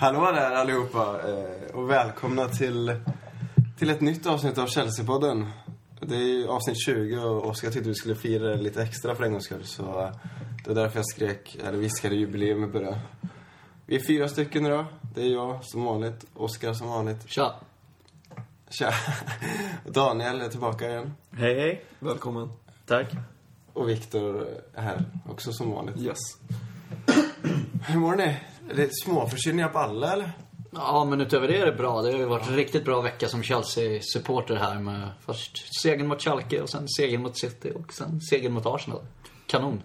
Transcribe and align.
Hallå 0.00 0.32
där 0.32 0.52
allihopa 0.52 1.20
eh, 1.28 1.74
och 1.74 1.90
välkomna 1.90 2.48
till, 2.48 3.00
till 3.78 3.90
ett 3.90 4.00
nytt 4.00 4.26
avsnitt 4.26 4.58
av 4.58 4.66
Chelsea-podden. 4.66 5.46
Det 6.00 6.14
är 6.14 6.20
ju 6.20 6.48
avsnitt 6.48 6.76
20 6.86 7.18
och 7.18 7.46
Oskar 7.46 7.70
tyckte 7.70 7.88
vi 7.88 7.94
skulle 7.94 8.14
fira 8.14 8.48
det 8.48 8.56
lite 8.56 8.82
extra 8.82 9.14
för 9.14 9.24
en 9.24 9.32
gångs 9.32 9.44
skull. 9.44 9.64
Så 9.64 9.82
eh, 9.82 10.10
det 10.64 10.74
var 10.74 10.74
därför 10.74 10.98
jag 10.98 11.06
skrek, 11.06 11.58
eller 11.64 11.78
viskade 11.78 12.14
jubileum 12.14 12.64
i 12.64 12.66
början. 12.66 12.98
Vi 13.86 13.96
är 13.96 14.06
fyra 14.06 14.28
stycken 14.28 14.66
idag. 14.66 14.84
Det 15.14 15.22
är 15.22 15.32
jag 15.32 15.64
som 15.64 15.84
vanligt, 15.84 16.26
Oskar 16.34 16.72
som 16.72 16.88
vanligt. 16.88 17.30
Tja. 17.30 17.54
Tja. 18.70 18.92
Och 19.84 19.92
Daniel 19.92 20.40
är 20.40 20.48
tillbaka 20.48 20.90
igen. 20.90 21.14
Hej, 21.30 21.60
hej. 21.60 21.84
Välkommen. 21.98 22.50
Tack. 22.86 23.06
Och 23.72 23.88
Viktor 23.88 24.46
är 24.74 24.82
här 24.82 25.04
också 25.28 25.52
som 25.52 25.70
vanligt. 25.70 25.96
Yes. 25.96 26.18
Hur 27.88 27.98
mår 27.98 28.16
ni? 28.16 28.36
Är 28.70 28.74
det 28.74 28.88
småförkylningar 28.92 29.68
på 29.68 29.78
alla 29.78 30.12
eller? 30.12 30.32
Ja, 30.70 31.04
men 31.04 31.20
utöver 31.20 31.48
det 31.48 31.58
är 31.58 31.66
det 31.66 31.72
bra. 31.72 32.02
Det 32.02 32.12
har 32.12 32.18
ju 32.18 32.24
varit 32.24 32.48
en 32.48 32.56
riktigt 32.56 32.84
bra 32.84 33.00
vecka 33.00 33.28
som 33.28 33.42
Chelsea-supporter 33.42 34.56
här 34.56 34.80
med 34.80 35.08
först 35.20 35.82
segern 35.82 36.06
mot 36.06 36.22
Schalke 36.22 36.62
och 36.62 36.70
sen 36.70 36.88
segern 36.88 37.22
mot 37.22 37.38
City 37.38 37.72
och 37.74 37.92
sen 37.92 38.20
segern 38.20 38.52
mot 38.52 38.66
Arsenal. 38.66 39.00
Kanon. 39.46 39.82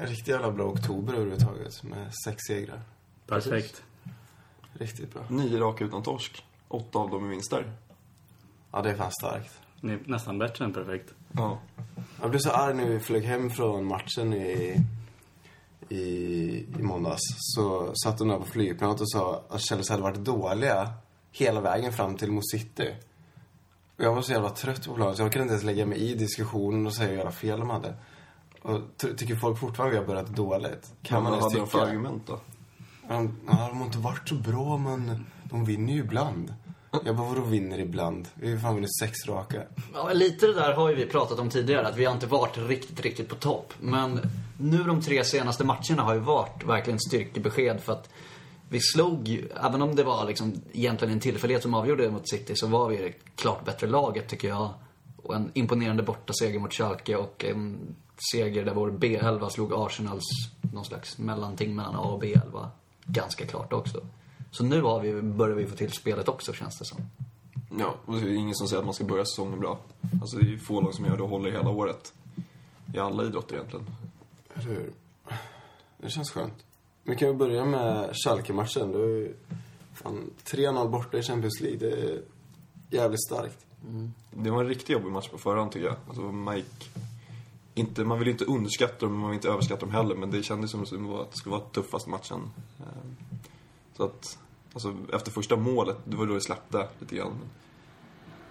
En 0.00 0.06
riktigt 0.06 0.28
jävla 0.28 0.50
bra 0.50 0.64
oktober 0.64 1.12
överhuvudtaget 1.12 1.82
med 1.82 2.14
sex 2.24 2.36
segrar. 2.48 2.82
Perfekt. 3.26 3.82
Riktigt 4.72 5.14
bra. 5.14 5.22
Nio 5.28 5.58
raka 5.58 5.84
utan 5.84 6.02
torsk. 6.02 6.44
Åtta 6.68 6.98
av 6.98 7.10
dem 7.10 7.24
är 7.24 7.28
vinster. 7.28 7.72
Ja, 8.72 8.82
det 8.82 8.90
är 8.90 8.94
fan 8.94 9.12
starkt. 9.12 9.60
Ni 9.80 9.92
är 9.92 10.00
nästan 10.04 10.38
bättre 10.38 10.64
än 10.64 10.72
perfekt. 10.72 11.14
Ja. 11.32 11.58
Jag 12.20 12.30
blev 12.30 12.40
så 12.40 12.50
arg 12.50 12.74
när 12.74 12.86
vi 12.86 13.00
flög 13.00 13.24
hem 13.24 13.50
från 13.50 13.84
matchen 13.84 14.32
i, 14.32 14.76
i, 15.88 15.98
i 16.78 16.82
måndags. 16.82 17.20
Så 17.38 17.92
satt 18.04 18.18
de 18.18 18.28
där 18.28 18.38
på 18.38 18.44
flygplanet 18.44 19.00
och 19.00 19.10
sa 19.10 19.42
att 19.48 19.60
Chelsea 19.60 19.92
hade 19.94 20.02
varit 20.02 20.24
dåliga 20.24 20.92
hela 21.32 21.60
vägen 21.60 21.92
fram 21.92 22.16
till 22.16 22.32
mot 22.32 22.50
City. 22.50 22.94
Och 23.98 24.04
jag 24.04 24.14
var 24.14 24.22
så 24.22 24.32
jävla 24.32 24.50
trött 24.50 24.86
på 24.86 24.94
planet 24.94 25.16
så 25.16 25.22
jag 25.22 25.32
kunde 25.32 25.42
inte 25.42 25.52
ens 25.52 25.64
lägga 25.64 25.86
mig 25.86 25.98
i 25.98 26.14
diskussionen 26.14 26.86
och 26.86 26.94
säga 26.94 27.08
hur 27.08 27.16
jävla 27.16 27.32
fel 27.32 27.58
de 27.60 27.70
hade. 27.70 27.94
Och 28.62 28.80
ty- 28.96 29.14
tycker 29.16 29.36
folk 29.36 29.58
fortfarande 29.58 29.98
att 29.98 30.04
vi 30.04 30.12
har 30.12 30.14
börjat 30.14 30.36
dåligt? 30.36 30.92
Kan 31.02 31.22
man 31.22 31.32
vad 31.32 31.40
ens 31.40 31.52
hade 31.52 31.64
de 31.64 31.70
för 31.70 31.78
tycka? 31.78 31.90
argument 31.90 32.22
då? 32.26 32.40
De, 33.08 33.38
ja, 33.46 33.68
de 33.68 33.78
har 33.78 33.84
inte 33.86 33.98
varit 33.98 34.28
så 34.28 34.34
bra, 34.34 34.76
men 34.78 35.26
de 35.44 35.64
vinner 35.64 35.92
ju 35.92 35.98
ibland. 36.00 36.54
Jag 37.04 37.16
bara, 37.16 37.28
vadå 37.28 37.40
vinner 37.42 37.78
ibland? 37.80 38.28
Vi 38.34 38.52
har 38.52 38.58
fan 38.58 38.74
vunnit 38.74 38.96
sex 38.98 39.12
raka. 39.28 39.62
Ja, 39.94 40.12
lite 40.12 40.46
det 40.46 40.54
där 40.54 40.72
har 40.72 40.88
ju 40.88 40.94
vi 40.94 41.06
pratat 41.06 41.38
om 41.38 41.50
tidigare, 41.50 41.88
att 41.88 41.96
vi 41.96 42.04
har 42.04 42.12
inte 42.12 42.26
varit 42.26 42.58
riktigt, 42.58 43.00
riktigt 43.00 43.28
på 43.28 43.34
topp. 43.34 43.72
Men 43.80 44.20
nu 44.58 44.82
de 44.84 45.00
tre 45.02 45.24
senaste 45.24 45.64
matcherna 45.64 46.02
har 46.02 46.14
ju 46.14 46.20
varit 46.20 46.64
verkligen 46.64 47.00
styrkebesked 47.00 47.80
för 47.80 47.92
att 47.92 48.08
vi 48.68 48.80
slog, 48.80 49.28
ju- 49.28 49.48
även 49.64 49.82
om 49.82 49.96
det 49.96 50.04
var 50.04 50.26
liksom 50.26 50.54
egentligen 50.72 51.14
en 51.14 51.20
tillfällighet 51.20 51.62
som 51.62 51.74
avgjorde 51.74 52.10
mot 52.10 52.28
City, 52.30 52.52
så 52.56 52.66
var 52.66 52.88
vi 52.88 52.96
det 52.96 53.12
klart 53.36 53.64
bättre 53.64 53.86
laget 53.86 54.28
tycker 54.28 54.48
jag. 54.48 54.70
Och 55.22 55.34
en 55.34 55.50
imponerande 55.54 56.02
bortaseger 56.02 56.58
mot 56.60 56.72
Schalke 56.72 57.16
och 57.16 57.44
en 57.44 57.78
seger 58.32 58.64
där 58.64 58.74
vår 58.74 58.90
B11 58.90 59.48
slog 59.48 59.72
Arsenals 59.74 60.24
någon 60.72 60.84
slags 60.84 61.18
mellanting 61.18 61.74
mellan 61.76 61.94
A 61.96 61.98
och 62.00 62.22
B11 62.22 62.66
ganska 63.04 63.46
klart 63.46 63.72
också. 63.72 64.00
Så 64.54 64.64
nu 64.64 64.82
har 64.82 65.00
vi, 65.00 65.22
börjar 65.22 65.56
vi 65.56 65.66
få 65.66 65.76
till 65.76 65.92
spelet 65.92 66.28
också 66.28 66.52
känns 66.52 66.78
det 66.78 66.84
som. 66.84 66.98
Ja, 67.78 67.94
och 68.06 68.14
det 68.14 68.20
är 68.20 68.32
ingen 68.34 68.54
som 68.54 68.68
säger 68.68 68.78
att 68.80 68.84
man 68.84 68.94
ska 68.94 69.04
börja 69.04 69.24
säsongen 69.24 69.60
bra. 69.60 69.78
Alltså 70.20 70.36
det 70.36 70.42
är 70.46 70.48
ju 70.48 70.58
få 70.58 70.80
lag 70.80 70.94
som 70.94 71.04
gör 71.04 71.16
det 71.16 71.22
och 71.22 71.28
håller 71.28 71.50
hela 71.50 71.70
året. 71.70 72.12
I 72.94 72.98
alla 72.98 73.24
idrotter 73.24 73.54
egentligen. 73.56 73.86
Eller 74.54 74.68
hur? 74.68 74.92
Det 75.98 76.10
känns 76.10 76.30
skönt. 76.30 76.64
Vi 77.02 77.16
kan 77.16 77.28
ju 77.28 77.34
börja 77.34 77.64
med 77.64 78.10
Schalke-matchen. 78.24 78.92
Det 78.92 78.98
ju 78.98 79.34
fan 79.94 80.30
3-0 80.44 80.88
borta 80.90 81.18
i 81.18 81.22
Champions 81.22 81.60
League. 81.60 81.78
Det 81.78 81.90
är 81.90 82.22
jävligt 82.90 83.24
starkt. 83.24 83.66
Det 84.30 84.50
var 84.50 84.60
en 84.60 84.68
riktigt 84.68 84.88
jobbig 84.88 85.12
match 85.12 85.28
på 85.28 85.38
förhand 85.38 85.72
tycker 85.72 85.86
jag. 85.86 85.96
Alltså 86.08 86.22
man 86.22 86.56
gick... 86.56 86.90
Inte, 87.74 88.04
man 88.04 88.18
vill 88.18 88.28
inte 88.28 88.44
underskatta 88.44 88.96
dem, 89.06 89.10
men 89.12 89.20
man 89.20 89.30
vill 89.30 89.36
inte 89.36 89.48
överskatta 89.48 89.80
dem 89.80 89.90
heller. 89.94 90.14
Men 90.14 90.30
det 90.30 90.42
kändes 90.42 90.70
som 90.70 90.82
att 90.82 90.90
det 90.90 90.96
var- 90.98 91.22
att 91.22 91.30
det 91.30 91.36
skulle 91.36 91.56
vara 91.56 91.64
tuffaste 91.64 92.10
matchen. 92.10 92.50
Så 93.96 94.04
att, 94.04 94.38
alltså 94.72 94.96
efter 95.12 95.30
första 95.30 95.56
målet, 95.56 95.96
det 96.04 96.16
var 96.16 96.26
då 96.26 96.34
det 96.34 96.40
släppte 96.40 96.88
lite 96.98 97.16
grann. 97.16 97.38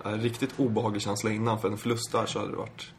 En 0.04 0.22
riktigt 0.22 0.60
obehaglig 0.60 1.02
känsla 1.02 1.32
innan, 1.32 1.60
för 1.60 1.68
en 1.72 1.78
förlust 1.78 2.12
där 2.12 2.26
så 2.26 2.40
hade 2.40 2.52
det 2.52 2.58
varit 2.58 2.92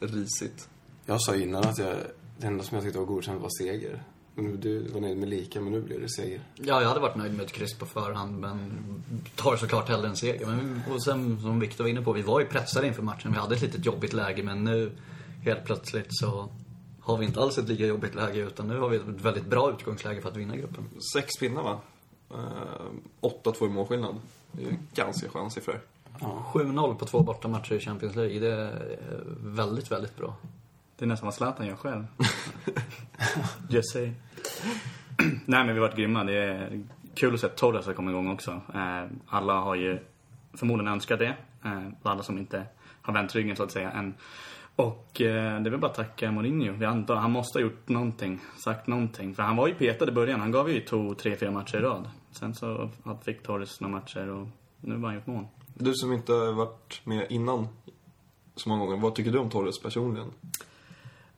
risigt. 0.00 0.68
Jag 1.06 1.22
sa 1.22 1.36
innan 1.36 1.64
att 1.64 1.78
jag, 1.78 1.96
det 2.38 2.46
enda 2.46 2.64
som 2.64 2.74
jag 2.74 2.84
tyckte 2.84 2.98
var 2.98 3.06
godkänt 3.06 3.42
var 3.42 3.50
seger. 3.58 4.02
Du 4.34 4.88
var 4.88 5.00
nöjd 5.00 5.16
med 5.16 5.28
lika, 5.28 5.60
men 5.60 5.72
nu 5.72 5.82
blev 5.82 6.00
det 6.00 6.08
seger. 6.08 6.40
Ja, 6.54 6.80
jag 6.80 6.88
hade 6.88 7.00
varit 7.00 7.16
nöjd 7.16 7.34
med 7.34 7.46
ett 7.46 7.52
kryss 7.52 7.78
på 7.78 7.86
förhand, 7.86 8.38
men 8.38 8.72
tar 9.36 9.56
såklart 9.56 9.88
hellre 9.88 10.08
en 10.08 10.16
seger. 10.16 10.46
Men, 10.46 10.82
och 10.90 11.04
sen, 11.04 11.40
som 11.40 11.60
Viktor 11.60 11.84
var 11.84 11.88
inne 11.90 12.02
på, 12.02 12.12
vi 12.12 12.22
var 12.22 12.40
ju 12.40 12.46
pressade 12.46 12.86
inför 12.86 13.02
matchen. 13.02 13.32
Vi 13.32 13.38
hade 13.38 13.54
ett 13.54 13.62
litet 13.62 13.86
jobbigt 13.86 14.12
läge, 14.12 14.42
men 14.42 14.64
nu 14.64 14.92
helt 15.44 15.64
plötsligt 15.64 16.06
så 16.10 16.48
har 17.02 17.16
vi 17.16 17.26
inte 17.26 17.40
alls 17.40 17.58
ett 17.58 17.68
lika 17.68 17.86
jobbigt 17.86 18.14
läge, 18.14 18.40
utan 18.40 18.68
nu 18.68 18.78
har 18.78 18.88
vi 18.88 18.96
ett 18.96 19.02
väldigt 19.06 19.46
bra 19.46 19.70
utgångsläge 19.70 20.20
för 20.20 20.28
att 20.28 20.36
vinna 20.36 20.56
gruppen. 20.56 20.88
Sex 21.14 21.38
pinnar 21.40 21.62
va? 21.62 21.80
Eh, 22.30 23.28
8-2 23.44 23.66
i 23.66 23.68
målskillnad. 23.68 24.20
Det 24.52 24.62
är 24.62 24.66
ju 24.70 24.76
ganska 24.94 25.28
sköna 25.28 25.50
siffror. 25.50 25.80
7-0 26.52 26.94
på 26.94 27.06
två 27.06 27.20
bortamatcher 27.20 27.72
i 27.72 27.80
Champions 27.80 28.16
League, 28.16 28.40
det 28.40 28.52
är 28.52 28.96
väldigt, 29.40 29.90
väldigt 29.92 30.16
bra. 30.16 30.36
Det 30.96 31.04
är 31.04 31.06
nästan 31.08 31.26
vad 31.26 31.34
Zlatan 31.34 31.66
gör 31.66 31.76
själv. 31.76 32.06
Just 33.68 33.92
say. 33.92 34.12
Nej, 35.46 35.64
men 35.64 35.66
vi 35.66 35.72
har 35.72 35.80
varit 35.80 35.96
grymma. 35.96 36.24
Det 36.24 36.32
är 36.34 36.82
kul 37.14 37.34
att 37.34 37.40
se 37.40 37.46
att 37.46 37.56
Torres 37.56 37.86
har 37.86 37.92
kommit 37.92 38.12
igång 38.12 38.30
också. 38.30 38.50
Eh, 38.74 39.04
Alla 39.26 39.52
har 39.54 39.74
ju 39.74 39.98
förmodligen 40.54 40.92
önskat 40.92 41.18
det. 41.18 41.36
Eh, 41.64 41.82
Alla 42.02 42.22
som 42.22 42.38
inte 42.38 42.66
har 43.02 43.14
vänt 43.14 43.34
ryggen 43.34 43.56
så 43.56 43.62
att 43.62 43.72
säga 43.72 43.90
än. 43.90 44.14
Och 44.76 45.20
eh, 45.20 45.62
det 45.62 45.70
väl 45.70 45.80
bara 45.80 45.92
tacka 45.92 46.32
Mourinho. 46.32 46.72
Vi 46.72 46.84
antar, 46.84 47.14
han 47.16 47.30
måste 47.30 47.58
ha 47.58 47.62
gjort 47.62 47.88
någonting, 47.88 48.40
sagt 48.64 48.86
någonting. 48.86 49.34
För 49.34 49.42
han 49.42 49.56
var 49.56 49.68
ju 49.68 49.74
petad 49.74 50.08
i 50.08 50.12
början. 50.12 50.40
Han 50.40 50.50
gav 50.50 50.70
ju 50.70 50.80
två, 50.80 51.14
tre, 51.14 51.36
fyra 51.36 51.50
matcher 51.50 51.76
i 51.76 51.80
rad. 51.80 52.10
Sen 52.30 52.54
så 52.54 52.90
fick 53.24 53.42
Torres 53.42 53.80
några 53.80 53.94
matcher 53.96 54.28
och 54.28 54.46
nu 54.80 54.96
har 54.96 55.06
han 55.06 55.14
gjort 55.14 55.26
mål. 55.26 55.46
Du 55.74 55.94
som 55.94 56.12
inte 56.12 56.32
varit 56.32 57.00
med 57.04 57.26
innan 57.30 57.68
så 58.56 58.68
många 58.68 58.84
gånger, 58.84 59.02
vad 59.02 59.14
tycker 59.14 59.30
du 59.30 59.38
om 59.38 59.50
Torres 59.50 59.82
personligen? 59.82 60.30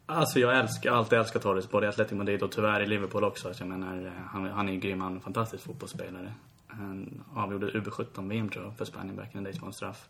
Alltså 0.06 0.40
jag 0.40 0.58
älskar, 0.58 0.92
alltid 0.92 1.18
älskat 1.18 1.42
Torres, 1.42 1.70
både 1.70 1.86
i 1.86 1.88
Atletico 1.88 2.16
Madrid 2.16 2.42
och 2.42 2.52
tyvärr 2.52 2.80
i 2.80 2.86
Liverpool 2.86 3.24
också. 3.24 3.54
Så 3.54 3.62
jag 3.62 3.68
menar, 3.68 4.06
eh, 4.06 4.12
han, 4.26 4.46
han 4.46 4.68
är 4.68 4.72
ju 4.72 4.78
grym, 4.78 5.00
han 5.00 5.12
är 5.12 5.16
en 5.16 5.22
fantastisk 5.22 5.64
fotbollsspelare. 5.64 6.32
Han 6.66 7.24
avgjorde 7.34 7.70
UB17-VM 7.70 8.48
tror 8.48 8.64
jag, 8.64 8.76
för 8.76 8.84
Spanien 8.84 9.16
back 9.16 9.34
in 9.34 9.40
the 9.40 9.44
days 9.44 9.58
på 9.58 9.66
en 9.66 9.72
straff. 9.72 10.08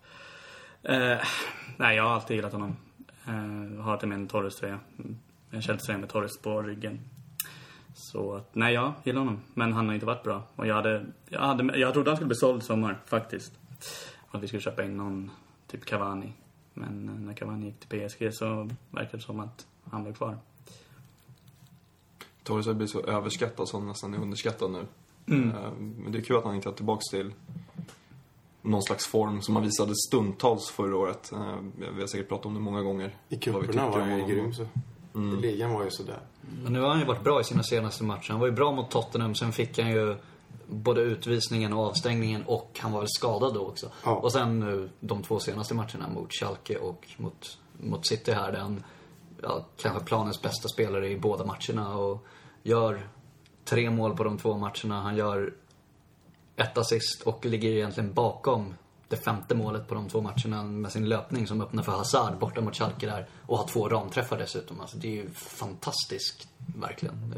Eh, 0.83 1.19
nej, 1.77 1.97
jag 1.97 2.03
har 2.03 2.11
alltid 2.11 2.37
gillat 2.37 2.53
honom. 2.53 2.77
Eh, 3.27 3.83
har 3.83 3.93
alltid 3.93 4.09
med 4.09 4.19
en 4.19 4.29
Torres-tröja. 4.29 4.81
En 5.51 5.63
Chelsea-tröja 5.63 5.99
med 5.99 6.09
Torres 6.09 6.39
på 6.39 6.63
ryggen. 6.63 7.01
Så 7.95 8.35
att, 8.35 8.55
nej, 8.55 8.75
jag 8.75 8.93
gillar 9.05 9.19
honom. 9.21 9.41
Men 9.55 9.73
han 9.73 9.87
har 9.87 9.95
inte 9.95 10.07
varit 10.07 10.23
bra. 10.23 10.43
Och 10.57 10.67
jag 10.67 10.75
hade, 10.75 11.07
jag 11.29 11.41
hade, 11.41 11.79
jag 11.79 11.93
trodde 11.93 12.11
han 12.11 12.17
skulle 12.17 12.29
bli 12.29 12.37
såld 12.37 12.63
i 12.63 12.65
sommar, 12.65 13.01
faktiskt. 13.07 13.53
Att 14.31 14.43
vi 14.43 14.47
skulle 14.49 14.63
köpa 14.63 14.85
in 14.85 14.97
någon, 14.97 15.31
typ 15.67 15.85
Cavani. 15.85 16.33
Men 16.75 17.09
eh, 17.09 17.15
när 17.15 17.35
Cavani 17.35 17.67
gick 17.67 17.81
till 17.81 18.09
PSG 18.09 18.35
så 18.35 18.71
verkade 18.91 19.17
det 19.17 19.23
som 19.23 19.41
att 19.41 19.67
han 19.91 20.03
blev 20.03 20.15
kvar. 20.15 20.39
Torres 22.43 22.67
har 22.67 22.75
blivit 22.75 22.91
så 22.91 23.01
överskattad 23.01 23.69
så 23.69 23.79
han 23.79 23.89
nästan 23.89 24.15
är 24.15 24.19
underskattad 24.19 24.71
nu. 24.71 24.87
Eh, 25.37 25.73
Men 25.79 26.13
det 26.13 26.19
är 26.19 26.23
kul 26.23 26.37
att 26.37 26.45
han 26.45 26.55
inte 26.55 26.69
är 26.69 26.73
tillbaka 26.73 27.01
till 27.11 27.33
någon 28.65 28.83
slags 28.83 29.07
form 29.07 29.43
som 29.43 29.57
han 29.57 29.65
visade 29.65 29.93
stundtals 30.09 30.71
förra 30.71 30.97
året. 30.97 31.33
Eh, 31.33 31.57
Vi 31.95 32.01
har 32.01 32.07
säkert 32.07 32.29
pratat 32.29 32.47
om 32.47 32.55
det 32.55 32.61
många 32.61 32.83
gånger. 32.83 33.17
I 33.29 33.37
cuperna 33.37 33.91
var 33.91 34.01
han 34.01 34.19
ju 34.19 34.35
grym 34.35 34.55
så. 34.55 34.63
I 35.15 35.41
ligan 35.41 35.73
var 35.73 35.85
ju 35.85 35.91
sådär. 35.91 36.21
Men 36.63 36.73
nu 36.73 36.81
har 36.81 36.89
han 36.89 36.99
ju 36.99 37.05
varit 37.05 37.25
bra 37.25 37.41
i 37.41 37.45
sina 37.45 37.63
senaste 37.63 38.05
matcher. 38.05 38.31
Han 38.31 38.41
var 38.41 38.47
ju 38.47 38.53
bra 38.53 38.73
mot 38.73 38.91
Tottenham, 38.91 39.35
sen 39.35 39.53
fick 39.53 39.79
han 39.79 39.91
ju 39.91 40.17
både 40.67 41.01
utvisningen 41.01 41.73
och 41.73 41.87
avstängningen 41.87 42.43
och 42.47 42.79
han 42.83 42.93
var 42.93 43.01
väl 43.01 43.09
skadad 43.09 43.55
då 43.55 43.67
också. 43.67 43.91
Ja. 44.05 44.11
Och 44.15 44.33
sen 44.33 44.61
nu 44.61 44.91
de 45.01 45.23
två 45.23 45.39
senaste 45.41 45.75
matcherna 45.75 46.09
mot 46.15 46.33
Schalke 46.33 46.77
och 46.79 47.07
mot, 47.17 47.59
mot 47.81 48.07
City 48.07 48.33
här, 48.33 48.53
där 48.53 48.59
han 48.61 48.85
ja, 49.43 49.65
kanske 49.77 50.05
planens 50.05 50.43
bästa 50.43 50.69
spelare 50.69 51.09
i 51.11 51.19
båda 51.19 51.45
matcherna 51.45 51.97
och 51.97 52.27
gör 52.63 53.09
tre 53.65 53.91
mål 53.91 54.17
på 54.17 54.25
de 54.25 54.39
två 54.39 54.57
matcherna. 54.59 55.01
Han 55.03 55.17
gör 55.17 55.55
ett 56.57 56.79
assist 56.79 57.23
och 57.23 57.47
ligger 57.47 57.71
egentligen 57.71 58.13
bakom 58.13 58.75
det 59.09 59.17
femte 59.17 59.55
målet 59.55 59.89
på 59.89 59.95
de 59.95 60.09
två 60.09 60.21
matcherna 60.21 60.63
med 60.63 60.93
sin 60.93 61.09
löpning 61.09 61.47
som 61.47 61.61
öppnar 61.61 61.83
för 61.83 61.93
Hazard 61.93 62.39
borta 62.39 62.61
mot 62.61 62.77
Schalke 62.77 63.07
där 63.07 63.29
och 63.47 63.59
har 63.59 63.67
två 63.67 63.89
ramträffar 63.89 64.39
dessutom. 64.39 64.81
Alltså 64.81 64.97
det 64.97 65.09
är 65.09 65.23
ju 65.23 65.31
fantastiskt, 65.31 66.49
verkligen. 66.77 67.35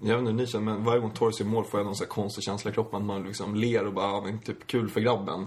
Jag 0.00 0.08
vet 0.08 0.18
inte 0.18 0.30
hur 0.30 0.38
ni 0.38 0.46
känner, 0.46 0.64
men 0.64 0.84
varje 0.84 1.00
gång 1.00 1.10
Torres 1.10 1.40
gör 1.40 1.46
mål 1.46 1.64
får 1.64 1.80
jag 1.80 1.84
någon 1.84 1.96
sån 1.96 2.04
här 2.04 2.10
konstig 2.10 2.44
känsla 2.44 2.70
i 2.70 2.74
kroppen. 2.74 3.00
Att 3.00 3.06
Man 3.06 3.22
liksom 3.22 3.54
ler 3.54 3.86
och 3.86 3.92
bara, 3.92 4.06
ja, 4.06 4.22
men 4.24 4.38
typ 4.38 4.66
kul 4.66 4.88
för 4.88 5.00
grabben. 5.00 5.46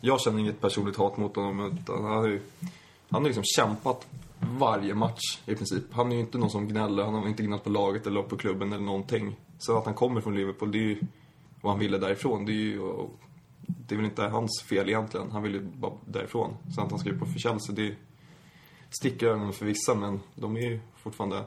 Jag 0.00 0.20
känner 0.20 0.38
inget 0.38 0.60
personligt 0.60 0.96
hat 0.96 1.16
mot 1.16 1.36
honom, 1.36 1.78
utan 1.80 2.04
han 2.04 2.16
har 2.16 2.26
ju, 2.26 2.42
han 3.08 3.22
har 3.22 3.28
liksom 3.28 3.44
kämpat 3.44 4.06
varje 4.38 4.94
match 4.94 5.38
i 5.46 5.54
princip. 5.54 5.84
Han 5.92 6.12
är 6.12 6.16
ju 6.16 6.20
inte 6.20 6.38
någon 6.38 6.50
som 6.50 6.68
gnäller, 6.68 7.04
han 7.04 7.14
har 7.14 7.28
inte 7.28 7.42
gnällt 7.42 7.64
på 7.64 7.70
laget 7.70 8.06
eller 8.06 8.22
på 8.22 8.36
klubben 8.36 8.72
eller 8.72 8.84
någonting. 8.84 9.36
Så 9.58 9.78
att 9.78 9.84
han 9.84 9.94
kommer 9.94 10.20
från 10.20 10.34
Liverpool, 10.34 10.72
det 10.72 10.78
är 10.78 10.82
ju 10.82 11.00
vad 11.66 11.74
han 11.74 11.80
ville 11.80 11.98
därifrån. 11.98 12.44
Det 12.44 12.52
är 12.52 12.54
ju 12.54 12.80
det 13.66 13.94
är 13.94 13.96
väl 13.96 14.06
inte 14.06 14.22
hans 14.22 14.62
fel 14.62 14.88
egentligen. 14.88 15.30
Han 15.30 15.42
vill 15.42 15.54
ju 15.54 15.60
bara 15.62 15.92
därifrån. 16.04 16.56
Sen 16.74 16.84
att 16.84 16.90
han 16.90 16.98
skriver 16.98 17.18
på 17.18 17.26
för 17.26 17.38
Chelsea, 17.38 17.74
det 17.74 17.94
sticker 18.90 19.26
ögonen 19.26 19.52
för 19.52 19.66
vissa, 19.66 19.94
men 19.94 20.20
de 20.34 20.56
är 20.56 20.60
ju 20.60 20.80
fortfarande 20.96 21.44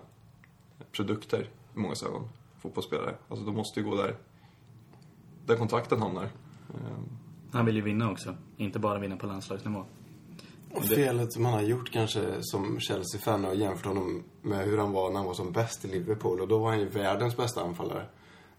produkter 0.92 1.50
i 1.76 1.80
många 1.80 1.96
ögon. 2.06 2.30
Fotbollsspelare. 2.62 3.16
Alltså 3.30 3.46
de 3.46 3.56
måste 3.56 3.80
ju 3.80 3.86
gå 3.86 3.96
där, 3.96 4.16
där 5.46 5.56
kontrakten 5.56 6.02
hamnar. 6.02 6.24
Ehm, 6.24 6.30
Han 7.52 7.66
vill 7.66 7.76
ju 7.76 7.82
vinna 7.82 8.12
också. 8.12 8.36
Inte 8.58 8.80
bara 8.80 9.00
vinna 9.00 9.18
på 9.18 9.28
landslagsnivå. 9.28 9.86
Och 10.72 10.86
felet 10.86 11.38
man 11.38 11.54
har 11.54 11.62
gjort 11.62 11.92
kanske 11.92 12.38
som 12.42 12.80
Chelsea-fan 12.80 13.46
och 13.46 13.56
jämfört 13.56 13.86
honom 13.86 14.24
med 14.42 14.66
hur 14.66 14.78
han 14.78 14.92
var 14.92 15.10
när 15.10 15.18
han 15.18 15.26
var 15.26 15.34
som 15.34 15.52
bäst 15.52 15.86
i 15.86 15.88
Liverpool. 15.88 16.42
Och 16.42 16.48
då 16.48 16.60
var 16.60 16.70
han 16.70 16.80
ju 16.80 16.90
världens 16.90 17.38
bästa 17.38 17.62
anfallare. 17.62 18.06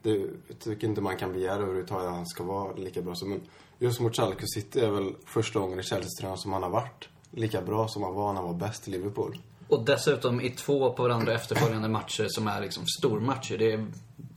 Det 0.02 0.10
jag 0.48 0.58
tycker 0.58 0.86
inte 0.86 1.00
man 1.00 1.16
kan 1.16 1.32
begära 1.32 1.62
överhuvudtaget 1.62 2.08
att 2.08 2.14
han 2.14 2.26
ska 2.26 2.44
vara 2.44 2.72
lika 2.72 3.02
bra 3.02 3.14
som... 3.14 3.30
Men 3.30 3.40
just 3.78 4.00
mot 4.00 4.16
Chalco 4.16 4.46
City 4.46 4.80
är 4.80 4.90
väl 4.90 5.14
första 5.24 5.58
gången 5.58 5.80
i 5.80 5.82
Chelsea-tröjan 5.82 6.38
som 6.38 6.52
han 6.52 6.62
har 6.62 6.70
varit 6.70 7.08
lika 7.30 7.62
bra 7.62 7.88
som 7.88 8.02
han 8.02 8.14
var 8.14 8.32
när 8.32 8.40
han 8.40 8.50
var 8.50 8.58
bäst 8.58 8.88
i 8.88 8.90
Liverpool. 8.90 9.38
Och 9.68 9.84
dessutom 9.84 10.40
i 10.40 10.50
två 10.50 10.92
på 10.92 11.02
varandra 11.02 11.34
efterföljande 11.34 11.88
matcher 11.88 12.26
som 12.28 12.48
är 12.48 12.60
liksom 12.60 12.86
stormatcher. 12.86 13.58
Det 13.58 13.72
är, 13.72 13.86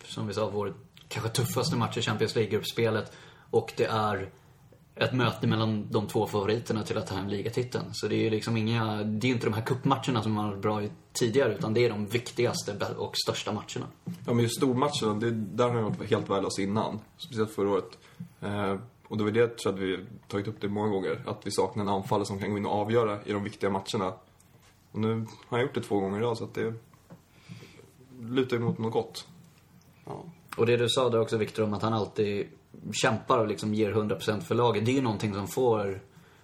som 0.05 0.27
vi 0.27 0.33
sa, 0.33 0.49
vår 0.49 0.73
kanske 1.07 1.29
tuffaste 1.29 1.75
match 1.75 1.97
i 1.97 2.01
Champions 2.01 2.35
League-gruppspelet. 2.35 3.11
Och 3.49 3.73
det 3.77 3.85
är 3.85 4.29
ett 4.95 5.13
möte 5.13 5.47
mellan 5.47 5.87
de 5.91 6.07
två 6.07 6.27
favoriterna 6.27 6.83
till 6.83 6.97
att 6.97 7.07
ta 7.07 7.15
hem 7.15 7.27
ligatiteln. 7.27 7.85
Så 7.93 8.07
det 8.07 8.15
är 8.15 8.19
ju 8.19 8.29
liksom 8.29 8.57
inga, 8.57 9.03
det 9.03 9.25
är 9.25 9.29
ju 9.29 9.33
inte 9.33 9.47
de 9.47 9.53
här 9.53 9.61
kuppmatcherna 9.61 10.23
som 10.23 10.31
man 10.31 10.45
har 10.45 10.55
bra 10.55 10.83
i 10.83 10.91
tidigare, 11.13 11.55
utan 11.55 11.73
det 11.73 11.85
är 11.85 11.89
de 11.89 12.05
viktigaste 12.05 12.93
och 12.97 13.17
största 13.17 13.51
matcherna. 13.51 13.87
Ja, 14.05 14.33
men 14.33 14.39
just 14.39 14.57
stormatcherna, 14.57 15.19
det, 15.19 15.31
där 15.31 15.69
har 15.69 15.75
jag 15.75 15.83
varit 15.83 16.09
helt 16.09 16.29
värdelös 16.29 16.59
innan. 16.59 16.99
Speciellt 17.17 17.51
förra 17.51 17.69
året. 17.69 17.97
Eh, 18.41 18.75
och 19.07 19.17
det 19.17 19.23
var 19.23 19.31
det 19.31 19.39
jag 19.39 19.57
tror 19.57 19.73
att 19.73 19.79
vi 19.79 20.05
tagit 20.27 20.47
upp 20.47 20.61
det 20.61 20.67
många 20.67 20.87
gånger. 20.87 21.23
Att 21.25 21.47
vi 21.47 21.51
saknar 21.51 21.83
en 21.83 21.89
anfallare 21.89 22.25
som 22.25 22.39
kan 22.39 22.51
gå 22.51 22.57
in 22.57 22.65
och 22.65 22.71
avgöra 22.71 23.19
i 23.25 23.31
de 23.31 23.43
viktiga 23.43 23.69
matcherna. 23.69 24.13
Och 24.91 24.99
nu 24.99 25.25
har 25.47 25.57
jag 25.57 25.65
gjort 25.65 25.75
det 25.75 25.81
två 25.81 25.99
gånger 25.99 26.17
idag, 26.17 26.37
så 26.37 26.43
att 26.43 26.53
det 26.53 26.73
lutar 28.21 28.57
ju 28.57 28.63
mot 28.63 28.77
något 28.77 28.93
gott. 28.93 29.27
Ja. 30.05 30.23
Och 30.57 30.65
det 30.65 30.77
du 30.77 30.89
sa 30.89 31.09
där 31.09 31.19
också 31.19 31.37
Viktor 31.37 31.63
om 31.63 31.73
att 31.73 31.81
han 31.81 31.93
alltid 31.93 32.47
kämpar 32.91 33.37
och 33.39 33.47
liksom 33.47 33.73
ger 33.73 33.93
100% 33.93 34.41
för 34.41 34.55
laget. 34.55 34.85
Det 34.85 34.91
är 34.91 34.95
ju 34.95 35.01
någonting 35.01 35.33
som 35.33 35.47
får, 35.47 36.01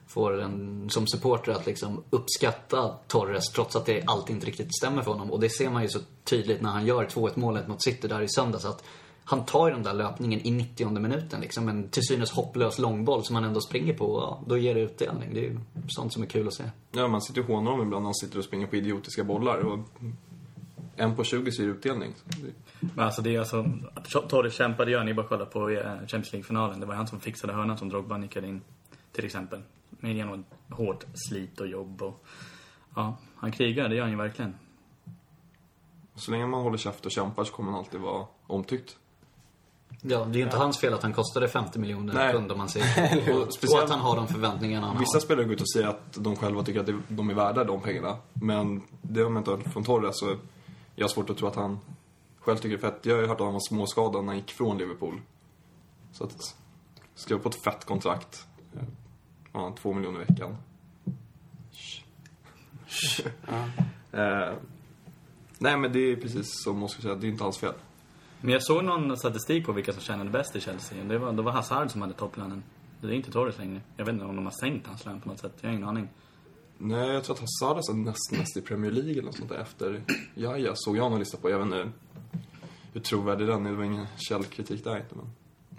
får 0.07 0.41
en 0.41 0.89
som 0.89 1.07
supporter 1.07 1.51
att 1.51 1.65
liksom 1.65 2.03
uppskatta 2.09 2.95
Torres 3.07 3.49
trots 3.49 3.75
att 3.75 3.85
det 3.85 4.03
allt 4.07 4.29
inte 4.29 4.47
riktigt 4.47 4.75
stämmer 4.77 5.01
för 5.01 5.11
honom. 5.11 5.31
Och 5.31 5.39
det 5.39 5.49
ser 5.49 5.69
man 5.69 5.81
ju 5.81 5.87
så 5.87 5.99
tydligt 6.23 6.61
när 6.61 6.69
han 6.69 6.85
gör 6.85 7.05
2-1 7.05 7.31
målet 7.35 7.67
mot 7.67 7.83
City 7.83 8.07
där 8.07 8.21
i 8.21 8.29
söndags. 8.29 8.65
Att 8.65 8.83
han 9.29 9.45
tar 9.45 9.67
ju 9.67 9.73
den 9.73 9.83
där 9.83 9.93
löpningen 9.93 10.47
i 10.47 10.51
90 10.51 10.99
minuten 10.99 11.41
liksom. 11.41 11.69
En 11.69 11.89
till 11.89 12.03
synes 12.03 12.31
hopplös 12.31 12.79
långboll 12.79 13.23
som 13.23 13.35
han 13.35 13.43
ändå 13.43 13.61
springer 13.61 13.93
på. 13.93 14.05
Och 14.05 14.21
ja, 14.21 14.43
då 14.47 14.57
ger 14.57 14.75
det 14.75 14.81
utdelning. 14.81 15.33
Det 15.33 15.39
är 15.39 15.43
ju 15.43 15.59
sånt 15.87 16.13
som 16.13 16.23
är 16.23 16.27
kul 16.27 16.47
att 16.47 16.53
se. 16.53 16.63
Ja, 16.91 17.07
man 17.07 17.21
sitter 17.21 17.41
ju 17.41 17.47
och 17.47 17.53
hånar 17.53 17.71
honom 17.71 17.85
ibland 17.85 18.03
när 18.03 18.07
han 18.07 18.15
sitter 18.15 18.37
och 18.37 18.43
springer 18.43 18.67
på 18.67 18.75
idiotiska 18.75 19.23
bollar. 19.23 19.57
Och 19.57 19.79
en 20.99 21.15
på 21.15 21.23
20 21.23 21.51
ser 21.51 21.63
utdelning. 21.63 22.13
Så 22.15 22.23
det- 22.41 22.53
Men 22.95 23.05
alltså 23.05 23.21
det 23.21 23.35
är 23.35 23.39
alltså, 23.39 23.65
att 23.93 24.29
Torres 24.29 24.53
kämpade 24.53 24.91
gör 24.91 25.03
ni 25.03 25.13
bara 25.13 25.27
kolla 25.27 25.45
på 25.45 25.69
eh, 25.69 25.83
Champions 25.83 26.31
League-finalen. 26.33 26.79
Det 26.79 26.85
var 26.85 26.95
han 26.95 27.07
som 27.07 27.19
fixade 27.19 27.53
hörnan 27.53 27.77
som 27.77 27.89
Drogba 27.89 28.17
nickade 28.17 28.47
in, 28.47 28.61
till 29.11 29.25
exempel. 29.25 29.61
Med 29.89 30.15
genom 30.15 30.45
hårt 30.69 31.03
slit 31.13 31.59
och 31.59 31.67
jobb 31.67 32.01
och... 32.01 32.25
Ja, 32.95 33.17
han 33.35 33.51
krigar, 33.51 33.89
det 33.89 33.95
gör 33.95 34.01
han 34.03 34.11
ju 34.11 34.17
verkligen. 34.17 34.55
Så 36.15 36.31
länge 36.31 36.47
man 36.47 36.61
håller 36.63 36.77
käft 36.77 37.05
och 37.05 37.11
kämpar 37.11 37.43
så 37.43 37.53
kommer 37.53 37.71
man 37.71 37.79
alltid 37.79 37.99
vara 38.01 38.25
omtyckt. 38.47 38.97
Ja, 40.01 40.25
det 40.25 40.31
är 40.35 40.37
ju 40.39 40.43
inte 40.43 40.57
hans 40.57 40.77
fel 40.77 40.93
att 40.93 41.03
han 41.03 41.13
kostade 41.13 41.47
50 41.47 41.79
miljoner 41.79 42.13
Nej. 42.13 42.33
pund 42.33 42.51
om 42.51 42.57
man 42.57 42.69
säger 42.69 43.33
Och 43.35 43.41
och, 43.47 43.53
speciellt- 43.53 43.73
och 43.77 43.83
att 43.83 43.89
han 43.89 43.99
har 43.99 44.15
de 44.15 44.27
förväntningarna 44.27 44.87
han 44.87 44.99
Vissa 44.99 45.15
har. 45.15 45.19
spelare 45.21 45.45
går 45.45 45.53
ut 45.53 45.61
och 45.61 45.69
säger 45.71 45.87
att 45.87 46.13
de 46.13 46.35
själva 46.35 46.63
tycker 46.63 46.79
att 46.79 46.89
de 47.07 47.29
är 47.29 47.33
värda 47.33 47.63
de 47.63 47.81
pengarna. 47.81 48.17
Men 48.33 48.81
det 49.01 49.21
har 49.21 49.29
man 49.29 49.41
inte 49.41 49.51
hört 49.51 49.73
från 49.73 49.83
Torres 49.83 50.19
så 50.19 50.35
jag 50.99 51.03
har 51.03 51.09
svårt 51.09 51.29
att 51.29 51.37
tro 51.37 51.47
att 51.47 51.55
han 51.55 51.79
själv 52.39 52.57
tycker 52.57 52.77
det 52.77 52.87
är 52.87 52.91
fett. 52.91 53.05
Jag 53.05 53.15
har 53.15 53.21
ju 53.21 53.27
hört 53.27 53.39
att 53.39 53.45
han 53.45 53.53
var 53.53 53.69
småskadad 53.69 54.23
när 54.23 54.27
han 54.27 54.35
gick 54.35 54.51
från 54.51 54.77
Liverpool. 54.77 55.21
Så 56.11 56.23
att, 56.23 56.55
skrev 57.15 57.37
på 57.37 57.49
ett 57.49 57.63
fett 57.63 57.85
kontrakt. 57.85 58.47
Ja, 59.53 59.75
två 59.81 59.93
miljoner 59.93 60.21
i 60.21 60.25
veckan. 60.25 60.57
Eh, 64.11 64.53
nej 65.57 65.77
men 65.77 65.93
det 65.93 65.99
är 65.99 66.15
precis 66.15 66.45
som 66.63 66.83
Oskar 66.83 67.01
säger, 67.01 67.15
det 67.15 67.27
är 67.27 67.29
inte 67.29 67.43
hans 67.43 67.57
fel. 67.57 67.73
Men 68.41 68.51
jag 68.51 68.63
såg 68.63 68.83
någon 68.83 69.17
statistik 69.17 69.65
på 69.65 69.71
vilka 69.71 69.93
som 69.93 70.01
tjänade 70.01 70.29
bäst 70.29 70.55
i 70.55 70.59
Chelsea. 70.59 71.03
Det 71.03 71.17
var, 71.17 71.33
det 71.33 71.41
var 71.41 71.51
Hazard 71.51 71.91
som 71.91 72.01
hade 72.01 72.13
topplönen. 72.13 72.63
Det 73.01 73.07
är 73.07 73.11
inte 73.11 73.31
Torres 73.31 73.57
längre. 73.57 73.81
Jag 73.97 74.05
vet 74.05 74.13
inte 74.13 74.25
om 74.25 74.35
de 74.35 74.45
har 74.45 74.53
sänkt 74.61 74.87
hans 74.87 75.05
lön 75.05 75.21
på 75.21 75.29
något 75.29 75.39
sätt. 75.39 75.53
Jag 75.61 75.69
har 75.69 75.73
ingen 75.73 75.87
aning. 75.87 76.09
Nej, 76.81 77.09
jag 77.09 77.23
tror 77.23 77.35
att 77.35 77.39
Hazard 77.41 77.77
är 77.77 77.93
näst 77.93 78.31
mest 78.31 78.57
i 78.57 78.61
Premier 78.61 78.91
League 78.91 79.11
eller 79.11 79.23
något 79.23 79.37
sånt 79.37 79.49
där 79.49 79.57
efter 79.57 80.01
Jaja, 80.35 80.71
såg 80.75 80.97
jag 80.97 81.11
någon 81.11 81.19
lista 81.19 81.37
på. 81.37 81.49
Jag 81.49 81.57
vet 81.57 81.65
inte 81.65 81.91
hur 82.93 83.01
trovärdig 83.01 83.47
den 83.47 83.65
är. 83.65 83.69
Det 83.69 83.77
var 83.77 83.83
ingen 83.83 84.07
källkritik 84.17 84.83
där 84.83 84.97
inte, 84.97 85.15
men... 85.15 85.29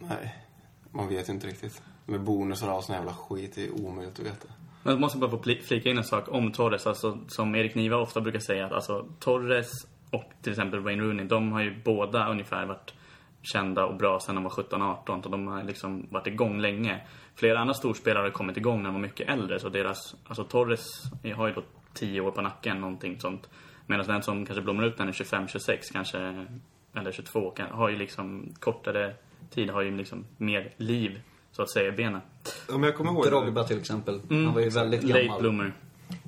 Nej, 0.08 0.46
man 0.90 1.08
vet 1.08 1.28
inte 1.28 1.46
riktigt. 1.46 1.82
Med 2.06 2.20
bonusar 2.20 2.72
och 2.72 2.84
sån 2.84 2.96
jävla 2.96 3.14
skit, 3.14 3.52
det 3.54 3.64
är 3.64 3.86
omöjligt 3.86 4.20
att 4.20 4.26
veta. 4.26 4.48
Men 4.82 4.92
jag 4.92 5.00
måste 5.00 5.18
bara 5.18 5.30
få 5.30 5.42
flika 5.62 5.90
in 5.90 5.98
en 5.98 6.04
sak 6.04 6.28
om 6.28 6.52
Torres. 6.52 6.86
Alltså, 6.86 7.18
som 7.28 7.54
Erik 7.54 7.74
Niva 7.74 7.96
ofta 7.96 8.20
brukar 8.20 8.38
säga 8.38 8.66
att 8.66 8.72
alltså, 8.72 9.06
Torres 9.18 9.70
och 10.10 10.32
till 10.42 10.52
exempel 10.52 10.80
Wayne 10.80 11.02
Rooney, 11.02 11.26
de 11.26 11.52
har 11.52 11.62
ju 11.62 11.82
båda 11.84 12.30
ungefär 12.30 12.66
varit 12.66 12.94
kända 13.42 13.86
och 13.86 13.96
bra 13.96 14.20
sedan 14.20 14.34
de 14.34 14.44
var 14.44 14.50
17-18. 14.50 15.22
Och 15.22 15.30
de 15.30 15.46
har 15.46 15.62
liksom 15.62 16.06
varit 16.10 16.26
igång 16.26 16.60
länge. 16.60 17.00
Flera 17.40 17.58
andra 17.58 17.74
storspelare 17.74 18.22
har 18.22 18.30
kommit 18.30 18.56
igång 18.56 18.78
när 18.78 18.84
de 18.84 18.94
var 18.94 19.00
mycket 19.00 19.28
äldre. 19.28 19.60
Så 19.60 19.68
deras, 19.68 20.14
alltså 20.26 20.44
Torres 20.44 21.02
har 21.36 21.48
ju 21.48 21.54
då 21.54 21.62
10 21.94 22.20
år 22.20 22.30
på 22.30 22.42
nacken, 22.42 22.80
någonting 22.80 23.20
sånt. 23.20 23.48
Medan 23.86 24.06
den 24.06 24.22
som 24.22 24.46
kanske 24.46 24.62
blommar 24.62 24.84
ut 24.84 24.98
när 24.98 25.04
han 25.04 25.08
är 25.08 25.46
25-26 25.48 25.92
kanske, 25.92 26.46
eller 26.94 27.12
22, 27.12 27.50
kan, 27.50 27.70
har 27.70 27.88
ju 27.88 27.96
liksom 27.96 28.54
kortare 28.58 29.14
tid, 29.50 29.70
har 29.70 29.82
ju 29.82 29.96
liksom 29.96 30.24
mer 30.36 30.74
liv, 30.76 31.20
så 31.52 31.62
att 31.62 31.70
säga, 31.70 31.88
i 31.88 31.92
benen. 31.92 32.20
Ja, 32.68 32.72
men 32.72 32.82
jag 32.82 32.96
kommer 32.96 33.12
ihåg... 33.12 33.26
Drogba 33.26 33.64
till 33.64 33.78
exempel. 33.78 34.20
han 34.28 34.54
var 34.54 34.60
ju 34.60 34.68
väldigt 34.68 35.02
Late 35.02 35.22
gammal. 35.22 35.40
bloomer. 35.40 35.72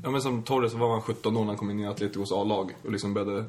Ja, 0.03 0.11
men 0.11 0.23
som 0.23 0.43
Torres 0.43 0.75
var 0.75 0.91
han 0.91 1.03
17 1.03 1.37
år 1.37 1.41
när 1.41 1.47
han 1.47 1.57
kom 1.57 1.71
in 1.71 1.81
i 1.81 1.87
Atleticos 1.87 2.33
A-lag 2.33 2.73
och 2.85 2.93
liksom 2.93 3.15
började 3.15 3.45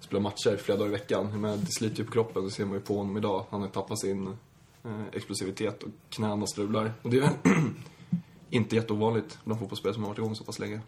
spela 0.00 0.20
matcher 0.20 0.56
flera 0.56 0.78
dagar 0.78 0.88
i 0.88 0.92
veckan. 0.92 1.40
Men 1.40 1.60
det 1.60 1.72
sliter 1.78 1.98
ju 1.98 2.04
på 2.04 2.12
kroppen, 2.12 2.44
det 2.44 2.50
ser 2.50 2.64
man 2.64 2.74
ju 2.74 2.80
på 2.80 2.96
honom 2.96 3.16
idag. 3.16 3.44
Han 3.50 3.60
har 3.60 3.68
tappat 3.68 4.00
sin 4.00 4.36
explosivitet 5.12 5.82
och 5.82 5.90
knäna 6.10 6.46
strular. 6.46 6.92
Och 7.02 7.10
det 7.10 7.18
är 7.18 7.30
inte 8.50 8.76
jätteovanligt 8.76 9.38
bland 9.44 9.60
fotbollsspelare 9.60 9.94
som 9.94 10.02
har 10.02 10.10
varit 10.10 10.18
igång 10.18 10.34
så 10.34 10.44
pass 10.44 10.58
länge. 10.58 10.80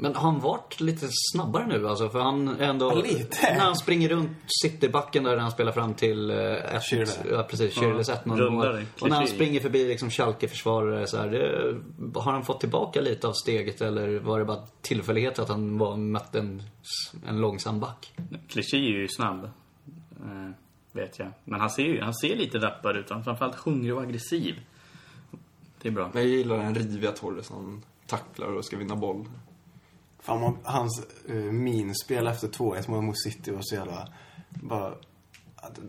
Men 0.00 0.14
har 0.14 0.30
han 0.30 0.40
varit 0.40 0.80
lite 0.80 1.08
snabbare 1.10 1.66
nu 1.66 1.88
alltså? 1.88 2.08
För 2.08 2.20
han 2.20 2.48
är 2.48 2.68
ändå... 2.68 2.86
Ja, 2.86 2.94
lite. 2.94 3.36
När 3.42 3.60
han 3.60 3.76
springer 3.76 4.08
runt 4.08 4.30
Citybacken 4.62 5.24
där 5.24 5.36
han 5.36 5.50
spelar 5.50 5.72
fram 5.72 5.94
till 5.94 6.30
uh, 6.30 6.52
ett. 6.52 7.20
Ja, 7.30 7.42
precis. 7.42 7.76
Schürrles 7.76 8.24
1-0 8.24 8.36
rundare, 8.36 8.72
mål. 8.72 8.84
Och 9.00 9.08
när 9.08 9.16
han 9.16 9.26
springer 9.26 9.60
förbi 9.60 9.88
liksom 9.88 10.10
Schalke-försvarare 10.10 11.06
så 11.06 11.16
här, 11.16 11.28
det, 11.28 12.20
Har 12.20 12.32
han 12.32 12.44
fått 12.44 12.60
tillbaka 12.60 13.00
lite 13.00 13.28
av 13.28 13.32
steget 13.32 13.80
eller 13.80 14.18
var 14.18 14.38
det 14.38 14.44
bara 14.44 14.66
tillfällighet 14.82 15.38
att 15.38 15.48
han 15.48 15.78
var, 15.78 15.96
mötte 15.96 16.38
en, 16.38 16.62
en 17.28 17.40
långsam 17.40 17.80
back? 17.80 18.12
Kliché 18.48 18.76
är 18.76 19.00
ju 19.00 19.08
snabb. 19.08 19.50
Vet 20.92 21.18
jag. 21.18 21.28
Men 21.44 21.60
han 21.60 21.70
ser 21.70 21.82
ju 21.82 22.00
han 22.00 22.14
ser 22.14 22.36
lite 22.36 22.58
rappare 22.58 22.98
ut. 22.98 23.10
Han 23.10 23.18
är 23.18 23.24
framförallt 23.24 23.54
hungrig 23.54 23.94
och 23.94 24.02
aggressiv. 24.02 24.60
Det 25.82 25.88
är 25.88 25.92
bra. 25.92 26.10
Jag 26.14 26.24
gillar 26.24 26.58
den 26.58 26.74
riviga 26.74 27.12
Torres. 27.12 27.50
Han 27.50 27.84
tacklar 28.06 28.46
och 28.46 28.64
ska 28.64 28.76
vinna 28.76 28.96
boll. 28.96 29.28
Fan, 30.20 30.40
man, 30.40 30.58
hans 30.64 31.06
uh, 31.30 31.52
minspel 31.52 32.26
efter 32.26 32.48
2-1 32.48 32.90
mål 32.90 33.02
mot 33.02 33.22
City 33.22 33.50
var 33.50 33.62
så 33.62 33.74
jävla... 33.74 34.08
Bara... 34.48 34.94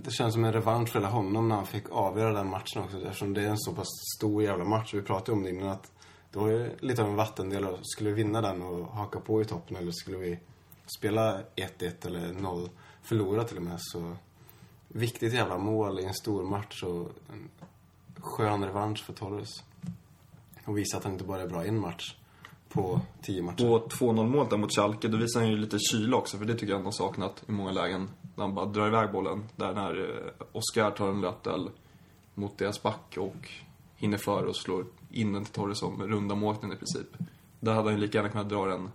Det, 0.03 0.11
känns 0.11 0.33
som 0.33 0.45
en 0.45 0.53
revansch 0.53 0.89
för 0.89 0.99
hela 0.99 1.09
honom 1.09 1.47
när 1.47 1.55
han 1.55 1.65
fick 1.65 1.89
avgöra 1.91 2.33
den 2.33 2.49
matchen 2.49 2.83
också. 2.83 2.97
Eftersom 2.97 3.33
det 3.33 3.41
är 3.41 3.49
en 3.49 3.57
så 3.57 3.73
pass 3.73 3.87
stor 4.17 4.43
jävla 4.43 4.65
match. 4.65 4.93
Vi 4.93 5.01
pratade 5.01 5.31
om 5.31 5.43
det 5.43 5.49
innan 5.49 5.69
att 5.69 5.91
det 6.31 6.39
var 6.39 6.47
ju 6.47 6.77
lite 6.79 7.01
av 7.01 7.09
en 7.09 7.15
vattendelare. 7.15 7.77
Skulle 7.81 8.09
vi 8.09 8.23
vinna 8.23 8.41
den 8.41 8.61
och 8.61 8.85
haka 8.85 9.19
på 9.19 9.41
i 9.41 9.45
toppen 9.45 9.77
eller 9.77 9.91
skulle 9.91 10.17
vi 10.17 10.39
spela 10.97 11.39
1-1 11.55 12.07
eller 12.07 12.33
0, 12.33 12.69
förlora 13.03 13.43
till 13.43 13.57
och 13.57 13.63
med 13.63 13.77
så... 13.79 14.15
Viktigt 14.91 15.33
jävla 15.33 15.57
mål 15.57 15.99
i 15.99 16.05
en 16.05 16.13
stor 16.13 16.43
match 16.43 16.83
och 16.83 17.11
en 17.29 17.49
skön 18.15 18.65
revansch 18.65 19.05
för 19.05 19.13
Torres. 19.13 19.63
Och 20.65 20.77
visa 20.77 20.97
att 20.97 21.03
han 21.03 21.13
inte 21.13 21.25
bara 21.25 21.41
är 21.41 21.47
bra 21.47 21.65
i 21.65 21.67
en 21.67 21.79
match 21.79 22.15
på 22.69 23.01
tio 23.21 23.41
matcher. 23.41 23.69
Och 23.69 23.91
2-0 23.91 24.27
målet 24.27 24.49
där 24.49 24.57
mot 24.57 24.75
Schalke, 24.75 25.07
då 25.07 25.17
visar 25.17 25.39
han 25.39 25.49
ju 25.49 25.57
lite 25.57 25.79
kyla 25.79 26.17
också, 26.17 26.37
för 26.37 26.45
det 26.45 26.53
tycker 26.53 26.67
jag 26.67 26.75
han 26.75 26.85
har 26.85 26.91
saknat 26.91 27.43
i 27.47 27.51
många 27.51 27.71
lägen. 27.71 28.09
När 28.35 28.43
han 28.43 28.55
bara 28.55 28.65
drar 28.65 28.87
iväg 28.87 29.11
bollen. 29.11 29.43
Där 29.55 29.73
när 29.73 29.91
Oskar 30.51 30.87
Oscar 30.87 30.91
tar 30.91 31.09
en 31.09 31.21
löpduell 31.21 31.69
mot 32.33 32.57
deras 32.57 32.83
back 32.83 33.17
och 33.17 33.49
hinner 33.95 34.17
före 34.17 34.47
och 34.47 34.55
slår 34.55 34.85
in 35.11 35.33
den 35.33 35.45
till 35.45 35.53
Torres 35.53 35.79
som 35.79 36.07
runda 36.07 36.35
målvakten 36.35 36.73
i 36.73 36.75
princip. 36.75 37.07
Där 37.59 37.73
hade 37.73 37.89
han 37.89 37.99
ju 37.99 38.01
lika 38.01 38.17
gärna 38.17 38.29
kunnat 38.29 38.49
dra 38.49 38.65
den 38.65 38.91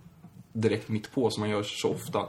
direkt 0.53 0.89
mitt 0.89 1.11
på 1.11 1.29
som 1.29 1.43
han 1.43 1.49
gör 1.49 1.63
så 1.63 1.91
ofta. 1.93 2.25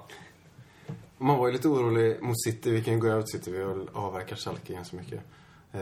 Man 1.18 1.38
var 1.38 1.46
ju 1.46 1.52
lite 1.52 1.68
orolig 1.68 2.22
mot 2.22 2.42
City. 2.44 2.70
Vi 2.70 2.82
kan 2.82 2.94
ju 2.94 3.00
gå 3.00 3.06
över 3.08 3.22
till 3.22 3.38
City. 3.38 3.50
Vi 3.50 3.62
har 3.62 3.86
avverkat 3.92 4.38
Schalke 4.38 4.72
ganska 4.72 4.96
mycket. 4.96 5.20
Eh, 5.72 5.80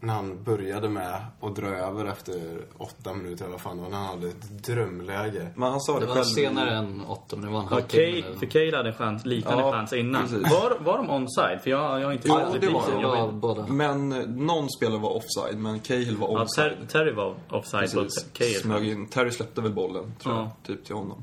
när 0.00 0.14
han 0.14 0.42
började 0.44 0.88
med 0.88 1.20
att 1.40 1.56
dra 1.56 1.66
över 1.66 2.04
efter 2.06 2.60
åtta 2.78 3.14
minuter 3.14 3.44
eller 3.44 3.52
vad 3.52 3.60
fan 3.60 3.76
det 3.76 3.82
var. 3.82 3.90
När 3.90 3.96
han 3.98 4.06
hade 4.06 4.28
ett 4.28 4.64
drömläge. 4.64 5.48
Men 5.56 5.70
han 5.70 5.80
sa 5.80 5.92
det, 5.94 6.00
Det 6.00 6.06
var 6.06 6.14
själv. 6.14 6.24
senare 6.24 6.70
än 6.76 7.02
åtta, 7.08 7.36
men 7.36 7.40
det 7.46 7.50
var 7.52 7.58
en 7.60 7.66
Ja, 7.70 7.74
halvtimme. 7.74 8.22
Kay, 8.22 8.22
för 8.38 8.46
Cale 8.46 8.76
hade 8.76 8.88
en 8.88 8.94
chans, 8.94 9.24
liknande 9.26 9.62
Ja, 9.62 9.72
chans 9.72 9.92
innan. 9.92 10.22
precis. 10.22 10.52
Var, 10.52 10.76
var 10.80 10.96
de 10.98 11.10
onside? 11.10 11.60
För 11.62 11.70
jag, 11.70 12.00
jag 12.00 12.06
har 12.06 12.12
inte 12.12 12.28
Jo, 12.28 12.34
sett 12.52 12.60
det 12.60 12.68
var 12.68 12.90
de. 12.92 13.00
Jag 13.00 13.16
Ja, 13.18 13.30
båda. 13.32 13.66
Men 13.66 14.08
någon 14.46 14.70
spelare 14.70 14.98
var 14.98 15.10
offside, 15.16 15.58
men 15.58 15.80
Cahill 15.80 16.16
var 16.16 16.28
Ja, 16.28 16.42
onside. 16.42 16.64
Ter- 16.64 16.86
Terry 16.86 17.12
var 17.12 17.34
offside 17.50 17.92
Precis. 17.92 18.26
Cale. 18.32 18.50
Smög 18.50 18.88
in. 18.88 19.06
Terry 19.06 19.30
släppte 19.30 19.60
väl 19.60 19.72
bollen, 19.72 20.12
tror 20.22 20.34
Ja. 20.34 20.40
jag, 20.40 20.50
typ 20.76 20.84
till 20.84 20.94
honom. 20.94 21.22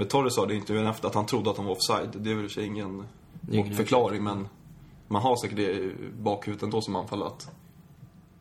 Men 0.00 0.08
Torres 0.08 0.34
sa 0.34 0.46
det 0.46 0.54
i 0.54 0.56
intervjun 0.56 0.86
efter 0.86 1.08
att 1.08 1.14
han 1.14 1.26
trodde 1.26 1.50
att 1.50 1.56
han 1.56 1.66
var 1.66 1.72
offside. 1.72 2.22
Det 2.22 2.30
är 2.30 2.34
väl 2.34 2.58
i 2.58 2.66
ingen 2.66 3.04
Ingen 3.50 3.74
förklaring, 3.74 4.24
men 4.24 4.48
man 5.08 5.22
har 5.22 5.36
säkert 5.36 5.56
det 5.56 5.72
i 5.72 5.94
bakhuvudet 6.18 6.62
ändå 6.62 6.80
som 6.80 6.96
anfall 6.96 7.22
att 7.22 7.50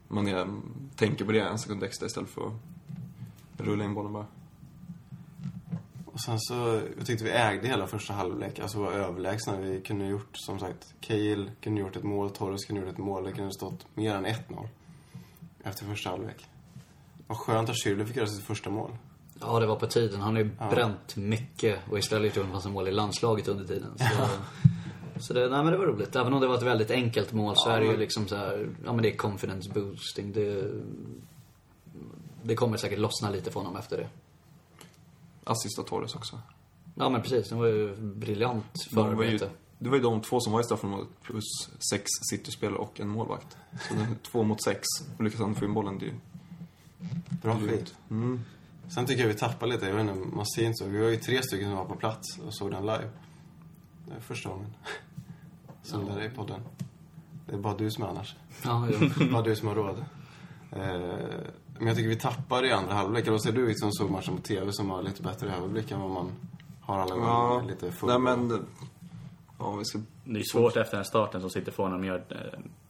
man 0.08 0.28
är, 0.28 0.48
tänker 0.96 1.26
på 1.26 1.32
det 1.32 1.40
en 1.40 1.60
sekund 1.60 1.84
extra 1.84 2.06
istället 2.06 2.30
för 2.30 2.48
att 2.48 2.54
rulla 3.58 3.84
in 3.84 3.94
bollen 3.94 4.14
bara. 4.14 4.26
Och 6.06 6.22
sen 6.22 6.40
så, 6.40 6.82
jag 6.98 7.06
tyckte 7.06 7.24
vi 7.24 7.32
ägde 7.32 7.68
hela 7.68 7.88
första 7.88 8.14
halvlek. 8.14 8.60
Alltså 8.60 8.80
var 8.80 8.92
överlägsna. 8.92 9.58
Vi 9.58 9.82
kunde 9.82 10.06
gjort, 10.06 10.38
som 10.38 10.60
sagt, 10.60 10.94
Cale 11.02 11.52
kunde 11.62 11.82
gjort 11.82 11.96
ett 11.96 12.04
mål, 12.04 12.30
Torres 12.30 12.66
kunde 12.66 12.82
gjort 12.82 12.92
ett 12.92 12.98
mål. 12.98 13.24
Det 13.24 13.32
kunde 13.32 13.52
stått 13.52 13.86
mer 13.94 14.16
än 14.16 14.26
1-0 14.26 14.68
efter 15.64 15.86
första 15.86 16.10
halvlek. 16.10 16.48
Vad 17.28 17.38
skönt 17.38 17.70
att 17.70 17.76
Schürrle 17.76 18.06
fick 18.06 18.16
göra 18.16 18.28
sitt 18.28 18.46
första 18.46 18.70
mål. 18.70 18.92
Ja, 19.42 19.60
det 19.60 19.66
var 19.66 19.76
på 19.76 19.88
tiden. 19.88 20.22
Han 20.22 20.36
har 20.36 20.44
ju 20.44 20.50
bränt 20.70 21.16
mycket 21.16 21.80
och 21.90 22.00
istället 22.00 22.36
gjort 22.36 22.46
en 22.46 22.52
massa 22.52 22.70
mål 22.70 22.88
i 22.88 22.92
landslaget 22.92 23.48
under 23.48 23.66
tiden. 23.66 23.92
Så, 23.98 24.28
så 25.20 25.34
det, 25.34 25.40
nej, 25.40 25.64
men 25.64 25.72
det 25.72 25.78
var 25.78 25.86
roligt. 25.86 26.16
Även 26.16 26.34
om 26.34 26.42
det 26.42 26.48
var 26.48 26.56
ett 26.56 26.64
väldigt 26.64 26.92
enkelt 26.92 27.34
mål 27.34 27.54
så 27.58 27.70
är 27.70 27.80
det 27.80 27.86
ju 27.86 27.98
liksom 27.98 28.28
så 28.28 28.36
här, 28.36 28.70
ja 28.86 28.94
men 28.94 29.04
det 29.04 29.14
är 29.14 29.18
confidence 29.18 29.70
boosting. 29.70 30.34
Det, 30.34 30.72
det 32.44 32.56
kommer 32.56 32.78
säkert 32.78 33.00
lossna 33.00 33.30
lite 33.30 33.52
för 33.52 33.60
honom 33.60 33.76
efter 33.76 33.98
det. 33.98 34.08
Assist 35.44 35.80
av 35.80 35.84
Torres 35.84 36.16
också. 36.16 36.40
Ja 36.96 37.10
men 37.10 37.22
precis, 37.22 37.50
det 37.50 37.56
var 37.56 37.66
ju 37.68 37.96
briljant 37.96 38.66
De 38.92 38.96
var 38.96 39.10
ju, 39.10 39.16
förarbete. 39.18 39.50
det 39.80 39.90
var 39.90 39.98
ju 39.98 40.04
de 40.04 40.22
två 40.22 40.40
som 40.40 40.54
var 40.54 40.62
i 40.62 40.64
straffområdet 40.64 41.08
plus 41.24 41.70
sex 41.92 42.04
City-spelare 42.32 42.80
och 42.80 43.00
en 43.00 43.08
målvakt. 43.08 43.58
Så 43.90 43.96
två 44.32 44.44
mot 44.44 44.64
sex. 44.64 44.86
Och 45.18 45.24
lyckas 45.24 45.40
han 45.40 45.56
få 45.56 45.66
in 45.66 45.74
bollen, 45.74 46.00
det 46.00 46.06
är 46.06 46.08
ju 46.08 46.16
Bra 47.42 47.60
skit. 47.60 47.96
Mm. 48.10 48.40
Sen 48.90 49.06
tycker 49.06 49.22
jag 49.22 49.28
vi 49.28 49.34
tappar 49.34 49.68
lite. 49.68 49.86
Jag 49.86 49.96
vet 49.96 50.02
inte, 50.02 50.36
man 50.36 50.46
ser 50.46 50.66
inte 50.66 50.78
så. 50.78 50.86
Vi 50.86 51.00
var 51.00 51.10
ju 51.10 51.18
tre 51.18 51.44
stycken 51.44 51.68
som 51.68 51.78
var 51.78 51.86
på 51.86 51.96
plats 51.96 52.40
och 52.48 52.54
såg 52.54 52.72
den 52.72 52.82
live. 52.82 53.10
Det 54.06 54.14
är 54.16 54.20
första 54.20 54.50
gången. 54.50 54.74
Som 55.82 56.06
det 56.06 56.22
är 56.22 56.26
i 56.26 56.30
podden. 56.30 56.62
Det 57.46 57.56
är 57.56 57.60
bara 57.60 57.78
du 57.78 57.92
som 57.92 58.04
är 58.04 58.08
annars. 58.08 58.36
Ja, 58.64 58.88
jo. 58.92 59.28
Bara 59.32 59.42
du 59.42 59.56
som 59.56 59.68
har 59.68 59.76
råd. 59.76 60.06
Eh, 60.72 60.80
men 61.78 61.88
jag 61.88 61.96
tycker 61.96 62.10
vi 62.10 62.16
tappar 62.16 62.66
i 62.66 62.72
andra 62.72 62.94
halvlek. 62.94 63.28
Eller 63.28 63.38
säger 63.38 63.56
du 63.56 63.74
som 63.76 63.92
såg 63.92 64.12
matchen 64.12 64.36
på 64.36 64.42
TV 64.42 64.72
som 64.72 64.90
har 64.90 65.04
lite 65.04 65.22
bättre 65.24 65.56
överblick 65.56 65.92
än 65.92 66.02
vad 66.02 66.12
man 66.12 66.32
har 66.82 67.00
alla 67.00 67.16
gånger? 67.16 67.28
Ja, 67.28 67.64
Lite 67.68 67.92
full 67.92 68.10
nej 68.10 68.20
men... 68.20 68.66
Ja, 69.60 69.76
vi 69.76 69.86
ska... 69.86 70.00
Det 70.24 70.40
är 70.40 70.44
svårt 70.44 70.76
efter 70.76 70.98
den 70.98 71.06
starten 71.06 71.42
som 71.42 71.50
sitter 71.50 71.72
får 71.72 71.90
när 71.90 71.98
de 71.98 72.06
gör 72.06 72.24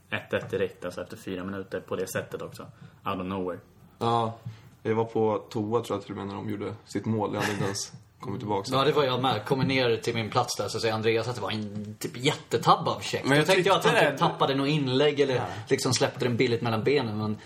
eh, 0.10 0.18
1-1 0.32 0.50
direkt, 0.50 0.86
alltså 0.86 1.01
efter 1.01 1.18
fyra 1.18 1.44
minuter 1.44 1.79
på 1.79 1.96
det 1.96 2.08
sättet 2.08 2.41
också. 2.41 2.63
Out 3.06 3.20
of 3.20 3.25
nowhere. 3.25 3.60
Ja, 4.00 4.38
jag 4.84 4.96
var 4.96 5.06
på 5.06 5.38
toa 5.50 5.82
tror 5.82 5.98
jag 5.98 6.02
till 6.06 6.12
och 6.12 6.18
med 6.18 6.28
när 6.28 6.36
de 6.36 6.50
gjorde 6.50 6.74
sitt 6.86 7.06
mål. 7.06 7.30
Jag 7.34 7.42
hade 7.42 7.52
inte 7.54 7.66
ens 7.66 7.92
kommit 8.20 8.40
tillbaka. 8.40 8.70
Ja, 8.74 8.84
det 8.84 8.92
var 8.92 9.04
jag 9.04 9.22
med. 9.22 9.46
Kommer 9.46 9.66
ner 9.66 9.98
till 9.98 10.16
min 10.16 10.30
plats 10.30 10.56
där 10.58 10.68
så 10.68 10.80
säger 10.80 10.94
Andreas 10.94 11.28
att 11.28 11.36
det 11.36 11.42
var 11.42 11.52
en 11.52 11.96
typ 12.00 12.18
jättetabb 12.18 12.88
av 12.88 13.00
check. 13.02 13.22
Men 13.24 13.30
Men 13.30 13.38
jag 13.38 13.42
jag 13.48 13.48
tänkte 13.54 13.70
jag 13.70 13.78
att 13.78 13.86
han 13.86 13.94
typ 13.96 14.04
det- 14.12 14.18
tappade 14.18 14.56
något 14.56 14.68
inlägg 14.70 15.20
eller 15.20 15.44
liksom 15.70 15.94
släppte 15.94 16.26
den 16.26 16.38
billigt 16.38 16.62
mellan 16.62 16.84
benen. 16.84 17.18
Men 17.18 17.38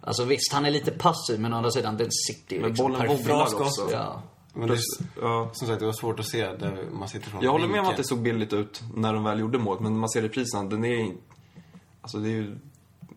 alltså 0.00 0.24
visst, 0.24 0.52
han 0.52 0.64
är 0.64 0.70
lite 0.70 0.90
passiv 0.90 1.40
men 1.40 1.52
å 1.52 1.56
andra 1.56 1.70
sidan, 1.70 1.96
den 1.96 2.08
sitter 2.28 2.56
ju 2.56 2.60
Men 2.62 2.70
liksom 2.70 2.84
bollen 2.84 3.00
perfekt. 3.00 3.20
wobblar 3.20 3.46
skott. 3.46 3.60
också. 3.60 3.88
Ja. 3.92 4.22
Men 4.54 4.68
det, 4.68 4.78
ja. 5.20 5.50
som 5.52 5.68
sagt, 5.68 5.80
det 5.80 5.86
var 5.86 5.92
svårt 5.92 6.20
att 6.20 6.26
se 6.26 6.46
där 6.52 6.84
man 6.92 7.08
sitter 7.08 7.30
från 7.30 7.42
Jag 7.42 7.50
håller 7.52 7.68
med 7.68 7.80
om 7.80 7.86
att 7.86 7.96
det 7.96 8.04
såg 8.04 8.18
billigt 8.18 8.52
ut 8.52 8.82
när 8.94 9.14
de 9.14 9.24
väl 9.24 9.40
gjorde 9.40 9.58
mål, 9.58 9.80
men 9.80 9.92
när 9.92 10.00
man 10.00 10.08
ser 10.10 10.22
reprisen, 10.22 10.68
den 10.68 10.84
är... 10.84 11.12
Alltså 12.00 12.18
det 12.18 12.28
är 12.28 12.32
ju... 12.32 12.58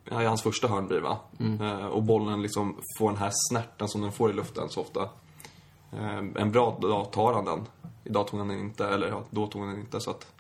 Ja, 0.10 0.22
i 0.22 0.26
hans 0.26 0.42
första 0.44 0.68
hörn 0.68 0.88
blir 0.88 0.98
det, 0.98 1.04
va? 1.04 1.18
Eh, 1.62 1.86
och 1.86 2.04
bollen 2.04 2.42
liksom 2.42 2.78
får 2.98 3.10
den 3.10 3.18
här 3.20 3.32
snärten 3.50 3.88
som 3.88 4.02
den 4.02 4.12
får 4.12 4.30
i 4.30 4.34
luften 4.34 4.70
så 4.70 4.82
ofta. 4.82 5.10
Eh, 5.92 6.18
en 6.18 6.52
bra 6.52 6.78
dag 6.82 7.12
tar 7.12 7.34
han 7.34 7.46
den. 7.46 7.66
Idag 8.04 8.28
tog 8.28 8.40
han 8.40 8.48
den 8.48 8.60
inte, 8.60 8.88
eller 8.88 9.08
ja, 9.08 9.24
då 9.30 9.48
tog 9.48 9.62
han 9.62 9.72
den 9.72 9.80
inte, 9.80 10.00
så 10.00 10.12
att... 10.12 10.32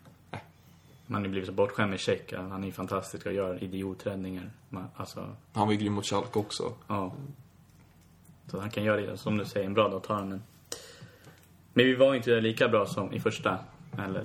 Man 1.07 1.22
har 1.22 1.25
ju 1.25 1.31
blivit 1.31 1.48
så 1.48 1.53
bortskämd 1.53 1.89
med 1.89 2.00
Check. 2.00 2.34
Han 2.34 2.63
är 2.63 2.67
ju 2.67 2.72
fantastisk 2.74 3.25
och 3.25 3.34
gör 3.34 3.63
idioträddningar. 3.63 4.51
Man- 4.69 4.88
Alltså, 4.95 5.27
Han 5.53 5.67
var 5.67 5.74
ju 5.74 5.79
grym 5.79 5.93
mot 5.93 6.05
Schalke 6.05 6.39
också. 6.39 6.74
ja. 6.88 7.12
Så 8.51 8.60
han 8.60 8.69
kan 8.69 8.84
göra 8.84 9.01
det, 9.01 9.17
som 9.17 9.38
du 9.38 9.45
säger, 9.45 9.65
en 9.65 9.74
bra 9.74 9.89
dag 9.89 10.03
tar 10.03 10.15
han 10.15 10.29
den. 10.29 10.43
Men 11.74 11.86
vi 11.86 11.95
var 11.95 12.15
inte 12.15 12.41
lika 12.41 12.67
bra 12.69 12.86
som 12.86 13.13
i 13.13 13.19
första, 13.19 13.57
eller 13.98 14.24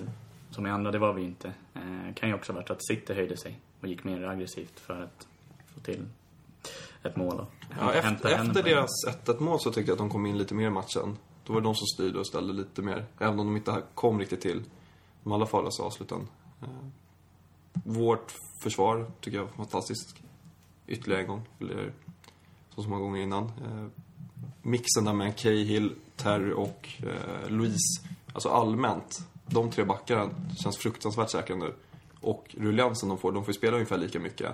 som 0.51 0.67
i 0.67 0.71
andra, 0.71 0.91
det 0.91 0.99
var 0.99 1.13
vi 1.13 1.23
inte. 1.23 1.53
Eh, 1.75 2.15
kan 2.15 2.29
ju 2.29 2.35
också 2.35 2.53
ha 2.53 2.57
varit 2.61 2.71
att 2.71 2.87
City 2.87 3.15
höjde 3.15 3.37
sig 3.37 3.59
och 3.81 3.89
gick 3.89 4.05
mer 4.05 4.23
aggressivt 4.23 4.81
för 4.81 5.03
att 5.03 5.27
få 5.75 5.81
till 5.81 6.07
ett 7.03 7.17
mål 7.17 7.41
och 7.41 7.51
Ja, 7.81 7.93
efter, 7.93 8.29
efter 8.29 8.63
deras 8.63 8.91
1-1 9.25 9.41
mål 9.41 9.61
så 9.61 9.73
tyckte 9.73 9.91
jag 9.91 9.95
att 9.95 9.99
de 9.99 10.11
kom 10.11 10.27
in 10.27 10.39
lite 10.39 10.55
mer 10.55 10.67
i 10.67 10.71
matchen. 10.71 11.17
Då 11.45 11.53
var 11.53 11.61
det 11.61 11.67
de 11.67 11.75
som 11.75 11.87
styrde 11.87 12.19
och 12.19 12.27
ställde 12.27 12.53
lite 12.53 12.83
mer, 12.83 13.07
även 13.19 13.41
om 13.41 13.47
de 13.47 13.57
inte 13.57 13.83
kom 13.95 14.19
riktigt 14.19 14.41
till 14.41 14.63
de 15.23 15.33
allra 15.33 15.47
farligaste 15.47 15.83
avsluten. 15.83 16.29
Eh, 16.63 16.69
Vårt 17.85 18.35
försvar 18.63 19.11
tycker 19.21 19.39
jag 19.39 19.45
var 19.45 19.53
fantastiskt. 19.53 20.17
Ytterligare 20.87 21.23
en 21.23 21.29
gång, 21.29 21.43
eller 21.61 21.93
så 22.75 22.83
som 22.83 22.91
många 22.91 23.03
gånger 23.03 23.23
innan. 23.23 23.45
Eh, 23.45 23.87
Mixen 24.63 25.05
där 25.05 25.13
med 25.13 25.37
Cahill, 25.37 25.95
Terry 26.17 26.53
och 26.53 26.89
eh, 26.99 27.51
Louise. 27.51 28.03
Alltså 28.33 28.49
allmänt, 28.49 29.29
de 29.47 29.71
tre 29.71 29.85
backarna 29.85 30.31
känns 30.59 30.77
fruktansvärt 30.79 31.31
säkra 31.31 31.57
nu. 31.57 31.75
Och 32.21 32.55
rulliansen 32.59 33.09
de 33.09 33.19
får, 33.19 33.33
de 33.33 33.45
får 33.45 33.53
ju 33.55 33.59
spela 33.59 33.73
ungefär 33.77 33.99
lika 33.99 34.19
mycket. 34.21 34.53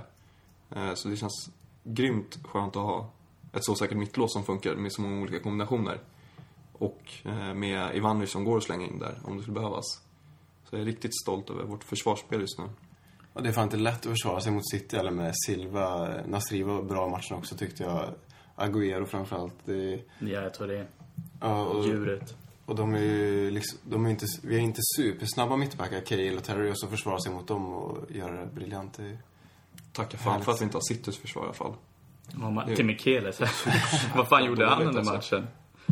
Eh, 0.70 0.94
Så 0.94 1.08
det 1.08 1.16
känns 1.16 1.50
grymt 1.84 2.38
skönt 2.44 2.76
att 2.76 2.82
ha 2.82 3.10
ett 3.52 3.64
så 3.64 3.74
säkert 3.74 3.96
mittlås 3.98 4.32
som 4.32 4.44
funkar 4.44 4.74
med 4.74 4.92
så 4.92 5.02
många 5.02 5.22
olika 5.22 5.38
kombinationer. 5.40 6.00
Och 6.72 7.02
eh, 7.24 7.54
med 7.54 7.96
Ivanovic 7.96 8.30
som 8.30 8.44
går 8.44 8.56
att 8.56 8.62
slänga 8.64 8.86
in 8.86 8.98
där 8.98 9.18
om 9.24 9.36
det 9.36 9.42
skulle 9.42 9.54
behövas. 9.54 9.84
Så 10.64 10.76
jag 10.76 10.80
är 10.80 10.84
riktigt 10.84 11.20
stolt 11.22 11.50
över 11.50 11.64
vårt 11.64 11.84
försvarsspel 11.84 12.40
just 12.40 12.58
nu. 12.58 12.64
Och 13.32 13.42
det 13.42 13.48
är 13.48 13.52
fan 13.52 13.64
inte 13.64 13.76
lätt 13.76 13.96
att 14.06 14.12
försvara 14.12 14.40
sig 14.40 14.52
mot 14.52 14.70
City 14.70 14.96
eller 14.96 15.10
med 15.10 15.32
Silva. 15.46 16.08
Nasri 16.26 16.62
var 16.62 16.82
bra 16.82 17.06
i 17.06 17.10
matchen 17.10 17.36
också 17.36 17.56
tyckte 17.56 17.82
jag. 17.82 18.14
Agüero 18.56 19.04
framförallt. 19.04 19.54
Det, 19.64 20.02
Ja, 20.18 20.28
jag 20.28 20.54
tror 20.54 20.66
det 20.66 20.86
ja, 21.40 21.64
och, 21.64 21.84
djuret. 21.84 22.36
Och 22.66 22.74
de 22.74 22.94
är 22.94 22.98
ju 22.98 23.50
liksom, 23.50 23.78
de 23.84 24.06
är 24.06 24.10
inte, 24.10 24.26
vi 24.42 24.56
är 24.56 24.60
inte 24.60 24.80
supersnabba 24.96 25.56
mittbackar, 25.56 26.00
Cahill 26.00 26.36
och 26.36 26.44
Terry, 26.44 26.70
och 26.70 26.78
så 26.78 26.86
försvara 26.86 27.18
sig 27.18 27.32
mot 27.32 27.48
dem 27.48 27.72
och 27.72 28.10
göra 28.10 28.40
det 28.40 28.46
briljant. 28.46 28.98
Tacka 29.92 30.18
fan 30.18 30.42
för 30.42 30.52
att 30.52 30.60
vi 30.60 30.64
inte 30.64 30.76
har 30.76 30.82
Citys 30.82 31.18
försvar 31.18 31.42
i 31.42 31.44
alla 31.44 31.54
fall. 31.54 31.74
Ja, 32.40 32.76
Till 32.76 32.84
Mikeles. 32.84 33.40
Vad 34.16 34.28
fan 34.28 34.44
gjorde 34.44 34.66
han 34.66 34.82
under 34.82 35.02
matchen? 35.02 35.46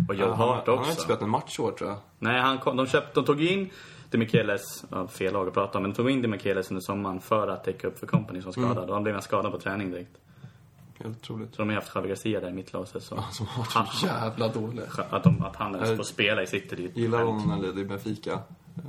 Och 0.08 0.14
Joe 0.14 0.28
Hart 0.28 0.38
han 0.38 0.48
har 0.48 0.58
inte 0.58 0.70
också. 0.70 1.00
spelat 1.00 1.22
en 1.22 1.30
match 1.30 1.58
i 1.58 1.62
år 1.62 1.72
tror 1.72 1.90
jag. 1.90 1.98
Nej, 2.18 2.40
han 2.40 2.58
kom, 2.58 2.76
de, 2.76 2.86
köpte, 2.86 3.20
de 3.20 3.24
tog 3.24 3.42
in 3.42 3.70
de 4.10 4.18
Micheles, 4.18 4.84
ja, 4.90 5.08
fel 5.08 5.32
lag 5.32 5.48
att 5.48 5.54
prata 5.54 5.78
om, 5.78 5.82
men 5.82 5.90
de 5.90 5.96
tog 5.96 6.10
in 6.10 6.22
de 6.22 6.28
Micheles 6.28 6.70
under 6.70 6.80
sommaren 6.80 7.20
för 7.20 7.48
att 7.48 7.64
täcka 7.64 7.86
upp 7.86 7.98
för 7.98 8.06
Company 8.06 8.42
som 8.42 8.52
skadad. 8.52 8.76
Mm. 8.76 8.88
Och 8.88 8.94
han 8.94 9.02
blev 9.02 9.20
skadad 9.20 9.52
på 9.52 9.58
träning 9.58 9.90
direkt. 9.90 10.16
Helt 10.98 11.16
otroligt. 11.16 11.54
Så 11.54 11.62
de 11.62 11.68
har 11.68 11.74
haft 11.74 11.94
Javi 11.94 12.08
Garcia 12.08 12.40
där 12.40 12.48
i 12.48 12.52
mittlåset. 12.52 13.02
Så 13.02 13.24
Som 13.32 13.46
har 13.46 13.80
varit 13.80 13.94
så 13.94 14.06
jävla 14.06 14.48
dålig. 14.48 14.82
att, 15.10 15.24
de, 15.24 15.42
att 15.42 15.56
han 15.56 15.74
ens 15.74 15.96
får 15.96 16.04
spela 16.04 16.42
i 16.42 16.46
City, 16.46 16.76
det 16.76 16.84
är 16.84 16.88
Gillar 17.02 17.18
honom 17.22 17.42
när 17.42 17.54
han 17.54 17.62
ledde 17.62 17.80
i 17.80 17.84
Benfica. 17.84 18.32
Eh, 18.32 18.82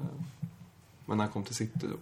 Men 1.05 1.17
när 1.17 1.23
han 1.23 1.33
kom 1.33 1.43
till 1.43 1.55
City 1.55 1.79
då... 1.81 1.97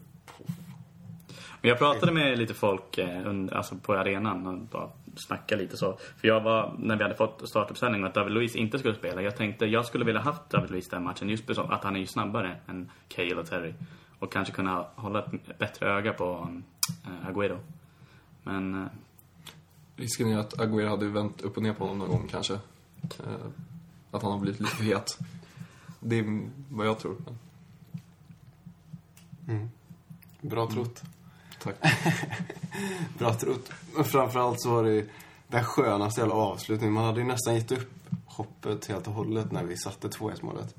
Men 1.61 1.69
jag 1.69 1.77
pratade 1.77 2.11
med 2.11 2.37
lite 2.37 2.53
folk 2.53 2.97
eh, 2.97 3.27
alltså 3.51 3.75
på 3.75 3.93
arenan 3.93 4.47
och 4.47 4.57
bara 4.57 4.89
snackade 5.15 5.61
lite 5.61 5.77
så. 5.77 5.97
För 6.17 6.27
jag 6.27 6.41
var, 6.41 6.75
när 6.79 6.95
vi 6.95 7.03
hade 7.03 7.15
fått 7.15 7.49
startuppställningen 7.49 8.07
att 8.07 8.13
David 8.13 8.33
Luiz 8.33 8.55
inte 8.55 8.79
skulle 8.79 8.95
spela. 8.95 9.21
Jag 9.21 9.37
tänkte 9.37 9.65
jag 9.65 9.85
skulle 9.85 10.05
vilja 10.05 10.21
haft 10.21 10.49
David 10.49 10.71
Luiz 10.71 10.89
den 10.89 11.03
matchen 11.03 11.29
just 11.29 11.45
för 11.45 11.73
att 11.73 11.83
han 11.83 11.95
är 11.95 11.99
ju 11.99 12.07
snabbare 12.07 12.55
än 12.67 12.91
Cale 13.07 13.35
och 13.35 13.45
Terry. 13.49 13.73
Och 14.19 14.31
kanske 14.31 14.53
kunna 14.53 14.85
hålla 14.95 15.19
ett 15.19 15.57
bättre 15.59 15.89
öga 15.89 16.13
på 16.13 16.47
äh, 17.05 17.29
Agüero. 17.29 17.57
Men 18.43 18.81
eh, 18.81 18.87
Risken 19.95 20.27
är 20.27 20.37
att 20.37 20.53
Agüero 20.53 20.89
hade 20.89 21.07
vänt 21.07 21.41
upp 21.41 21.57
och 21.57 21.63
ner 21.63 21.73
på 21.73 21.83
honom 21.83 21.97
någon 21.97 22.09
gång 22.09 22.27
kanske. 22.31 22.53
Eh, 23.03 23.45
Att 24.11 24.21
han 24.23 24.31
har 24.31 24.39
blivit 24.39 24.59
lite 24.59 24.75
för 24.75 24.83
het. 24.83 25.17
Det 25.99 26.19
är 26.19 26.49
vad 26.69 26.87
jag 26.87 26.99
tror. 26.99 27.15
Men, 29.45 29.71
bra 30.41 30.67
trott. 30.69 31.01
tack. 31.63 31.75
Bra 33.17 33.33
trott. 33.33 33.69
Men 33.95 34.03
framförallt 34.05 34.61
så 34.61 34.69
var 34.71 34.83
det 34.83 35.05
den 35.47 35.63
skönaste 35.63 36.21
jävla 36.21 36.35
avslutningen. 36.35 36.93
Man 36.93 37.05
hade 37.05 37.19
ju 37.19 37.25
nästan 37.27 37.55
gett 37.55 37.71
upp 37.71 37.91
hoppet 38.25 38.85
helt 38.85 39.07
och 39.07 39.13
hållet 39.13 39.51
när 39.51 39.63
vi 39.63 39.77
satte 39.77 40.07
2-1 40.07 40.45
målet. 40.45 40.75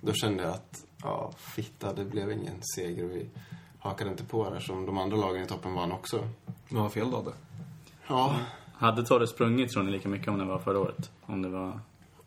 Då 0.00 0.12
kände 0.12 0.42
jag 0.42 0.52
att, 0.52 0.84
ja, 1.02 1.32
fitta, 1.36 1.92
det 1.92 2.04
blev 2.04 2.32
ingen 2.32 2.62
seger. 2.76 3.04
Vi 3.04 3.28
hakade 3.78 4.10
inte 4.10 4.24
på 4.24 4.50
där 4.50 4.60
som 4.60 4.86
de 4.86 4.98
andra 4.98 5.16
lagen 5.16 5.42
i 5.42 5.46
toppen 5.46 5.74
vann 5.74 5.92
också. 5.92 6.28
Men 6.68 6.82
vad 6.82 6.92
fel 6.92 7.10
du 7.10 7.16
hade. 7.16 7.32
Ja, 8.08 8.36
Hade 8.74 9.06
Torres 9.06 9.30
sprungit 9.30 9.72
tror 9.72 9.82
ni 9.82 9.90
lika 9.90 10.08
mycket 10.08 10.28
om 10.28 10.38
det 10.38 10.44
var 10.44 10.58
förra 10.58 10.78
året? 10.78 11.10
Om 11.26 11.42
det 11.42 11.48
var 11.48 11.80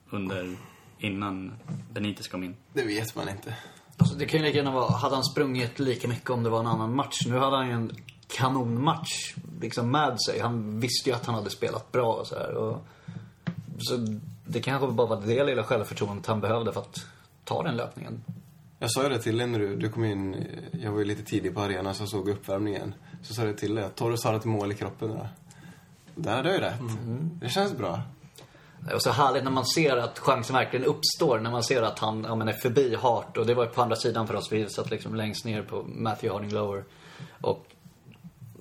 under, 0.09 0.55
innan 0.97 1.53
Benitez 1.93 2.27
kom 2.27 2.43
in? 2.43 2.55
det 2.73 2.83
vet 2.83 3.15
man 3.15 3.29
inte. 3.29 3.55
Alltså, 3.97 4.15
det 4.15 4.25
kan 4.25 4.39
ju 4.39 4.45
lika 4.45 4.57
gärna 4.57 4.71
vara, 4.71 4.91
hade 4.91 5.15
han 5.15 5.23
sprungit 5.23 5.79
lika 5.79 6.07
mycket 6.07 6.29
om 6.29 6.43
det 6.43 6.49
var 6.49 6.59
en 6.59 6.67
annan 6.67 6.95
match? 6.95 7.19
Nu 7.27 7.37
hade 7.37 7.55
han 7.55 7.67
ju 7.67 7.73
en 7.73 7.91
kanonmatch 8.27 9.35
liksom 9.61 9.91
med 9.91 10.21
sig. 10.21 10.39
Han 10.39 10.79
visste 10.79 11.09
ju 11.09 11.15
att 11.15 11.25
han 11.25 11.35
hade 11.35 11.49
spelat 11.49 11.91
bra 11.91 12.13
och 12.13 12.27
så 12.27 12.35
här. 12.35 12.53
Och, 12.53 12.77
så 13.79 13.97
det 14.47 14.61
kanske 14.61 14.87
bara 14.87 15.07
var 15.07 15.21
det 15.21 15.43
lilla 15.43 15.63
självförtroendet 15.63 16.25
han 16.25 16.41
behövde 16.41 16.73
för 16.73 16.81
att 16.81 17.05
ta 17.43 17.63
den 17.63 17.77
löpningen. 17.77 18.23
Jag 18.79 18.91
sa 18.91 19.03
ju 19.03 19.09
det 19.09 19.19
till 19.19 19.37
dig 19.37 19.47
när 19.47 19.59
du, 19.59 19.75
du 19.75 19.89
kom 19.89 20.05
in. 20.05 20.45
Jag 20.71 20.91
var 20.91 20.99
ju 20.99 21.05
lite 21.05 21.23
tidig 21.23 21.55
på 21.55 21.61
arenan 21.61 21.95
så 21.95 22.01
jag 22.01 22.09
såg 22.09 22.29
uppvärmningen. 22.29 22.93
Så 23.21 23.33
sa 23.33 23.45
jag 23.45 23.57
till 23.57 23.75
dig 23.75 23.83
att 23.83 23.95
Torres 23.95 24.23
har 24.23 24.33
ett 24.33 24.45
mål 24.45 24.71
i 24.71 24.75
kroppen 24.75 25.09
nu. 25.09 25.27
Där 26.23 26.43
jag 26.43 26.53
ju 26.53 26.59
rätt. 26.59 26.81
Det 27.41 27.49
känns 27.49 27.77
bra. 27.77 28.01
Det 28.79 28.93
var 28.93 28.99
så 28.99 29.11
härligt 29.11 29.43
när 29.43 29.51
man 29.51 29.65
ser 29.65 29.97
att 29.97 30.19
chansen 30.19 30.55
verkligen 30.55 30.85
uppstår. 30.85 31.39
När 31.39 31.51
man 31.51 31.63
ser 31.63 31.81
att 31.81 31.99
han 31.99 32.25
ja, 32.27 32.35
men 32.35 32.47
är 32.47 32.53
förbi 32.53 32.95
Hart. 32.95 33.37
Och 33.37 33.45
det 33.45 33.53
var 33.53 33.63
ju 33.63 33.69
på 33.69 33.81
andra 33.81 33.95
sidan 33.95 34.27
för 34.27 34.35
oss. 34.35 34.51
Vi 34.51 34.69
satt 34.69 34.89
liksom 34.89 35.15
längst 35.15 35.45
ner 35.45 35.61
på 35.61 35.83
Matthew 35.83 36.29
Harding 36.33 36.51
Lower. 36.51 36.83
Och 37.41 37.65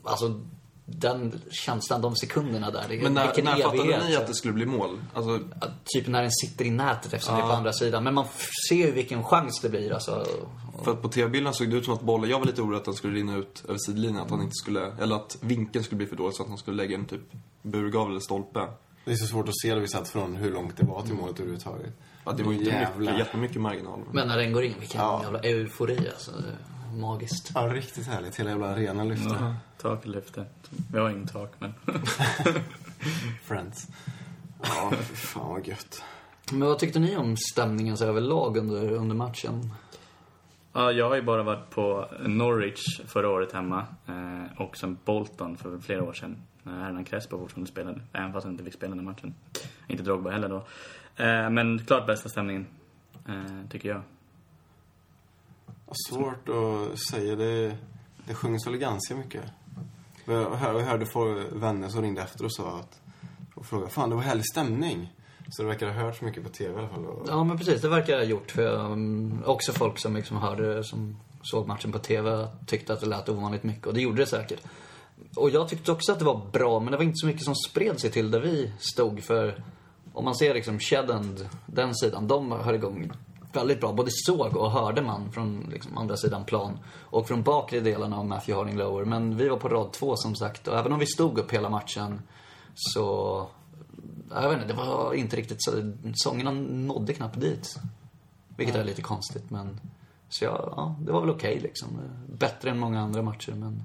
alltså 0.04 0.40
den 0.90 1.40
känslan, 1.50 2.00
de 2.02 2.16
sekunderna 2.16 2.70
där. 2.70 2.84
Det, 2.88 3.02
Men 3.02 3.14
när, 3.14 3.26
vilken 3.26 3.44
när 3.44 3.56
fattade 3.56 4.04
ni 4.08 4.16
att 4.16 4.26
det 4.26 4.34
skulle 4.34 4.54
bli 4.54 4.66
mål? 4.66 5.00
Alltså, 5.14 5.40
Att 5.60 5.70
Typ 5.84 6.06
när 6.06 6.22
den 6.22 6.30
sitter 6.30 6.64
i 6.64 6.70
nätet 6.70 7.12
eftersom 7.12 7.36
det 7.36 7.42
är 7.42 7.46
på 7.46 7.52
andra 7.52 7.72
sidan. 7.72 8.04
Men 8.04 8.14
man 8.14 8.24
ser 8.68 8.76
ju 8.76 8.90
vilken 8.92 9.24
chans 9.24 9.60
det 9.62 9.68
blir 9.68 9.92
alltså. 9.92 10.26
för 10.84 10.90
att 10.92 11.02
på 11.02 11.08
tv-bilden 11.08 11.54
såg 11.54 11.70
det 11.70 11.76
ut 11.76 11.84
som 11.84 11.94
att 11.94 12.00
bollen, 12.00 12.30
jag 12.30 12.38
var 12.38 12.46
lite 12.46 12.62
orolig 12.62 12.76
att 12.78 12.84
den 12.84 12.94
skulle 12.94 13.16
rinna 13.18 13.36
ut 13.36 13.64
över 13.68 13.78
sidlinjen. 13.86 14.22
Att 14.22 14.30
han 14.30 14.40
inte 14.42 14.54
skulle, 14.54 14.92
eller 15.00 15.16
att 15.16 15.38
vinkeln 15.40 15.84
skulle 15.84 15.96
bli 15.96 16.06
för 16.06 16.16
dålig 16.16 16.34
så 16.34 16.42
att 16.42 16.48
han 16.48 16.58
skulle 16.58 16.76
lägga 16.76 16.94
en 16.96 17.04
typ 17.06 17.20
burgavel 17.62 18.10
eller 18.10 18.20
stolpe. 18.20 18.66
Det 19.04 19.12
är 19.12 19.16
så 19.16 19.26
svårt 19.26 19.48
att 19.48 19.58
se 19.62 19.74
då 19.74 19.80
vi 19.80 19.88
satt 19.88 20.08
från 20.08 20.36
hur 20.36 20.52
långt 20.52 20.76
det 20.76 20.86
var 20.86 21.02
till 21.02 21.14
målet 21.14 21.36
överhuvudtaget. 21.40 21.92
Ja, 22.24 22.32
det 22.32 22.42
var 22.42 22.52
ju 22.52 22.58
inte 22.58 22.70
Jävlar. 22.70 22.98
mycket, 22.98 23.18
jättemycket 23.18 23.60
marginal. 23.60 24.00
Men 24.12 24.28
när 24.28 24.36
den 24.36 24.52
går 24.52 24.64
in, 24.64 24.74
vilken 24.80 25.00
Ja. 25.00 25.20
jävla 25.22 25.38
eufori 25.38 25.98
alltså. 26.14 26.30
Det 26.98 27.02
är 27.02 27.06
Magiskt. 27.06 27.52
Ja, 27.54 27.60
riktigt 27.60 28.06
härligt. 28.06 28.36
Hela 28.36 28.50
jävla 28.50 28.66
arenan 28.66 29.08
lyfte. 29.08 29.36
Ja, 29.40 29.54
taket 29.76 30.06
lyfte. 30.06 30.44
Vi 30.92 30.98
har 30.98 31.10
inget 31.10 31.32
tak, 31.32 31.52
men... 31.58 31.74
Friends. 33.42 33.88
Ja, 34.62 34.92
fy 35.00 35.14
fan 35.14 35.48
vad 35.48 35.66
gött. 35.66 36.02
Men 36.52 36.68
vad 36.68 36.78
tyckte 36.78 36.98
ni 36.98 37.16
om 37.16 37.36
stämningen 37.36 37.96
så 37.96 38.04
överlag 38.04 38.56
under, 38.56 38.92
under 38.92 39.16
matchen? 39.16 39.72
Ja, 40.72 40.92
jag 40.92 41.08
har 41.08 41.16
ju 41.16 41.22
bara 41.22 41.42
varit 41.42 41.70
på 41.70 42.08
Norwich 42.26 43.00
förra 43.06 43.28
året 43.28 43.52
hemma 43.52 43.86
eh, 44.06 44.60
och 44.62 44.76
sen 44.76 44.98
Bolton 45.04 45.56
för 45.56 45.78
flera 45.78 46.02
år 46.02 46.12
sedan 46.12 46.42
när 46.62 46.80
Hernan 46.80 47.04
Crespo 47.04 47.38
fortfarande 47.38 47.70
spelade, 47.70 48.00
även 48.12 48.32
fast 48.32 48.44
han 48.44 48.52
inte 48.52 48.64
fick 48.64 48.74
spela 48.74 48.94
den 48.94 49.04
matchen. 49.04 49.34
Inte 49.86 50.02
Drogba 50.02 50.30
heller 50.30 50.48
då. 50.48 50.56
Eh, 51.24 51.50
men 51.50 51.84
klart 51.86 52.06
bästa 52.06 52.28
stämningen, 52.28 52.66
eh, 53.28 53.68
tycker 53.70 53.88
jag. 53.88 54.02
Svårt 56.08 56.48
att 56.48 56.98
säga. 57.10 57.36
Det, 57.36 57.76
det 58.26 58.34
sjungs 58.34 58.66
väl 58.66 58.76
ganska 58.76 59.14
mycket. 59.14 59.42
Jag 60.24 60.50
hör- 60.56 60.80
hörde 60.80 61.06
få 61.06 61.42
vänner 61.52 61.88
som 61.88 62.02
ringde 62.02 62.22
efter 62.22 62.44
och 62.44 62.52
sa 62.54 62.78
att 62.78 63.00
och 63.54 63.66
frågade, 63.66 63.90
fan 63.90 64.10
det 64.10 64.14
var 64.16 64.22
härlig 64.22 64.44
stämning. 64.46 65.12
Så 65.50 65.62
det 65.62 65.68
verkar 65.68 65.86
ha 65.86 66.02
hört 66.02 66.16
så 66.16 66.24
mycket 66.24 66.42
på 66.42 66.48
tv 66.48 66.74
i 66.74 66.78
alla 66.78 66.88
fall. 66.88 67.06
Och, 67.06 67.26
Ja 67.28 67.44
men 67.44 67.58
precis, 67.58 67.80
det 67.82 67.88
verkar 67.88 68.16
ha 68.16 68.24
gjort. 68.24 68.50
För 68.50 68.90
um, 68.92 69.42
också 69.46 69.72
folk 69.72 69.98
som 69.98 70.16
liksom 70.16 70.36
hörde, 70.36 70.84
som 70.84 71.16
såg 71.42 71.66
matchen 71.66 71.92
på 71.92 71.98
TV 71.98 72.48
tyckte 72.66 72.92
att 72.92 73.00
det 73.00 73.06
lät 73.06 73.28
ovanligt 73.28 73.62
mycket. 73.62 73.86
Och 73.86 73.94
det 73.94 74.00
gjorde 74.00 74.22
det 74.22 74.26
säkert. 74.26 74.60
Och 75.36 75.50
jag 75.50 75.68
tyckte 75.68 75.92
också 75.92 76.12
att 76.12 76.18
det 76.18 76.24
var 76.24 76.46
bra, 76.52 76.80
men 76.80 76.90
det 76.90 76.96
var 76.96 77.04
inte 77.04 77.16
så 77.16 77.26
mycket 77.26 77.44
som 77.44 77.54
spred 77.54 78.00
sig 78.00 78.10
till 78.10 78.30
där 78.30 78.40
vi 78.40 78.72
stod. 78.78 79.22
För 79.22 79.62
om 80.12 80.24
man 80.24 80.34
ser 80.34 80.54
liksom 80.54 80.78
Shedend, 80.78 81.48
den 81.66 81.94
sidan, 81.94 82.28
de 82.28 82.52
hör 82.52 82.72
igång 82.74 83.12
väldigt 83.52 83.80
bra. 83.80 83.92
Både 83.92 84.10
såg 84.12 84.56
och 84.56 84.70
hörde 84.70 85.02
man 85.02 85.32
från 85.32 85.68
liksom 85.72 85.98
andra 85.98 86.16
sidan 86.16 86.44
plan. 86.44 86.78
Och 87.00 87.28
från 87.28 87.42
bakre 87.42 87.80
delarna 87.80 88.18
av 88.18 88.26
Matthew 88.26 88.58
Harding 88.58 88.78
Lower. 88.78 89.04
Men 89.04 89.36
vi 89.36 89.48
var 89.48 89.56
på 89.56 89.68
rad 89.68 89.92
två 89.92 90.16
som 90.16 90.36
sagt. 90.36 90.68
Och 90.68 90.78
även 90.78 90.92
om 90.92 90.98
vi 90.98 91.06
stod 91.06 91.38
upp 91.38 91.52
hela 91.52 91.70
matchen 91.70 92.22
så 92.74 93.46
jag 94.30 94.48
vet 94.48 94.62
inte, 94.62 94.66
det 94.66 94.78
var 94.78 95.14
inte 95.14 95.36
riktigt 95.36 95.62
så. 95.62 95.92
Sångerna 96.14 96.50
nådde 96.50 97.14
knappt 97.14 97.40
dit. 97.40 97.78
Vilket 98.56 98.76
är 98.76 98.84
lite 98.84 99.02
konstigt, 99.02 99.50
men... 99.50 99.80
Så 100.28 100.44
ja, 100.44 100.72
ja 100.76 100.96
det 101.00 101.12
var 101.12 101.20
väl 101.20 101.30
okej 101.30 101.60
liksom. 101.60 101.88
Bättre 102.38 102.70
än 102.70 102.78
många 102.78 103.00
andra 103.00 103.22
matcher, 103.22 103.52
men... 103.52 103.82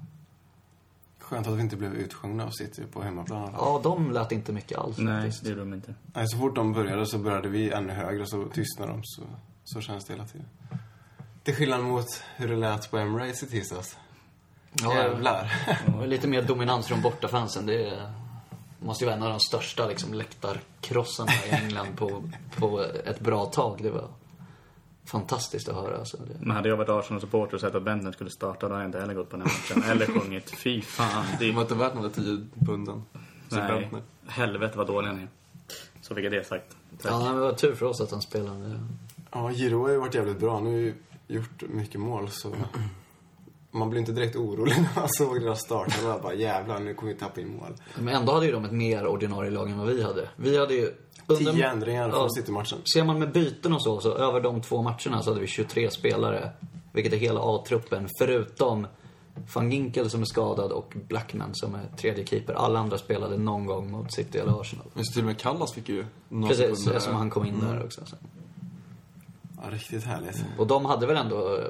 Skönt 1.18 1.46
att 1.46 1.56
vi 1.56 1.60
inte 1.60 1.76
blev 1.76 1.94
utsjungna 1.94 2.44
av 2.44 2.50
City 2.50 2.82
på 2.92 3.02
hemmaplan. 3.02 3.50
Ja, 3.52 3.80
de 3.82 4.12
lät 4.12 4.32
inte 4.32 4.52
mycket 4.52 4.78
alls 4.78 4.98
Nej, 4.98 5.22
faktiskt. 5.22 5.44
det 5.44 5.50
gjorde 5.50 5.60
de 5.60 5.74
inte. 5.74 5.94
Nej, 6.14 6.28
så 6.28 6.38
fort 6.38 6.54
de 6.54 6.72
började 6.72 7.06
så 7.06 7.18
började 7.18 7.48
vi 7.48 7.70
ännu 7.70 7.92
högre 7.92 8.26
så 8.26 8.44
tystnade 8.44 8.92
de. 8.92 9.00
Så, 9.04 9.22
så 9.64 9.80
känns 9.80 10.04
det 10.04 10.12
hela 10.12 10.24
tiden. 10.24 10.46
Till 11.42 11.54
skillnad 11.54 11.82
mot 11.82 12.22
hur 12.36 12.48
det 12.48 12.56
lät 12.56 12.90
på 12.90 12.98
Emirates 12.98 13.42
i 13.42 13.46
tisdags. 13.46 13.96
Ja, 14.72 14.94
Jävlar. 14.94 15.52
var 15.98 16.06
lite 16.06 16.28
mer 16.28 16.42
dominans 16.42 16.86
från 16.86 17.02
bortafansen. 17.02 17.66
Det 17.66 17.88
är, 17.88 18.12
måste 18.78 19.04
ju 19.04 19.06
vara 19.06 19.16
en 19.16 19.22
av 19.22 19.30
de 19.30 19.40
största 19.40 19.88
liksom, 19.88 20.14
läktarkrossarna 20.14 21.32
i 21.46 21.50
England 21.50 21.96
på, 21.96 22.22
på 22.56 22.84
ett 23.04 23.20
bra 23.20 23.46
tag. 23.46 23.78
Det 23.82 23.90
var 23.90 24.08
fantastiskt 25.04 25.68
att 25.68 25.74
höra. 25.74 25.98
Alltså. 25.98 26.16
Det, 26.16 26.46
Men 26.46 26.56
hade 26.56 26.68
jag 26.68 26.76
varit 26.76 26.88
Arsenal-supporter 26.88 27.54
och 27.54 27.60
sett 27.60 27.74
att 27.74 27.82
Bentner 27.82 28.12
skulle 28.12 28.30
starta, 28.30 28.68
då 28.68 28.74
hade 28.74 28.84
jag 28.84 28.88
inte 28.88 29.00
heller 29.00 29.14
gått 29.14 29.30
på 29.30 29.36
den 29.36 29.46
här 29.46 29.76
matchen. 29.76 29.90
Eller 29.90 30.06
sjungit. 30.06 30.50
Fy 30.50 30.82
fan. 30.82 31.24
Det 31.38 31.52
var 31.52 31.62
inte 31.62 31.74
värt 31.74 32.14
10 32.14 32.46
punden. 32.66 33.02
Så 33.48 33.56
Nej, 33.56 33.90
helvete 34.26 34.78
vad 34.78 34.86
dålig 34.86 35.08
han 35.08 35.18
är. 35.18 35.28
Så 36.00 36.14
fick 36.14 36.24
jag 36.24 36.32
det 36.32 36.46
sagt. 36.46 36.76
Tack. 37.02 37.12
ja, 37.12 37.32
det 37.32 37.40
var 37.40 37.52
tur 37.52 37.74
för 37.74 37.86
oss 37.86 38.00
att 38.00 38.10
han 38.10 38.22
spelade. 38.22 38.80
Ja, 39.34 39.50
Giro 39.52 39.82
har 39.82 39.90
ju 39.90 39.98
varit 39.98 40.14
jävligt 40.14 40.38
bra. 40.40 40.60
Nu 40.60 40.70
har 40.70 40.76
ju 40.78 40.94
gjort 41.28 41.62
mycket 41.68 42.00
mål 42.00 42.28
så... 42.30 42.52
Man 43.70 43.90
blir 43.90 44.00
inte 44.00 44.12
direkt 44.12 44.36
orolig 44.36 44.74
när 44.78 45.00
man 45.00 45.08
såg 45.08 45.40
deras 45.40 45.60
start. 45.60 46.02
Man 46.04 46.20
bara 46.22 46.34
jävlar, 46.34 46.80
nu 46.80 46.94
kommer 46.94 47.12
vi 47.12 47.18
tappa 47.18 47.40
in 47.40 47.56
mål. 47.56 47.74
Men 47.98 48.08
ändå 48.14 48.32
hade 48.32 48.46
ju 48.46 48.52
de 48.52 48.64
ett 48.64 48.72
mer 48.72 49.06
ordinarie 49.06 49.50
lag 49.50 49.70
än 49.70 49.78
vad 49.78 49.86
vi 49.88 50.02
hade. 50.02 50.28
Vi 50.36 50.58
hade 50.58 50.74
ju... 50.74 50.90
under- 51.26 51.52
Tio 51.52 51.68
ändringar 51.70 52.10
från 52.10 52.20
Ja. 52.20 52.28
City-matchen. 52.30 52.78
Ser 52.94 53.04
man 53.04 53.18
med 53.18 53.32
byten 53.32 53.72
och 53.72 53.82
så, 53.82 54.00
så 54.00 54.14
över 54.14 54.40
de 54.40 54.60
två 54.62 54.82
matcherna 54.82 55.22
så 55.22 55.30
hade 55.30 55.40
vi 55.40 55.46
23 55.46 55.90
spelare. 55.90 56.50
Vilket 56.92 57.12
är 57.12 57.16
hela 57.16 57.40
A-truppen. 57.42 58.08
Förutom 58.18 58.86
van 59.54 59.72
Ginkel 59.72 60.10
som 60.10 60.20
är 60.20 60.24
skadad 60.26 60.72
och 60.72 60.94
Blackman 61.08 61.50
som 61.54 61.74
är 61.74 61.96
tredje 61.96 62.26
keeper. 62.26 62.54
Alla 62.54 62.78
andra 62.78 62.98
spelade 62.98 63.36
någon 63.38 63.66
gång 63.66 63.90
mot 63.90 64.12
City 64.14 64.38
eller 64.38 64.60
Arsenal. 64.60 64.86
Så 64.96 65.12
till 65.12 65.20
och 65.22 65.26
med 65.26 65.38
Kallas 65.38 65.72
fick 65.72 65.88
ju 65.88 66.04
Precis, 66.48 66.86
eftersom 66.86 67.14
han 67.14 67.30
kom 67.30 67.46
in 67.46 67.60
där 67.60 67.84
också. 67.84 68.00
Så. 68.06 68.16
Ja, 69.64 69.70
riktigt 69.74 70.04
härligt. 70.04 70.44
Och 70.58 70.66
de 70.66 70.84
hade 70.84 71.06
väl 71.06 71.16
ändå 71.16 71.56
eh, 71.56 71.64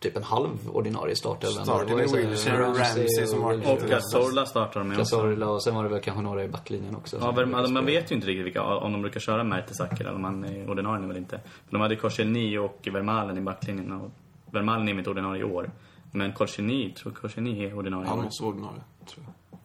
typ 0.00 0.16
en 0.16 0.22
halv 0.22 0.70
ordinarie 0.72 1.16
startelva. 1.16 1.64
Starten 1.64 1.88
ju 1.88 1.96
med 1.96 2.10
så 2.10 2.16
här 2.16 2.26
Wilshere, 2.26 2.62
Ramsey 2.62 3.26
som 3.26 3.40
var- 3.42 3.72
Och 3.72 3.88
Cazorla 3.88 4.46
startar 4.46 4.80
de 4.80 4.88
med 4.88 5.00
också. 5.00 5.16
Cazorla 5.16 5.48
och 5.48 5.62
sen 5.64 5.74
var 5.74 5.82
det 5.82 5.88
väl 5.88 6.00
kanske 6.00 6.22
några 6.22 6.44
i 6.44 6.48
backlinjen 6.48 6.96
också. 6.96 7.16
Ja, 7.20 7.26
men 7.26 7.34
man, 7.34 7.46
spelade. 7.48 7.72
man 7.72 7.86
vet 7.86 8.10
ju 8.10 8.14
inte 8.14 8.26
riktigt 8.26 8.46
vilka, 8.46 8.62
om 8.62 8.92
de 8.92 9.02
brukar 9.02 9.20
köra 9.20 9.44
Mertesacker 9.44 10.00
eller 10.04 10.14
om 10.14 10.24
han 10.24 10.44
är 10.44 10.70
ordinarie 10.70 11.04
eller 11.04 11.16
inte. 11.18 11.36
Men 11.44 11.70
de 11.70 11.80
hade 11.80 11.96
Korselny 11.96 12.58
och 12.58 12.88
Vermalen 12.92 13.38
i 13.38 13.40
backlinjen 13.40 13.92
och 13.92 14.10
Vermalen 14.50 14.88
är 14.88 14.94
mitt 14.94 15.06
ordinarie 15.06 15.40
i 15.40 15.44
år. 15.44 15.70
Men 16.12 16.32
Korselny, 16.32 16.92
tror 16.92 17.12
Korselny 17.12 17.64
är 17.64 17.78
ordinarie 17.78 18.08
Han 18.08 18.18
måste 18.22 18.42
vara 18.42 18.52
ordinarie, 18.52 18.80
tror 19.10 19.24
jag. 19.26 19.58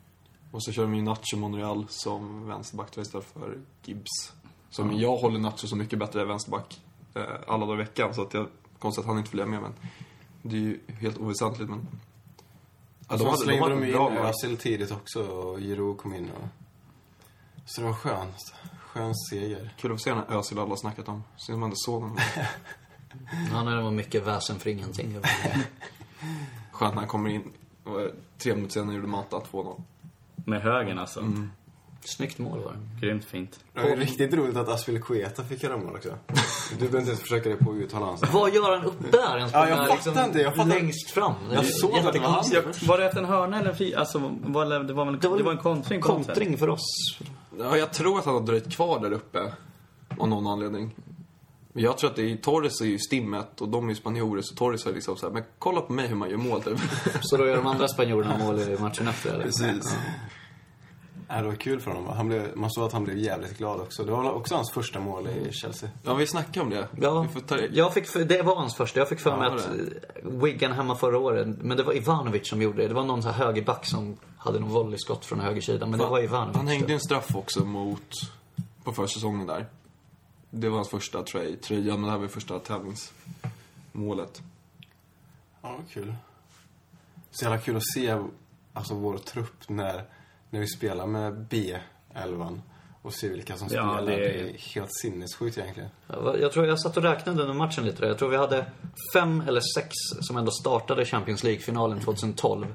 Och 0.52 0.64
så 0.64 0.72
kör 0.72 0.82
de 0.82 0.96
ju 0.96 1.02
Nacho 1.02 1.38
Monreal 1.38 1.86
som 1.90 2.48
vänsterback 2.48 2.98
istället 2.98 3.28
för 3.34 3.58
Gibbs. 3.86 4.34
Som 4.70 5.00
jag 5.00 5.16
håller 5.18 5.40
Nacho 5.40 5.68
så 5.68 5.76
mycket 5.76 6.00
bättre 6.00 6.22
än 6.22 6.28
vänsterback 6.28 6.80
alla 7.48 7.66
dagar 7.66 7.82
i 7.82 7.84
veckan. 7.84 8.14
Så 8.14 8.22
att 8.22 8.34
jag, 8.34 8.48
konstigt 8.80 9.02
att 9.02 9.08
han 9.08 9.18
inte 9.18 9.30
följer 9.30 9.46
med 9.46 9.62
men 9.62 9.74
det 10.42 10.56
är 10.56 10.62
ju 10.62 10.80
helt 11.00 11.18
oväsentligt 11.18 11.70
men... 11.70 11.88
Ja, 13.10 13.18
de 13.18 13.26
hade, 13.26 13.38
slängde 13.38 13.70
de 13.70 13.82
ett 13.82 13.88
ju 13.88 13.94
bra 13.94 14.12
in. 14.12 14.18
Özil 14.18 14.58
tidigt 14.58 14.92
också 14.92 15.24
och 15.24 15.60
Giro 15.60 15.96
kom 15.96 16.14
in 16.14 16.30
och... 16.32 16.48
Så 17.66 17.82
det 17.82 17.88
var 17.88 17.94
skönt. 17.94 18.54
Skön 18.80 19.16
seger. 19.16 19.74
Kul 19.78 19.94
att 19.94 20.02
se 20.02 20.10
den 20.10 20.20
här 20.20 20.38
Özil 20.38 20.60
alla 20.60 20.70
har 20.70 20.76
snackat 20.76 21.08
om. 21.08 21.24
Synd 21.38 21.60
man 21.60 21.70
inte 21.70 21.78
såg 21.80 22.02
honom. 22.02 22.18
Ja, 23.52 23.64
nej, 23.64 23.76
det 23.76 23.82
var 23.82 23.92
mycket 23.92 24.28
väsen 24.28 24.60
för 24.60 24.70
ingenting. 24.70 25.18
Skönt 26.72 26.94
när 26.94 27.02
han 27.02 27.08
kommer 27.08 27.30
in. 27.30 27.52
Och, 27.84 28.02
eh, 28.02 28.12
tre 28.38 28.56
minuter 28.56 28.74
senare 28.74 28.96
gjorde 28.96 29.08
Mata 29.08 29.40
2-0. 29.40 29.82
Med 30.36 30.62
högen 30.62 31.00
alltså. 31.00 31.20
Mm. 31.20 31.52
Snyggt 32.04 32.38
mål 32.38 32.60
var 32.64 32.72
det. 32.72 33.06
Grymt 33.06 33.26
fint. 33.26 33.60
Det 33.74 33.82
var 33.82 33.96
riktigt 33.96 34.34
roligt 34.34 34.58
att 34.58 34.70
Aspilicueta 34.70 35.44
fick 35.44 35.64
göra 35.64 35.78
mål 35.78 35.96
också. 35.96 36.10
Du 36.70 36.76
behöver 36.76 37.00
inte 37.00 37.10
ens 37.10 37.22
försöka 37.22 37.50
dig 37.50 37.58
på 37.58 37.72
att 37.72 37.78
uttala 37.78 38.06
hans. 38.06 38.22
Vad 38.34 38.54
gör 38.54 38.78
han 38.78 38.86
uppe 38.86 39.18
där? 39.18 39.38
En 39.38 39.50
Ja, 39.54 39.70
jag 39.70 39.78
spelare 39.78 39.98
fattar 39.98 40.26
inte, 40.26 40.40
jag 40.40 40.56
fattar- 40.56 40.70
Längst 40.70 41.12
fram. 41.12 41.34
Det 41.50 41.56
Jag 41.56 41.66
såg 41.66 41.98
att 41.98 42.14
det 42.14 42.20
var 42.20 42.28
han. 42.28 42.44
jättekonstigt. 42.46 42.88
Var 42.88 42.98
det 42.98 43.06
efter 43.06 43.20
en 43.20 43.26
hörna 43.26 43.60
eller 43.60 43.74
fri? 43.74 43.96
Alltså, 43.96 44.20
var, 44.42 44.66
det, 44.84 44.94
var 44.94 45.06
väl, 45.06 45.20
det 45.20 45.44
var 45.44 45.52
en 45.52 45.58
kontring 45.58 46.02
på 46.02 46.08
något 46.08 46.26
sätt. 46.26 46.36
Kontring 46.36 46.58
för 46.58 46.70
oss. 46.70 47.18
Ja, 47.60 47.78
jag 47.78 47.94
tror 47.94 48.20
att 48.20 48.26
han 48.26 48.34
har 48.34 48.42
dröjt 48.42 48.72
kvar 48.76 49.00
där 49.00 49.12
uppe. 49.12 49.54
Av 50.18 50.28
någon 50.28 50.48
anledning. 50.48 50.96
Jag 51.74 51.98
tror 51.98 52.10
att 52.10 52.16
det 52.16 52.32
är, 52.32 52.38
Torres 52.38 52.82
är 52.82 52.86
ju 52.86 53.00
stimmet 53.00 53.62
och 53.62 53.70
de 53.70 53.86
är 53.86 53.90
ju 53.90 53.96
spanjorer 53.96 54.42
så 54.42 54.56
Torres 54.56 54.86
är 54.86 54.94
liksom 54.94 55.18
så 55.18 55.26
här, 55.28 55.34
men 55.34 55.44
kolla 55.60 55.82
på 55.82 55.94
mig 55.94 56.08
hur 56.08 56.16
man 56.16 56.30
gör 56.30 56.38
mål 56.38 56.62
typ. 56.64 56.80
Så 57.22 57.38
då 57.38 57.48
gör 57.48 57.56
de 57.56 57.68
andra 57.68 57.88
spanjorerna 57.88 58.38
mål 58.46 58.60
i 58.60 58.78
matchen 58.80 59.08
efter 59.08 59.34
eller? 59.34 59.44
Precis. 59.44 59.66
Ja, 59.66 60.12
det 61.38 61.44
var 61.44 61.56
kul 61.56 61.80
för 61.80 61.92
honom. 61.92 62.06
va? 62.06 62.14
Han 62.16 62.28
blev, 62.28 62.58
man 62.58 62.72
såg 62.72 62.84
att 62.86 62.94
han 62.94 63.04
blev 63.04 63.18
jävligt 63.18 63.58
glad 63.58 63.80
också. 63.80 64.04
Det 64.04 64.12
var 64.12 64.32
också 64.32 64.56
hans 64.56 64.72
första 64.74 65.00
mål 65.00 65.28
i 65.28 65.52
Chelsea. 65.52 65.90
Ja, 66.04 66.14
vi 66.14 66.28
snackade 66.28 66.62
om 66.62 66.70
det. 66.70 66.88
Ja, 67.02 67.22
Vi 67.22 67.28
får 67.28 67.40
ta 67.40 67.56
det. 67.56 67.70
jag 67.72 67.94
fick, 67.94 68.08
för- 68.08 68.24
det 68.26 68.42
var 68.42 68.56
hans 68.56 68.76
första. 68.76 69.00
Jag 69.00 69.10
fick 69.10 69.20
för 69.20 69.38
mig 69.38 69.50
Ja, 69.50 69.56
att 69.56 70.44
Wigan 70.44 70.72
hemma 70.72 70.96
förra 70.96 71.18
året, 71.18 71.48
men 71.62 71.78
det 71.78 71.84
var 71.84 71.94
Ivanovic 71.98 72.50
som 72.50 72.62
gjorde 72.62 72.82
det. 72.82 72.88
Det 72.88 72.94
var 72.94 73.04
någon 73.04 73.24
så 73.24 73.30
här 73.30 73.46
högerback 73.46 73.86
som 73.86 74.18
hade 74.38 74.60
någon 74.60 74.70
volleyskott 74.70 75.26
från 75.26 75.40
högersidan, 75.40 75.90
men 75.90 76.00
det 76.00 76.06
var 76.06 76.24
Ivanovic. 76.24 76.58
Han 76.58 76.68
hängde 76.68 76.94
en 76.94 77.00
straff 77.00 77.36
också 77.36 77.66
mot, 77.66 78.12
på 78.84 78.92
försäsongen 78.94 79.48
där. 79.48 79.66
Det 80.50 80.70
var 80.70 80.76
hans 80.76 80.90
första 80.90 81.24
tror 81.24 81.44
jag, 81.44 81.52
i 81.52 81.56
tröjan, 81.56 82.00
men 82.02 82.04
det 82.04 82.12
här 82.12 82.18
var 82.18 82.28
första 82.28 82.60
tävlingsmålet. 82.60 84.42
Ja, 85.62 85.78
kul. 85.94 86.14
Så 87.32 87.46
jävla 87.46 87.60
kul 87.60 87.78
att 87.78 87.88
se 87.94 88.18
alltså, 88.74 88.94
vår 88.96 89.18
trupp 89.18 89.70
när, 89.70 90.04
när 90.50 90.60
vi 90.60 90.68
spelar 90.68 91.08
med 91.08 91.34
B11 91.50 92.60
och 93.02 93.14
se 93.14 93.30
vilka 93.30 93.58
som 93.58 93.68
Ja, 93.72 93.98
spelar. 93.98 94.06
det 94.12 94.18
Det 94.18 94.40
är- 94.40 94.58
helt 94.76 94.94
sinnessjukt 95.02 95.58
egentligen. 95.58 95.90
Jag 96.42 96.52
tror 96.52 96.66
jag 96.68 96.80
satt 96.80 96.98
och 96.98 97.04
räknade 97.04 97.42
under 97.42 97.54
matchen 97.54 97.86
lite 97.86 98.02
där. 98.02 98.08
Jag 98.08 98.18
tror 98.18 98.30
vi 98.30 98.38
hade 98.38 98.66
fem 99.14 99.44
eller 99.48 99.62
sex 99.76 99.90
som 100.22 100.38
ändå 100.38 100.52
startade 100.52 101.06
Champions 101.06 101.44
League-finalen 101.44 102.00
2012. 102.00 102.66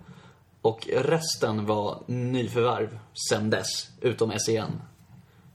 Och 0.62 0.88
resten 0.96 1.66
var 1.66 1.98
nyförvärv 2.06 2.98
sen 3.30 3.50
dess, 3.50 3.66
utom 4.00 4.32
SEN. 4.38 4.80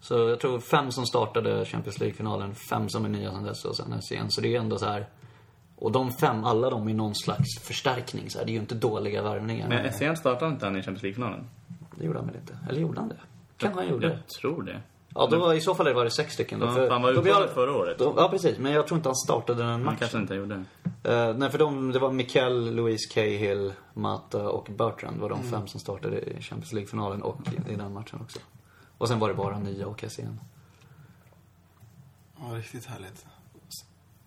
Så 0.01 0.13
jag 0.29 0.39
tror 0.39 0.59
fem 0.59 0.91
som 0.91 1.05
startade 1.05 1.65
Champions 1.65 1.99
League-finalen, 1.99 2.55
fem 2.55 2.89
som 2.89 3.05
är 3.05 3.09
nya 3.09 3.31
sen 3.31 3.43
dess 3.43 3.65
och 3.65 3.75
sen 3.75 4.01
SEN. 4.01 4.31
Så 4.31 4.41
det 4.41 4.55
är 4.55 4.59
ändå 4.59 4.77
så 4.77 4.85
här. 4.85 5.07
Och 5.75 5.91
de 5.91 6.11
fem, 6.11 6.43
alla 6.43 6.69
de 6.69 6.87
är 6.87 6.93
någon 6.93 7.15
slags 7.15 7.59
förstärkning. 7.61 8.29
Så 8.29 8.37
här. 8.39 8.45
Det 8.45 8.51
är 8.51 8.53
ju 8.53 8.59
inte 8.59 8.75
dåliga 8.75 9.23
värvningar. 9.23 9.69
Men 9.69 9.91
SCN 9.93 10.15
startade 10.15 10.51
inte 10.51 10.65
han 10.65 10.75
i 10.75 10.81
Champions 10.81 11.03
League-finalen? 11.03 11.49
Det 11.99 12.05
gjorde 12.05 12.19
han 12.19 12.27
väl 12.27 12.35
inte? 12.35 12.57
Eller 12.69 12.81
gjorde 12.81 12.99
han 12.99 13.09
det? 13.09 13.19
Kan 13.57 13.73
han 13.73 13.87
gjorde 13.89 14.07
det? 14.07 14.13
Jag 14.13 14.27
tror 14.27 14.63
det. 14.63 14.81
Ja, 15.15 15.27
då 15.31 15.39
var, 15.39 15.53
i 15.53 15.61
så 15.61 15.75
fall 15.75 15.93
var 15.93 16.03
det 16.03 16.11
sex 16.11 16.33
stycken. 16.33 16.59
Då, 16.59 16.65
Ja, 16.65 16.73
för 16.73 16.89
han 16.89 17.01
var 17.01 17.11
uttagen 17.11 17.49
förra 17.53 17.71
året. 17.75 17.97
Då, 17.99 18.13
ja, 18.17 18.29
precis. 18.29 18.57
Men 18.57 18.71
jag 18.71 18.87
tror 18.87 18.97
inte 18.97 19.09
han 19.09 19.15
startade 19.15 19.59
den 19.59 19.69
Han 19.71 19.83
matchen. 19.83 19.97
kanske 19.99 20.17
inte 20.17 20.35
gjorde. 20.35 20.63
Eh, 21.03 21.33
nej, 21.35 21.49
för 21.49 21.57
de, 21.57 21.91
det 21.91 21.99
var 21.99 22.11
Mikael, 22.11 22.75
Louise 22.75 23.13
Cahill, 23.13 23.73
Mata 23.93 24.49
och 24.49 24.69
Bertrand 24.77 25.19
var 25.19 25.29
de 25.29 25.39
Mm. 25.39 25.51
fem 25.51 25.67
som 25.67 25.79
startade 25.79 26.19
i 26.21 26.41
Champions 26.41 26.73
League-finalen 26.73 27.21
och 27.21 27.37
i, 27.67 27.71
i 27.73 27.75
den 27.75 27.93
matchen 27.93 28.19
också. 28.21 28.39
Och 28.97 29.07
sen 29.07 29.19
var 29.19 29.27
det 29.27 29.33
bara 29.33 29.59
nya 29.59 29.87
och 29.87 30.03
SCN. 30.07 30.39
Ja, 32.39 32.57
riktigt 32.57 32.85
härligt. 32.85 33.25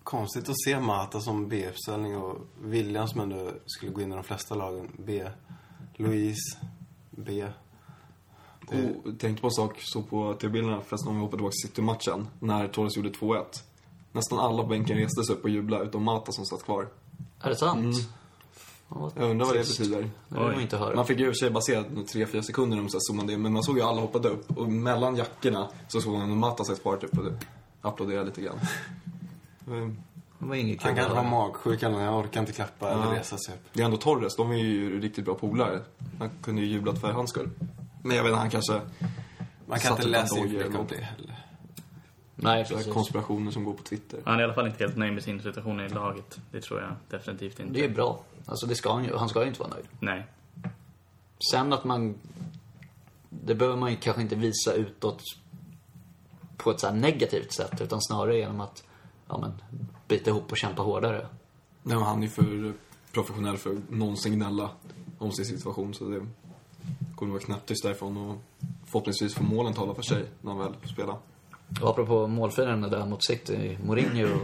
Konstigt 0.02 0.48
att 0.48 0.60
se 0.64 0.80
Mata 0.80 1.20
som 1.20 1.48
B-uppställning 1.48 2.16
och 2.16 2.36
William 2.62 3.08
som 3.08 3.20
ändå 3.20 3.50
skulle 3.66 3.92
gå 3.92 4.00
in 4.00 4.12
i 4.12 4.14
de 4.14 4.24
flesta 4.24 4.54
lagen. 4.54 4.88
B. 4.98 5.28
Louise. 5.96 6.58
B. 7.10 7.46
Och 9.04 9.18
tänkte 9.18 9.40
på 9.40 9.46
en 9.46 9.52
sak, 9.52 9.80
så 9.80 10.02
på 10.02 10.34
TV-bilderna 10.34 10.80
förresten 10.86 11.08
om 11.08 11.14
vi 11.16 11.20
hoppar 11.20 11.36
tillbaka 11.36 11.52
till 11.52 11.68
City-matchen, 11.68 12.28
när 12.38 12.68
Torres 12.68 12.96
gjorde 12.96 13.08
2-1. 13.08 13.44
Nästan 14.12 14.38
alla 14.38 14.62
på 14.62 14.68
bänken 14.68 14.98
reste 14.98 15.24
sig 15.24 15.34
upp 15.34 15.44
och 15.44 15.50
jublade, 15.50 15.84
utom 15.84 16.02
Mata 16.02 16.32
som 16.32 16.44
satt 16.44 16.64
kvar. 16.64 16.88
Är 17.40 17.48
det 17.48 17.56
sant? 17.56 17.78
Mm. 17.80 19.10
Jag 19.16 19.30
undrar 19.30 19.46
vad 19.46 19.54
det 19.54 19.58
betyder. 19.58 20.10
Det 20.28 20.38
vill 20.38 20.42
man 20.42 20.60
inte 20.60 20.76
höra. 20.76 20.96
Man 20.96 21.06
fick 21.06 21.18
ju 21.18 21.26
i 21.26 21.28
och 21.28 21.34
för 21.34 21.38
sig 21.38 21.50
bara 21.50 21.60
se 21.60 21.78
3-4 21.80 22.42
sekunder 22.42 22.78
om 22.78 22.88
så 22.88 22.96
här 22.96 23.00
zoomade 23.00 23.32
in, 23.32 23.42
men 23.42 23.52
man 23.52 23.62
såg 23.62 23.76
ju 23.76 23.82
alla 23.82 24.00
hoppade 24.00 24.28
upp. 24.28 24.58
Och 24.58 24.68
mellan 24.68 25.16
jackorna 25.16 25.68
så 25.88 26.00
såg 26.00 26.12
man 26.12 26.38
Mata 26.38 26.64
satt 26.64 26.82
kvar 26.82 26.96
typ 26.96 27.18
och 27.18 27.32
applåderade 27.80 28.24
lite 28.26 28.40
grann. 28.40 28.60
Mm. 29.66 29.96
Det 30.38 30.48
var 30.48 30.54
inget 30.54 30.82
han 30.82 30.94
kanske 30.94 31.14
var 31.14 31.24
magsjuk 31.24 31.82
eller. 31.82 31.98
Han 31.98 32.14
orkar 32.14 32.40
inte 32.40 32.52
klappa 32.52 32.90
eller 32.90 33.04
Ja. 33.04 33.20
resa 33.20 33.38
sig 33.38 33.54
upp. 33.54 33.60
Det 33.72 33.80
är 33.80 33.84
ändå 33.84 33.96
Torres, 33.96 34.36
de 34.36 34.50
är 34.50 34.56
ju 34.56 35.00
riktigt 35.00 35.24
bra 35.24 35.34
polare. 35.34 35.80
Han 36.18 36.30
kunde 36.42 36.62
ju 36.62 36.68
jublat 36.68 37.00
för 37.00 37.12
hans 37.12 37.30
skull. 37.30 37.50
Men 38.02 38.16
jag 38.16 38.24
vet 38.24 38.30
inte, 38.30 38.40
han 38.40 38.50
kanske... 38.50 38.80
Man 39.66 39.78
kan 39.78 39.92
inte 39.92 40.08
läsa 40.08 40.42
mycket 40.42 40.66
om 40.66 40.72
något. 40.72 40.88
det 40.88 40.96
heller. 40.96 41.38
Nej, 42.34 42.64
precis. 42.64 42.92
konspirationer 42.92 43.50
som 43.50 43.64
går 43.64 43.74
på 43.74 43.82
Twitter. 43.82 44.20
Han 44.24 44.34
är 44.34 44.40
i 44.40 44.44
alla 44.44 44.54
fall 44.54 44.66
inte 44.66 44.84
helt 44.84 44.96
nöjd 44.96 45.12
med 45.12 45.22
sin 45.22 45.42
situation 45.42 45.80
i 45.80 45.88
laget. 45.88 46.38
Det 46.50 46.60
tror 46.60 46.80
jag 46.80 46.90
definitivt 47.10 47.60
inte. 47.60 47.72
Det 47.72 47.84
är 47.84 47.88
bra. 47.88 48.24
Alltså, 48.46 48.66
det 48.66 48.74
ska 48.74 48.92
han 48.92 49.04
ju. 49.04 49.16
Han 49.16 49.28
ska 49.28 49.40
ju 49.40 49.48
inte 49.48 49.60
vara 49.60 49.70
nöjd. 49.70 49.84
Nej. 50.00 50.26
Sen 51.52 51.72
att 51.72 51.84
man... 51.84 52.14
Det 53.28 53.54
behöver 53.54 53.78
man 53.78 53.90
ju 53.90 53.96
kanske 53.96 54.22
inte 54.22 54.36
visa 54.36 54.72
utåt 54.72 55.22
på 56.56 56.70
ett 56.70 56.80
så 56.80 56.86
här 56.86 56.94
negativt 56.94 57.52
sätt. 57.52 57.80
Utan 57.80 58.02
snarare 58.02 58.36
genom 58.36 58.60
att 58.60 58.84
ja, 59.28 59.38
men, 59.38 59.52
bita 60.08 60.30
ihop 60.30 60.52
och 60.52 60.56
kämpa 60.56 60.82
hårdare. 60.82 61.26
Nej, 61.82 61.96
men 61.96 62.06
han 62.06 62.18
är 62.18 62.22
ju 62.22 62.28
för 62.28 62.72
professionell 63.12 63.56
för 63.56 63.70
att 63.70 63.90
någonsin 63.90 64.32
gnälla 64.32 64.70
om 65.18 65.32
sin 65.32 65.44
situation. 65.44 65.94
Så 65.94 66.08
det 66.08 66.26
kommer 67.22 67.32
vara 67.32 67.44
knäpptyst 67.44 67.82
därifrån 67.82 68.16
och 68.16 68.36
förhoppningsvis 68.86 69.34
får 69.34 69.44
målen 69.44 69.74
tala 69.74 69.94
för 69.94 70.02
sig 70.02 70.24
när 70.40 70.52
han 70.52 70.60
väl 70.60 70.74
får 70.80 70.88
spela. 70.88 71.16
Och 71.82 71.90
apropå 71.90 72.26
målfirande 72.26 72.88
där 72.88 73.06
mot 73.06 73.24
City, 73.24 73.78
Mourinho 73.84 74.26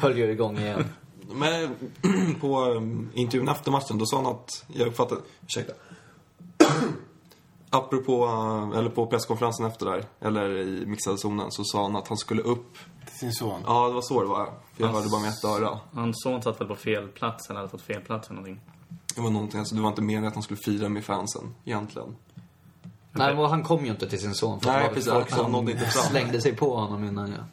höll 0.00 0.18
ju 0.18 0.32
igång 0.32 0.58
igen. 0.58 0.84
Men 1.34 1.76
på 2.40 2.64
um, 2.64 3.10
intervjun 3.14 3.48
efter 3.48 3.70
matchen, 3.70 3.98
då 3.98 4.06
sa 4.06 4.16
han 4.16 4.26
att, 4.26 4.64
jag 4.66 4.88
uppfattade, 4.88 5.20
ursäkta. 5.46 5.72
Apropå, 7.70 8.26
uh, 8.26 8.78
eller 8.78 8.90
på 8.90 9.06
presskonferensen 9.06 9.66
efter 9.66 9.86
där, 9.86 10.04
eller 10.20 10.58
i 10.58 10.86
mixade 10.86 11.18
zonen, 11.18 11.50
så 11.50 11.64
sa 11.64 11.82
han 11.82 11.96
att 11.96 12.08
han 12.08 12.16
skulle 12.16 12.42
upp. 12.42 12.78
Till 13.06 13.18
sin 13.18 13.32
son. 13.32 13.60
Ja, 13.66 13.88
det 13.88 13.94
var 13.94 14.02
så 14.02 14.22
det 14.22 14.28
var. 14.28 14.44
För 14.44 14.84
jag 14.84 14.88
hörde 14.88 15.08
bara 15.08 15.20
med 15.20 15.30
ett 15.30 15.44
öra. 15.44 15.80
Hans 15.92 16.22
son 16.22 16.42
satt 16.42 16.60
väl 16.60 16.68
på 16.68 16.76
fel 16.76 17.08
plats 17.08 17.50
eller 17.50 17.60
hade 17.60 17.70
fått 17.70 17.82
fel 17.82 18.02
plats 18.02 18.28
eller 18.28 18.40
någonting. 18.40 18.60
Det 19.14 19.20
var 19.20 19.30
någonting, 19.30 19.58
alltså 19.58 19.74
det 19.74 19.80
var 19.80 19.88
inte 19.88 20.02
meningen 20.02 20.28
att 20.28 20.34
han 20.34 20.42
skulle 20.42 20.60
fira 20.64 20.88
med 20.88 21.04
fansen, 21.04 21.54
egentligen. 21.64 22.16
Nej, 23.12 23.34
men 23.34 23.44
han 23.44 23.62
kom 23.62 23.84
ju 23.84 23.90
inte 23.90 24.08
till 24.08 24.20
sin 24.20 24.34
son. 24.34 24.60
För 24.60 24.70
Nej, 24.72 24.88
precis. 24.88 25.12
folk 25.12 25.30
som 25.30 25.52
nådde 25.52 25.72
inte 25.72 25.84
fram. 25.84 26.04
slängde 26.04 26.40
sig 26.40 26.56
på 26.56 26.76
honom 26.76 27.04
innan 27.04 27.30
jag... 27.30 27.44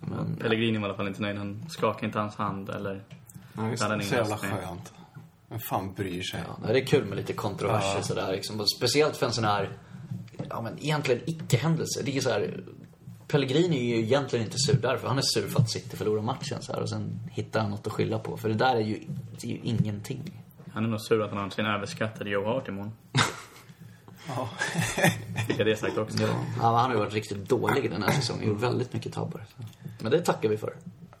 Men, 0.00 0.36
Pellegrini 0.36 0.78
var 0.78 0.84
i 0.84 0.88
alla 0.88 0.96
fall 0.96 1.08
inte 1.08 1.22
nöjd. 1.22 1.38
Han 1.38 1.64
skakade 1.68 2.06
inte 2.06 2.18
hans 2.18 2.36
hand 2.36 2.68
eller... 2.68 3.04
Nej, 3.52 3.70
just 3.70 3.82
det. 3.82 3.88
Så 3.88 3.94
ingen 3.94 4.08
jävla 4.08 4.36
skönt. 4.38 4.92
Vem 5.48 5.58
fan 5.58 5.94
bryr 5.94 6.22
sig? 6.22 6.40
ja, 6.46 6.72
det 6.72 6.80
är 6.80 6.86
kul 6.86 7.04
med 7.04 7.16
lite 7.16 7.32
kontroverser 7.32 8.02
sådär 8.02 8.32
liksom. 8.32 8.66
Speciellt 8.76 9.16
för 9.16 9.26
en 9.26 9.32
sån 9.32 9.44
här, 9.44 9.78
ja 10.48 10.60
men 10.60 10.78
egentligen 10.78 11.20
icke-händelse. 11.26 12.02
Det 12.04 12.16
är 12.16 12.20
så 12.20 12.30
här... 12.30 12.64
Pellegrini 13.28 13.76
är 13.76 13.96
ju 13.96 14.02
egentligen 14.02 14.44
inte 14.44 14.58
sur 14.58 14.74
därför. 14.82 15.08
Han 15.08 15.18
är 15.18 15.22
sur 15.22 15.48
för 15.48 15.60
att 15.60 15.70
City 15.70 15.96
förlorar 15.96 16.22
matchen 16.22 16.62
så 16.62 16.72
här, 16.72 16.80
och 16.82 16.88
sen 16.88 17.20
hittar 17.30 17.60
han 17.60 17.70
något 17.70 17.86
att 17.86 17.92
skylla 17.92 18.18
på. 18.18 18.36
För 18.36 18.48
det 18.48 18.54
där 18.54 18.76
är 18.76 18.80
ju, 18.80 19.00
det 19.40 19.46
är 19.46 19.50
ju 19.50 19.58
ingenting. 19.62 20.44
Han 20.72 20.84
är 20.84 20.88
nog 20.88 21.00
sur 21.00 21.22
att 21.22 21.30
han 21.30 21.38
har 21.38 21.50
sin 21.50 21.66
överskattade 21.66 22.30
Joe 22.30 22.44
Hart 22.44 22.68
imorgon. 22.68 22.92
Ja. 24.28 24.48
Fick 25.46 25.58
jag 25.58 25.66
det 25.66 25.76
sagt 25.76 25.98
också. 25.98 26.22
Ja, 26.22 26.28
han 26.62 26.74
har 26.74 26.90
ju 26.90 26.98
varit 26.98 27.14
riktigt 27.14 27.48
dålig 27.48 27.90
den 27.90 28.02
här 28.02 28.10
säsongen. 28.10 28.48
Gjort 28.48 28.62
väldigt 28.62 28.92
mycket 28.92 29.12
tabbar. 29.12 29.44
Men 30.00 30.12
det 30.12 30.20
tackar 30.20 30.48
vi 30.48 30.56
för. 30.56 30.74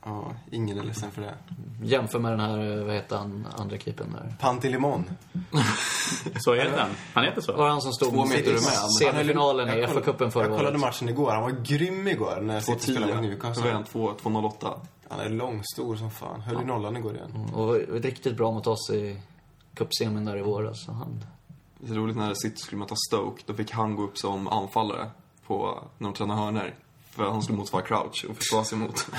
Ja, 0.06 0.32
ingen 0.50 0.78
är 0.78 0.82
ledsen 0.82 1.10
för 1.10 1.22
det. 1.22 1.34
Jämför 1.82 2.18
med 2.18 2.32
den 2.32 2.40
här, 2.40 2.84
vad 2.84 2.94
heter 2.94 3.16
han, 3.16 3.46
andra 3.56 3.78
keepern 3.78 4.12
där. 4.12 4.36
Pantilimon. 4.40 5.04
Så 6.38 6.54
heter 6.54 6.78
han. 6.78 6.90
Han 7.14 7.24
heter 7.24 7.40
så. 7.40 7.52
Var 7.56 7.64
det 7.64 7.70
han 7.70 7.82
som 7.82 7.92
stod 7.92 8.12
Två 8.12 8.24
meter 8.26 8.50
i 8.50 8.52
med. 8.52 8.62
semifinalen 9.00 9.68
Jag 9.68 9.78
i 9.78 9.82
FA-cupen 9.86 10.30
förra 10.30 10.44
Jag 10.44 10.56
kollade 10.56 10.68
året? 10.68 10.80
matchen 10.80 11.08
igår. 11.08 11.30
Han 11.30 11.42
var 11.42 11.50
grym 11.50 12.08
igår 12.08 12.40
när 12.42 12.60
City 12.60 12.80
spelade 12.80 13.14
mot 13.14 13.24
2-10. 13.24 13.28
Newcastle. 13.28 13.54
Så 13.54 13.68
var 13.68 13.70
han 13.74 13.84
2 13.84 14.12
2-08. 14.12 14.78
Han 15.08 15.20
är 15.20 15.28
lång, 15.28 15.62
stor 15.64 15.96
som 15.96 16.10
fan. 16.10 16.40
Höll 16.40 16.62
i 16.62 16.64
nollan 16.64 16.96
igår 16.96 17.14
igen. 17.14 17.50
Och 17.54 17.66
var 17.66 17.74
riktigt 18.00 18.36
bra 18.36 18.52
mot 18.52 18.66
oss 18.66 18.90
i 18.90 19.20
cupsemin 19.74 20.24
där 20.24 20.36
i 20.38 20.42
våras. 20.42 20.84
Så 20.84 20.92
han... 20.92 21.24
Det 21.78 21.92
är 21.92 21.96
roligt 21.96 22.16
när 22.16 22.34
City 22.34 22.56
skulle 22.56 22.78
möta 22.78 22.94
Stoke, 23.10 23.42
då 23.46 23.54
fick 23.54 23.70
han 23.70 23.96
gå 23.96 24.02
upp 24.02 24.18
som 24.18 24.48
anfallare 24.48 25.10
på, 25.46 25.84
när 25.98 26.08
de 26.08 26.14
tränade 26.14 26.40
hörnor. 26.40 26.74
För 27.16 27.30
han 27.30 27.42
skulle 27.42 27.58
motsvara 27.58 27.82
crouch 27.82 28.26
och 28.30 28.36
försvara 28.36 28.64
sig 28.64 28.78
emot. 28.78 29.06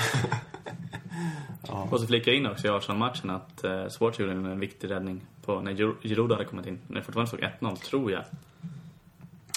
Och 1.90 2.00
så 2.00 2.06
flikar 2.06 2.32
jag 2.32 2.38
in 2.40 2.46
också 2.46 2.66
i 2.66 2.70
Arsenal-matchen 2.70 3.30
att 3.30 3.64
eh, 3.64 3.70
Schwarz 3.98 4.18
gjorde 4.18 4.32
en 4.32 4.60
viktig 4.60 4.90
räddning 4.90 5.20
på 5.44 5.60
när 5.60 5.72
Giro- 5.72 5.96
Giroud 6.02 6.32
hade 6.32 6.44
kommit 6.44 6.66
in. 6.66 6.78
När 6.86 6.96
det 6.96 7.02
fortfarande 7.02 7.28
stod 7.28 7.40
1-0, 7.70 7.76
tror 7.76 8.12
jag. 8.12 8.24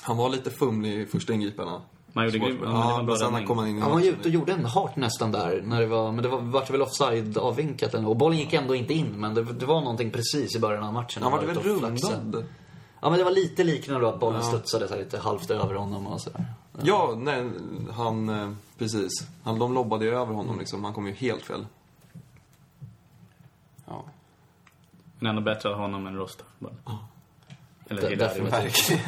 Han 0.01 0.17
var 0.17 0.29
lite 0.29 0.49
fumlig 0.51 0.93
i 1.01 1.05
första 1.05 1.33
ingriparna. 1.33 1.81
Man 2.13 2.25
gjorde 2.25 2.37
grym- 2.37 2.59
ja, 2.63 3.03
men 3.03 3.15
sen 3.17 3.27
räddning. 3.27 3.47
kom 3.47 3.57
han 3.57 3.67
in 3.67 3.77
i 3.77 3.81
Han 3.81 3.91
var 3.91 3.99
ju 3.99 4.09
ute 4.09 4.27
och 4.29 4.33
gjorde 4.33 4.51
en 4.53 4.65
hart 4.65 4.95
nästan 4.95 5.31
där. 5.31 5.61
När 5.65 5.81
det 5.81 5.87
var, 5.87 6.11
men 6.11 6.23
det 6.23 6.29
var, 6.29 6.39
vart 6.39 6.69
väl 6.69 6.81
offside 6.81 7.37
avvinkat 7.37 7.93
eller 7.93 8.07
Och 8.09 8.15
bollen 8.17 8.37
gick 8.37 8.53
ändå 8.53 8.75
inte 8.75 8.93
in. 8.93 9.07
Men 9.17 9.33
det, 9.33 9.43
det 9.43 9.65
var 9.65 9.81
någonting 9.81 10.11
precis 10.11 10.55
i 10.55 10.59
början 10.59 10.83
av 10.83 10.93
matchen. 10.93 11.23
Han 11.23 11.31
var 11.31 11.41
väl 11.41 11.57
rundad? 11.59 12.45
Ja, 13.01 13.09
men 13.09 13.19
det 13.19 13.23
var 13.25 13.31
lite 13.31 13.63
liknande 13.63 14.01
då 14.05 14.13
att 14.13 14.19
bollen 14.19 14.43
studsade 14.43 14.87
så 14.87 14.93
här 14.93 15.01
lite 15.03 15.19
halvt 15.19 15.51
över 15.51 15.75
honom 15.75 16.07
och 16.07 16.21
sådär. 16.21 16.45
Ja, 16.83 17.13
nej, 17.17 17.49
han... 17.91 18.29
eh, 18.29 18.51
Precis. 18.77 19.27
Han, 19.43 19.59
de 19.59 19.73
lobbade 19.73 20.05
ju 20.05 20.11
över 20.11 20.33
honom 20.33 20.59
liksom. 20.59 20.83
Han 20.83 20.93
kom 20.93 21.07
ju 21.07 21.13
helt 21.13 21.43
fel. 21.43 21.65
Ja, 23.85 24.03
Men 25.19 25.29
ändå 25.29 25.41
bättre 25.41 25.69
att 25.69 25.75
ha 25.75 25.81
honom 25.83 26.07
än 26.07 26.15
Rostov. 26.15 26.47
bara. 26.59 26.73
Eller 27.89 28.09
De- 28.09 28.15
definitivt. 28.15 28.91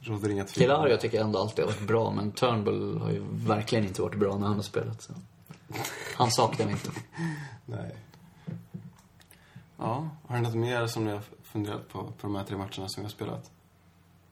råder 0.00 0.28
inga 0.30 0.44
tvivel. 0.44 0.62
Kilario 0.68 0.96
tycker 0.96 1.16
jag 1.16 1.24
ändå 1.26 1.38
alltid 1.38 1.64
har 1.64 1.72
varit 1.72 1.86
bra, 1.86 2.10
men 2.10 2.32
Turnbull 2.32 2.98
har 2.98 3.10
ju 3.10 3.24
verkligen 3.30 3.84
inte 3.84 4.02
varit 4.02 4.18
bra 4.18 4.36
när 4.38 4.46
han 4.46 4.56
har 4.56 4.62
spelat. 4.62 5.02
Så. 5.02 5.12
Han 6.16 6.30
saknar 6.30 6.66
vi 6.66 6.72
inte. 6.72 6.90
Nej. 7.66 7.96
Ja, 9.78 10.08
har 10.26 10.36
ni 10.36 10.42
något 10.42 10.54
mer 10.54 10.86
som 10.86 11.04
ni 11.04 11.10
har 11.12 11.20
funderat 11.52 11.88
på, 11.88 12.02
på 12.02 12.12
de 12.20 12.36
här 12.36 12.44
tre 12.44 12.56
matcherna 12.56 12.88
som 12.88 13.02
vi 13.02 13.02
har 13.02 13.10
spelat? 13.10 13.50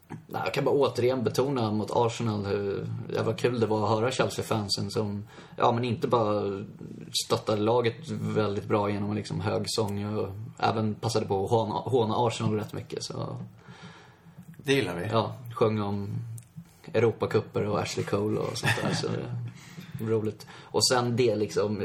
Nej, 0.08 0.42
jag 0.44 0.54
kan 0.54 0.64
bara 0.64 0.74
återigen 0.74 1.24
betona 1.24 1.70
mot 1.70 1.90
Arsenal 1.90 2.46
hur 2.46 2.86
jävla 3.14 3.34
kul 3.34 3.60
det 3.60 3.66
var 3.66 3.84
att 3.84 3.90
höra 3.90 4.10
Chelsea-fansen 4.10 4.90
som, 4.90 5.28
ja 5.56 5.72
men 5.72 5.84
inte 5.84 6.08
bara 6.08 6.64
stöttade 7.26 7.62
laget 7.62 8.10
väldigt 8.10 8.64
bra 8.64 8.90
genom 8.90 9.10
en 9.10 9.16
liksom 9.16 9.40
hög 9.40 9.62
sång 9.66 10.16
och 10.16 10.28
även 10.58 10.94
passade 10.94 11.26
på 11.26 11.44
att 11.44 11.50
håna, 11.50 11.74
håna 11.74 12.14
Arsenal 12.16 12.54
rätt 12.54 12.72
mycket. 12.72 13.04
Så 13.04 13.36
Det 14.56 14.74
gillar 14.74 14.94
vi. 14.94 15.06
ja, 15.06 15.34
sjöng 15.54 15.80
om 15.80 16.08
Europacuper 16.92 17.66
och 17.66 17.80
Ashley 17.80 18.04
Cole 18.06 18.40
och 18.40 18.58
sånt 18.58 18.72
där. 18.82 18.94
Så 18.94 19.08
roligt. 20.00 20.46
Och 20.62 20.86
sen 20.86 21.16
det 21.16 21.36
liksom 21.36 21.82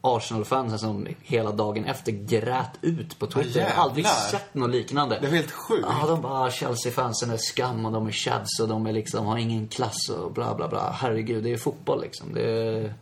Arsenal-fansen 0.00 0.78
som 0.78 1.08
hela 1.22 1.52
dagen 1.52 1.84
efter 1.84 2.12
grät 2.12 2.70
ut 2.80 3.18
på 3.18 3.26
Twitter. 3.26 3.60
Jag 3.60 3.70
har 3.70 3.82
aldrig 3.82 4.06
sett 4.06 4.54
något 4.54 4.70
liknande. 4.70 5.18
Det 5.20 5.26
var 5.26 5.34
helt 5.36 5.50
sjukt. 5.50 5.86
Ja, 6.00 6.06
de 6.06 6.20
bara, 6.22 6.40
"Ah, 6.40 6.50
Chelsea-fansen 6.50 7.30
är 7.30 7.36
skam 7.36 7.86
och 7.86 7.92
de 7.92 8.06
är 8.06 8.12
chads 8.12 8.60
och 8.60 8.68
de 8.68 8.86
är 8.86 8.92
liksom, 8.92 9.26
har 9.26 9.36
ingen 9.38 9.68
klass 9.68 10.08
och 10.08 10.32
bla 10.32 10.54
bla 10.54 10.68
bla. 10.68 10.90
Herregud, 10.90 11.44
det 11.44 11.52
är 11.52 11.56
fotboll 11.56 12.00
liksom. 12.00 12.34
Det 12.34 12.50
är, 12.50 12.94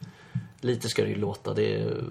lite 0.61 0.89
ska 0.89 1.03
det 1.03 1.09
ju 1.09 1.17
låta. 1.17 1.55
Det 1.55 1.75
är, 1.83 2.05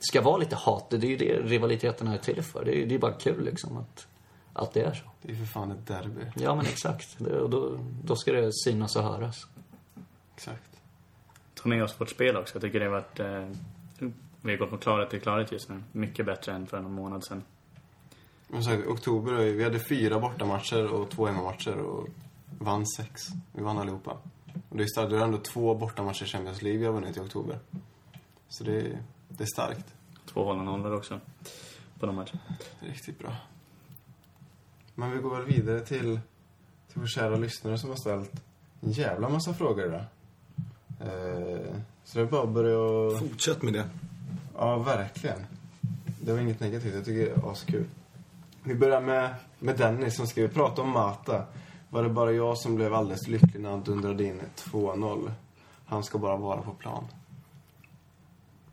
ska 0.00 0.20
vara 0.20 0.36
lite 0.36 0.56
hat. 0.56 0.90
Det 0.90 0.96
är 0.96 1.10
ju 1.10 1.16
det 1.16 1.40
rivaliteterna 1.40 2.14
är 2.14 2.18
till 2.18 2.42
för. 2.42 2.64
Det 2.64 2.82
är, 2.82 2.86
det 2.86 2.94
är 2.94 2.98
bara 2.98 3.12
kul 3.12 3.44
liksom 3.44 3.76
att, 3.76 4.06
att 4.52 4.72
det 4.72 4.80
är 4.80 4.92
så. 4.94 5.04
Det 5.22 5.32
är 5.32 5.36
för 5.36 5.44
fan 5.44 5.70
ett 5.70 5.86
derby. 5.86 6.20
Ja, 6.34 6.54
men 6.54 6.66
exakt. 6.66 7.14
Det, 7.18 7.40
och 7.40 7.50
då, 7.50 7.78
då 8.04 8.16
ska 8.16 8.32
det 8.32 8.50
synas 8.52 8.96
och 8.96 9.02
höras. 9.02 9.46
Exakt. 10.36 10.69
Ta 11.62 11.68
med 11.68 11.84
oss 11.84 12.00
vårt 12.00 12.10
spel 12.10 12.36
också. 12.36 12.54
Jag 12.54 12.62
tycker 12.62 12.80
det 12.80 12.86
har 12.86 12.92
varit... 12.92 13.20
Eh, 13.20 13.48
vi 14.42 14.50
har 14.50 14.58
gått 14.58 14.68
från 14.68 14.78
klarhet 14.78 15.10
till 15.10 15.20
klarhet 15.20 15.52
just 15.52 15.68
nu. 15.68 15.82
Mycket 15.92 16.26
bättre 16.26 16.52
än 16.52 16.66
för 16.66 16.80
någon 16.80 16.92
månad 16.92 17.24
sedan. 17.24 17.42
Men 18.48 18.62
här, 18.62 18.84
oktober, 18.86 19.32
vi 19.32 19.64
hade 19.64 19.78
fyra 19.78 20.20
bortamatcher 20.20 20.92
och 20.92 21.10
två 21.10 21.26
hemmamatcher 21.26 21.78
och 21.78 22.08
vann 22.58 22.86
sex. 22.86 23.22
Vi 23.52 23.62
vann 23.62 23.78
allihopa. 23.78 24.16
Och 24.68 24.76
det 24.76 24.82
är. 24.82 25.08
Det 25.08 25.16
är 25.16 25.20
ändå 25.20 25.38
två 25.38 25.74
bortamatcher 25.74 26.24
i 26.24 26.26
Champions 26.26 26.62
League 26.62 26.80
vi 26.80 26.86
har 26.86 26.92
vunnit 26.92 27.16
i 27.16 27.20
oktober. 27.20 27.58
Så 28.48 28.64
det 28.64 28.80
är, 28.80 28.98
det 29.28 29.44
är 29.44 29.48
starkt. 29.54 29.94
Två 30.26 30.44
hållna 30.44 30.62
nollor 30.62 30.96
också. 30.96 31.20
På 31.98 32.06
de 32.06 32.14
matcherna. 32.14 32.40
Riktigt 32.80 33.18
bra. 33.18 33.36
Men 34.94 35.10
vi 35.10 35.18
går 35.18 35.36
väl 35.36 35.46
vidare 35.46 35.80
till, 35.80 36.20
till 36.88 37.00
vår 37.00 37.06
kära 37.06 37.36
lyssnare 37.36 37.78
som 37.78 37.90
har 37.90 37.96
ställt 37.96 38.32
en 38.80 38.92
jävla 38.92 39.28
massa 39.28 39.54
frågor 39.54 39.86
idag. 39.86 40.04
Eh, 41.00 41.74
så 42.04 42.18
det 42.18 42.24
är 42.24 42.26
bara 42.26 42.42
att 42.42 42.48
börja 42.48 42.78
och... 42.78 43.18
Fortsätt 43.18 43.62
med 43.62 43.72
det. 43.72 43.84
Ja, 44.58 44.78
verkligen. 44.78 45.38
Det 46.20 46.32
var 46.32 46.38
inget 46.40 46.60
negativt. 46.60 46.94
Jag 46.94 47.04
tycker 47.04 47.24
det 47.34 47.46
är 47.46 47.50
askul. 47.52 47.84
Vi 48.64 48.74
börjar 48.74 49.00
med, 49.00 49.34
med 49.58 49.78
Dennis 49.78 50.16
som 50.16 50.26
skriver 50.26 50.48
prata 50.48 50.82
om 50.82 50.88
Mata. 50.90 51.44
Var 51.90 52.02
det 52.02 52.08
bara 52.08 52.32
jag 52.32 52.58
som 52.58 52.74
blev 52.76 52.94
alldeles 52.94 53.28
lycklig 53.28 53.60
när 53.62 53.70
han 53.70 53.82
dundrade 53.82 54.24
in 54.24 54.40
2-0? 54.56 55.30
Han 55.86 56.04
ska 56.04 56.18
bara 56.18 56.36
vara 56.36 56.62
på 56.62 56.70
plan. 56.70 57.04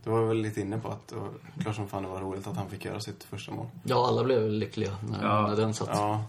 Det 0.03 0.09
var 0.09 0.25
väl 0.25 0.37
lite 0.37 0.61
inne 0.61 0.77
på 0.79 0.87
att 0.89 1.07
det 1.07 1.15
var 1.15 1.29
klart 1.61 1.75
som 1.75 1.87
fan 1.87 2.03
det 2.03 2.09
var 2.09 2.19
roligt 2.21 2.47
att 2.47 2.55
han 2.57 2.69
fick 2.69 2.85
göra 2.85 2.99
sitt 2.99 3.23
första 3.23 3.51
mål. 3.51 3.65
Ja, 3.83 4.07
alla 4.07 4.23
blev 4.23 4.49
lyckliga 4.49 4.91
när, 5.09 5.23
Ja. 5.23 5.47
när 5.47 5.55
den 5.55 5.73
satt. 5.73 5.89
Ja, 5.91 6.23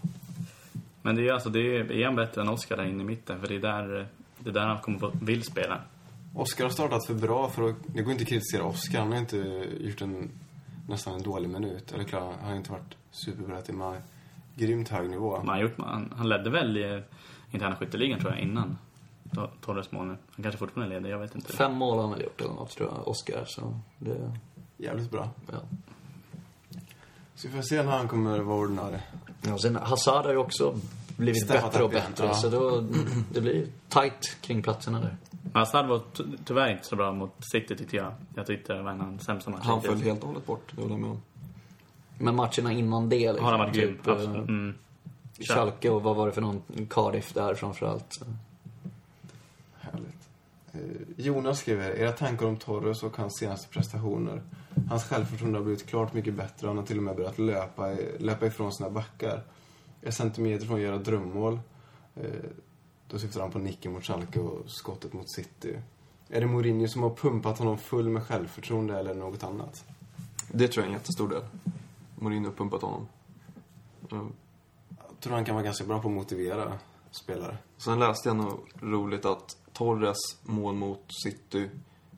Men 1.02 1.16
det 1.16 1.28
är 1.28 1.32
alltså, 1.32 1.48
det 1.50 1.60
är, 1.60 1.92
är 1.92 2.04
han 2.06 2.16
bättre 2.16 2.40
än 2.40 2.48
Oscar 2.48 2.76
där 2.76 2.84
inne 2.84 3.02
i 3.02 3.06
mitten? 3.06 3.40
För 3.40 3.48
det 3.48 3.54
är 3.54 3.60
där, 3.60 4.08
det 4.38 4.50
är 4.50 4.54
där 4.54 4.66
han 4.66 4.78
kommer 4.78 5.10
vill 5.24 5.42
spela. 5.42 5.80
Oskar 6.34 6.64
har 6.64 6.70
startat 6.70 7.06
för 7.06 7.14
bra 7.14 7.48
för 7.48 7.68
att... 7.70 7.76
Det 7.86 8.02
går 8.02 8.12
inte 8.12 8.22
att 8.22 8.28
kritisera 8.28 8.64
Oskar. 8.64 8.98
Han 9.00 9.12
har 9.12 9.18
inte 9.18 9.36
gjort 9.80 10.00
en 10.00 10.30
nästan 10.88 11.14
en 11.14 11.22
dålig 11.22 11.50
minut. 11.50 11.92
Eller 11.92 12.04
klart, 12.04 12.34
han 12.40 12.50
har 12.50 12.56
inte 12.56 12.70
varit 12.72 12.94
superbra 13.10 13.60
till 13.62 13.74
med 13.74 14.02
grymt 14.54 14.88
hög 14.88 15.10
nivå. 15.10 15.38
Men 15.38 15.48
han, 15.48 15.60
gjort, 15.60 15.74
han, 15.78 16.14
han 16.16 16.28
ledde 16.28 16.50
väl 16.50 16.76
i 16.76 17.02
interna 17.50 17.76
skytteligan 17.76 18.20
tror 18.20 18.32
jag 18.32 18.40
innan 18.40 18.78
To- 19.30 19.50
Torres 19.60 19.92
mål 19.92 20.06
nu. 20.06 20.16
Han 20.30 20.42
kanske 20.42 20.58
fortfarande 20.58 20.94
leder, 20.94 21.10
jag 21.10 21.18
vet 21.18 21.34
inte. 21.34 21.52
Fem 21.52 21.74
mål 21.74 21.98
har 21.98 22.08
han 22.08 22.20
gjort 22.20 22.40
eller 22.40 22.52
något, 22.54 22.70
tror 22.70 22.88
jag, 22.88 23.08
Oscar. 23.08 23.44
Så 23.46 23.78
det, 23.98 24.32
Jävligt 24.76 25.10
bra. 25.10 25.28
ja. 25.52 25.58
Så 27.34 27.48
vi 27.48 27.54
får 27.54 27.62
se 27.62 27.82
när 27.82 27.92
han 27.92 28.08
kommer 28.08 28.38
vara 28.38 28.58
ordinarie. 28.58 29.00
Ja, 29.42 29.58
sen 29.58 29.76
Hazard 29.76 30.24
har 30.24 30.32
ju 30.32 30.38
också 30.38 30.78
blivit 31.18 31.44
Steppat 31.44 31.72
bättre 31.72 31.84
och 31.84 31.90
bättre. 31.90 32.26
ja. 32.26 32.34
Så 32.34 32.48
då, 32.50 32.84
det 33.32 33.40
blir 33.40 33.66
tight 33.88 34.36
kring 34.40 34.62
platserna 34.62 35.00
där. 35.00 35.16
Hazard 35.54 35.86
var 35.86 36.00
ty- 36.12 36.24
tyvärr 36.44 36.72
inte 36.72 36.84
så 36.84 36.96
bra 36.96 37.12
mot 37.12 37.32
City 37.52 37.76
tyckte 37.76 37.96
jag. 37.96 38.12
Jag 38.34 38.46
tyckte 38.46 38.72
det 38.74 38.82
var 38.82 38.90
en 38.90 39.00
av 39.00 39.06
hans 39.06 39.24
sämsta 39.24 39.50
matcher. 39.50 39.62
Han 39.64 39.82
föll 39.82 40.02
helt 40.02 40.20
och 40.22 40.28
hållet 40.28 40.46
bort, 40.46 40.72
det 40.76 40.82
håller 40.82 40.94
jag 40.94 41.00
med 41.00 41.10
om. 41.10 41.22
Men 42.18 42.34
matcherna 42.36 42.72
innan 42.72 43.08
det 43.08 43.16
liksom, 43.18 43.44
Har 43.44 43.50
han 43.50 43.60
varit 43.60 43.74
grym? 43.74 43.96
typ, 43.96 44.06
eh, 44.06 44.12
Absolut. 44.12 44.48
Mm. 44.48 44.74
Schalke 45.40 45.90
och 45.90 46.02
vad 46.02 46.16
var 46.16 46.26
det 46.26 46.32
för 46.32 46.40
någon? 46.40 46.62
Cardiff 46.90 47.32
där 47.32 47.54
framförallt. 47.54 48.14
Härligt. 49.80 50.28
Eh, 50.72 50.80
Jonas 51.16 51.58
skriver, 51.58 51.90
era 51.90 52.12
tankar 52.12 52.46
om 52.46 52.56
Torres 52.56 53.02
och 53.02 53.16
hans 53.16 53.38
senaste 53.38 53.68
prestationer. 53.68 54.42
Hans 54.90 55.04
självförtroende 55.04 55.58
har 55.58 55.64
blivit 55.64 55.86
klart 55.86 56.12
mycket 56.14 56.34
bättre 56.34 56.66
och 56.66 56.68
han 56.68 56.76
har 56.76 56.84
till 56.84 56.96
och 56.96 57.02
med 57.02 57.16
börjat 57.16 57.38
löpa, 57.38 57.96
löpa 58.18 58.46
ifrån 58.46 58.72
sina 58.72 58.90
backar. 58.90 59.42
Är 60.02 60.10
centimeter 60.10 60.66
från 60.66 60.76
att 60.76 60.82
göra 60.82 60.98
drömmål. 60.98 61.60
Eh, 62.14 62.24
Då 63.08 63.18
syftar 63.18 63.40
han 63.40 63.50
på 63.50 63.58
nicken 63.58 63.92
mot 63.92 64.04
Schalke 64.04 64.40
och 64.40 64.70
skottet 64.70 65.12
mot 65.12 65.30
City. 65.30 65.78
Är 66.28 66.40
det 66.40 66.46
Mourinho 66.46 66.88
som 66.88 67.02
har 67.02 67.10
pumpat 67.10 67.58
honom 67.58 67.78
full 67.78 68.08
med 68.08 68.22
självförtroende 68.22 68.98
eller 68.98 69.14
något 69.14 69.42
annat? 69.42 69.84
Det 70.52 70.68
tror 70.68 70.82
jag 70.84 70.90
är 70.90 70.94
en 70.94 70.98
jättestor 71.00 71.28
del. 71.28 71.42
Mourinho 72.16 72.48
har 72.50 72.54
pumpat 72.56 72.82
honom. 72.82 73.08
Mm. 74.12 74.32
Jag 74.98 75.20
tror 75.20 75.34
han 75.34 75.44
kan 75.44 75.54
vara 75.54 75.64
ganska 75.64 75.84
bra 75.84 76.02
på 76.02 76.08
att 76.08 76.14
motivera 76.14 76.78
spelare. 77.10 77.56
Sen 77.76 77.98
läste 77.98 78.28
jag 78.28 78.36
något 78.36 78.64
roligt 78.80 79.24
att 79.24 79.56
Torres 79.72 80.16
mål 80.42 80.74
mot 80.74 81.04
City 81.24 81.70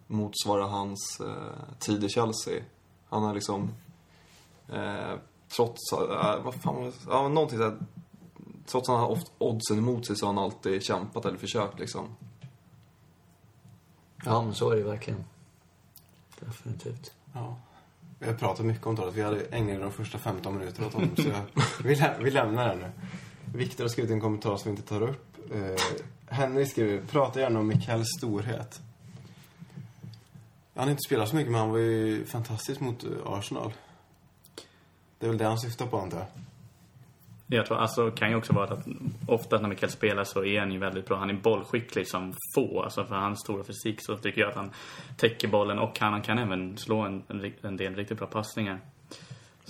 motsvarar 0.07 0.66
hans 0.69 1.21
eh, 1.21 1.75
tid 1.79 2.05
i 2.05 2.09
Chelsea. 2.09 2.62
Han 3.09 3.23
har 3.23 3.35
liksom, 3.35 3.71
eh, 4.69 5.14
trots, 5.57 5.93
eh, 5.93 6.43
vad 6.43 6.55
fan 6.55 6.75
var 6.75 6.85
det? 6.85 6.93
Ja, 7.09 7.29
någonting 7.29 7.59
såhär, 7.59 7.79
trots 8.67 8.89
att 8.89 8.95
han 8.95 9.05
har 9.05 9.11
oft 9.11 9.33
oddsen 9.39 9.79
emot 9.79 10.07
sig 10.07 10.17
så 10.17 10.27
har 10.27 10.35
han 10.35 10.45
alltid 10.45 10.83
kämpat 10.83 11.25
eller 11.25 11.39
försökt 11.39 11.79
liksom. 11.79 12.09
Ja, 14.25 14.43
men 14.43 14.55
så 14.55 14.71
är 14.71 14.75
det 14.75 14.81
ju 14.81 14.87
verkligen. 14.87 15.25
Definitivt. 16.41 17.13
Ja. 17.33 17.57
Vi 18.19 18.27
har 18.27 18.35
pratat 18.35 18.67
mycket 18.67 18.87
om 18.87 18.97
Torres. 18.97 19.15
Vi 19.15 19.23
hade 19.23 19.45
ägnat 19.45 19.81
de 19.81 19.93
första 19.93 20.19
15 20.19 20.59
minuterna 20.59 20.87
åt 20.87 20.93
honom. 20.93 21.17
så 21.17 21.29
jag, 21.29 21.65
vi, 21.85 21.95
lä 21.95 22.17
vi 22.21 22.31
lämnar 22.31 22.69
det 22.69 22.77
nu. 22.77 22.91
Viktor 23.59 23.85
har 23.85 23.89
skrivit 23.89 24.11
en 24.11 24.21
kommentar 24.21 24.57
som 24.57 24.73
vi 24.73 24.77
inte 24.77 24.89
tar 24.89 25.03
upp. 25.03 25.53
Eh, 25.53 25.83
Henry 26.27 26.67
skriver, 26.67 27.07
prata 27.07 27.41
gärna 27.41 27.61
om 27.61 27.67
Mikaels 27.67 28.09
storhet. 28.19 28.81
Han 30.75 30.85
har 30.85 30.91
inte 30.91 31.07
spelat 31.07 31.29
så 31.29 31.37
mycket, 31.37 31.53
men 31.53 31.61
han 31.61 31.71
var 31.71 31.79
ju 31.79 32.27
fantastisk 32.27 32.81
mot 32.81 33.05
eh, 33.05 33.11
Arsenal. 33.27 33.73
Det 35.21 35.27
är 35.27 35.29
väl 35.29 35.39
det 35.39 35.45
han 35.45 35.59
syftar 35.59 35.87
på, 35.87 35.99
antar 35.99 36.19
jag. 36.19 36.27
Jag 37.59 37.67
tror, 37.67 37.79
alltså 37.79 38.11
kan 38.11 38.31
ju 38.31 38.37
också 38.37 38.53
vara 38.53 38.73
att 38.73 38.87
ofta 39.27 39.59
när 39.59 39.69
Mikael 39.69 39.93
spelar 39.93 40.25
så 40.25 40.45
är 40.45 40.61
han 40.61 40.73
ju 40.73 40.79
väldigt 40.79 41.07
bra. 41.07 41.17
Han 41.17 41.31
är 41.31 41.35
bollskicklig 41.35 42.09
som 42.09 42.35
få. 42.55 42.83
Alltså 42.83 43.05
för 43.05 43.15
hans 43.15 43.41
stora 43.41 43.65
fysik 43.65 43.99
så 44.03 44.17
tycker 44.17 44.41
jag 44.41 44.51
att 44.51 44.57
han 44.57 44.71
täcker 45.17 45.49
bollen 45.49 45.79
och 45.79 45.99
han, 46.01 46.13
han 46.13 46.23
kan 46.23 46.39
även 46.39 46.79
slå 46.79 47.01
en, 47.01 47.23
en, 47.63 47.77
del 47.77 47.95
riktigt 47.95 48.19
bra 48.19 48.27
passningar. 48.27 48.81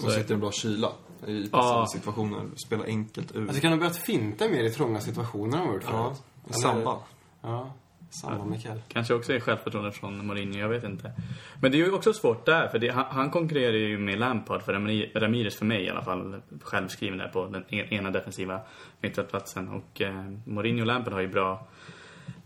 Och 0.04 0.12
sitter 0.12 0.34
en 0.34 0.40
bra 0.40 0.52
kyla 0.52 0.92
i 1.26 1.48
Ja. 1.52 1.58
passande 1.58 1.88
situationer. 1.88 2.40
Spelar 2.66 2.84
enkelt 2.84 3.32
ut. 3.32 3.48
Alltså, 3.48 3.60
kan 3.60 3.70
han 3.70 3.78
ha 3.78 3.88
börjat 3.88 3.96
finta 3.96 4.48
mer 4.48 4.64
i 4.64 4.70
trånga 4.70 5.00
situationer 5.00 5.58
än 5.58 5.66
vad 5.66 5.66
han 5.66 5.74
gjort 5.74 5.84
ja, 5.86 5.90
förut? 5.90 6.22
Eller- 6.44 6.58
samba. 6.58 6.98
Ja, 7.42 7.72
samba 8.10 8.44
Mikael. 8.44 8.82
Kanske 8.88 9.14
också 9.14 9.32
är 9.32 9.40
självförtroende 9.40 9.92
från 9.92 10.26
Mourinho, 10.26 10.58
jag 10.58 10.68
vet 10.68 10.84
inte. 10.84 11.12
Men 11.60 11.72
det 11.72 11.80
är 11.80 11.86
ju 11.86 11.92
också 11.92 12.12
svårt 12.12 12.46
där, 12.46 12.68
för 12.68 12.78
det, 12.78 12.88
han, 12.88 13.04
han 13.08 13.30
konkurrerar 13.30 13.72
ju 13.72 13.98
med 13.98 14.18
Lampard, 14.18 14.62
för 14.62 14.72
Rami- 14.74 15.18
Ramirez 15.18 15.56
för 15.56 15.64
mig 15.64 15.84
i 15.84 15.90
alla 15.90 16.02
fall, 16.02 16.42
självskriven 16.62 17.18
där 17.18 17.28
på 17.28 17.46
den 17.46 17.64
e- 17.68 17.86
ena 17.94 18.10
defensiva 18.10 18.60
mittfältplatsen. 19.00 19.68
Och 19.68 20.00
eh, 20.00 20.24
Mourinho 20.44 20.80
och 20.80 20.86
Lampard 20.86 21.12
har 21.12 21.20
ju 21.20 21.28
bra, 21.28 21.66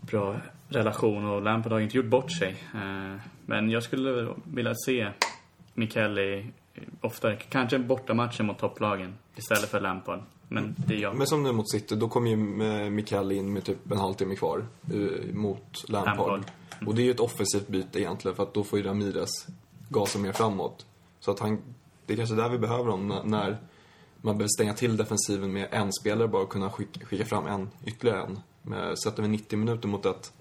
bra 0.01 0.35
relation 0.69 1.25
och 1.25 1.41
Lampard 1.41 1.71
har 1.71 1.79
ju 1.79 1.85
inte 1.85 1.97
gjort 1.97 2.05
bort 2.05 2.31
sig. 2.31 2.55
Eh, 2.73 3.15
men 3.45 3.69
jag 3.69 3.83
skulle 3.83 4.27
vilja 4.43 4.73
se 4.85 5.07
Michele 5.73 6.45
oftare, 7.01 7.35
kanske 7.49 7.79
bortamatcher 7.79 8.43
mot 8.43 8.59
topplagen 8.59 9.15
istället 9.35 9.69
för 9.69 9.79
Lampard. 9.79 10.19
Men 10.47 10.75
det 10.77 10.95
jag. 10.95 11.15
Men 11.15 11.27
som 11.27 11.43
nu 11.43 11.51
mot 11.51 11.71
City, 11.71 11.95
då 11.95 12.09
kom 12.09 12.27
ju 12.27 12.33
eh, 12.33 12.89
Mikael 12.89 13.31
in 13.31 13.53
med 13.53 13.63
typ 13.63 13.91
en 13.91 13.97
halvtimme 13.97 14.35
kvar 14.35 14.65
eh, 14.93 15.33
mot 15.33 15.89
Lampard. 15.89 16.17
Lampard. 16.17 16.51
Och 16.85 16.95
det 16.95 17.01
är 17.01 17.03
ju 17.03 17.11
ett 17.11 17.19
offensivt 17.19 17.67
byte 17.67 17.99
egentligen 17.99 18.35
för 18.35 18.43
att 18.43 18.53
då 18.53 18.63
får 18.63 18.79
ju 18.79 18.85
Ramirez 18.85 19.47
gasa 19.89 20.19
mer 20.19 20.31
framåt. 20.31 20.85
Så 21.19 21.31
att 21.31 21.39
han, 21.39 21.61
det 22.05 22.13
är 22.13 22.17
kanske 22.17 22.35
där 22.35 22.49
vi 22.49 22.57
behöver 22.57 22.91
honom 22.91 23.07
när, 23.07 23.23
när 23.23 23.57
man 24.21 24.37
behöver 24.37 24.49
stänga 24.57 24.73
till 24.73 24.97
defensiven 24.97 25.53
med 25.53 25.67
en 25.71 25.93
spelare 25.93 26.27
bara 26.27 26.41
och 26.41 26.49
kunna 26.49 26.69
skicka, 26.69 27.05
skicka 27.05 27.25
fram 27.25 27.47
en, 27.47 27.69
ytterligare 27.85 28.21
en. 28.23 28.39
Men 28.61 28.97
sätter 28.97 29.21
vi 29.21 29.27
90 29.27 29.59
minuter 29.59 29.87
mot 29.87 30.05
ett 30.05 30.33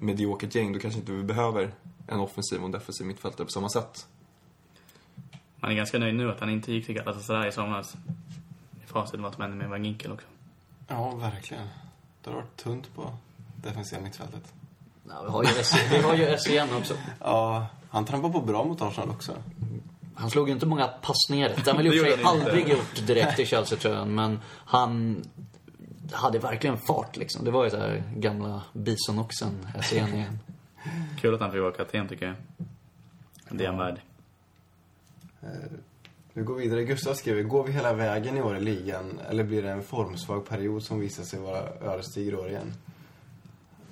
mediokert 0.00 0.54
gäng, 0.54 0.72
då 0.72 0.78
kanske 0.78 1.00
inte 1.00 1.12
vi 1.12 1.22
behöver 1.22 1.74
en 2.06 2.20
offensiv 2.20 2.58
och 2.58 2.64
en 2.64 2.72
defensiv 2.72 3.06
mittfältare 3.06 3.44
på 3.44 3.50
samma 3.50 3.68
sätt. 3.68 4.06
Man 5.56 5.70
är 5.70 5.74
ganska 5.74 5.98
nöjd 5.98 6.14
nu 6.14 6.30
att 6.30 6.40
han 6.40 6.50
inte 6.50 6.72
gick 6.72 6.86
till 6.86 6.94
Galatasaray 6.94 7.48
i 7.48 7.52
somras. 7.52 7.96
I 8.94 8.96
facit 8.96 9.20
vad 9.20 9.32
som 9.34 9.42
hände 9.42 9.56
med 9.56 9.68
Van 9.68 9.84
Ginkel 9.84 10.12
också. 10.12 10.26
Ja, 10.88 11.10
verkligen. 11.10 11.66
Det 12.24 12.30
har 12.30 12.36
varit 12.36 12.56
tunt 12.56 12.94
på 12.94 13.10
defensiva 13.56 14.02
mittfältet. 14.02 14.52
Ja, 15.08 15.22
vi 15.22 15.30
har 15.30 15.42
ju 15.42 15.48
S- 15.60 15.76
vi 15.90 15.98
har 16.02 16.14
ju 16.14 16.36
SCN 16.38 16.74
också. 16.78 16.94
Ja, 17.20 17.66
han 17.90 18.04
trampar 18.04 18.28
på 18.28 18.40
bra 18.40 18.64
mot 18.64 18.82
Arsenal 18.82 19.10
också. 19.10 19.36
Han 20.14 20.30
slog 20.30 20.48
ju 20.48 20.54
inte 20.54 20.66
många 20.66 20.86
passningar 20.88 21.48
rätt. 21.48 21.64
Det 21.64 21.70
har 21.70 21.76
han 21.76 21.84
väl 21.84 21.90
Det 21.92 21.96
gjort 21.96 22.06
gjorde 22.08 22.16
sig 22.22 22.24
aldrig 22.26 22.68
gjort 22.68 23.06
direkt 23.06 23.38
i 23.38 23.46
Chelsea-tröjan. 23.46 24.14
Men 24.14 24.40
han 24.52 25.22
hade 26.12 26.38
verkligen 26.38 26.78
fart 26.78 27.16
liksom. 27.16 27.44
Det 27.44 27.50
var 27.50 27.64
ju 27.64 27.70
så 27.70 27.76
här 27.76 28.02
gamla 28.16 28.62
bisonoxen, 28.72 29.66
SCN 29.82 29.94
igen. 30.14 30.38
Kul 31.20 31.34
att 31.34 31.40
han 31.40 31.52
fick 31.52 31.60
vara 31.60 31.72
kapten 31.72 32.08
tycker 32.08 32.26
jag. 32.26 32.34
Det 33.50 33.64
är 33.64 33.68
han 33.68 33.78
värd. 33.78 34.00
Vi 36.36 36.42
går 36.42 36.54
vidare. 36.54 36.84
Gustav 36.84 37.14
skriver, 37.14 37.42
går 37.42 37.64
vi 37.64 37.72
hela 37.72 37.92
vägen 37.92 38.36
i 38.36 38.42
år 38.42 38.56
i 38.56 38.60
ligan 38.60 39.20
eller 39.28 39.44
blir 39.44 39.62
det 39.62 39.70
en 39.70 39.82
formsvag 39.82 40.48
period 40.48 40.82
som 40.82 41.00
visar 41.00 41.24
sig 41.24 41.40
vara 41.40 41.68
ödesdiger 41.80 42.34
år 42.34 42.48
igen? 42.48 42.74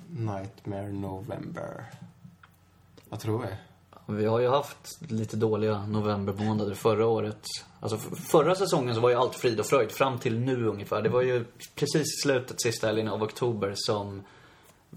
Nightmare 0.09 0.91
November. 0.91 1.85
Vad 3.09 3.19
tror 3.19 3.41
vi? 3.41 3.47
Vi 4.13 4.25
har 4.25 4.39
ju 4.39 4.47
haft 4.47 5.01
lite 5.11 5.37
dåliga 5.37 5.85
novembermånader 5.85 6.73
förra 6.73 7.07
året. 7.07 7.41
Alltså 7.79 7.97
förra 8.15 8.55
säsongen 8.55 8.95
så 8.95 9.01
var 9.01 9.09
ju 9.09 9.15
allt 9.15 9.35
frid 9.35 9.59
och 9.59 9.65
fröjd 9.65 9.91
fram 9.91 10.19
till 10.19 10.39
nu 10.39 10.65
ungefär. 10.65 11.01
Det 11.01 11.09
var 11.09 11.21
ju 11.21 11.45
precis 11.75 12.01
i 12.01 12.21
slutet, 12.21 12.61
sista 12.61 12.87
helgen 12.87 13.07
av 13.07 13.23
oktober 13.23 13.73
som 13.75 14.23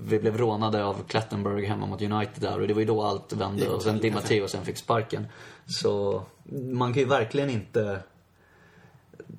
vi 0.01 0.19
blev 0.19 0.39
rånade 0.39 0.85
av 0.85 1.03
Klettenberg 1.09 1.65
hemma 1.65 1.87
mot 1.87 2.03
United 2.03 2.43
där 2.43 2.61
och 2.61 2.69
det 2.69 2.75
var 2.75 2.81
ju 2.81 2.87
då 2.87 3.03
allt 3.03 3.33
vände 3.33 3.69
och 3.69 3.83
sen 3.83 3.99
Di 3.99 4.11
Matteo 4.11 4.49
sen 4.49 4.65
fick 4.65 4.77
sparken. 4.77 5.27
Så 5.67 6.23
man 6.73 6.93
kan 6.93 7.03
ju 7.03 7.09
verkligen 7.09 7.51
inte 7.51 8.03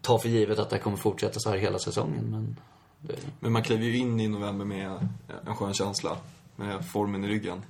ta 0.01 0.19
för 0.19 0.29
givet 0.29 0.59
att 0.59 0.69
det 0.69 0.79
kommer 0.79 0.97
fortsätta 0.97 1.39
så 1.39 1.49
här 1.49 1.57
hela 1.57 1.79
säsongen 1.79 2.25
men 2.31 2.55
det, 2.99 3.15
Men 3.39 3.51
man 3.51 3.63
kliver 3.63 3.83
ju 3.83 3.97
in 3.97 4.19
i 4.19 4.27
november 4.27 4.65
med 4.65 5.07
en 5.45 5.55
skön 5.55 5.73
känsla. 5.73 6.17
Med 6.55 6.85
formen 6.85 7.25
i 7.25 7.27
ryggen. 7.27 7.61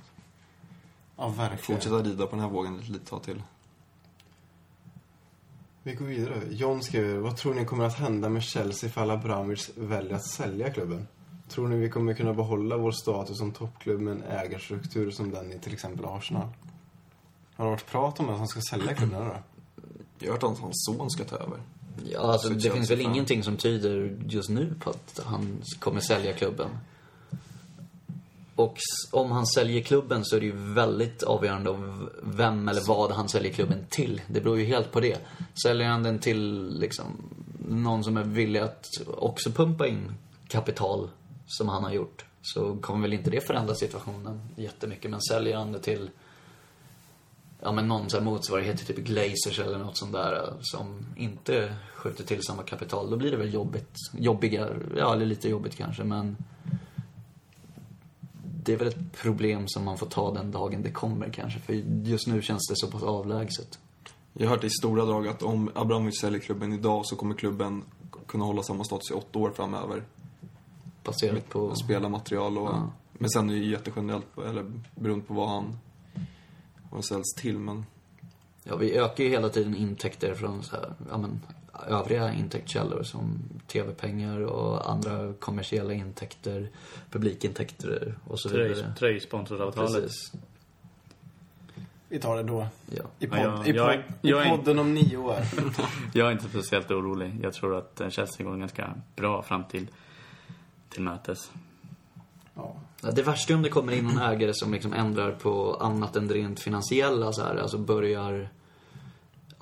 Ja, 1.16 1.28
verkligen. 1.28 1.58
Fortsätta 1.58 1.96
rida 1.96 2.26
på 2.26 2.30
den 2.30 2.40
här 2.40 2.50
vågen 2.50 2.78
ett 2.78 2.88
litet 2.88 3.08
tag 3.08 3.22
till. 3.22 3.42
Vi 5.82 5.94
går 5.94 6.06
vidare. 6.06 6.42
John 6.50 6.82
skriver, 6.82 7.18
vad 7.18 7.36
tror 7.36 7.54
ni 7.54 7.64
kommer 7.64 7.84
att 7.84 7.98
hända 7.98 8.28
med 8.28 8.42
Chelsea 8.42 8.90
ifall 8.90 9.10
Abramovic 9.10 9.70
väljer 9.74 10.14
att 10.14 10.26
sälja 10.26 10.70
klubben? 10.70 11.06
Tror 11.48 11.68
ni 11.68 11.76
vi 11.76 11.90
kommer 11.90 12.14
kunna 12.14 12.34
behålla 12.34 12.76
vår 12.76 12.92
status 12.92 13.38
som 13.38 13.52
toppklubb 13.52 14.00
med 14.00 14.12
en 14.12 14.22
ägarstruktur 14.22 15.10
som 15.10 15.30
den 15.30 15.52
i 15.52 15.58
till 15.58 15.72
exempel 15.72 16.04
Arsenal? 16.04 16.48
Har 17.56 17.64
det 17.64 17.70
varit 17.70 17.86
prat 17.86 18.20
om 18.20 18.28
att 18.28 18.38
han 18.38 18.48
ska 18.48 18.60
sälja 18.70 18.94
klubben 18.94 19.24
då? 19.24 19.36
Jag 20.18 20.28
har 20.28 20.32
hört 20.32 20.42
att 20.42 20.58
hans 20.58 20.86
son 20.86 21.10
ska 21.10 21.24
ta 21.24 21.36
över. 21.36 21.58
Ja, 22.04 22.20
alltså 22.20 22.48
Så 22.48 22.54
det 22.54 22.70
finns 22.70 22.90
väl 22.90 23.00
ingenting 23.00 23.42
som 23.42 23.56
tyder 23.56 24.18
just 24.28 24.48
nu 24.48 24.74
på 24.80 24.90
att 24.90 25.20
han 25.24 25.62
kommer 25.78 26.00
sälja 26.00 26.32
klubben. 26.32 26.68
Och 28.54 28.78
om 29.10 29.30
han 29.30 29.46
säljer 29.46 29.82
klubben 29.82 30.24
så 30.24 30.36
är 30.36 30.40
det 30.40 30.46
ju 30.46 30.56
väldigt 30.56 31.22
avgörande 31.22 31.70
av 31.70 32.10
vem 32.22 32.68
eller 32.68 32.82
vad 32.88 33.10
han 33.12 33.28
säljer 33.28 33.52
klubben 33.52 33.86
till. 33.88 34.20
Det 34.26 34.40
beror 34.40 34.58
ju 34.58 34.64
helt 34.64 34.92
på 34.92 35.00
det. 35.00 35.18
Säljer 35.62 35.88
han 35.88 36.02
den 36.02 36.18
till 36.18 36.72
liksom 36.78 37.06
någon 37.68 38.04
som 38.04 38.16
är 38.16 38.24
villig 38.24 38.60
att 38.60 38.86
också 39.06 39.50
pumpa 39.50 39.86
in 39.86 40.12
kapital 40.48 41.08
som 41.48 41.68
han 41.68 41.84
har 41.84 41.92
gjort 41.92 42.24
så 42.42 42.76
kommer 42.76 43.02
väl 43.02 43.12
inte 43.12 43.30
det 43.30 43.46
förändra 43.46 43.74
situationen 43.74 44.40
jättemycket. 44.56 45.10
Men 45.10 45.20
säljer 45.20 45.56
han 45.56 45.72
det 45.72 45.78
till 45.78 46.10
ja, 47.62 47.72
men 47.72 47.88
någon 47.88 48.10
sån 48.10 48.18
här 48.18 48.30
motsvarighet 48.30 48.78
till 48.78 48.96
typ 48.96 49.06
Glazers 49.06 49.58
eller 49.58 49.78
något 49.78 49.96
sånt 49.96 50.12
där 50.12 50.34
eh, 50.34 50.54
som 50.60 51.06
inte 51.16 51.74
skjuter 51.94 52.24
till 52.24 52.42
samma 52.42 52.62
kapital. 52.62 53.10
Då 53.10 53.16
blir 53.16 53.30
det 53.30 53.36
väl 53.36 53.54
jobbigt. 53.54 53.94
Jobbigare, 54.12 54.76
ja 54.96 55.12
eller 55.12 55.26
lite 55.26 55.48
jobbigt 55.48 55.76
kanske 55.76 56.04
men 56.04 56.36
det 58.42 58.72
är 58.72 58.76
väl 58.76 58.88
ett 58.88 59.12
problem 59.12 59.64
som 59.66 59.84
man 59.84 59.98
får 59.98 60.06
ta 60.06 60.34
den 60.34 60.50
dagen 60.50 60.82
det 60.82 60.90
kommer 60.90 61.30
kanske. 61.30 61.60
För 61.60 61.72
just 62.04 62.26
nu 62.26 62.42
känns 62.42 62.68
det 62.68 62.76
så 62.76 62.90
pass 62.90 63.02
avlägset. 63.02 63.78
Jag 64.32 64.48
har 64.48 64.56
hört 64.56 64.64
i 64.64 64.70
stora 64.70 65.04
drag 65.04 65.28
att 65.28 65.42
om 65.42 65.70
Abramovic 65.74 66.20
säljer 66.20 66.40
klubben 66.40 66.72
idag 66.72 67.06
så 67.06 67.16
kommer 67.16 67.34
klubben 67.34 67.84
kunna 68.26 68.44
hålla 68.44 68.62
samma 68.62 68.84
status 68.84 69.10
i 69.10 69.14
åtta 69.14 69.38
år 69.38 69.50
framöver. 69.50 70.02
Baserat 71.08 71.48
på... 71.48 71.74
Spelarmaterial 71.74 72.58
och... 72.58 72.68
Ja. 72.68 72.90
Men 73.12 73.30
sen 73.30 73.50
är 73.50 73.54
det 73.54 73.60
ju 73.60 73.70
jättegenerellt, 73.70 74.38
eller 74.46 74.64
beroende 74.94 75.24
på 75.24 75.34
vad 75.34 75.48
han... 75.48 75.78
Vad 76.90 77.04
säljs 77.04 77.34
till, 77.36 77.58
men... 77.58 77.86
Ja, 78.64 78.76
vi 78.76 78.96
ökar 78.98 79.24
ju 79.24 79.30
hela 79.30 79.48
tiden 79.48 79.76
intäkter 79.76 80.34
från 80.34 80.62
så 80.62 80.76
här, 80.76 80.92
ja, 81.10 81.18
men, 81.18 81.40
övriga 81.88 82.32
intäktskällor 82.32 83.02
som 83.02 83.38
tv-pengar 83.66 84.40
och 84.40 84.90
andra 84.90 85.32
kommersiella 85.32 85.92
intäkter, 85.92 86.70
publikintäkter 87.10 88.18
och 88.26 88.40
så 88.40 88.48
vidare. 88.48 88.94
tröjsponsoravtalet. 88.98 89.92
Precis. 90.02 90.32
Vi 92.08 92.18
tar 92.20 92.36
det 92.36 92.42
då. 92.42 92.66
Ja. 92.90 93.02
I, 93.18 93.26
pod- 93.26 93.38
Ja, 93.38 93.42
jag- 93.42 93.68
i, 93.68 93.72
pod- 93.72 94.02
jag 94.20 94.40
jag 94.40 94.46
i 94.46 94.50
podden 94.50 94.78
om 94.78 94.94
nio 94.94 95.16
år. 95.16 95.36
Jag 96.14 96.28
är 96.28 96.32
inte 96.32 96.48
speciellt 96.48 96.90
orolig. 96.90 97.40
Jag 97.42 97.52
tror 97.52 97.76
att 97.78 98.02
Chelsea 98.12 98.46
går 98.46 98.52
en 98.52 98.60
ganska 98.60 98.94
bra 99.16 99.42
fram 99.42 99.64
till, 100.88 101.02
mötes. 101.02 101.50
ja. 102.54 102.76
Ja, 103.02 103.10
Det 103.10 103.22
värsta 103.22 103.52
är 103.52 103.56
om 103.56 103.62
det 103.62 103.68
kommer 103.68 103.92
in 103.92 104.04
någon 104.04 104.18
ägare 104.18 104.54
som 104.54 104.72
liksom 104.72 104.92
ändrar 104.92 105.32
på 105.32 105.74
annat 105.74 106.16
än 106.16 106.28
det 106.28 106.34
rent 106.34 106.60
finansiella 106.60 107.32
så 107.32 107.42
här. 107.42 107.56
Alltså 107.56 107.78
börjar 107.78 108.50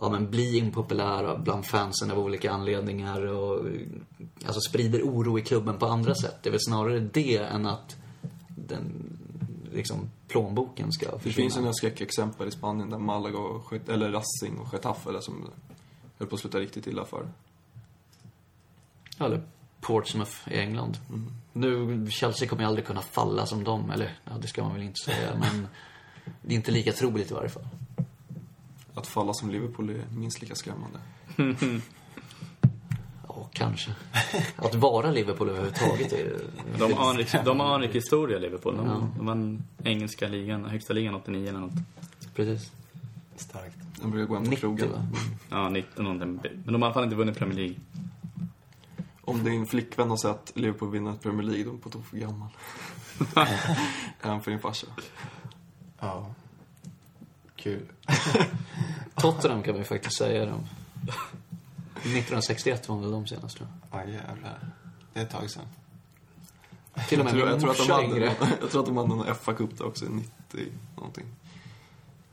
ja, 0.01 0.09
men 0.09 0.31
bli 0.31 0.59
impopulära 0.59 1.39
bland 1.39 1.67
fansen 1.67 2.11
av 2.11 2.19
olika 2.19 2.53
anledningar 2.53 3.27
och 3.27 3.65
alltså 4.47 4.61
sprider 4.61 5.03
oro 5.03 5.39
i 5.39 5.43
klubben 5.43 5.79
på 5.79 5.87
andra 5.87 6.15
sätt. 6.15 6.37
Det 6.43 6.49
är 6.49 6.51
väl 6.51 6.61
snarare 6.61 7.01
det 7.01 7.37
än 7.37 7.67
att 7.67 7.97
den 8.49 9.19
liksom 9.73 10.11
plånboken 10.29 10.93
ska 10.93 11.07
Det 11.07 11.13
försvinna. 11.19 11.35
finns 11.35 11.57
ju 11.57 11.61
några 11.61 11.73
skräckexempel 11.75 12.49
i 12.49 12.51
Spanien 12.51 12.91
där 12.91 12.99
Malaga 12.99 13.39
och 13.39 13.73
Get- 13.73 13.89
eller 13.93 14.11
Racing 14.13 14.59
och 14.59 14.73
Getafe 14.73 15.09
eller 15.11 15.21
som 15.21 15.51
höll 16.19 16.29
på 16.29 16.35
att 16.35 16.41
sluta 16.41 16.59
riktigt 16.59 16.87
illa 16.87 17.05
för. 17.05 17.29
Eller 19.19 19.43
Portsmouth 19.87 20.33
i 20.51 20.59
England. 20.59 20.99
Nu, 21.53 22.07
Chelsea 22.11 22.49
kommer 22.49 22.63
ju 22.63 22.69
aldrig 22.69 22.87
kunna 22.87 23.03
falla 23.03 23.47
som 23.47 23.65
dem, 23.65 23.91
eller 23.91 24.19
ja, 24.25 24.33
det 24.41 24.49
ska 24.49 24.63
man 24.63 24.73
väl 24.75 24.83
inte 24.83 25.01
säga, 25.05 25.31
men 25.41 25.69
det 26.43 26.55
är 26.55 26.57
inte 26.57 26.71
lika 26.71 26.93
troligt 26.93 27.31
i 27.31 27.35
varje 27.35 27.49
fall. 27.49 27.67
Att 28.95 29.07
falla 29.07 29.33
som 29.35 29.51
Liverpool 29.51 29.91
är 29.91 30.03
minst 30.17 30.41
lika 30.41 30.55
skrämmande. 30.55 30.99
Ja, 33.29 33.49
kanske. 33.53 33.91
Att 34.57 34.75
vara 34.75 35.11
Liverpool 35.11 35.49
överhuvudtaget 35.49 36.13
är... 36.13 36.37
De 36.79 36.93
har 36.93 37.11
en, 37.11 37.17
rik- 37.17 37.45
de 37.45 37.61
har 37.61 37.75
en 37.75 37.81
rik 37.81 37.95
historia, 37.95 38.39
Liverpool. 38.39 38.77
De, 38.77 38.87
Ja. 38.87 39.09
de 39.17 39.27
vann 39.27 39.63
engelska 39.85 40.29
ligan, 40.29 40.65
högsta 40.65 40.93
ligan 40.93 41.15
89 41.15 41.49
eller 41.49 41.59
något. 41.61 41.73
Precis. 42.35 42.73
Starkt. 43.37 43.77
Den 44.01 44.11
brukar 44.11 44.27
gå 44.29 44.35
hem 44.35 44.45
på 44.45 44.51
90 44.51 44.61
krogen. 44.61 44.93
va? 44.93 45.07
Ja, 45.51 45.69
19 45.69 46.05
någonting. 46.05 46.41
Men 46.65 46.73
de 46.73 46.75
har 46.75 46.79
i 46.81 46.85
alla 46.85 46.95
fall 46.95 47.05
inte 47.05 47.17
vunnit 47.17 47.39
Premier 47.39 47.57
League. 47.59 47.77
Om 49.27 49.45
din 49.45 49.67
flickvän 49.67 50.11
har 50.11 50.17
sett 50.17 50.53
Liverpool 50.55 50.91
vinna 50.91 51.13
ett 51.13 51.23
Premier 51.23 51.43
League, 51.43 51.65
då 51.65 51.71
är 51.71 51.73
hon 51.73 51.81
på 51.81 51.91
tok 51.91 52.07
för 52.07 52.17
gammal. 52.17 52.49
Även 54.23 54.41
för 54.41 54.51
din 54.51 54.61
farsa. 54.61 54.87
Ja. 56.01 56.35
Kul. 57.57 57.83
Tottenham 59.15 59.63
kan 59.63 59.75
vi 59.75 59.85
faktiskt 59.85 60.19
säga 60.19 60.47
dem. 60.47 60.67
1961 61.97 62.89
var 62.89 62.97
väl 63.01 63.11
de 63.11 63.27
senast 63.27 63.57
tror 63.57 63.69
Ja, 63.93 64.05
jävlar. 64.05 64.73
Det 65.13 65.21
är 65.21 65.25
ett 65.25 65.31
tag 65.31 65.51
sedan. 65.51 65.63
jag. 66.95 67.09
Till 67.09 67.21
och 67.21 67.27
Jag 67.27 67.35
med 67.35 67.35
tror, 67.35 67.45
min 67.45 67.53
jag, 67.53 67.61
tror 67.61 67.71
att 67.71 67.77
de 67.77 67.83
morsa 67.83 68.05
yngre. 68.05 68.37
jag 68.61 68.71
tror 68.71 68.81
att 68.81 68.87
de 68.87 68.97
hade 68.97 69.13
en 69.29 69.35
FA-cup 69.35 69.79
där 69.79 69.87
också, 69.87 70.05
90 70.05 70.73
någonting. 70.97 71.27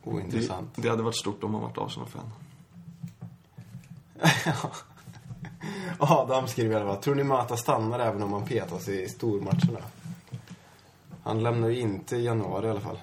Det, 0.03 0.09
Ointressant. 0.09 0.69
det 0.75 0.89
hade 0.89 1.03
varit 1.03 1.19
stort 1.19 1.43
om 1.43 1.51
man 1.51 1.61
varit 1.61 1.77
Arsenal-fan. 1.77 2.31
Adam 5.99 6.47
skriver 6.47 6.71
i 6.71 6.75
alla 6.75 6.93
fall, 6.93 7.03
tror 7.03 7.15
ni 7.15 7.23
Mata 7.23 7.57
stannar 7.57 7.99
även 7.99 8.23
om 8.23 8.31
man 8.31 8.45
petas 8.45 8.89
i 8.89 9.09
stormatcherna? 9.09 9.79
Han 11.23 11.43
lämnar 11.43 11.69
ju 11.69 11.79
inte 11.79 12.15
i 12.15 12.25
januari 12.25 12.67
i 12.67 12.69
alla 12.69 12.79
fall. 12.79 12.97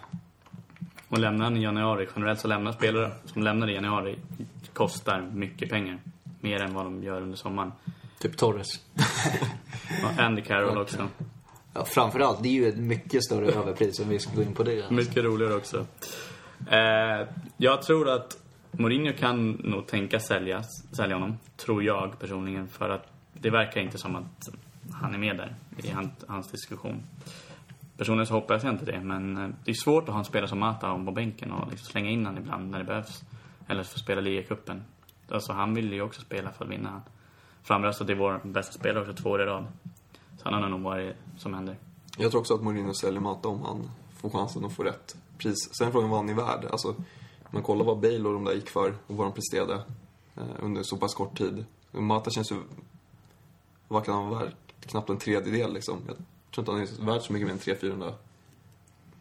Och 1.09 1.19
lämnar 1.19 1.45
han 1.45 1.57
i 1.57 1.63
januari, 1.63 2.09
generellt 2.17 2.41
så 2.41 2.49
lämnar 2.49 2.73
spelare 2.73 3.13
som 3.25 3.43
lämnar 3.43 3.71
i 3.71 3.75
januari 3.75 4.19
kostar 4.73 5.31
mycket 5.33 5.71
pengar. 5.71 5.99
Mer 6.41 6.63
än 6.63 6.75
vad 6.75 6.85
de 6.85 7.03
gör 7.03 7.23
under 7.23 7.37
sommaren. 7.37 7.73
Typ 8.19 8.37
Torres. 8.37 8.81
Och 10.05 10.21
Andy 10.23 10.43
Carroll 10.43 10.79
också. 10.79 11.09
Ja, 11.75 11.85
framförallt, 11.85 12.43
det 12.43 12.49
är 12.49 12.53
ju 12.53 12.69
ett 12.69 12.79
mycket 12.79 13.25
större 13.25 13.53
överpris 13.53 14.01
om 14.01 14.09
vi 14.09 14.19
ska 14.19 14.35
gå 14.35 14.43
in 14.43 14.55
på 14.55 14.63
det. 14.63 14.91
Mycket 14.91 15.25
roligare 15.25 15.55
också. 15.55 15.87
Eh, 16.71 17.29
jag 17.57 17.83
tror 17.83 18.09
att 18.09 18.37
Mourinho 18.73 19.12
kan 19.12 19.51
nog 19.51 19.87
tänka 19.87 20.21
sälja, 20.21 20.62
sälja 20.93 21.16
honom, 21.16 21.39
tror 21.57 21.83
jag 21.83 22.18
personligen. 22.18 22.68
För 22.68 22.89
att 22.89 23.07
det 23.33 23.51
verkar 23.51 23.81
inte 23.81 23.99
som 23.99 24.16
att 24.16 24.49
han 24.93 25.14
är 25.14 25.18
med 25.18 25.37
där 25.37 25.57
i 25.77 25.91
hans, 25.91 26.11
hans 26.29 26.51
diskussion. 26.51 27.03
Personligen 27.97 28.27
så 28.27 28.35
hoppas 28.35 28.64
jag 28.64 28.73
inte 28.73 28.85
det, 28.85 29.01
men 29.01 29.37
eh, 29.37 29.49
det 29.64 29.71
är 29.71 29.75
svårt 29.75 30.03
att 30.03 30.14
ha 30.14 30.18
en 30.18 30.25
spelare 30.25 30.49
som 30.49 30.59
Mata 30.59 30.93
om 30.93 31.07
på 31.07 31.12
bänken 31.12 31.53
och 31.53 31.71
liksom 31.71 31.87
slänga 31.87 32.11
in 32.11 32.27
honom 32.27 32.43
ibland 32.43 32.71
när 32.71 32.79
det 32.79 32.85
behövs. 32.85 33.23
Eller 33.68 33.83
få 33.83 33.99
spela 33.99 34.21
ligacupen. 34.21 34.83
Alltså 35.29 35.53
han 35.53 35.75
vill 35.75 35.93
ju 35.93 36.03
också 36.03 36.21
spela 36.21 36.51
för 36.51 36.64
att 36.64 36.71
vinna. 36.71 37.03
Framröstad 37.62 38.05
till 38.05 38.16
vår 38.16 38.41
bästa 38.45 38.73
spelare 38.73 39.01
också 39.01 39.23
två 39.23 39.31
år 39.31 39.43
i 39.43 39.45
rad. 39.45 39.66
Så 40.37 40.49
han 40.51 40.62
har 40.62 40.68
nog 40.68 40.81
vad 40.81 40.99
det 40.99 41.05
är 41.05 41.16
som 41.37 41.55
händer. 41.55 41.77
Jag 42.18 42.31
tror 42.31 42.41
också 42.41 42.55
att 42.55 42.62
Mourinho 42.62 42.95
säljer 42.95 43.21
Mata 43.21 43.49
om 43.49 43.62
han 43.62 43.91
får 44.16 44.31
chansen 44.31 44.64
att 44.64 44.73
få 44.73 44.83
rätt 44.83 45.16
pris. 45.39 45.75
Sen 45.79 45.89
är 45.89 45.93
frågan 45.93 46.11
vad 46.11 46.18
han 46.18 46.29
är 46.29 46.35
värd. 46.35 46.64
Alltså, 46.71 46.95
man 47.51 47.62
kollar 47.62 47.84
vad 47.84 48.01
Bale 48.01 48.28
och 48.28 48.32
de 48.32 48.44
där 48.44 48.55
gick 48.55 48.70
för 48.70 48.94
och 49.07 49.16
vad 49.16 49.26
de 49.26 49.32
presterade 49.32 49.82
eh, 50.36 50.42
under 50.61 50.82
så 50.82 50.96
pass 50.96 51.14
kort 51.14 51.38
tid. 51.38 51.64
Mata 51.90 52.30
känns 52.30 52.53
ju... 52.53 52.57
Vad 53.88 54.05
kan 54.05 54.14
han 54.14 54.28
vara 54.28 54.44
värd? 54.44 54.53
Knappt 54.80 55.11
en 55.11 55.18
tredjedel 55.18 55.72
liksom. 55.72 56.03
Jag 56.07 56.16
tror 56.55 56.62
inte 56.62 56.72
han 56.72 56.80
är 56.80 57.12
värd 57.12 57.22
så 57.22 57.32
mycket 57.32 57.46
mer 57.46 57.53
än 57.53 57.59
300-400 57.59 58.12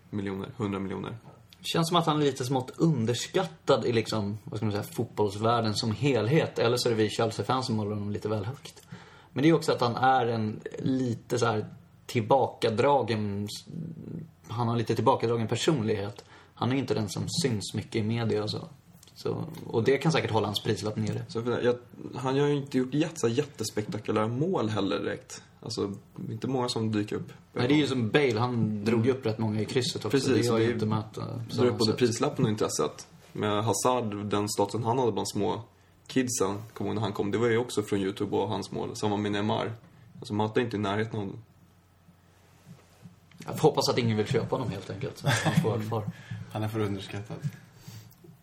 miljoner, 0.10 0.50
100 0.58 0.80
miljoner. 0.80 1.18
Känns 1.62 1.88
som 1.88 1.98
att 1.98 2.06
han 2.06 2.22
är 2.22 2.26
lite 2.26 2.46
smått 2.46 2.72
underskattad 2.78 3.86
i 3.86 3.92
liksom, 3.92 4.38
vad 4.44 4.58
ska 4.58 4.66
man 4.66 4.72
säga, 4.72 4.84
fotbollsvärlden 4.84 5.76
som 5.76 5.92
helhet. 5.92 6.60
Eller 6.60 6.78
så 6.78 6.90
är 6.90 6.94
det 6.96 7.04
vi 7.04 7.10
Chelsea-fans 7.10 7.66
som 7.66 7.78
håller 7.78 7.92
honom 7.92 8.12
lite 8.12 8.30
väl 8.30 8.46
högt. 8.46 8.82
Men 9.34 9.44
det 9.44 9.50
är 9.50 9.54
också 9.54 9.72
att 9.72 9.82
han 9.82 9.96
är 9.96 10.26
en 10.26 10.62
lite 10.80 11.40
så 11.40 11.46
här 11.46 11.66
tillbakadragen, 12.06 13.48
han 14.48 14.68
har 14.68 14.78
lite 14.78 14.96
tillbakadragen 14.96 15.48
personlighet. 15.48 16.26
Han 16.60 16.72
är 16.72 16.76
inte 16.76 16.94
den 16.94 17.10
som 17.10 17.30
syns 17.30 17.74
mycket 17.74 17.96
i 17.96 18.04
media 18.04 18.44
och 18.44 18.52
så. 18.52 18.68
så 19.16 19.46
och 19.68 19.84
det 19.84 19.98
kan 19.98 20.12
säkert 20.12 20.32
hålla 20.32 20.48
hans 20.48 20.64
prislapp 20.64 20.96
nere. 20.96 21.22
Så 21.28 21.60
jag, 21.64 21.76
han 22.16 22.40
har 22.40 22.48
ju 22.48 22.56
inte 22.56 22.78
gjort 22.78 22.94
jätte, 22.94 23.28
jättespektakulära 23.28 24.28
mål 24.28 24.70
heller 24.70 25.00
direkt. 25.00 25.44
Alltså, 25.62 25.94
inte 26.30 26.48
många 26.48 26.70
som 26.70 26.92
dyker 26.92 27.16
upp. 27.16 27.34
Nej, 27.54 27.68
det 27.68 27.74
är 27.74 27.78
ju 27.78 27.88
som 27.88 28.10
Bale, 28.10 28.40
han 28.40 28.86
drog 28.86 29.06
ju 29.06 29.12
upp 29.12 29.26
rätt 29.26 29.38
många 29.38 29.62
i 29.62 29.66
krysset 29.66 29.96
också. 29.96 30.10
Precis, 30.10 30.48
det 30.48 30.58
det 30.58 30.64
ju 30.64 30.70
är- 30.70 30.74
inte 30.74 30.86
på 30.86 31.04
Så 31.14 31.22
det 31.22 31.28
är 31.50 31.56
samma 31.68 31.78
både 31.78 31.94
prislappen 31.94 32.46
och 32.46 32.52
intresset. 32.52 33.08
Med 33.34 33.64
Hazard, 33.64 34.26
den 34.26 34.50
statusen 34.50 34.84
han 34.84 35.00
hade 35.00 35.12
bland 35.12 35.30
små 35.30 35.62
kidsen, 36.08 36.58
kom 36.74 36.86
ihåg 36.88 36.96
när 36.96 37.02
han 37.02 37.14
kom, 37.14 37.32
det 37.32 37.38
var 37.38 37.48
ju 37.48 37.58
också 37.58 37.84
från 37.84 38.00
YouTube 38.00 38.36
och 38.36 38.50
hans 38.50 38.72
mål. 38.72 38.96
Samma 38.96 39.18
med 39.18 39.32
Neymar. 39.32 39.72
Alltså 40.20 40.34
Mata 40.34 40.60
är 40.60 40.64
inte 40.64 40.76
i 40.78 40.80
närheten 40.80 41.20
av... 41.20 41.40
Jag 43.46 43.54
hoppas 43.54 43.90
att 43.90 43.98
ingen 43.98 44.18
vill 44.18 44.28
köpa 44.28 44.56
honom 44.56 44.72
helt 44.72 44.90
enkelt. 44.90 45.18
Så 45.18 45.28
han 45.28 45.54
får 45.62 45.70
vara 45.70 45.82
kvar. 45.82 46.04
Han 46.52 46.64
är 46.64 46.68
för 46.68 46.80
underskattad. 46.80 47.38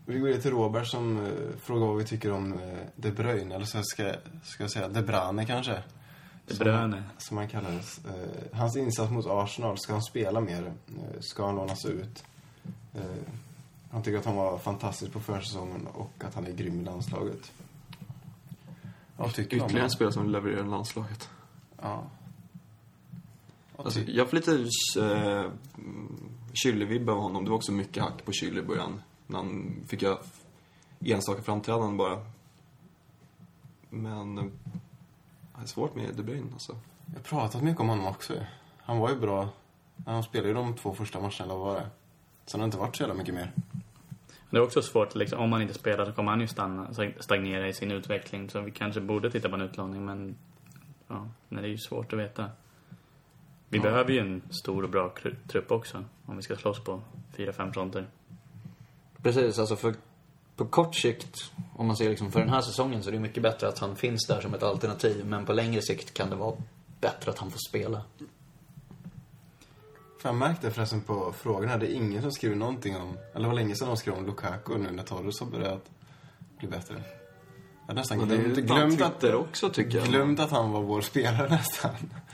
Vi 0.06 0.18
går 0.18 0.28
ner 0.28 0.38
till 0.40 0.50
Robert 0.50 0.86
som 0.86 1.26
eh, 1.26 1.32
frågar 1.62 1.86
vad 1.86 1.96
vi 1.96 2.04
tycker 2.04 2.32
om 2.32 2.52
eh, 2.52 2.78
De 2.96 3.10
Bruyne, 3.10 3.54
eller 3.54 3.64
så 3.64 3.82
ska, 3.82 4.14
ska 4.44 4.62
jag 4.64 4.70
säga 4.70 4.88
De 4.88 5.02
Bruyne 5.02 5.46
kanske. 5.46 5.82
De 6.46 6.54
Som- 6.54 6.64
Bruyne. 6.64 7.02
Som 7.18 7.36
han 7.36 7.48
kallades. 7.48 8.00
Eh, 8.04 8.58
hans 8.58 8.76
insats 8.76 9.10
mot 9.12 9.26
Arsenal, 9.26 9.78
ska 9.78 9.92
han 9.92 10.02
spela 10.02 10.40
mer? 10.40 10.72
Eh, 10.88 11.20
ska 11.20 11.46
han 11.46 11.54
lånas 11.56 11.84
ut? 11.84 12.24
Eh, 12.94 13.00
han 13.90 14.02
tycker 14.02 14.18
att 14.18 14.24
han 14.24 14.36
var 14.36 14.58
fantastisk 14.58 15.12
på 15.12 15.20
försäsongen 15.20 15.86
och 15.86 16.12
att 16.24 16.34
han 16.34 16.46
är 16.46 16.52
grym 16.52 16.80
i 16.80 16.84
landslaget. 16.84 17.52
Vad 19.16 19.34
tycker 19.34 19.56
Ytterligare 19.56 19.84
en 19.84 19.90
spelare 19.90 20.12
som 20.12 20.30
levererar 20.30 20.64
i 20.64 20.68
landslaget. 20.68 21.28
Ja. 21.82 22.02
Alltså, 23.76 24.00
jag 24.00 24.30
får 24.30 24.36
lite 24.36 24.52
eh, 25.00 25.50
Kyle-vibb 26.62 27.10
av 27.10 27.18
honom. 27.18 27.44
Det 27.44 27.50
var 27.50 27.56
också 27.56 27.72
mycket 27.72 28.02
hack 28.02 28.24
på 28.24 28.32
Kyle 28.32 28.58
i 28.58 28.62
början. 28.62 29.02
När 29.26 29.38
han 29.38 29.76
fick 29.88 30.02
göra 30.02 30.18
enstaka 31.00 31.42
framträdanden 31.42 31.96
bara. 31.96 32.26
Men... 33.90 34.38
Eh, 34.38 34.44
det 35.56 35.62
är 35.62 35.66
svårt 35.66 35.94
med 35.94 36.14
De 36.14 36.22
Bruyne 36.22 36.52
alltså. 36.52 36.76
Jag 37.06 37.14
har 37.14 37.22
pratat 37.22 37.62
mycket 37.62 37.80
om 37.80 37.88
honom 37.88 38.06
också. 38.06 38.34
Han 38.78 38.98
var 38.98 39.10
ju 39.10 39.16
bra. 39.16 39.48
Han 40.06 40.22
spelade 40.22 40.48
ju 40.48 40.54
de 40.54 40.74
två 40.74 40.94
första 40.94 41.20
matcherna, 41.20 41.44
eller 41.44 41.54
vad 41.54 41.66
var 41.66 41.74
det? 41.74 41.88
Sen 42.46 42.60
har 42.60 42.66
det 42.66 42.68
inte 42.68 42.78
varit 42.78 42.96
så 42.96 43.02
jävla 43.02 43.14
mycket 43.14 43.34
mer. 43.34 43.52
Det 44.50 44.56
är 44.56 44.62
också 44.62 44.82
svårt, 44.82 45.14
liksom, 45.14 45.40
om 45.40 45.52
han 45.52 45.62
inte 45.62 45.74
spelar 45.74 46.04
så 46.04 46.12
kommer 46.12 46.30
han 46.30 46.40
ju 46.40 46.46
stanna, 46.46 46.88
stagnera 47.20 47.68
i 47.68 47.72
sin 47.72 47.90
utveckling. 47.90 48.50
Så 48.50 48.60
vi 48.60 48.70
kanske 48.70 49.00
borde 49.00 49.30
titta 49.30 49.48
på 49.48 49.54
en 49.54 49.60
utlåning, 49.60 50.04
men 50.04 50.36
ja, 51.08 51.28
nej, 51.48 51.62
det 51.62 51.68
är 51.68 51.70
ju 51.70 51.78
svårt 51.78 52.12
att 52.12 52.18
veta. 52.18 52.50
Vi 53.68 53.80
behöver 53.80 54.10
ju 54.10 54.18
en 54.18 54.42
stor 54.50 54.82
och 54.82 54.90
bra 54.90 55.14
trupp 55.48 55.72
också, 55.72 56.04
om 56.26 56.36
vi 56.36 56.42
ska 56.42 56.56
slåss 56.56 56.84
på 56.84 57.02
fyra, 57.36 57.52
fem 57.52 57.72
fronter. 57.72 58.06
Precis, 59.22 59.58
alltså 59.58 59.76
för 59.76 59.94
på 60.56 60.66
kort 60.66 60.94
sikt, 60.94 61.52
om 61.76 61.86
man 61.86 61.96
ser 61.96 62.10
liksom 62.10 62.32
för 62.32 62.40
den 62.40 62.48
här 62.48 62.60
säsongen 62.60 63.02
så 63.02 63.10
är 63.10 63.12
det 63.12 63.20
mycket 63.20 63.42
bättre 63.42 63.68
att 63.68 63.78
han 63.78 63.96
finns 63.96 64.26
där 64.26 64.40
som 64.40 64.54
ett 64.54 64.62
alternativ. 64.62 65.26
Men 65.26 65.46
på 65.46 65.52
längre 65.52 65.82
sikt 65.82 66.14
kan 66.14 66.30
det 66.30 66.36
vara 66.36 66.56
bättre 67.00 67.30
att 67.30 67.38
han 67.38 67.50
får 67.50 67.58
spela. 67.68 68.02
För 70.18 70.28
jag 70.28 70.36
märkte 70.36 70.70
förresten 70.70 71.00
på 71.00 71.32
frågorna, 71.32 71.76
det 71.76 71.86
är 71.86 71.94
ingen 71.94 72.22
som 72.22 72.32
skriver 72.32 72.56
någonting 72.56 72.96
om... 72.96 73.18
Eller 73.34 73.42
det 73.42 73.46
var 73.48 73.54
länge 73.54 73.74
sedan 73.74 73.88
de 73.88 73.96
skrev 73.96 74.14
om 74.14 74.26
Lukaku 74.26 74.78
nu 74.78 74.90
när 74.90 75.02
Torres 75.02 75.40
har 75.40 75.46
börjat 75.46 75.90
bli 76.58 76.68
bättre. 76.68 77.02
Jag 77.86 77.96
nästan 77.96 78.18
Men 78.18 78.28
det 78.28 78.34
är 78.34 78.38
glömt, 78.38 78.58
ju 78.58 78.62
glömt, 78.62 79.00
att, 79.02 79.24
också, 79.34 79.68
tycker 79.70 79.98
jag. 79.98 80.06
glömt 80.06 80.40
att 80.40 80.50
han 80.50 80.72
var 80.72 80.82
vår 80.82 81.00
spelare 81.00 81.48
nästan. 81.50 81.90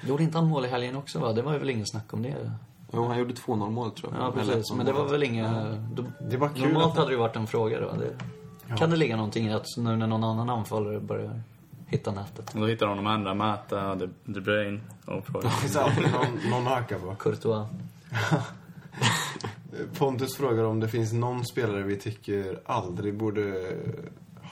Gjorde 0.07 0.23
inte 0.23 0.39
han 0.39 0.49
mål 0.49 0.65
i 0.65 0.69
helgen 0.69 0.97
också 0.97 1.19
va? 1.19 1.33
Det 1.33 1.43
var 1.43 1.53
ju 1.53 1.59
väl 1.59 1.71
ingen 1.71 1.87
snack 1.87 2.13
om 2.13 2.23
det? 2.23 2.51
Jo, 2.93 3.07
han 3.09 3.19
gjorde 3.19 3.35
2-0 3.35 3.71
målet 3.71 3.97
tror 3.97 4.13
jag. 4.19 4.23
Ja, 4.27 4.33
precis. 4.33 4.73
Men 4.73 4.87
det 4.87 4.93
var 4.93 5.03
mål. 5.03 5.11
väl 5.11 5.23
inga... 5.23 5.77
Då, 5.95 6.05
Det 6.31 6.37
var 6.37 6.49
kul 6.49 6.63
normalt 6.69 6.87
att- 6.93 6.97
hade 6.97 7.09
det 7.09 7.13
ju 7.13 7.19
varit 7.19 7.37
en 7.37 7.47
fråga 7.47 7.81
då. 7.81 7.93
Det, 7.93 8.77
Kan 8.77 8.91
det 8.91 8.97
ligga 8.97 9.17
någonting 9.17 9.47
i 9.49 9.53
att 9.53 9.67
nu 9.77 9.97
när 9.97 10.07
någon 10.07 10.25
annan 10.25 10.51
anfallare 10.51 11.01
börjar 11.01 11.43
hitta 11.87 12.11
nätet? 12.13 12.51
Då 12.55 12.67
hittar 12.67 12.87
de 12.87 12.97
de 12.97 13.07
andra, 13.07 13.35
Mata, 13.35 13.95
De, 13.95 14.09
De 14.25 14.41
Bruyne 14.41 14.81
och 15.07 15.27
frågar. 15.27 16.13
Någon, 16.13 16.51
någon 16.51 16.67
på. 16.99 17.15
Courtois. 17.19 17.69
Pontus 19.99 20.37
frågar 20.37 20.65
om 20.65 20.81
det 20.81 20.89
finns 20.89 21.13
någon 21.13 21.45
spelare 21.45 21.83
vi 21.83 21.97
tycker 21.97 22.61
aldrig 22.67 23.15
borde 23.17 23.73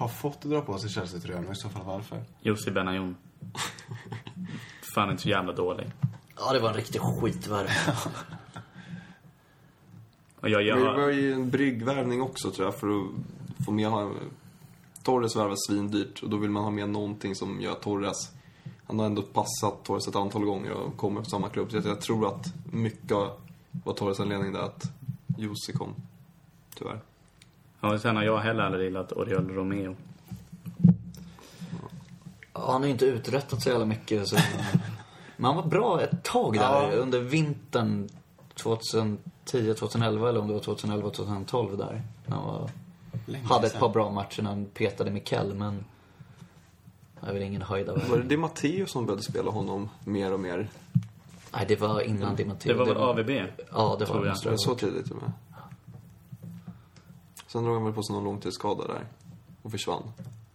ha 0.00 0.08
fått 0.08 0.42
dra 0.42 0.60
på 0.60 0.78
sig 0.78 0.90
Chelsea-tröjan 0.90 1.46
och 1.46 1.52
i 1.52 1.56
så 1.56 1.68
fall 1.68 1.82
varför. 1.84 2.24
Jussi 2.42 2.70
Benayoun. 2.70 3.16
Fan 4.94 5.10
inte 5.10 5.22
så 5.22 5.28
jävla 5.28 5.52
dålig. 5.52 5.90
Ja, 6.36 6.52
det 6.52 6.60
var 6.60 6.68
en 6.68 6.74
riktig 6.76 7.00
skitvärme. 7.00 7.70
Och 10.40 10.48
jag, 10.48 10.62
jag, 10.62 10.78
det 10.78 10.84
har- 10.84 10.96
var 11.00 11.08
ju 11.08 11.32
en 11.32 11.50
bryggvärvning 11.50 12.22
också 12.22 12.50
tror 12.50 12.66
jag 12.66 12.74
för 12.74 12.86
att 13.00 13.06
få 13.64 13.72
med 13.72 14.10
Torres 15.02 15.36
värvar 15.36 15.54
svindyrt 15.68 16.22
och 16.22 16.30
då 16.30 16.36
vill 16.36 16.50
man 16.50 16.62
ha 16.64 16.70
med 16.70 16.88
någonting 16.88 17.34
som 17.34 17.60
gör 17.60 17.74
Torres 17.74 18.16
Han 18.86 18.98
har 18.98 19.06
ändå 19.06 19.22
passat 19.22 19.84
Torres 19.84 20.08
ett 20.08 20.16
antal 20.16 20.44
gånger 20.44 20.70
och 20.72 20.96
kommer 20.96 21.20
från 21.20 21.30
samma 21.30 21.48
klubb. 21.48 21.70
Så 21.70 21.76
jag, 21.76 21.86
jag 21.86 22.00
tror 22.00 22.26
att 22.28 22.54
mycket 22.72 23.10
var 23.84 23.92
Torres 23.96 24.20
anledning 24.20 24.52
där 24.52 24.60
att 24.60 24.82
Jussi 25.38 25.72
kom. 25.72 25.94
Tyvärr. 26.74 27.00
Ja, 27.80 27.98
sen 27.98 28.16
har 28.16 28.22
jag 28.22 28.38
heller 28.38 28.62
aldrig 28.64 28.84
gillat 28.84 29.12
Oriol 29.12 29.48
Romeo. 29.50 29.96
Ja, 32.54 32.72
han 32.72 32.80
har 32.80 32.84
ju 32.86 32.90
inte 32.92 33.04
uträttat 33.04 33.62
så 33.62 33.68
jävla 33.68 33.86
mycket. 33.86 34.28
Så... 34.28 34.36
Men 35.36 35.44
han 35.44 35.56
var 35.56 35.66
bra 35.66 36.02
ett 36.02 36.22
tag 36.22 36.54
där 36.54 36.60
Ja. 36.60 36.90
under 36.92 37.20
vintern 37.20 38.08
2010, 38.54 39.74
2011 39.74 40.28
eller 40.28 40.40
om 40.40 40.46
det 40.46 40.52
var 40.52 40.60
2011, 40.60 41.10
2012 41.10 41.76
där. 41.78 42.02
Han 42.28 42.44
var... 42.46 42.70
Hade 43.44 43.66
ett 43.66 43.78
par 43.78 43.88
bra 43.88 44.10
matcher 44.10 44.42
när 44.42 44.50
han 44.50 44.64
petade 44.64 45.10
Mikkel, 45.10 45.54
men... 45.54 45.84
Det 47.20 47.28
är 47.28 47.32
väl 47.32 47.42
ingen 47.42 47.62
höjda 47.62 47.92
Var 47.94 48.16
det 48.16 48.22
Di 48.22 48.36
Matteo 48.36 48.86
som 48.86 49.06
började 49.06 49.22
spela 49.22 49.50
honom 49.50 49.88
mer 50.04 50.32
och 50.32 50.40
mer? 50.40 50.68
Nej, 51.52 51.64
det 51.68 51.80
var 51.80 52.00
innan 52.00 52.36
Di 52.36 52.44
Matteo. 52.44 52.72
Det 52.72 52.78
var 52.78 52.86
väl 52.86 52.96
AVB? 52.96 53.30
Ja, 53.72 53.96
det 53.98 54.04
var 54.04 54.16
jag. 54.16 54.24
det. 54.24 54.44
Var 54.44 54.52
det 54.52 54.58
så 54.58 54.74
tidigt 54.74 55.10
med? 55.10 55.32
Sen 57.52 57.64
drog 57.64 57.74
han 57.74 57.84
väl 57.84 57.92
på 57.94 58.02
sig 58.02 58.14
någon 58.14 58.24
långtidsskada 58.24 58.86
där. 58.86 59.06
Och 59.62 59.70
försvann. 59.70 60.02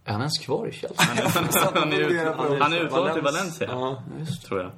Är 0.06 0.12
han 0.12 0.22
ens 0.22 0.38
kvar 0.38 0.68
i 0.68 0.72
Chelsea? 0.72 1.06
Han 1.06 1.18
är, 1.18 1.80
han 1.80 1.94
är, 1.94 2.00
ut, 2.00 2.62
han 2.62 2.74
är 2.74 2.78
utlånad 2.86 3.14
till 3.14 3.24
Valencia, 3.24 3.68
Ja. 3.72 4.04
tror 4.48 4.62
jag. 4.62 4.72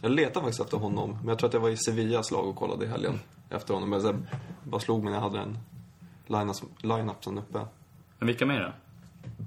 Jag 0.00 0.10
letade 0.10 0.40
faktiskt 0.44 0.60
efter 0.60 0.76
honom. 0.76 1.10
Men 1.20 1.28
jag 1.28 1.38
tror 1.38 1.48
att 1.48 1.54
jag 1.54 1.60
var 1.60 1.68
i 1.68 1.76
Sevillas 1.76 2.30
lag 2.30 2.48
och 2.48 2.56
kollade 2.56 2.84
i 2.84 2.88
helgen. 2.88 3.20
Efter 3.50 3.74
honom. 3.74 3.90
Men 3.90 4.02
jag 4.04 4.16
bara 4.64 4.80
slog 4.80 5.02
mig 5.04 5.12
när 5.12 5.18
jag 5.18 5.22
hade 5.30 5.38
en 5.40 5.58
line-up- 6.26 6.82
line-upsen 6.82 7.38
uppe. 7.38 7.60
Men 8.18 8.26
vilka 8.26 8.46
mer 8.46 8.60
då? 8.60 8.72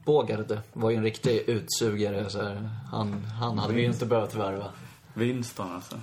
Bågarde 0.06 0.62
var 0.74 0.90
ju 0.90 0.98
en 0.98 1.04
riktig 1.04 1.38
utsugare. 1.38 2.30
Så 2.30 2.42
här. 2.44 2.70
Han, 2.92 3.26
han 3.26 3.58
hade 3.60 3.74
vi 3.74 3.82
ju 3.82 3.88
inte 3.88 4.06
behövt 4.06 4.36
värva. 4.36 4.66
Winston 5.14 5.72
alltså. 5.72 5.96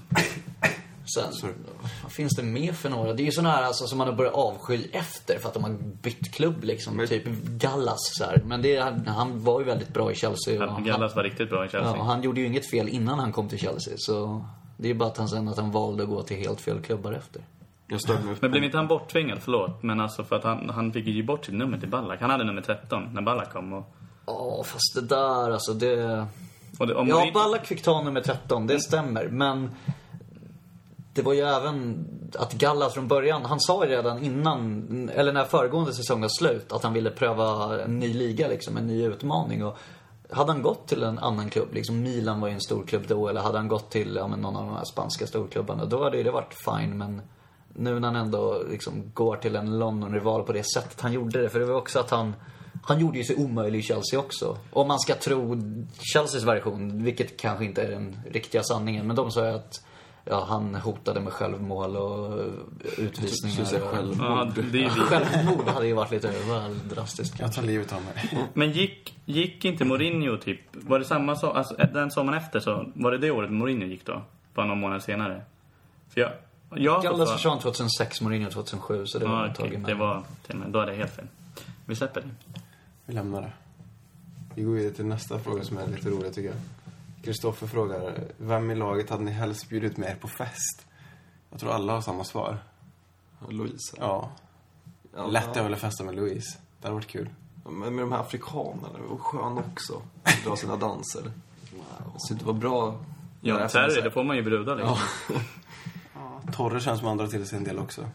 Sen, 1.14 1.54
vad 2.02 2.12
finns 2.12 2.36
det 2.36 2.42
mer 2.42 2.72
för 2.72 2.88
några? 2.90 3.12
Det 3.12 3.22
är 3.22 3.24
ju 3.24 3.32
såna 3.32 3.50
här 3.50 3.62
alltså, 3.62 3.86
som 3.86 3.98
man 3.98 4.06
har 4.08 4.14
börjat 4.14 4.34
avsky 4.34 4.84
efter 4.92 5.38
för 5.38 5.48
att 5.48 5.54
de 5.54 5.64
har 5.64 5.70
bytt 6.02 6.32
klubb 6.34 6.64
liksom. 6.64 6.96
Men- 6.96 7.06
Typ 7.08 7.24
Gallas 7.44 7.98
så 8.18 8.24
här. 8.24 8.42
Men 8.46 8.62
det, 8.62 8.76
han, 8.76 9.06
han 9.06 9.44
var 9.44 9.60
ju 9.60 9.66
väldigt 9.66 9.88
bra 9.94 10.12
i 10.12 10.14
Chelsea. 10.14 10.70
han, 10.70 10.84
Gallas 10.84 11.16
var 11.16 11.22
riktigt 11.22 11.50
bra 11.50 11.66
i 11.66 11.68
Chelsea. 11.68 11.96
ja, 11.96 12.02
han 12.02 12.22
gjorde 12.22 12.40
ju 12.40 12.46
inget 12.46 12.70
fel 12.70 12.88
innan 12.88 13.18
han 13.18 13.32
kom 13.32 13.48
till 13.48 13.58
Chelsea. 13.58 13.94
Så 13.96 14.44
det 14.76 14.90
är 14.90 14.94
bara 14.94 15.08
att 15.08 15.16
han 15.18 15.28
sen 15.28 15.48
att 15.48 15.56
han 15.56 15.70
valde 15.70 16.02
att 16.02 16.08
gå 16.08 16.22
till 16.22 16.36
helt 16.36 16.60
fel 16.60 16.80
klubbar 16.82 17.12
efter. 17.12 17.42
Men 18.40 18.50
blev 18.50 18.64
inte 18.64 18.76
han 18.76 18.86
borttvingad? 18.88 19.38
Förlåt. 19.40 19.82
Men 19.82 20.00
alltså 20.00 20.24
för 20.24 20.36
att 20.36 20.44
han, 20.44 20.70
han 20.70 20.92
fick 20.92 21.06
ju 21.06 21.22
bort 21.22 21.44
sitt 21.44 21.54
nummer 21.54 21.78
till 21.78 21.88
Ballack. 21.88 22.20
Han 22.20 22.30
hade 22.30 22.44
nummer 22.44 22.62
13 22.62 23.08
när 23.14 23.22
Ballack 23.22 23.52
kom. 23.52 23.72
Och, 23.72 23.84
Ja, 24.26 24.62
fast 24.64 24.94
det 24.94 25.00
där 25.00 25.50
alltså, 25.50 25.72
det... 25.72 26.26
och 26.78 26.86
det, 26.86 26.94
om 26.94 27.08
Ja, 27.08 27.30
Ballack 27.34 27.66
fick 27.66 27.82
ta 27.82 28.02
nummer 28.02 28.20
13, 28.20 28.66
det 28.66 28.80
stämmer. 28.80 29.28
Men 29.28 29.70
det 31.12 31.22
var 31.22 31.32
ju 31.32 31.40
även 31.40 32.06
att 32.38 32.52
Gallas 32.52 32.94
från 32.94 33.08
början, 33.08 33.44
han 33.44 33.60
sa 33.60 33.84
ju 33.84 33.90
redan 33.90 34.24
innan, 34.24 35.08
eller 35.14 35.32
när 35.32 35.44
föregående 35.44 35.94
säsong 35.94 36.20
var 36.20 36.28
slut, 36.28 36.72
att 36.72 36.82
han 36.82 36.92
ville 36.92 37.10
pröva 37.10 37.80
en 37.84 37.98
ny 37.98 38.14
liga 38.14 38.48
liksom, 38.48 38.76
en 38.76 38.86
ny 38.86 39.04
utmaning. 39.04 39.64
Och 39.64 39.76
hade 40.30 40.52
han 40.52 40.62
gått 40.62 40.88
till 40.88 41.02
en 41.02 41.18
annan 41.18 41.50
klubb, 41.50 41.74
liksom 41.74 42.02
Milan 42.02 42.40
var 42.40 42.48
ju 42.48 42.54
en 42.54 42.60
stor 42.60 42.86
klubb 42.86 43.04
då, 43.08 43.28
eller 43.28 43.40
hade 43.40 43.58
han 43.58 43.68
gått 43.68 43.90
till 43.90 44.16
ja, 44.16 44.28
men 44.28 44.40
någon 44.40 44.56
av 44.56 44.66
de 44.66 44.76
här 44.76 44.84
spanska 44.84 45.26
storklubbarna, 45.26 45.84
då 45.84 46.04
hade 46.04 46.16
ju 46.16 46.22
det 46.22 46.30
varit 46.30 46.54
fine. 46.64 46.98
Men 46.98 47.22
nu 47.74 48.00
när 48.00 48.08
han 48.08 48.16
ändå 48.16 48.62
liksom 48.70 49.10
går 49.14 49.36
till 49.36 49.56
en 49.56 49.78
London-rival 49.78 50.42
på 50.42 50.52
det 50.52 50.64
sättet 50.74 51.00
han 51.00 51.12
gjorde 51.12 51.42
det, 51.42 51.48
för 51.48 51.60
det 51.60 51.66
var 51.66 51.74
också 51.74 51.98
att 51.98 52.10
han 52.10 52.34
han 52.82 53.00
gjorde 53.00 53.18
ju 53.18 53.24
sig 53.24 53.36
omöjlig 53.36 53.78
i 53.78 53.82
Chelsea 53.82 54.18
också. 54.20 54.58
Om 54.72 54.88
man 54.88 54.98
ska 54.98 55.14
tro 55.14 55.56
Chelseas 56.14 56.44
version, 56.44 57.04
vilket 57.04 57.40
kanske 57.40 57.64
inte 57.64 57.82
är 57.82 57.90
den 57.90 58.20
riktiga 58.30 58.62
sanningen. 58.62 59.06
Men 59.06 59.16
de 59.16 59.30
sa 59.30 59.46
ju 59.46 59.54
att 59.54 59.84
ja, 60.24 60.44
han 60.48 60.74
hotade 60.74 61.20
med 61.20 61.32
självmål 61.32 61.96
och 61.96 62.44
utvisningar. 62.98 63.54
Skulle 63.54 63.66
säga 63.66 63.84
och- 63.84 63.90
självmord. 63.90 64.26
Ja, 64.26 64.62
det 64.72 64.84
är. 64.84 64.88
Självmord 64.88 65.68
hade 65.68 65.86
ju 65.86 65.92
varit 65.94 66.10
lite 66.10 66.28
väl 66.48 66.88
drastiskt. 66.88 67.40
Jag 67.40 67.52
tar 67.52 67.62
livet 67.62 67.92
av 67.92 68.02
mig. 68.02 68.48
Men 68.54 68.72
gick, 68.72 69.16
gick 69.24 69.64
inte 69.64 69.84
Mourinho 69.84 70.36
typ, 70.36 70.60
var 70.72 70.98
det 70.98 71.04
samma 71.04 71.36
så, 71.36 71.50
alltså 71.50 71.74
den 71.74 72.10
sommaren 72.10 72.38
efter 72.38 72.60
så, 72.60 72.92
var 72.94 73.10
det 73.12 73.18
det 73.18 73.30
året 73.30 73.50
Mourinho 73.50 73.86
gick 73.86 74.06
då? 74.06 74.22
Bara 74.54 74.66
någon 74.66 74.78
månad 74.80 75.02
senare? 75.02 75.42
För 76.08 76.20
jag, 76.20 76.30
jag 76.74 77.02
Gallas 77.02 77.28
för- 77.28 77.36
försvann 77.36 77.58
2006, 77.58 78.20
Mourinho 78.20 78.50
2007. 78.50 79.06
Så 79.06 79.18
det 79.18 79.24
var 79.26 79.44
Ja, 79.44 79.50
ett 79.50 79.56
tag 79.56 79.84
det 79.86 79.94
var 79.94 80.22
då 80.68 80.80
är 80.80 80.86
det 80.86 80.94
helt 80.94 81.14
fel. 81.16 81.26
Vi 81.86 81.96
släpper 81.96 82.20
det. 82.20 82.28
Vi 83.06 83.14
lämnar 83.14 83.42
det. 83.42 83.52
Vi 84.54 84.62
går 84.62 84.72
vidare 84.72 84.92
till 84.94 85.04
nästa 85.06 85.38
fråga 85.38 85.64
som 85.64 85.78
är 85.78 85.86
lite 85.86 86.08
rolig 86.10 86.34
tycker 86.34 86.48
jag. 86.48 86.58
Kristoffer 87.22 87.66
frågar, 87.66 88.24
vem 88.38 88.70
i 88.70 88.74
laget 88.74 89.10
hade 89.10 89.22
ni 89.22 89.30
helst 89.30 89.68
bjudit 89.68 89.96
med 89.96 90.10
er 90.10 90.14
på 90.14 90.28
fest? 90.28 90.86
Jag 91.50 91.60
tror 91.60 91.72
alla 91.72 91.92
har 91.92 92.00
samma 92.00 92.24
svar. 92.24 92.58
Louise. 93.48 93.96
Ja. 93.98 94.30
Ja, 95.16 95.26
Lätt 95.26 95.56
är 95.56 95.62
väl 95.62 95.74
att 95.74 95.80
festa 95.80 96.04
med 96.04 96.14
Louise. 96.14 96.58
Det 96.80 96.86
hade 96.86 96.94
varit 96.94 97.06
kul. 97.06 97.30
Men 97.64 97.94
med 97.94 98.04
de 98.04 98.12
här 98.12 98.20
afrikanerna, 98.20 98.88
det 98.98 99.08
var 99.08 99.16
skön 99.16 99.58
också. 99.58 100.02
Dra 100.44 100.56
sina 100.56 100.76
danser. 100.76 101.32
Så 102.16 102.34
det 102.34 102.44
var 102.44 102.52
bra. 102.52 103.04
Ja, 103.40 103.68
Terry, 103.68 104.00
då 104.00 104.10
får 104.10 104.24
man 104.24 104.36
ju 104.36 104.42
brudar 104.42 104.76
liksom. 104.76 104.96
Torre 106.52 106.80
känns 106.80 106.98
som 106.98 107.08
han 107.08 107.16
drar 107.16 107.26
till 107.26 107.46
sig 107.46 107.58
en 107.58 107.64
del 107.64 107.78
också. 107.78 108.08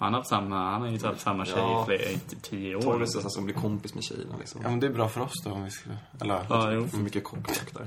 Han 0.00 0.12
har 0.12 0.20
haft 0.20 0.28
samma, 0.30 0.70
han 0.70 0.80
har 0.80 0.88
ju 0.88 1.06
haft 1.06 1.20
samma 1.20 1.44
tjej 1.44 1.54
Ja. 1.56 1.82
i 1.82 1.86
flera, 1.86 2.02
i 2.10 2.18
t- 2.18 2.36
tio 2.42 2.76
år. 2.76 2.80
Torres 2.82 3.12
så 3.12 3.30
som 3.30 3.44
blir 3.44 3.54
kompis 3.54 3.94
med 3.94 4.04
tjejerna 4.04 4.34
liksom. 4.38 4.60
Ja 4.64 4.70
men 4.70 4.80
det 4.80 4.86
är 4.86 4.90
bra 4.90 5.08
för 5.08 5.20
oss 5.20 5.32
då 5.44 5.50
om 5.52 5.64
vi 5.64 5.70
skulle... 5.70 5.96
Eller... 6.20 6.40
Ja, 6.48 6.72
jo. 6.72 6.88
För 6.88 6.98
mycket 6.98 7.24
kockrock 7.24 7.74
där. 7.74 7.86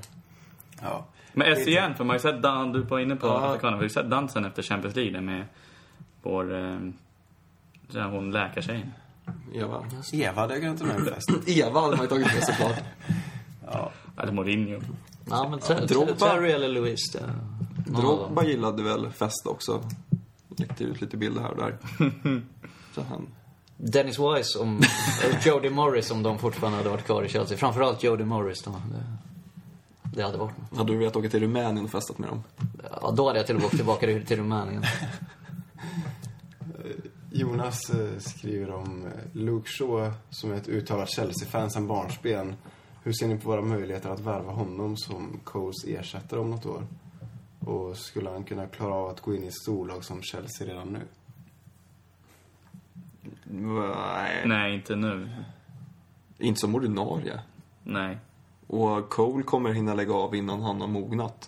Ja. 0.82 1.05
Men 1.34 1.55
SCN, 1.55 1.93
för 1.97 2.03
man 2.03 2.07
har 2.07 2.14
ju 2.14 2.20
sett, 2.20 2.41
dan, 2.41 2.72
du 2.72 2.82
var 2.82 2.99
inne 2.99 3.16
på 3.16 3.28
Ja. 3.28 3.57
vi 3.61 3.68
har 3.68 3.84
ju 3.84 3.89
sett 3.89 4.09
dansen 4.09 4.45
efter 4.45 4.64
Champions 4.64 4.95
League 4.95 5.22
med 5.22 5.45
vår, 6.24 6.55
eh, 7.93 8.09
hon 8.09 8.32
läkartjejen. 8.32 8.91
Eva. 9.53 9.86
Eva 10.14 10.41
hade 10.41 10.53
jag 10.53 10.61
kunnat 10.64 10.80
ta 10.80 10.86
med. 10.86 11.14
Eva 11.47 11.80
hade 11.82 11.95
man 11.97 12.05
ju 12.05 12.09
tagit 12.09 12.26
med 12.34 12.43
såklart. 12.43 12.84
Eller 14.18 14.32
Mourinho. 14.32 14.82
Ja, 15.30 15.47
men 15.49 15.59
Drogba- 15.59 16.16
Terry 16.16 16.51
eller. 16.51 16.82
Det... 16.82 17.20
dem. 17.20 18.01
Drogba 18.01 18.43
gillade 18.43 18.84
väl 18.84 19.11
fest 19.11 19.47
också. 19.47 19.82
Läckte 20.58 20.84
ut 20.84 21.01
lite 21.01 21.18
bilder 21.18 21.41
här 21.41 21.51
och 21.51 21.58
där. 21.58 21.78
Så 22.95 23.01
han... 23.01 23.28
Dennis 23.78 24.20
Wise 24.20 24.60
om, 24.60 24.78
och 24.78 25.45
Jody 25.45 25.70
Morris 25.70 26.12
om 26.12 26.24
de 26.24 26.39
fortfarande 26.39 26.78
hade 26.78 26.89
varit 26.89 27.06
kvar 27.06 27.24
i 27.24 27.30
Chelsea. 27.30 27.58
Framförallt 27.58 28.04
Jody 28.04 28.24
Morris 28.24 28.64
då. 28.64 28.72
Det, 28.72 29.04
det 30.16 30.24
hade 30.24 30.38
varit 30.38 30.58
något. 30.58 30.78
Hade 30.78 30.91
du 30.91 30.97
velat 30.97 31.16
åka 31.16 31.30
till 31.30 31.39
Rumänien 31.39 31.86
och 31.86 31.91
festat 31.91 32.18
med 32.18 32.30
dem? 32.30 32.43
Ja, 33.01 33.12
då 33.12 33.28
hade 33.28 33.39
jag 33.39 33.45
till 33.45 33.56
och 33.56 33.62
med 33.62 33.66
åkt 33.66 33.76
tillbaka 33.76 34.06
till 34.06 34.26
till 34.26 34.38
Rumänien. 34.38 34.84
Jonas 37.32 37.89
eh, 37.89 38.20
skriver 38.20 38.74
om 38.74 39.06
eh, 39.06 39.12
Luke 39.34 39.70
Shaw 39.70 40.14
som 40.30 40.51
är 40.51 40.56
ett 40.56 40.68
uttalat 40.68 41.10
Chelsea-fan 41.10 41.72
sedan 41.72 41.88
barnsben. 41.88 42.56
Hur 43.04 43.14
ser 43.14 43.28
ni 43.28 43.38
på 43.38 43.49
våra 43.49 43.62
möjligheter 43.62 44.10
att 44.10 44.20
värva 44.20 44.51
honom 44.51 44.97
som 44.97 45.39
Coles 45.43 45.86
ersättare 45.88 46.39
om 46.39 46.49
något 46.49 46.66
år? 46.66 46.88
Och 47.66 47.97
skulle 47.97 48.30
han 48.30 48.43
kunna 48.43 48.68
klara 48.68 48.93
av 48.93 49.09
att 49.09 49.22
gå 49.22 49.36
in 49.36 49.43
i 49.43 49.47
ett 49.47 49.61
storlag 49.61 50.03
som 50.03 50.22
Chelsea 50.22 50.68
redan 50.68 50.88
nu? 50.88 51.01
Nej. 53.43 54.43
Nej, 54.45 54.74
inte 54.76 54.95
nu. 54.95 55.30
Inte 56.38 56.59
som 56.59 56.76
ordinarie. 56.76 57.39
Nej. 57.84 58.18
Och 58.68 59.09
Cole 59.09 59.43
kommer 59.43 59.70
hinna 59.74 59.93
lägga 59.93 60.14
av 60.14 60.36
innan 60.36 60.61
han 60.61 60.82
har 60.82 60.88
mognat. 60.88 61.47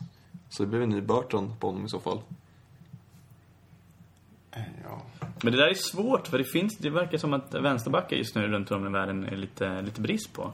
Så 0.49 0.63
det 0.63 0.69
blir 0.69 0.81
en 0.81 0.89
ny 0.89 1.01
Burton 1.01 1.55
på 1.59 1.67
honom 1.67 1.85
i 1.85 1.89
så 1.89 1.99
fall. 1.99 2.21
Eh, 4.51 4.61
Ja. 4.83 5.01
Men 5.43 5.51
det 5.53 5.57
där 5.57 5.67
är 5.67 5.73
svårt, 5.73 6.27
för 6.27 6.37
det 6.37 6.43
finns, 6.43 6.77
det 6.77 6.89
verkar 6.89 7.17
som 7.17 7.33
att 7.33 7.53
vänsterbackar 7.53 8.17
just 8.17 8.35
nu 8.35 8.47
runt 8.47 8.71
om 8.71 8.87
i 8.87 8.89
världen 8.89 9.25
är 9.25 9.35
lite, 9.35 9.81
lite 9.81 10.01
brist 10.01 10.33
på. 10.33 10.51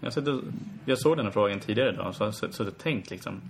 Jag, 0.00 0.12
sett, 0.12 0.24
jag 0.84 0.98
såg 0.98 1.16
den 1.16 1.26
här 1.26 1.32
frågan 1.32 1.60
tidigare 1.60 1.92
idag, 1.92 2.14
så 2.14 2.22
jag 2.22 2.26
har 2.26 2.32
suttit 2.32 2.60
och 2.60 2.78
tänkt 2.78 3.10
liksom. 3.10 3.40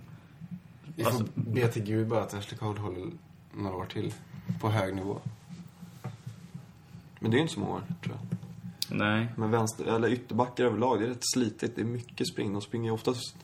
Vi 0.98 1.04
får 1.04 1.10
Alltså- 1.10 1.26
be 1.34 1.68
till 1.68 1.82
Gud 1.82 2.08
bara 2.08 2.22
att 2.22 2.34
Ashley 2.34 2.58
Cole 2.58 2.80
håller 2.80 3.10
några 3.54 3.76
år 3.76 3.84
till 3.86 4.14
på 4.60 4.68
hög 4.70 4.94
nivå. 4.94 5.18
Men 7.20 7.30
det 7.30 7.34
är 7.34 7.38
ju 7.38 7.42
inte 7.42 7.54
så 7.54 7.60
många 7.60 7.72
år, 7.74 7.82
tror 8.02 8.16
jag. 8.16 8.38
Nej. 8.96 9.28
Men 9.36 9.50
vänster, 9.50 9.84
eller 9.84 10.08
ytterbackar 10.12 10.64
överlag, 10.64 10.98
det 11.00 11.04
är 11.04 11.08
rätt 11.08 11.18
slitigt. 11.34 11.76
Det 11.76 11.80
är 11.82 11.84
mycket 11.84 12.28
spring. 12.28 12.52
De 12.52 12.62
springer 12.62 12.84
ju 12.86 12.90
oftast 12.94 13.36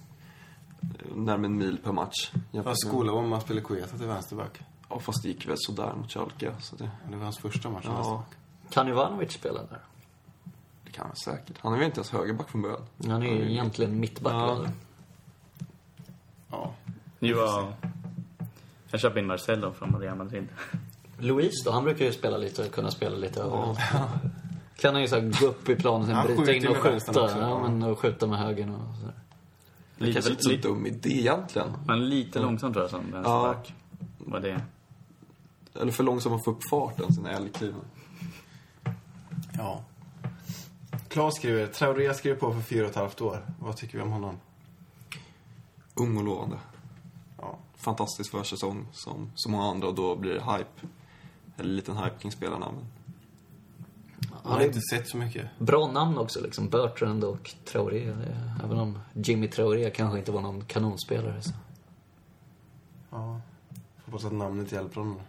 närmare 1.14 1.46
en 1.46 1.56
mil 1.58 1.78
per 1.84 1.92
match. 1.92 2.32
Med- 2.50 2.78
skola 2.78 3.12
om 3.12 3.32
att 3.32 3.42
spela 3.42 3.60
Kueta 3.60 3.98
till 3.98 4.06
vänsterback. 4.06 4.60
Ja, 4.88 5.00
fast 5.00 5.22
det 5.22 5.28
gick 5.28 5.48
väl 5.48 5.56
sådär 5.58 5.94
mot 5.94 6.12
Schalke. 6.12 6.54
Så 6.60 6.76
det, 6.76 6.90
Det 7.10 7.16
var 7.16 7.24
hans 7.24 7.38
första 7.38 7.70
match 7.70 7.84
som 7.84 7.92
ja, 7.92 7.96
vänsterback. 7.98 8.36
Kan 8.70 8.88
Ivanovic 8.88 9.32
spela 9.32 9.58
där? 9.62 9.78
det 10.84 10.90
kan 10.90 11.06
han 11.06 11.16
säkert. 11.16 11.58
Han 11.58 11.72
är 11.72 11.76
väl 11.78 11.86
inte 11.86 11.98
ens 11.98 12.10
högerback 12.10 12.48
från 12.50 12.62
början? 12.62 12.82
Han 13.06 13.22
är 13.22 13.26
ju 13.34 13.50
egentligen 13.50 14.00
mittback. 14.00 14.32
Ja. 14.32 14.52
eller? 14.56 14.70
Ja. 17.26 17.30
Jo, 17.30 17.38
ja. 17.38 17.88
Jag 18.90 19.00
köper 19.00 19.20
in 19.20 19.26
Marcelo 19.26 19.72
från 19.72 20.00
Real 20.00 20.16
Madrid. 20.16 20.48
Louise 21.18 21.64
då? 21.64 21.70
Han 21.70 21.84
brukar 21.84 22.04
ju 22.04 22.12
spela 22.12 22.36
lite, 22.36 22.68
kunna 22.68 22.90
spela 22.90 23.16
lite 23.16 23.40
överallt. 23.40 23.78
Kan 24.76 24.94
han 24.94 25.02
ju 25.02 25.08
så 25.08 25.20
här 25.20 25.40
gå 25.40 25.46
upp 25.46 25.68
i 25.68 25.76
planen, 25.76 26.06
sen 26.06 26.14
Han 26.14 26.26
bryta 26.26 26.52
in 26.52 26.68
och 26.68 26.76
skjuta. 26.76 27.22
också, 27.22 27.38
ja, 27.38 27.48
ja. 27.48 27.68
men, 27.68 27.82
och 27.82 27.98
skjuta 27.98 28.26
med 28.26 28.38
högern 28.38 28.74
och 28.74 28.96
sådär. 28.96 29.14
Det 29.98 30.12
kanske 30.12 30.30
inte 30.30 30.40
är 30.40 30.42
så 30.42 30.50
lite, 30.50 30.68
dum 30.68 30.86
idé 30.86 31.10
egentligen. 31.18 31.68
men 31.86 32.08
lite 32.08 32.38
långsam 32.38 32.72
tror 32.72 32.84
jag 32.84 32.90
som 32.90 33.00
vänsterback. 33.12 33.74
Var 34.18 34.40
det. 34.40 34.60
Eller 35.80 35.92
för 35.92 36.04
långsam 36.04 36.32
att 36.32 36.44
få 36.44 36.50
upp 36.50 36.68
farten, 36.70 37.12
sina 37.12 37.30
älgkliven. 37.30 37.80
Ja. 39.56 39.84
Claes 41.08 41.34
skriver, 41.34 41.66
Traoré 41.66 42.14
skrev 42.14 42.34
på 42.34 42.52
för 42.52 42.60
fyra 42.60 42.84
och 42.84 42.90
ett 42.90 42.96
halvt 42.96 43.20
år. 43.20 43.38
Vad 43.60 43.76
tycker 43.76 43.98
vi 43.98 44.04
om 44.04 44.10
honom? 44.10 44.36
Ung 45.94 46.16
och 46.16 46.24
lovande. 46.24 46.56
Fantastisk 47.76 48.30
försäsong 48.30 48.86
som 48.92 49.30
så 49.34 49.50
många 49.50 49.64
andra 49.64 49.88
och 49.88 49.94
då 49.94 50.16
blir 50.16 50.34
det 50.34 50.40
hype. 50.40 50.86
Eller 51.56 51.70
liten 51.70 51.96
hype 51.96 52.18
kring 52.20 52.32
spelarna. 52.32 52.66
Men 52.72 52.84
Han 54.42 54.52
har 54.52 54.60
inte 54.60 54.80
sett 54.80 55.08
så 55.08 55.16
mycket. 55.16 55.46
Bra 55.58 55.86
namn 55.92 56.18
också 56.18 56.40
liksom. 56.40 56.68
Bertrand 56.68 57.24
och 57.24 57.54
Traoré. 57.64 58.12
Även 58.64 58.78
om 58.78 58.98
Jimmy 59.12 59.48
Traoré 59.48 59.90
kanske 59.90 60.18
inte 60.18 60.32
var 60.32 60.40
någon 60.40 60.64
kanonspelare. 60.64 61.42
Så. 61.42 61.50
Ja. 63.10 63.40
Hoppas 64.06 64.24
att 64.24 64.32
namnet 64.32 64.72
hjälper 64.72 65.00
honom. 65.00 65.20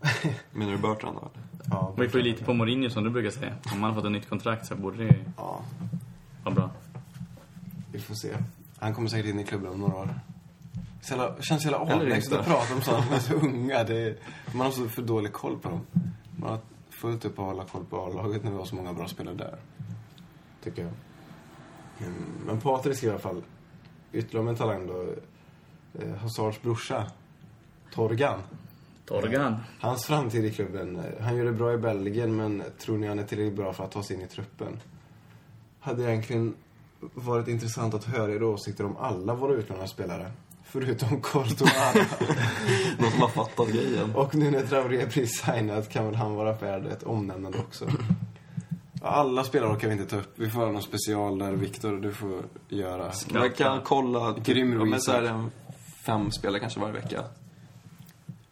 menar 0.52 0.72
du 0.72 0.78
Bertrand 0.78 1.16
då? 1.22 1.30
Ja, 1.70 1.94
Vi 1.98 2.08
får 2.08 2.20
ju 2.20 2.26
lite 2.26 2.44
på 2.44 2.54
Mourinho 2.54 2.90
som 2.90 3.04
du 3.04 3.10
brukar 3.10 3.30
säga. 3.30 3.54
Om 3.72 3.82
han 3.82 3.82
har 3.82 3.94
fått 3.94 4.04
ett 4.04 4.12
nytt 4.12 4.28
kontrakt 4.28 4.66
så 4.66 4.74
borde 4.76 4.96
det 4.96 5.04
ju 5.04 5.24
Ja, 5.36 5.60
vara 6.44 6.54
bra. 6.54 6.70
vi 7.92 7.98
får 8.00 8.14
se. 8.14 8.36
Han 8.78 8.94
kommer 8.94 9.08
säkert 9.08 9.30
in 9.30 9.40
i 9.40 9.44
klubben 9.44 9.72
om 9.72 9.80
några 9.80 9.94
år. 9.96 10.20
Så 11.04 11.14
jävla, 11.14 11.42
känns 11.42 11.62
så 11.62 11.68
jävla 11.68 11.94
avlägset 11.96 12.32
att 12.32 12.46
prata 12.46 12.74
om 12.74 12.80
sådana 12.82 13.02
som 13.02 13.14
är 13.14 13.18
så 13.18 13.34
unga. 13.46 13.84
Det 13.84 13.96
är, 13.96 14.16
man 14.54 14.66
har 14.66 14.72
så 14.72 14.88
för 14.88 15.02
dålig 15.02 15.32
koll 15.32 15.58
på 15.58 15.68
dem. 15.68 15.80
Man 16.38 16.50
har 16.50 16.58
fullt 16.90 17.24
upp 17.24 17.38
att 17.38 17.44
hålla 17.44 17.64
koll 17.64 17.84
på 17.84 17.96
A-laget 18.06 18.44
när 18.44 18.50
vi 18.50 18.56
har 18.56 18.64
så 18.64 18.74
många 18.76 18.92
bra 18.92 19.08
spelare 19.08 19.34
där. 19.34 19.58
Tycker 20.64 20.82
jag. 20.82 20.90
Mm, 22.08 22.22
Men 22.46 22.60
Patrik 22.60 23.02
i 23.02 23.10
alla 23.10 23.18
fall 23.18 23.42
ytterligare 24.12 24.48
en 24.48 24.56
talang 24.56 24.86
då. 24.86 25.06
Eh, 26.02 26.14
Hazards 26.14 26.62
brorsa. 26.62 27.06
Torgan. 27.94 28.40
Torgan. 29.06 29.56
Hans 29.80 30.04
framtid 30.06 30.44
i 30.44 30.50
klubben. 30.50 30.96
eh, 30.96 31.24
Han 31.24 31.36
gör 31.36 31.44
det 31.44 31.52
bra 31.52 31.72
i 31.72 31.76
Belgien, 31.78 32.36
men 32.36 32.62
tror 32.78 32.98
ni 32.98 33.06
han 33.06 33.18
är 33.18 33.24
tillräckligt 33.24 33.56
bra 33.56 33.72
för 33.72 33.84
att 33.84 33.92
ta 33.92 34.02
sig 34.02 34.16
in 34.16 34.22
i 34.22 34.26
truppen? 34.28 34.80
Hade 35.80 36.02
egentligen 36.10 36.54
varit 37.14 37.48
intressant 37.48 37.94
att 37.94 38.04
höra 38.04 38.32
era 38.32 38.46
åsikter 38.46 38.84
om 38.84 38.96
alla 38.96 39.34
våra 39.34 39.54
utlånade 39.54 39.88
spelare. 39.88 40.30
Förutom 40.72 41.20
Courtois. 41.20 41.94
Någon 42.98 43.10
som 43.10 43.20
har 43.20 43.28
fattat 43.28 43.68
grejen. 43.68 44.14
Och 44.14 44.34
nu 44.34 44.50
när 44.50 44.62
Traoré 44.62 45.26
signad 45.26 45.88
kan 45.88 46.06
väl 46.06 46.14
han 46.14 46.34
vara 46.34 46.52
värd 46.52 46.86
ett 46.86 47.02
omnämnande 47.02 47.58
också. 47.58 47.86
Alla 49.02 49.44
spelare 49.44 49.80
kan 49.80 49.90
vi 49.90 49.96
inte 49.96 50.10
ta 50.10 50.16
upp. 50.16 50.32
Vi 50.34 50.50
får 50.50 50.60
ha 50.60 50.72
någon 50.72 50.82
special 50.82 51.38
där, 51.38 51.52
Viktor, 51.52 51.92
du 51.92 52.12
får 52.12 52.42
göra. 52.68 53.12
Man 53.32 53.50
kan 53.50 53.80
kolla, 53.84 54.32
typ, 54.32 54.44
Grym 54.44 54.72
ja, 54.72 54.84
men 54.84 55.00
så 55.00 55.12
är 55.12 55.22
det 55.22 55.28
en 55.28 55.50
fem 56.06 56.30
spelare 56.30 56.60
kanske 56.60 56.80
varje 56.80 56.94
vecka. 56.94 57.24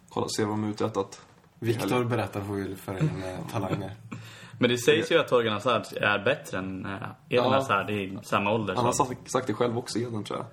Kolla, 0.09 0.29
se 0.29 0.45
vad 0.45 0.53
de 0.53 0.62
har 0.62 0.71
uträttat. 0.71 1.21
Viktor 1.59 2.05
berättar 2.05 2.41
får 2.41 2.55
vi 2.55 3.01
in 3.01 3.21
med 3.21 3.39
talanger. 3.53 3.97
Men 4.59 4.71
det 4.71 4.79
sägs 4.79 5.11
ju 5.11 5.18
att 5.21 5.29
Torgan 5.29 5.53
Hazard 5.53 5.83
är 5.97 6.25
bättre 6.25 6.59
än 6.59 6.87
äh, 6.87 6.93
Eden 6.93 7.09
Ja. 7.29 7.55
Hazard 7.55 7.91
i 7.91 8.18
samma 8.23 8.53
ålder. 8.53 8.75
Han 8.75 8.85
har 8.85 8.93
sagt, 8.93 9.31
sagt 9.31 9.47
det 9.47 9.55
själv 9.55 9.79
också, 9.79 9.99
Eden, 9.99 10.25
tror 10.25 10.39
jag. 10.39 10.47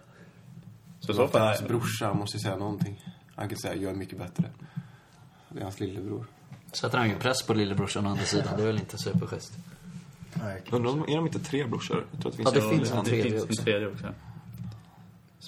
Så, 1.08 1.14
så 1.14 1.28
fall 1.28 1.41
Hans 1.47 1.68
brorsa 1.68 2.14
måste 2.14 2.39
säga 2.39 2.55
någonting. 2.55 3.05
Han 3.36 3.49
kan 3.49 3.58
säga, 3.58 3.76
jag 3.76 3.91
är 3.91 3.95
mycket 3.95 4.18
bättre. 4.18 4.43
Det 5.49 5.60
är 5.60 5.64
hans 5.64 5.80
lillebror. 5.80 6.26
Sätter 6.72 6.97
han 6.97 7.10
ju 7.10 7.16
press 7.16 7.43
på 7.43 7.53
lillebrorsan 7.53 8.05
å 8.05 8.10
andra 8.10 8.24
sidan. 8.24 8.53
Det 8.58 8.64
är 8.64 8.68
väl 8.68 8.80
inte 8.80 8.97
superschysst. 8.97 9.53
Undrar 10.72 10.91
om, 10.91 11.01
är 11.03 11.16
de 11.16 11.26
inte 11.26 11.39
tre 11.39 11.66
brorsor? 11.66 12.05
Jag 12.12 12.22
tror 12.22 12.32
att 12.32 12.38
det 12.38 12.43
finns 12.43 12.55
Ja, 12.55 12.62
det 12.62 12.78
finns 12.78 12.91
en. 12.91 12.97
en 12.97 13.03
det 13.03 13.10
tredje 13.10 13.41
också. 13.41 13.60
en 13.60 13.66
tredje 13.66 13.88
också. 13.88 14.14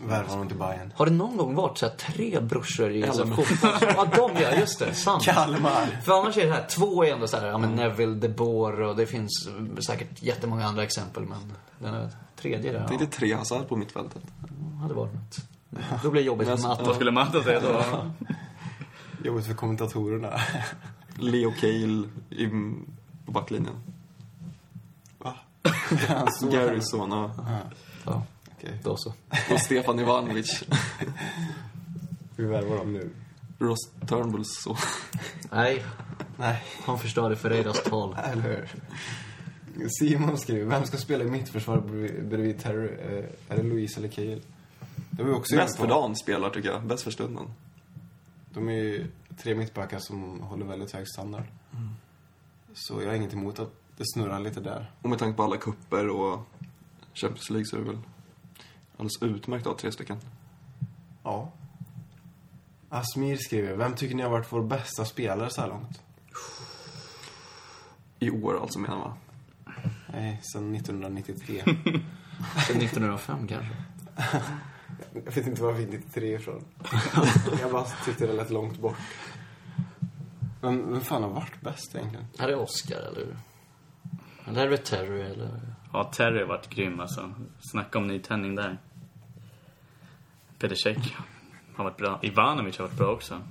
Värva 0.01 0.29
honom 0.29 0.47
till 0.47 0.57
Bayern. 0.57 0.93
Har 0.95 1.05
det 1.05 1.11
någon 1.11 1.37
gång 1.37 1.55
varit 1.55 1.77
så 1.77 1.85
här 1.85 1.93
tre 1.93 2.39
brorsor 2.39 2.91
i 2.91 3.01
så 3.01 3.07
här 3.07 3.21
Elm. 3.21 3.35
fotboll? 3.35 3.71
Ja, 3.81 4.05
de 4.15 4.41
ja, 4.41 4.55
just 4.59 4.79
det. 4.79 4.93
Sant. 4.93 5.23
Kalmar! 5.23 6.01
För 6.05 6.19
annars 6.19 6.37
är 6.37 6.45
det 6.45 6.53
här, 6.53 6.65
två 6.69 7.03
är 7.05 7.13
ändå 7.13 7.27
så 7.27 7.37
här, 7.37 7.47
ja 7.47 7.57
men 7.57 7.75
Neville, 7.75 8.15
De 8.15 8.27
Boer 8.29 8.81
och 8.81 8.95
det 8.95 9.05
finns 9.05 9.49
säkert 9.87 10.23
jättemånga 10.23 10.65
andra 10.65 10.83
exempel 10.83 11.23
men 11.23 11.53
den 11.79 11.93
är 11.93 12.09
tredje 12.35 12.71
där, 12.71 12.87
Tänkte 12.87 13.05
ja, 13.05 13.11
tre 13.11 13.33
Hazard 13.33 13.67
på 13.67 13.75
mittfältet. 13.75 14.21
hade 14.81 14.93
varit 14.93 15.13
något. 15.13 15.37
Då 16.03 16.11
blir 16.11 16.21
det 16.21 16.27
jobbigt 16.27 16.47
för 16.47 16.51
alltså, 16.51 16.67
Matt. 16.67 16.81
Vad 16.85 16.95
skulle 16.95 17.11
Matta 17.11 17.43
säga 17.43 17.59
då? 17.59 17.83
Jobbigt 19.23 19.45
för 19.45 19.53
kommentatorerna. 19.53 20.39
Leo 21.15 21.51
Cale 21.51 22.03
i, 22.29 22.47
på 23.25 23.31
backlinjen. 23.31 23.75
Va? 25.17 25.33
Garys 26.51 26.89
son 26.89 27.11
ja. 28.05 28.23
Okej, 28.60 28.80
då 28.84 28.97
så. 28.97 29.14
och 29.53 29.62
Stefan 29.62 29.99
Ivanovic. 29.99 30.64
vi 32.36 32.45
värvar 32.45 32.78
dem 32.78 32.93
nu. 32.93 33.10
Ross 33.60 33.91
Turnbulls 34.07 34.62
son. 34.64 34.76
Nej, 35.51 35.84
Nej, 36.38 36.64
han 36.86 36.99
förstörde 36.99 37.36
Ferreiras 37.36 37.84
tal. 37.84 38.18
eller 38.24 38.41
hur? 38.41 38.70
Simon 39.89 40.38
skriver, 40.38 40.66
vem 40.66 40.86
ska 40.86 40.97
spela 40.97 41.24
i 41.24 41.28
mittförsvar 41.28 41.80
bredvid 41.80 42.28
bredvid 42.28 42.60
Terry? 42.60 42.88
Eh, 42.88 43.26
Är 43.47 43.57
det 43.57 43.64
Louise 43.64 43.99
eller 43.99 44.10
Kael? 44.10 44.41
De 45.12 45.28
är 45.28 45.34
också 45.34 45.55
Bäst 45.55 45.78
för 45.78 45.88
dagen 45.88 46.16
spelar 46.16 46.49
tycker 46.49 46.70
jag. 46.70 46.84
Bäst 46.84 47.03
för 47.03 47.12
stunden. 47.12 47.45
De 48.53 48.70
är 48.70 48.74
ju 48.74 49.07
tre 49.38 49.55
mittbackar 49.55 49.99
som 49.99 50.41
håller 50.41 50.66
väldigt 50.66 50.91
hög 50.91 51.07
standard. 51.07 51.43
Så 52.74 53.01
jag 53.01 53.07
har 53.07 53.16
inget 53.16 53.34
emot 53.34 53.60
att 53.60 53.72
det 53.97 54.03
snurrar 54.14 54.39
lite 54.39 54.60
där. 54.60 54.91
Och 55.01 55.10
med 55.10 55.20
tanke 55.20 55.38
på 55.38 55.43
alla 55.43 55.57
kupper 55.57 56.07
och 56.10 56.39
Champions 57.14 57.49
League 57.49 57.66
så 57.66 57.76
är 57.76 57.80
det 57.80 57.86
väl 57.86 57.99
alldeles 58.99 59.21
utmärkt 59.21 59.67
att 59.67 59.73
ha 59.73 59.79
tre 59.79 59.91
stycken. 59.91 60.17
Ja. 61.23 61.51
Asmir 62.89 63.37
skriver, 63.37 63.75
vem 63.75 63.95
tycker 63.95 64.15
ni 64.15 64.23
har 64.23 64.29
varit 64.29 64.53
vår 64.53 64.63
bästa 64.63 65.05
spelare 65.05 65.49
så 65.49 65.61
här 65.61 65.67
långt? 65.67 66.01
I 68.19 68.29
år 68.29 68.61
alltså 68.61 68.79
menar 68.79 68.97
man. 68.97 69.13
Nej, 70.13 70.39
sedan 70.43 70.75
1993. 70.75 71.63
Sen 72.67 72.77
1905 72.77 73.47
kanske. 73.47 73.75
jag 75.13 75.31
vet 75.31 75.47
inte 75.47 75.61
var 75.61 75.69
jag 75.69 75.77
fick 75.77 75.91
93 75.91 76.35
ifrån. 76.35 76.65
jag 77.61 77.71
bara 77.71 77.85
tyckte 78.05 78.27
det 78.27 78.33
lät 78.33 78.49
långt 78.49 78.79
bort. 78.79 78.97
Men 80.61 80.91
vem 80.91 81.01
fan 81.01 81.23
har 81.23 81.29
varit 81.29 81.61
bäst 81.61 81.95
egentligen? 81.95 82.25
Här 82.37 82.49
är 82.49 82.55
Oscar, 82.55 82.97
eller 82.97 83.25
hur? 83.25 83.37
Eller 84.47 84.65
är 84.65 84.69
det 84.69 84.77
Terry, 84.77 85.21
eller? 85.21 85.61
Ja, 85.93 86.03
Terry 86.03 86.39
har 86.39 86.47
varit 86.47 86.69
grym 86.69 86.99
alltså. 86.99 87.33
Snacka 87.71 87.97
om 87.97 88.07
nytändning 88.07 88.55
där. 88.55 88.77
Peter 90.60 90.76
Cech 90.76 91.16
har 91.76 91.84
varit 91.84 91.97
bra. 91.97 92.20
Ivanovic 92.22 92.78
har 92.78 92.86
varit 92.88 92.97
bra 92.97 93.07
också. 93.07 93.41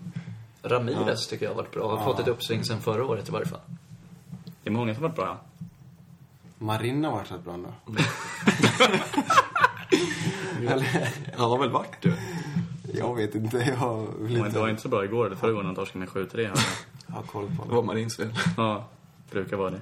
Ramirez 0.62 1.26
tycker 1.28 1.44
jag 1.46 1.50
har 1.50 1.56
varit 1.56 1.70
bra. 1.72 1.96
Har 1.96 2.04
fått 2.04 2.20
ett 2.20 2.28
uppsving 2.28 2.64
sen 2.64 2.80
förra 2.80 3.04
året 3.06 3.28
i 3.28 3.32
varje 3.32 3.46
fall. 3.46 3.60
Det 4.62 4.70
är 4.70 4.74
många 4.74 4.94
som 4.94 5.02
har 5.02 5.08
varit 5.10 5.16
bra. 5.16 5.38
Marin 6.58 7.04
har 7.04 7.12
varit 7.12 7.32
rätt 7.32 7.44
bra 7.44 7.54
ändå. 7.54 7.68
Eller, 10.60 11.08
Han 11.38 11.50
har 11.50 11.58
väl 11.58 11.70
varit 11.70 12.02
det? 12.02 12.14
jag 12.94 13.14
vet 13.16 13.34
inte. 13.34 13.56
Jag 13.80 14.06
vill 14.18 14.36
Men 14.36 14.46
inte 14.46 14.50
det 14.50 14.60
var 14.60 14.68
inte 14.68 14.82
så 14.82 14.88
bra 14.88 15.04
igår. 15.04 15.30
Det 15.30 15.36
förra 15.36 15.50
gången 15.50 15.66
han 15.66 15.74
torskade 15.74 15.98
med 15.98 16.08
7-3. 16.08 16.20
hörde 16.20 16.42
jag. 16.42 17.14
ha 17.14 17.22
koll 17.22 17.46
på 17.46 17.62
Det 17.62 17.68
det. 17.68 17.74
var 17.74 17.82
Marins 17.82 18.16
fel. 18.16 18.34
Ja, 18.56 18.84
brukar 19.30 19.56
vara 19.56 19.70
det. 19.70 19.80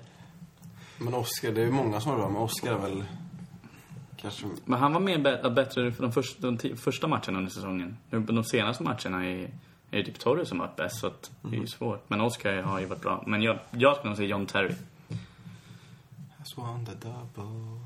Men 0.99 1.15
Oscar, 1.15 1.51
det 1.53 1.63
är 1.63 1.71
många 1.71 2.01
som 2.01 2.13
är 2.13 2.17
bra. 2.17 2.29
Men 2.29 2.43
Oscar 2.43 2.73
är 2.73 2.79
väl 2.79 3.05
kanske... 4.31 4.47
Men 4.65 4.79
han 4.81 4.93
var 4.93 5.01
mer 5.01 5.19
bä- 5.19 5.55
bättre 5.55 5.93
för 5.93 6.03
de, 6.03 6.13
första, 6.13 6.51
de 6.51 6.77
första 6.77 7.09
matcherna 7.09 7.39
under 7.39 7.51
säsongen. 7.51 7.97
Nu, 8.11 8.21
De 8.21 8.45
senaste 8.45 8.83
matcherna 8.83 9.27
är, 9.27 9.39
är 9.91 9.99
det 9.99 10.05
typ 10.05 10.19
Torre 10.19 10.47
som 10.47 10.59
varit 10.59 10.77
bäst, 10.77 11.01
så 11.01 11.07
att 11.07 11.31
det 11.43 11.57
är 11.57 11.61
ju 11.61 11.67
svårt. 11.67 12.11
Men 12.11 12.21
Oscar 12.21 12.63
har 12.63 12.81
ju 12.81 12.87
varit 12.87 13.03
bra. 13.03 13.25
Men 13.27 13.43
jag, 13.43 13.59
jag 13.71 13.97
skulle 13.97 14.09
nog 14.11 14.17
säga 14.17 14.29
John 14.29 14.47
Terry. 14.47 14.75
I 15.09 16.45
swan 16.45 16.87
the 16.87 16.93
double. 16.93 17.81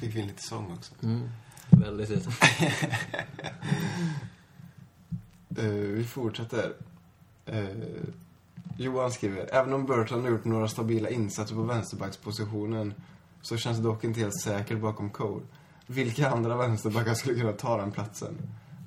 Fick 0.00 0.14
vi 0.16 0.22
lite 0.22 0.42
sång 0.42 0.72
också. 0.72 0.94
Väldigt 1.70 2.08
lite. 2.10 2.30
Eh, 5.56 5.64
vi 5.70 6.04
fortsätter. 6.04 6.72
Eh, 7.46 7.64
Johan 8.76 9.10
skriver, 9.12 9.48
även 9.54 9.72
om 9.72 9.86
Burton 9.86 10.22
har 10.22 10.30
gjort 10.30 10.44
några 10.44 10.68
stabila 10.68 11.08
insatser 11.10 11.54
på 11.54 11.62
vänsterbackspositionen 11.62 12.94
så 13.42 13.56
känns 13.56 13.76
det 13.76 13.82
dock 13.82 14.04
inte 14.04 14.20
helt 14.20 14.40
säker 14.40 14.76
bakom 14.76 15.10
Cole. 15.10 15.44
Vilka 15.86 16.30
andra 16.30 16.56
vänsterbackar 16.56 17.14
skulle 17.14 17.40
kunna 17.40 17.52
ta 17.52 17.76
den 17.76 17.92
platsen? 17.92 18.38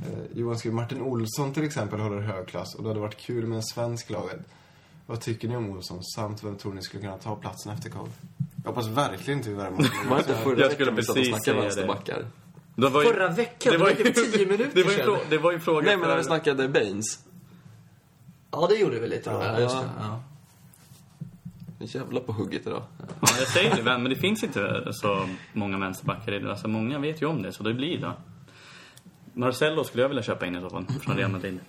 Eh, 0.01 0.37
Johan 0.37 0.57
skriver, 0.57 0.75
Martin 0.75 1.01
Olsson 1.01 1.53
till 1.53 1.63
exempel 1.63 1.99
håller 1.99 2.21
hög 2.21 2.47
klass 2.47 2.75
och 2.75 2.83
det 2.83 2.89
hade 2.89 2.99
varit 2.99 3.17
kul 3.17 3.47
med 3.47 3.55
en 3.55 3.63
svensk 3.63 4.09
laget. 4.09 4.39
Vad 5.05 5.21
tycker 5.21 5.47
ni 5.47 5.55
om 5.55 5.69
Olsson? 5.69 6.03
Samt 6.03 6.43
vem 6.43 6.55
tror 6.57 6.73
ni 6.73 6.81
skulle 6.81 7.03
kunna 7.03 7.17
ta 7.17 7.35
platsen 7.35 7.71
efter 7.71 7.89
Cole? 7.89 8.11
Jag 8.63 8.69
hoppas 8.71 8.87
verkligen 8.87 9.39
inte 9.39 9.49
vi 9.49 9.55
värvar 9.55 9.77
Var 10.09 10.15
det 10.15 10.21
inte 10.21 10.35
förra 10.43 10.59
Jag 10.59 10.71
skulle 10.71 10.91
precis 10.91 11.43
säga 11.43 11.55
det. 11.55 11.61
vänsterbackar? 11.61 12.25
Det 12.75 12.89
var 12.89 13.03
ju, 13.03 13.13
Förra 13.13 13.27
veckan? 13.29 13.71
Det 13.73 13.77
var 13.77 13.89
ju 13.89 13.95
tio 14.13 14.45
minuter 14.45 14.71
det 14.73 14.83
var 14.83 14.91
ju, 14.91 15.17
det 15.29 15.37
var 15.37 15.51
ju 15.51 15.59
fråga 15.59 15.85
Nej 15.85 15.97
men 15.97 16.09
när 16.09 16.17
vi 16.17 16.23
snackade 16.23 16.67
Baines. 16.67 17.19
Ja, 18.51 18.67
det 18.67 18.75
gjorde 18.75 18.99
vi 18.99 19.07
lite 19.07 19.29
då. 19.29 19.35
Ja, 19.41 19.45
Ja, 19.45 19.59
just 19.59 19.75
ja. 19.99 20.23
Ja. 21.81 21.99
Jävla 21.99 22.19
på 22.19 22.31
hugget 22.31 22.67
idag. 22.67 22.83
Ja, 22.97 23.27
jag 23.39 23.47
säger 23.47 23.75
det, 23.75 23.83
men 23.83 24.03
det 24.03 24.15
finns 24.15 24.43
inte 24.43 24.83
så 24.91 25.27
många 25.53 25.77
vänsterbackar. 25.77 26.31
i- 26.31 26.49
Alltså, 26.49 26.67
många 26.67 26.99
vet 26.99 27.21
ju 27.21 27.25
om 27.25 27.41
det, 27.41 27.51
så 27.53 27.63
det 27.63 27.73
blir 27.73 27.97
det. 28.01 28.13
Marcelo 29.33 29.83
skulle 29.83 30.01
jag 30.03 30.09
vilja 30.09 30.23
köpa 30.23 30.45
in 30.45 30.55
i 30.55 30.61
så 30.61 30.69
fall, 30.69 30.85
från 31.01 31.17
Real 31.17 31.31
Madrid. 31.31 31.59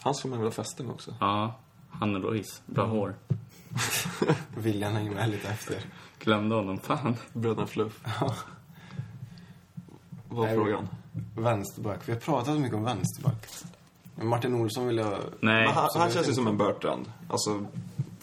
Han 0.00 0.14
skulle 0.14 0.30
man 0.30 0.38
vilja 0.40 0.52
fästa 0.52 0.82
med 0.82 0.92
också. 0.92 1.14
Ja, 1.20 1.54
han 1.90 2.16
och 2.16 2.22
Ruiz. 2.22 2.62
Bra 2.66 2.86
hår. 2.86 3.14
William 4.56 4.92
hänger 4.92 5.10
med 5.10 5.30
lite 5.30 5.48
efter. 5.48 5.76
Glömde 6.18 6.54
honom. 6.54 6.78
Fan. 6.78 7.16
Bröderna 7.32 7.66
Fluff. 7.66 8.00
Vad 10.28 10.38
var 10.48 10.54
frågan? 10.54 10.88
Vänsterback. 11.36 12.00
Vi 12.08 12.12
har 12.12 12.20
pratat 12.20 12.58
mycket 12.60 12.76
om 12.76 12.84
vänsterback. 12.84 13.46
Martin 14.22 14.54
Olsson 14.54 14.86
vill 14.86 14.96
jag... 14.96 15.18
Nej. 15.40 15.64
Men 15.66 15.74
han, 15.74 15.90
så 15.90 15.98
han 15.98 16.10
känns 16.10 16.28
ju 16.28 16.32
som 16.32 16.46
en 16.46 16.56
Bertrand. 16.56 17.12
Alltså, 17.28 17.66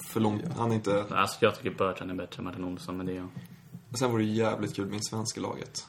för 0.07 0.19
långt. 0.19 0.43
Han 0.57 0.71
är 0.71 0.75
inte... 0.75 1.05
Alltså, 1.11 1.37
jag 1.39 1.55
tycker 1.55 1.77
Bertrand 1.77 2.11
är 2.11 2.15
bättre 2.15 2.37
än 2.39 2.43
Martin 2.45 2.63
Olsson, 2.63 2.97
men 2.97 3.05
det 3.05 3.11
är 3.11 3.15
jag. 3.15 3.27
Sen 3.99 4.11
vore 4.11 4.23
det 4.23 4.29
jävligt 4.29 4.75
kul 4.75 4.85
med 4.85 4.95
en 4.95 5.03
svensk 5.03 5.37
i 5.37 5.39
laget. 5.39 5.87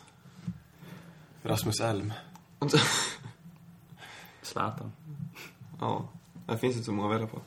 Rasmus 1.42 1.80
Elm. 1.80 2.12
Zlatan. 4.42 4.92
ja, 5.80 6.08
det 6.46 6.58
finns 6.58 6.74
inte 6.74 6.84
så 6.86 6.92
många 6.92 7.08
att 7.08 7.14
välja 7.14 7.26
på. 7.26 7.40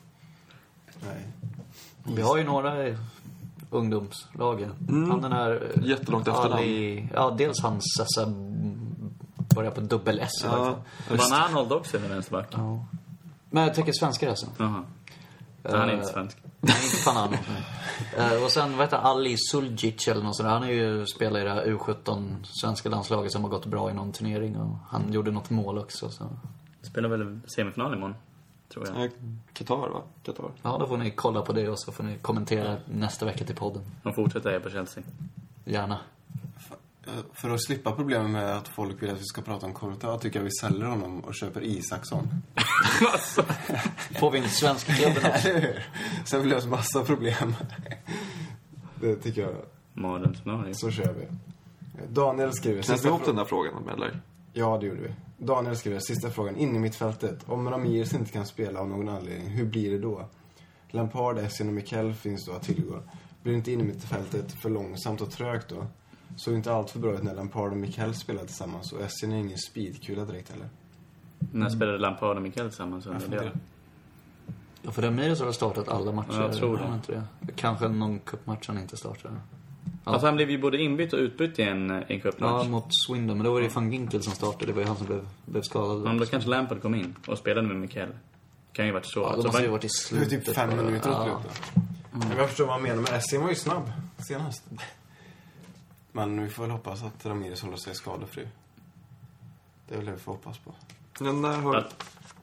Nej. 1.02 1.26
Vi 2.16 2.22
har 2.22 2.36
ju 2.36 2.44
några 2.44 2.88
i 2.88 2.96
ungdomslagen. 3.70 4.74
Han 5.10 5.22
den 5.22 5.32
här... 5.32 5.72
eh, 5.76 5.84
Jättelångt 5.88 6.28
efternamn. 6.28 6.52
Ali, 6.52 7.08
ja, 7.14 7.30
dels 7.38 7.62
hans 7.62 7.84
Sassa 7.98 8.26
börjar 9.54 9.70
på 9.70 9.80
dubbel 9.80 10.18
S 10.20 10.30
i. 10.42 10.46
Ja, 10.46 10.76
Van 11.10 11.32
Arnold 11.32 11.72
också 11.72 11.96
är 11.96 12.08
vänsterback. 12.08 12.48
Ja. 12.52 12.84
Men 13.50 13.62
jag 13.62 13.74
tänker 13.74 13.92
svenskar 13.92 14.28
alltså. 14.28 14.46
Jaha. 14.58 14.84
Han 15.64 15.74
är 15.74 15.88
Eh, 15.88 15.94
inte 15.94 16.06
svensk. 16.06 16.38
Nej, 16.60 16.76
inte 16.84 16.96
fan 16.96 17.16
han. 17.16 17.32
uh, 18.34 18.44
och 18.44 18.50
sen, 18.50 18.76
vad 18.76 18.86
heter? 18.86 18.96
Ali 18.96 19.36
Suljic 19.38 20.08
eller 20.08 20.22
något 20.22 20.36
sånt 20.36 20.46
där. 20.46 20.52
Han 20.54 20.62
är 20.62 20.72
ju 20.72 21.06
spelar 21.06 21.40
i 21.40 21.44
det 21.44 21.50
här 21.50 21.64
U17 21.66 22.44
svenska 22.44 22.88
landslaget 22.88 23.32
som 23.32 23.42
har 23.42 23.50
gått 23.50 23.66
bra 23.66 23.90
i 23.90 23.94
någon 23.94 24.12
turnering. 24.12 24.56
Och 24.56 24.76
han 24.88 25.12
gjorde 25.12 25.30
något 25.30 25.50
mål 25.50 25.78
också. 25.78 26.10
Så. 26.10 26.24
Spelar 26.82 27.08
väl 27.08 27.40
semifinal 27.56 27.94
imorgon, 27.94 28.14
tror 28.72 28.86
jag. 28.88 29.04
Eh, 29.04 29.10
Qatar, 29.52 29.76
va? 29.88 30.02
Qatar. 30.22 30.50
Ja, 30.62 30.76
då 30.80 30.86
får 30.86 30.96
ni 30.96 31.10
kolla 31.10 31.42
på 31.42 31.52
det 31.52 31.68
och 31.68 31.78
så 31.80 31.92
får 31.92 32.04
ni 32.04 32.18
kommentera 32.18 32.76
nästa 32.86 33.26
vecka 33.26 33.44
till 33.44 33.56
podden. 33.56 33.82
De 34.02 34.12
fortsätter 34.12 34.50
här 34.50 34.60
på 34.60 34.70
Chelsea. 34.70 35.02
Gärna. 35.64 35.98
För 37.32 37.50
att 37.50 37.62
slippa 37.62 37.92
problemen 37.92 38.32
med 38.32 38.56
att 38.56 38.68
folk 38.68 39.02
vill 39.02 39.10
att 39.10 39.20
vi 39.20 39.24
ska 39.24 39.42
prata 39.42 39.66
om 39.66 39.74
Courtois 39.74 40.22
tycker 40.22 40.38
jag 40.38 40.44
vi 40.44 40.50
säljer 40.50 40.86
honom 40.86 41.20
och 41.20 41.34
köper 41.34 41.62
Isaksson. 41.62 42.28
Får 44.20 44.30
vi 44.30 44.38
en 44.38 44.48
svensk 44.48 44.86
klubb 44.86 45.12
då? 45.22 45.28
Eller 45.28 45.60
hur? 45.60 45.86
Sen 46.24 46.48
det 46.48 46.66
massa 46.66 47.04
problem. 47.04 47.54
Det 49.00 49.16
tycker 49.16 49.42
jag. 49.42 49.54
Mardrömsscenario. 49.92 50.74
Så 50.74 50.90
kör 50.90 51.12
vi. 51.12 51.26
Daniel 52.08 52.52
skriver... 52.52 52.82
Knäppte 52.82 53.02
vi 53.02 53.08
ihop 53.08 53.24
den 53.24 53.36
där 53.36 53.44
frågan, 53.44 53.88
eller? 53.88 54.20
Ja, 54.52 54.78
det 54.80 54.86
gjorde 54.86 55.00
vi. 55.00 55.14
Daniel 55.38 55.76
skriver 55.76 55.98
sista 55.98 56.30
frågan. 56.30 56.56
In 56.56 56.76
i 56.76 56.78
mittfältet. 56.78 57.38
Om 57.46 57.70
Ramirez 57.70 58.14
inte 58.14 58.32
kan 58.32 58.46
spela 58.46 58.80
av 58.80 58.88
någon 58.88 59.08
anledning, 59.08 59.48
hur 59.48 59.64
blir 59.64 59.90
det 59.90 59.98
då? 59.98 60.28
Lampard, 60.90 61.38
Essien 61.38 61.68
och 61.68 61.74
Mikel 61.74 62.14
finns 62.14 62.46
då 62.46 62.52
att 62.52 62.62
tillgå. 62.62 62.98
Blir 63.42 63.54
inte 63.54 63.72
in 63.72 63.80
i 63.80 63.84
mittfältet 63.84 64.52
för 64.52 64.70
långsamt 64.70 65.20
och 65.20 65.30
trögt 65.30 65.68
då? 65.68 65.86
Såg 66.36 66.54
inte 66.54 66.72
allt 66.72 66.90
för 66.90 66.98
bra 66.98 67.12
ut 67.14 67.22
när 67.22 67.34
Lampard 67.34 67.70
och 67.70 67.76
Mikel 67.76 68.14
spelade 68.14 68.46
tillsammans 68.46 68.92
och 68.92 69.00
Essien 69.00 69.32
är 69.32 69.36
ingen 69.36 69.58
speedkula 69.58 70.24
direkt 70.24 70.50
heller. 70.50 70.68
När 71.52 71.68
spelade 71.68 71.98
Lampard 71.98 72.36
och 72.36 72.42
Mikael 72.42 72.68
tillsammans 72.68 73.06
under 73.06 73.20
funderar. 73.20 73.44
det? 73.44 73.52
Ja, 74.82 74.90
för 74.90 75.02
Ramirez 75.02 75.40
har 75.40 75.52
startat 75.52 75.88
alla 75.88 76.12
matcher. 76.12 76.28
Ja, 76.32 76.42
jag 76.42 76.56
tror 76.56 76.76
det. 76.76 76.94
Inte 76.94 77.12
det. 77.40 77.52
Kanske 77.56 77.88
någon 77.88 78.18
cupmatch 78.20 78.68
han 78.68 78.78
inte 78.78 78.96
startade. 78.96 79.34
Ja. 80.04 80.12
Alltså 80.12 80.26
han 80.26 80.36
blev 80.36 80.50
ju 80.50 80.58
både 80.60 80.78
inbytt 80.82 81.12
och 81.12 81.18
utbytt 81.18 81.58
i 81.58 81.62
en, 81.62 81.90
en 81.90 82.04
Ja, 82.08 82.18
cupmatch. 82.18 82.68
mot 82.68 82.86
Swindon. 83.06 83.36
Men 83.36 83.44
då 83.44 83.52
var 83.52 83.60
det 83.60 83.66
ju 83.66 83.72
van 83.72 83.92
Ginkel 83.92 84.22
som 84.22 84.32
startade. 84.32 84.66
Det 84.66 84.72
var 84.72 84.80
ju 84.82 84.86
han 84.88 84.96
som 84.96 85.06
blev, 85.06 85.26
blev 85.46 85.62
skadad. 85.62 86.02
Men 86.02 86.18
då 86.18 86.26
kanske 86.26 86.50
Lampard 86.50 86.82
kom 86.82 86.94
in 86.94 87.14
och 87.26 87.38
spelade 87.38 87.66
med 87.68 87.76
Mikael. 87.76 88.08
Kan 88.72 88.86
ju 88.86 88.92
varit 88.92 89.06
så. 89.06 89.20
Ja, 89.20 89.26
Alltså, 89.26 89.42
de 89.42 89.48
måste 89.48 89.62
ju 89.62 89.68
var- 89.68 89.72
varit 89.72 89.84
i 89.84 89.88
Det 90.10 90.16
var 90.18 90.24
slutet. 90.24 90.46
typ 90.46 90.54
fem 90.54 90.68
minuter 90.76 91.10
åt 91.10 91.26
ja. 91.26 91.40
slutet. 91.42 91.62
Men 92.28 92.36
jag 92.38 92.48
förstår 92.48 92.64
vad 92.64 92.74
han 92.74 92.82
menar, 92.82 93.02
men 93.02 93.14
Essien 93.14 93.42
var 93.42 93.48
ju 93.48 93.54
snabb 93.54 93.92
senast. 94.18 94.64
Men 96.12 96.42
vi 96.42 96.48
får 96.50 96.62
väl 96.62 96.70
hoppas 96.70 97.02
att 97.02 97.26
Ramirez 97.26 97.62
håller 97.62 97.76
sig 97.76 97.94
skadefri. 97.94 98.48
Det 99.88 99.94
är 99.94 99.98
väl 99.98 100.06
det 100.06 100.12
vi 100.12 100.18
får 100.18 100.32
hoppas 100.32 100.58
på. 100.58 100.74
Ja, 101.20 101.32
när 101.32 101.56
har... 101.60 101.88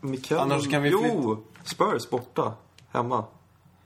Mikael... 0.01 0.41
Annars 0.41 0.69
kan 0.69 0.81
vi 0.81 0.89
Jo! 0.89 1.43
Spurs 1.63 2.09
borta. 2.09 2.53
Hemma. 2.89 3.23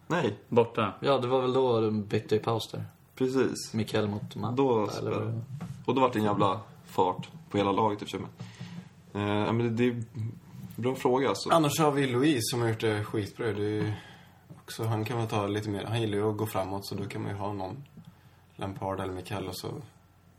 Nej, 0.07 0.37
Borta. 0.49 0.93
Ja, 0.99 1.17
det 1.17 1.27
var 1.27 1.41
väl 1.41 1.53
då 1.53 1.81
de 1.81 2.03
bytte 2.03 2.35
i 2.35 2.39
paus 2.39 2.71
där. 2.71 2.85
precis. 3.15 3.73
Mikael 3.73 4.07
mot 4.07 4.35
Matt. 4.35 4.57
Då 4.57 4.71
eller 4.71 4.79
vad 4.81 4.91
spelade- 4.91 5.19
det 5.25 5.31
var. 5.31 5.41
Och 5.85 5.95
då 5.95 6.01
var 6.01 6.09
det 6.13 6.19
en 6.19 6.25
jävla 6.25 6.59
fart 6.85 7.29
på 7.49 7.57
hela 7.57 7.71
laget 7.71 8.01
i 8.01 8.05
och 8.05 8.09
för 8.09 8.17
sig. 8.17 8.27
men. 9.11 9.47
Eh, 9.47 9.53
men 9.53 9.57
det, 9.57 9.69
det 9.69 9.87
är 9.87 10.03
bra 10.75 10.95
fråga 10.95 11.29
alltså. 11.29 11.49
Annars 11.49 11.79
har 11.79 11.91
vi 11.91 12.07
Louise 12.07 12.41
som 12.41 12.61
har 12.61 12.69
gjort 12.69 12.79
det 12.81 13.03
skitbra. 13.03 13.45
Det 13.45 13.51
är 13.51 13.69
ju 13.69 13.93
också, 14.63 14.83
han 14.83 15.05
kan 15.05 15.17
väl 15.17 15.27
ta 15.27 15.47
lite 15.47 15.69
mer, 15.69 15.83
han 15.85 16.01
gillar 16.01 16.17
ju 16.17 16.29
att 16.31 16.37
gå 16.37 16.45
framåt 16.45 16.85
så 16.85 16.95
då 16.95 17.05
kan 17.05 17.21
man 17.21 17.31
ju 17.31 17.37
ha 17.37 17.53
någon 17.53 17.83
Lampard 18.63 18.99
eller 18.99 19.13
Mikael 19.13 19.47
och 19.47 19.57
så 19.57 19.71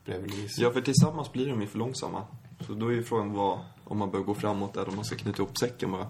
bredvid 0.04 0.30
Louise. 0.30 0.62
Ja, 0.62 0.70
för 0.70 0.80
tillsammans 0.80 1.32
blir 1.32 1.48
de 1.48 1.60
ju 1.60 1.66
för 1.66 1.78
långsamma. 1.78 2.22
Så 2.60 2.74
då 2.74 2.88
är 2.88 2.92
ju 2.92 3.02
frågan 3.02 3.32
vad, 3.32 3.58
om 3.84 3.98
man 3.98 4.10
bör 4.10 4.18
gå 4.18 4.34
framåt 4.34 4.76
eller 4.76 4.88
om 4.88 4.96
man 4.96 5.04
ska 5.04 5.16
knyta 5.16 5.42
ihop 5.42 5.58
säcken 5.58 5.92
bara. 5.92 6.06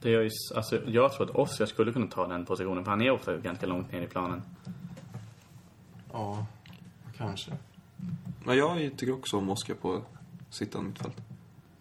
Det 0.00 0.10
gör 0.10 0.22
ju, 0.22 0.30
alltså, 0.56 0.82
jag 0.86 1.12
tror 1.12 1.30
att 1.30 1.36
Oscar 1.36 1.66
skulle 1.66 1.92
kunna 1.92 2.06
ta 2.06 2.26
den 2.26 2.44
positionen, 2.46 2.84
för 2.84 2.90
han 2.90 3.02
är 3.02 3.10
ofta 3.10 3.36
ganska 3.36 3.66
långt 3.66 3.92
ner 3.92 4.02
i 4.02 4.06
planen. 4.06 4.42
Ja, 6.12 6.46
kanske. 7.16 7.52
Men 8.44 8.56
jag 8.56 8.78
tycker 8.96 9.12
också 9.12 9.36
om 9.36 9.50
Oskar 9.50 9.74
på 9.74 10.02
sittande 10.50 10.88
mittfält. 10.88 11.16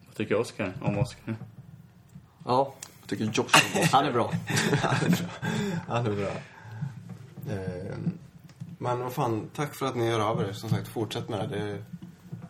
Vad 0.06 0.16
tycker 0.16 0.36
Oscar 0.36 0.74
om 0.82 0.98
Oscar? 0.98 1.36
Ja, 2.46 2.74
Jag 3.02 3.10
tycker 3.10 3.26
Josh 3.26 3.40
om 3.40 3.82
Oskar. 3.82 3.90
han 3.92 4.06
är 4.06 4.12
bra. 4.12 4.32
Ja, 5.88 6.02
det 6.02 6.12
är 6.12 6.16
bra. 6.16 6.32
Eh, 7.50 7.98
men 8.78 9.00
vad 9.00 9.14
fan, 9.14 9.50
tack 9.56 9.76
för 9.76 9.86
att 9.86 9.96
ni 9.96 10.06
gör 10.06 10.20
av 10.20 10.42
er. 10.42 10.52
Som 10.52 10.70
sagt, 10.70 10.88
fortsätt 10.88 11.30
med 11.30 11.50
det. 11.50 11.84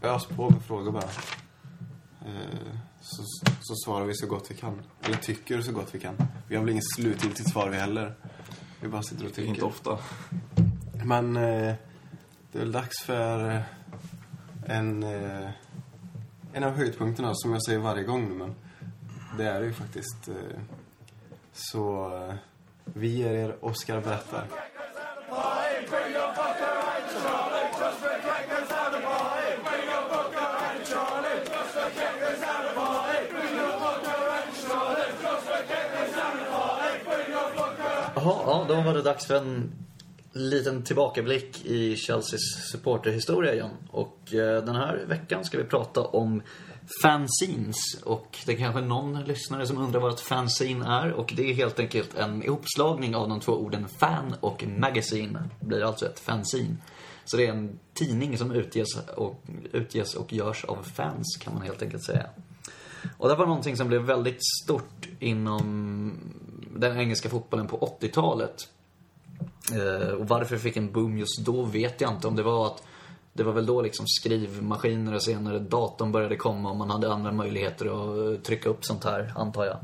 det 0.01 0.07
ös 0.07 0.25
på 0.25 0.49
med 0.49 0.61
frågor 0.61 0.91
bara. 0.91 1.09
Eh, 2.25 2.75
så, 3.01 3.23
så 3.61 3.75
svarar 3.85 4.05
vi 4.05 4.15
så 4.15 4.27
gott 4.27 4.51
vi 4.51 4.55
kan. 4.55 4.81
Eller 5.01 5.17
tycker 5.17 5.61
så 5.61 5.71
gott 5.71 5.95
vi 5.95 5.99
kan. 5.99 6.15
Vi 6.47 6.55
har 6.55 6.63
väl 6.63 6.71
inget 6.71 6.93
slutgiltigt 6.95 7.49
svar 7.49 7.69
vi 7.69 7.77
heller. 7.77 8.15
Vi 8.81 8.87
bara 8.87 9.03
sitter 9.03 9.25
och 9.25 9.33
tycker. 9.33 9.49
inte 9.49 9.65
ofta. 9.65 9.99
Men 11.05 11.35
eh, 11.35 11.75
det 12.51 12.57
är 12.57 12.59
väl 12.59 12.71
dags 12.71 13.03
för 13.03 13.49
eh, 13.49 13.61
en, 14.65 15.03
eh, 15.03 15.49
en 16.53 16.63
av 16.63 16.71
höjdpunkterna 16.71 17.31
som 17.33 17.51
jag 17.51 17.65
säger 17.65 17.79
varje 17.79 18.03
gång 18.03 18.29
nu, 18.29 18.35
men 18.35 18.55
det 19.37 19.43
är 19.43 19.59
det 19.59 19.65
ju 19.65 19.73
faktiskt. 19.73 20.27
Eh, 20.27 20.59
så 21.53 22.15
eh, 22.17 22.35
vi 22.83 23.07
ger 23.07 23.33
er 23.33 23.65
Oscar 23.65 24.01
berättar. 24.01 24.47
Bring 25.29 26.13
your 26.13 26.29
Booker 26.37 26.75
and 26.93 27.05
Charlie. 27.13 27.67
Just 27.79 28.01
the 28.01 28.13
crackers. 28.25 28.69
Bring 29.67 29.85
your 29.91 30.03
Booker 30.11 30.49
and 30.67 30.81
Charlie. 30.85 31.39
Just 31.45 31.73
the 31.73 31.85
the 31.85 31.91
crackers. 31.97 32.39
Bring 33.31 33.55
your 33.57 33.75
Booker. 33.79 34.05
Ja, 38.15 38.65
då 38.67 38.81
var 38.81 38.93
det 38.93 39.01
dags 39.01 39.25
för 39.25 39.35
en 39.35 39.84
liten 40.35 40.83
tillbakablick 40.83 41.65
i 41.65 41.95
Chelseas 41.95 42.41
supporterhistoria 42.71 43.53
igen. 43.53 43.71
Och 43.91 44.33
eh, 44.33 44.63
den 44.63 44.75
här 44.75 45.05
veckan 45.07 45.45
ska 45.45 45.57
vi 45.57 45.63
prata 45.63 46.01
om 46.01 46.41
fanzines. 47.01 47.75
Och 48.03 48.37
det 48.45 48.53
är 48.53 48.57
kanske 48.57 48.81
någon 48.81 49.23
lyssnare 49.23 49.67
som 49.67 49.77
undrar 49.77 49.99
vad 49.99 50.13
ett 50.13 50.19
fanzine 50.19 50.85
är. 50.85 51.11
Och 51.11 51.33
det 51.35 51.49
är 51.49 51.53
helt 51.53 51.79
enkelt 51.79 52.17
en 52.17 52.43
ihopslagning 52.43 53.15
av 53.15 53.29
de 53.29 53.39
två 53.39 53.51
orden 53.51 53.87
fan 53.99 54.35
och 54.39 54.65
magazine. 54.67 55.49
Det 55.59 55.65
blir 55.65 55.83
alltså 55.83 56.05
ett 56.05 56.19
fanzine. 56.19 56.77
Så 57.25 57.37
det 57.37 57.45
är 57.45 57.51
en 57.51 57.79
tidning 57.93 58.37
som 58.37 58.51
utges 58.51 58.87
och, 59.15 59.43
utges 59.71 60.15
och 60.15 60.33
görs 60.33 60.65
av 60.65 60.83
fans, 60.83 61.37
kan 61.41 61.53
man 61.53 61.63
helt 61.63 61.81
enkelt 61.81 62.03
säga. 62.03 62.29
Och 63.17 63.29
det 63.29 63.35
var 63.35 63.45
någonting 63.45 63.77
som 63.77 63.87
blev 63.87 64.01
väldigt 64.01 64.45
stort 64.63 65.07
inom 65.19 66.13
den 66.75 66.97
engelska 66.97 67.29
fotbollen 67.29 67.67
på 67.67 67.97
80-talet. 68.01 68.69
Eh, 69.73 70.09
och 70.09 70.27
varför 70.27 70.55
det 70.55 70.61
fick 70.61 70.77
en 70.77 70.91
boom 70.91 71.17
just 71.17 71.39
då 71.39 71.63
vet 71.63 72.01
jag 72.01 72.13
inte. 72.13 72.27
Om 72.27 72.35
det 72.35 72.43
var 72.43 72.67
att 72.67 72.83
det 73.33 73.43
var 73.43 73.53
väl 73.53 73.65
då 73.65 73.81
liksom 73.81 74.05
skrivmaskiner 74.07 75.15
och 75.15 75.23
senare 75.23 75.59
datorn 75.59 76.11
började 76.11 76.35
komma 76.35 76.69
och 76.69 76.77
man 76.77 76.89
hade 76.89 77.13
andra 77.13 77.31
möjligheter 77.31 77.85
att 77.85 78.33
eh, 78.33 78.41
trycka 78.41 78.69
upp 78.69 78.85
sånt 78.85 79.03
här, 79.03 79.33
antar 79.35 79.65
jag. 79.65 79.77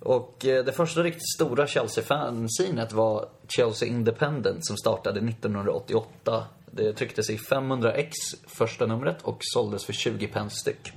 Och 0.00 0.46
eh, 0.46 0.64
det 0.64 0.72
första 0.72 1.02
riktigt 1.02 1.34
stora 1.34 1.66
Chelsea-fansinet 1.66 2.92
var 2.92 3.28
Chelsea 3.48 3.88
Independent 3.88 4.66
som 4.66 4.76
startade 4.76 5.20
1988. 5.20 6.44
Det 6.70 6.92
trycktes 6.92 7.30
i 7.30 7.38
500 7.38 7.92
ex 7.92 8.16
första 8.46 8.86
numret 8.86 9.22
och 9.22 9.38
såldes 9.40 9.84
för 9.84 9.92
20 9.92 10.26
pence 10.26 10.56
styck. 10.56 10.92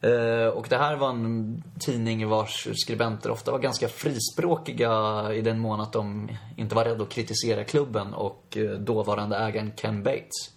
Eh, 0.00 0.46
och 0.46 0.66
det 0.68 0.76
här 0.76 0.96
var 0.96 1.10
en 1.10 1.62
tidning 1.78 2.28
vars 2.28 2.68
skribenter 2.74 3.30
ofta 3.30 3.52
var 3.52 3.58
ganska 3.58 3.88
frispråkiga 3.88 4.92
i 5.32 5.40
den 5.40 5.58
mån 5.58 5.80
att 5.80 5.92
de 5.92 6.28
inte 6.56 6.74
var 6.74 6.84
rädda 6.84 7.02
att 7.02 7.08
kritisera 7.08 7.64
klubben 7.64 8.14
och 8.14 8.56
eh, 8.56 8.70
dåvarande 8.70 9.36
ägaren 9.36 9.72
Ken 9.76 10.02
Bates. 10.02 10.50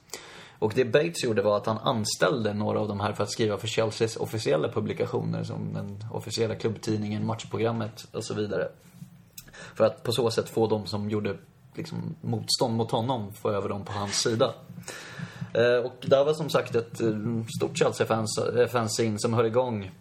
Och 0.60 0.74
det 0.76 0.86
Bates 0.86 1.24
gjorde 1.24 1.42
var 1.42 1.58
att 1.58 1.66
han 1.66 1.78
anställde 1.78 2.54
några 2.54 2.80
av 2.80 2.88
de 2.88 3.00
här 3.00 3.14
för 3.14 3.24
att 3.24 3.32
skriva 3.32 3.58
för 3.58 3.68
Chelseas 3.68 4.16
officiella 4.16 4.70
publikationer 4.70 5.44
som 5.44 5.74
den 5.74 6.06
officiella 6.12 6.56
klubbtidningen, 6.56 7.26
matchprogrammet 7.26 8.08
och 8.12 8.26
så 8.26 8.34
vidare. 8.34 8.68
För 9.76 9.86
att 9.86 10.04
på 10.04 10.12
så 10.12 10.32
sätt 10.32 10.50
få 10.50 10.68
de 10.68 10.86
som 10.86 11.10
gjorde 11.10 11.38
liksom, 11.76 12.16
motstånd 12.22 12.76
mot 12.76 12.92
honom, 12.92 13.34
få 13.34 13.50
över 13.50 13.70
dem 13.70 13.86
på 13.86 13.92
hans 13.92 14.22
sida. 14.22 14.54
Eh, 15.54 15.86
och 15.86 15.96
det 16.02 16.16
här 16.16 16.26
var 16.26 16.34
som 16.34 16.50
sagt 16.50 16.76
ett 16.76 17.02
eh, 17.02 17.10
stort 17.58 17.78
Chelsea-fanzine 17.78 19.14
eh, 19.14 19.18
som 19.18 19.34
höll 19.34 19.46
igång 19.46 19.92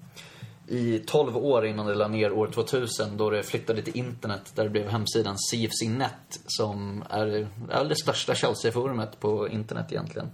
i 0.69 0.99
12 0.99 1.37
år 1.37 1.67
innan 1.67 1.87
det 1.87 1.95
la 1.95 2.09
ner 2.09 2.33
år 2.33 2.47
2000 2.47 3.17
då 3.17 3.31
det 3.31 3.43
flyttade 3.43 3.83
till 3.83 3.97
internet 3.97 4.53
där 4.55 4.65
det 4.65 4.71
blev 4.71 4.89
hemsidan 4.89 5.37
CFC.net 5.39 6.41
som 6.47 7.05
är, 7.11 7.49
är 7.71 7.85
det 7.85 7.97
största 7.97 8.35
Chelsea-forumet 8.35 9.21
på 9.21 9.49
internet 9.49 9.87
egentligen. 9.93 10.31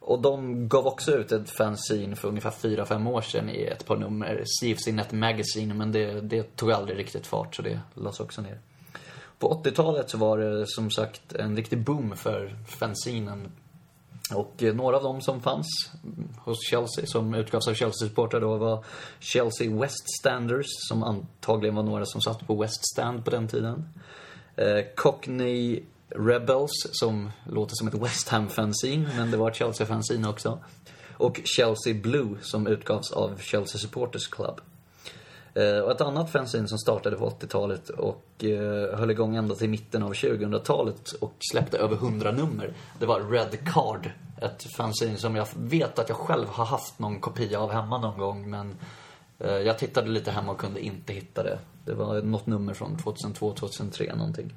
Och 0.00 0.22
de 0.22 0.68
gav 0.68 0.86
också 0.86 1.12
ut 1.12 1.32
ett 1.32 1.50
fanzine 1.50 2.16
för 2.16 2.28
ungefär 2.28 2.50
4-5 2.50 3.10
år 3.10 3.20
sedan 3.20 3.50
i 3.50 3.62
ett 3.62 3.86
par 3.86 3.96
nummer, 3.96 4.44
CFC.net 4.60 5.12
Magazine, 5.12 5.74
men 5.74 5.92
det, 5.92 6.20
det 6.20 6.56
tog 6.56 6.72
aldrig 6.72 6.98
riktigt 6.98 7.26
fart 7.26 7.54
så 7.54 7.62
det 7.62 7.80
lades 7.94 8.20
också 8.20 8.42
ner. 8.42 8.58
På 9.38 9.62
80-talet 9.64 10.10
så 10.10 10.18
var 10.18 10.38
det 10.38 10.66
som 10.66 10.90
sagt 10.90 11.32
en 11.32 11.56
riktig 11.56 11.78
boom 11.78 12.16
för 12.16 12.56
fanzinen. 12.68 13.52
Och 14.32 14.62
eh, 14.62 14.74
några 14.74 14.96
av 14.96 15.02
dem 15.02 15.20
som 15.20 15.40
fanns 15.40 15.90
hos 16.38 16.66
Chelsea, 16.70 17.06
som 17.06 17.34
utgavs 17.34 17.68
av 17.68 17.74
Chelsea-supportrar 17.74 18.40
då, 18.40 18.56
var 18.56 18.84
Chelsea 19.20 19.80
West 19.80 20.18
Standers, 20.20 20.66
som 20.68 21.02
antagligen 21.02 21.74
var 21.74 21.82
några 21.82 22.06
som 22.06 22.20
satt 22.20 22.46
på 22.46 22.62
West 22.62 22.80
Stand 22.92 23.24
på 23.24 23.30
den 23.30 23.48
tiden. 23.48 23.88
Eh, 24.56 24.84
Cockney 24.96 25.82
Rebels, 26.08 26.86
som 26.92 27.30
låter 27.50 27.74
som 27.74 27.88
ett 27.88 27.94
West 27.94 28.28
Ham-fanzine, 28.28 29.08
men 29.16 29.30
det 29.30 29.36
var 29.36 29.50
ett 29.50 29.56
Chelsea-fanzine 29.56 30.28
också. 30.28 30.58
Och 31.16 31.40
Chelsea 31.44 31.94
Blue, 31.94 32.36
som 32.40 32.66
utgavs 32.66 33.12
av 33.12 33.38
Chelsea 33.38 33.78
Supporters 33.78 34.26
Club. 34.26 34.60
Eh, 35.54 35.78
och 35.78 35.90
ett 35.90 36.00
annat 36.00 36.30
fanzine 36.30 36.68
som 36.68 36.78
startade 36.78 37.16
på 37.16 37.30
80-talet 37.30 37.88
och 37.88 38.44
eh, 38.44 38.98
höll 38.98 39.10
igång 39.10 39.36
ända 39.36 39.54
till 39.54 39.70
mitten 39.70 40.02
av 40.02 40.12
2000-talet 40.12 41.12
och 41.12 41.34
släppte 41.50 41.78
över 41.78 41.96
100 41.96 42.32
nummer. 42.32 42.72
Det 42.98 43.06
var 43.06 43.20
Red 43.20 43.58
Card. 43.72 44.10
Ett 44.40 44.76
fanzine 44.76 45.16
som 45.16 45.36
jag 45.36 45.46
vet 45.56 45.98
att 45.98 46.08
jag 46.08 46.18
själv 46.18 46.48
har 46.48 46.64
haft 46.64 46.98
någon 46.98 47.20
kopia 47.20 47.60
av 47.60 47.72
hemma 47.72 47.98
någon 47.98 48.18
gång 48.18 48.50
men 48.50 48.76
eh, 49.38 49.56
jag 49.56 49.78
tittade 49.78 50.08
lite 50.08 50.30
hemma 50.30 50.52
och 50.52 50.58
kunde 50.58 50.80
inte 50.80 51.12
hitta 51.12 51.42
det. 51.42 51.58
Det 51.84 51.94
var 51.94 52.22
något 52.22 52.46
nummer 52.46 52.74
från 52.74 52.96
2002-2003 52.96 54.16
någonting. 54.16 54.54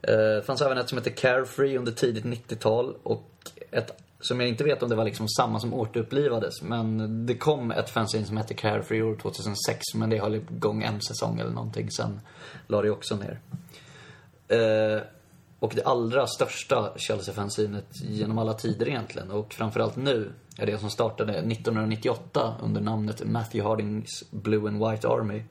Det 0.00 0.46
fanns 0.46 0.62
även 0.62 0.78
ett 0.78 0.88
som 0.88 0.98
hette 0.98 1.10
Carefree 1.10 1.78
under 1.78 1.92
tidigt 1.92 2.24
90-tal 2.24 2.94
och 3.02 3.30
ett 3.70 4.02
som 4.20 4.40
jag 4.40 4.48
inte 4.48 4.64
vet 4.64 4.82
om 4.82 4.88
det 4.88 4.96
var 4.96 5.04
liksom 5.04 5.28
samma 5.28 5.60
som 5.60 5.74
återupplivades. 5.74 6.62
Men 6.62 7.26
det 7.26 7.34
kom 7.34 7.70
ett 7.70 7.90
fanzine 7.90 8.24
som 8.26 8.36
hette 8.36 8.54
Carefree 8.54 9.02
år 9.02 9.16
2006 9.16 9.82
men 9.94 10.10
det 10.10 10.18
höll 10.18 10.34
igång 10.34 10.82
en 10.82 11.00
säsong 11.00 11.38
eller 11.40 11.50
någonting. 11.50 11.90
Sen 11.90 12.20
la 12.66 12.82
det 12.82 12.90
också 12.90 13.16
ner. 13.16 13.40
Eh, 14.48 15.02
och 15.58 15.72
det 15.74 15.82
allra 15.82 16.26
största 16.26 16.92
Chelsea-fanzinet 16.96 17.88
genom 18.02 18.38
alla 18.38 18.54
tider 18.54 18.88
egentligen 18.88 19.30
och 19.30 19.54
framförallt 19.54 19.96
nu 19.96 20.32
är 20.58 20.66
det 20.66 20.78
som 20.78 20.90
startade 20.90 21.32
1998 21.32 22.54
under 22.62 22.80
namnet 22.80 23.24
Matthew 23.24 23.68
Hardings 23.68 24.24
Blue 24.30 24.68
and 24.68 24.90
White 24.90 25.08
Army. 25.08 25.42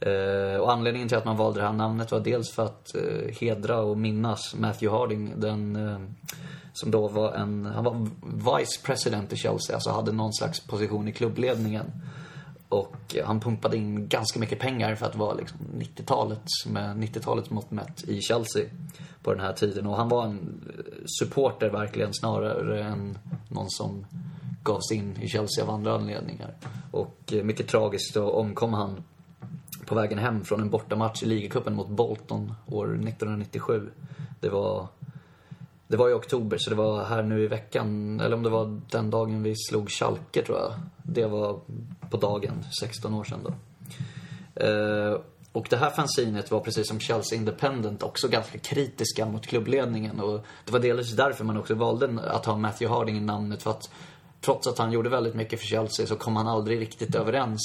Eh, 0.00 0.60
och 0.60 0.72
anledningen 0.72 1.08
till 1.08 1.16
att 1.16 1.24
man 1.24 1.36
valde 1.36 1.60
det 1.60 1.66
här 1.66 1.72
namnet 1.72 2.12
var 2.12 2.20
dels 2.20 2.52
för 2.52 2.64
att 2.64 2.94
eh, 2.94 3.34
hedra 3.40 3.80
och 3.80 3.98
minnas 3.98 4.54
Matthew 4.54 4.98
Harding, 4.98 5.40
den 5.40 5.76
eh, 5.76 5.98
som 6.74 6.90
då 6.90 7.08
var 7.08 7.32
en, 7.32 7.66
han 7.66 7.84
var 7.84 8.08
vice 8.58 8.80
president 8.82 9.32
i 9.32 9.36
Chelsea, 9.36 9.76
alltså 9.76 9.90
hade 9.90 10.12
någon 10.12 10.32
slags 10.32 10.60
position 10.60 11.08
i 11.08 11.12
klubbledningen. 11.12 11.86
Och 12.68 13.16
han 13.24 13.40
pumpade 13.40 13.76
in 13.76 14.08
ganska 14.08 14.40
mycket 14.40 14.58
pengar 14.58 14.94
för 14.94 15.06
att 15.06 15.16
vara 15.16 15.34
liksom 15.34 15.58
90-talet, 15.74 16.42
med 16.66 16.96
90-talets 16.96 17.50
mått 17.50 17.70
mätt, 17.70 18.04
i 18.04 18.20
Chelsea 18.20 18.64
på 19.22 19.34
den 19.34 19.40
här 19.40 19.52
tiden. 19.52 19.86
Och 19.86 19.96
han 19.96 20.08
var 20.08 20.24
en 20.24 20.60
supporter 21.20 21.70
verkligen, 21.70 22.14
snarare 22.14 22.84
än 22.84 23.18
någon 23.48 23.70
som 23.70 24.06
gav 24.62 24.80
sig 24.80 24.96
in 24.96 25.16
i 25.22 25.28
Chelsea 25.28 25.64
av 25.64 25.70
andra 25.70 25.94
anledningar. 25.94 26.54
Och 26.90 27.32
mycket 27.42 27.68
tragiskt 27.68 28.12
så 28.12 28.30
omkom 28.30 28.72
han 28.74 29.02
på 29.86 29.94
vägen 29.94 30.18
hem 30.18 30.44
från 30.44 30.60
en 30.60 30.70
bortamatch 30.70 31.22
i 31.22 31.26
ligacupen 31.26 31.74
mot 31.74 31.88
Bolton 31.88 32.54
år 32.66 32.86
1997. 32.86 33.90
Det 34.40 34.48
var, 34.48 34.88
det 35.88 35.96
var 35.96 36.10
i 36.10 36.12
oktober, 36.12 36.58
så 36.58 36.70
det 36.70 36.76
var 36.76 37.04
här 37.04 37.22
nu 37.22 37.42
i 37.42 37.46
veckan, 37.46 38.20
eller 38.20 38.36
om 38.36 38.42
det 38.42 38.50
var 38.50 38.80
den 38.90 39.10
dagen 39.10 39.42
vi 39.42 39.54
slog 39.56 39.90
Schalke 39.90 40.42
tror 40.42 40.58
jag. 40.58 40.72
Det 41.02 41.26
var 41.26 41.60
på 42.10 42.16
dagen, 42.16 42.64
16 42.80 43.14
år 43.14 43.24
sedan 43.24 43.40
då. 43.44 43.52
Eh, 44.66 45.20
och 45.52 45.66
det 45.70 45.76
här 45.76 45.90
fanzinet 45.90 46.50
var 46.50 46.60
precis 46.60 46.88
som 46.88 47.00
Chelsea 47.00 47.38
Independent 47.38 48.02
också 48.02 48.28
ganska 48.28 48.58
kritiska 48.58 49.26
mot 49.26 49.46
klubbledningen. 49.46 50.20
Och 50.20 50.44
det 50.64 50.72
var 50.72 50.78
delvis 50.78 51.12
därför 51.12 51.44
man 51.44 51.56
också 51.56 51.74
valde 51.74 52.20
att 52.22 52.46
ha 52.46 52.56
Matthew 52.56 52.96
Harding 52.96 53.16
i 53.16 53.20
namnet. 53.20 53.62
För 53.62 53.70
att 53.70 53.90
trots 54.40 54.66
att 54.66 54.78
han 54.78 54.92
gjorde 54.92 55.08
väldigt 55.08 55.34
mycket 55.34 55.60
för 55.60 55.66
Chelsea 55.66 56.06
så 56.06 56.16
kom 56.16 56.36
han 56.36 56.48
aldrig 56.48 56.80
riktigt 56.80 57.14
överens 57.14 57.60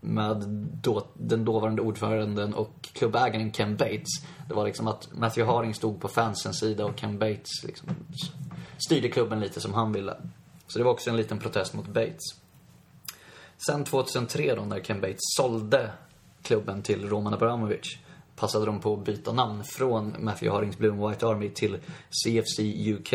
med 0.00 0.44
då, 0.82 1.06
den 1.14 1.44
dåvarande 1.44 1.82
ordföranden 1.82 2.54
och 2.54 2.88
klubbägaren 2.92 3.52
Ken 3.52 3.76
Bates. 3.76 4.08
Det 4.48 4.54
var 4.54 4.64
liksom 4.64 4.88
att 4.88 5.08
Matthew 5.12 5.52
Harding 5.52 5.74
stod 5.74 6.00
på 6.00 6.08
fansens 6.08 6.60
sida 6.60 6.84
och 6.84 6.96
Ken 6.96 7.18
Bates 7.18 7.64
liksom 7.64 7.88
styrde 8.78 9.08
klubben 9.08 9.40
lite 9.40 9.60
som 9.60 9.74
han 9.74 9.92
ville. 9.92 10.16
Så 10.66 10.78
det 10.78 10.84
var 10.84 10.92
också 10.92 11.10
en 11.10 11.16
liten 11.16 11.38
protest 11.38 11.74
mot 11.74 11.86
Bates. 11.86 12.22
Sen 13.66 13.84
2003 13.84 14.54
då, 14.54 14.62
när 14.62 14.80
Ken 14.80 15.00
Bates 15.00 15.20
sålde 15.36 15.90
klubben 16.42 16.82
till 16.82 17.08
Roman 17.08 17.34
Abramovich 17.34 17.98
passade 18.36 18.66
de 18.66 18.80
på 18.80 18.94
att 18.94 19.04
byta 19.04 19.32
namn 19.32 19.64
från 19.64 20.16
Matthew 20.18 20.50
Hardings 20.50 20.78
Blue 20.78 20.92
and 20.92 21.08
White 21.08 21.26
Army 21.26 21.48
till 21.48 21.78
CFC 22.10 22.60
UK 22.92 23.14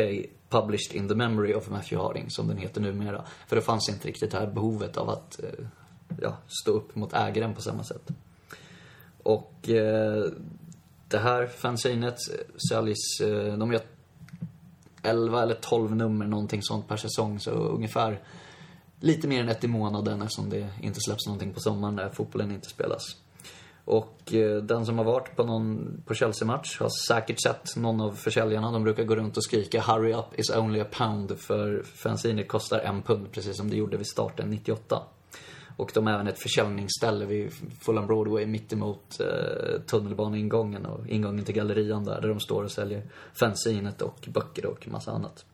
Published 0.50 0.96
in 0.96 1.08
the 1.08 1.16
Memory 1.16 1.54
of 1.54 1.70
Matthew 1.70 2.08
Harding, 2.08 2.30
som 2.30 2.48
den 2.48 2.58
heter 2.58 2.82
numera. 2.82 3.26
För 3.48 3.56
det 3.56 3.62
fanns 3.62 3.90
inte 3.90 4.08
riktigt 4.08 4.32
det 4.32 4.40
här 4.40 4.48
behovet 4.48 4.98
av 4.98 5.10
att 5.10 5.44
eh, 5.44 5.66
ja, 6.22 6.38
stå 6.48 6.72
upp 6.72 6.96
mot 6.96 7.14
ägaren 7.14 7.54
på 7.54 7.62
samma 7.62 7.84
sätt. 7.84 8.12
Och 9.24 9.70
eh, 9.70 10.26
det 11.08 11.18
här 11.18 11.48
fanzinet 11.48 12.18
säljs, 12.70 13.22
eh, 13.22 13.58
de 13.58 13.74
gör 13.74 13.82
11 15.04 15.44
eller 15.44 15.56
12 15.56 15.96
nummer, 15.96 16.26
någonting 16.26 16.64
sånt 16.64 16.88
per 16.88 16.98
säsong. 16.98 17.40
Så 17.40 17.52
ungefär 17.52 18.22
lite 19.00 19.28
mer 19.28 19.42
än 19.42 19.50
ett 19.50 19.64
i 19.64 19.68
månaden 19.68 20.22
eftersom 20.22 20.50
det 20.50 20.70
inte 20.82 21.00
släpps 21.00 21.26
någonting 21.28 21.54
på 21.54 21.60
sommaren 21.60 21.96
när 21.96 22.10
fotbollen 22.10 22.52
inte 22.52 22.70
spelas. 22.70 23.02
Och 23.86 24.34
eh, 24.34 24.64
den 24.64 24.86
som 24.86 24.98
har 24.98 25.06
varit 25.06 25.36
på 25.36 25.44
någon 25.44 25.98
på 26.06 26.14
Chelsea-match 26.14 26.80
har 26.80 26.90
säkert 27.08 27.42
sett 27.42 27.76
någon 27.76 28.02
av 28.02 28.12
försäljarna. 28.12 28.72
De 28.72 28.84
brukar 28.84 29.04
gå 29.04 29.16
runt 29.16 29.38
och 29.38 29.44
skrika 29.44 29.82
“Hurry 29.82 30.14
up 30.14 30.40
is 30.40 30.50
only 30.50 30.80
a 30.80 30.86
pound” 30.92 31.40
för 31.40 31.84
fanzinet 31.84 32.48
kostar 32.48 32.80
en 32.80 33.02
pund, 33.02 33.32
precis 33.32 33.58
som 33.58 33.70
det 33.70 33.76
gjorde 33.76 33.98
vid 33.98 34.08
starten 34.08 34.50
98. 34.50 35.04
Och 35.78 35.92
de 35.94 36.08
har 36.08 36.14
även 36.14 36.28
ett 36.28 36.40
försäljningsställe 36.40 37.26
vid 37.26 37.52
Fulham 37.80 38.08
Broadway 38.08 38.46
mittemot 38.46 39.20
eh, 39.20 39.82
tunnelbaneingången 39.82 40.86
och 40.86 41.08
ingången 41.08 41.46
till 41.46 41.56
gallerian 41.56 42.06
där, 42.06 42.22
där 42.22 42.30
de 42.30 42.40
står 42.40 42.64
och 42.64 42.72
säljer 42.72 43.04
fanzinet 43.34 44.02
och 44.02 44.28
böcker 44.28 44.66
och 44.66 44.88
massa 44.88 45.12
annat. 45.12 45.46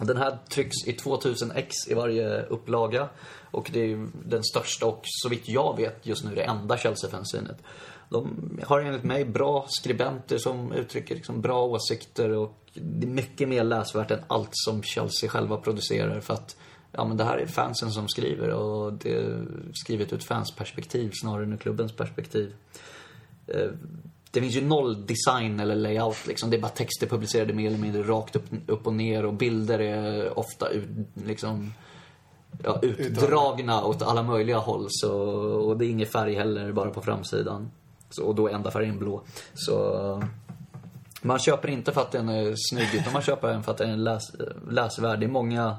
Den 0.00 0.16
här 0.16 0.38
trycks 0.50 0.86
i 0.86 0.92
2000 0.92 1.50
ex 1.50 1.74
i 1.88 1.94
varje 1.94 2.42
upplaga. 2.42 3.08
Och 3.50 3.70
det 3.72 3.80
är 3.80 3.86
ju 3.86 4.06
den 4.24 4.44
största 4.44 4.86
och 4.86 5.00
så 5.04 5.28
vitt 5.28 5.48
jag 5.48 5.76
vet 5.76 6.06
just 6.06 6.24
nu 6.24 6.34
det 6.34 6.42
enda 6.42 6.76
Chelsea-fanzinet. 6.76 7.62
De 8.08 8.58
har 8.66 8.80
enligt 8.80 9.04
mig 9.04 9.24
bra 9.24 9.66
skribenter 9.68 10.38
som 10.38 10.72
uttrycker 10.72 11.14
liksom 11.14 11.40
bra 11.40 11.64
åsikter 11.64 12.30
och 12.30 12.58
det 12.74 13.06
är 13.06 13.10
mycket 13.10 13.48
mer 13.48 13.64
läsvärt 13.64 14.10
än 14.10 14.20
allt 14.26 14.50
som 14.52 14.82
Chelsea 14.82 15.30
själva 15.30 15.56
producerar 15.56 16.20
för 16.20 16.34
att 16.34 16.56
ja 16.96 17.04
men 17.04 17.16
det 17.16 17.24
här 17.24 17.38
är 17.38 17.46
fansen 17.46 17.90
som 17.90 18.08
skriver 18.08 18.48
och 18.48 18.92
det 18.92 19.14
är 19.14 19.46
skrivet 19.74 20.12
ur 20.12 20.16
ett 20.16 20.24
fansperspektiv 20.24 21.10
snarare 21.14 21.44
än 21.44 21.52
ur 21.52 21.56
klubbens 21.56 21.92
perspektiv. 21.92 22.54
Eh, 23.46 23.70
det 24.30 24.40
finns 24.40 24.56
ju 24.56 24.60
noll 24.60 25.06
design 25.06 25.60
eller 25.60 25.74
layout 25.74 26.26
liksom. 26.26 26.50
Det 26.50 26.56
är 26.56 26.60
bara 26.60 26.68
texter 26.68 27.06
publicerade 27.06 27.52
mer 27.52 27.66
eller 27.66 27.78
mindre 27.78 28.02
rakt 28.02 28.36
upp, 28.36 28.44
upp 28.66 28.86
och 28.86 28.92
ner 28.92 29.24
och 29.24 29.34
bilder 29.34 29.78
är 29.78 30.38
ofta 30.38 30.68
ut, 30.68 30.88
liksom 31.14 31.72
ja, 32.64 32.78
utdragna 32.82 33.84
åt 33.84 34.02
alla 34.02 34.22
möjliga 34.22 34.58
håll. 34.58 34.86
Så, 34.88 35.12
och 35.40 35.76
det 35.76 35.86
är 35.86 35.90
ingen 35.90 36.06
färg 36.06 36.34
heller, 36.34 36.72
bara 36.72 36.90
på 36.90 37.02
framsidan. 37.02 37.70
Så, 38.10 38.24
och 38.24 38.34
då 38.34 38.48
är 38.48 38.52
enda 38.52 38.70
färgen 38.70 38.98
blå. 38.98 39.22
Så 39.54 40.22
man 41.22 41.38
köper 41.38 41.68
inte 41.68 41.92
för 41.92 42.00
att 42.00 42.12
den 42.12 42.28
är 42.28 42.54
snygg, 42.56 42.94
utan 42.94 43.12
man 43.12 43.22
köper 43.22 43.48
den 43.48 43.62
för 43.62 43.72
att 43.72 43.78
den 43.78 43.90
är 43.90 43.96
läs, 43.96 44.32
läsvärd. 44.70 45.20
Det 45.20 45.26
är 45.26 45.30
många 45.30 45.76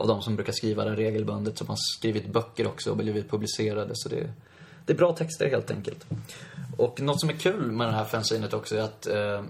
av 0.00 0.08
de 0.08 0.22
som 0.22 0.36
brukar 0.36 0.52
skriva 0.52 0.84
det 0.84 0.96
regelbundet 0.96 1.58
som 1.58 1.66
har 1.66 1.76
skrivit 1.76 2.32
böcker 2.32 2.66
också 2.66 2.90
och 2.90 2.96
blivit 2.96 3.30
publicerade. 3.30 3.90
Så 3.94 4.08
det, 4.08 4.32
det 4.86 4.92
är 4.92 4.96
bra 4.96 5.12
texter 5.12 5.50
helt 5.50 5.70
enkelt. 5.70 6.06
Och 6.76 7.00
något 7.00 7.20
som 7.20 7.28
är 7.28 7.34
kul 7.34 7.72
med 7.72 7.88
det 7.88 7.92
här 7.92 8.04
fanzinet 8.04 8.54
också 8.54 8.76
är 8.76 8.82
att 8.82 9.06
eh, 9.06 9.42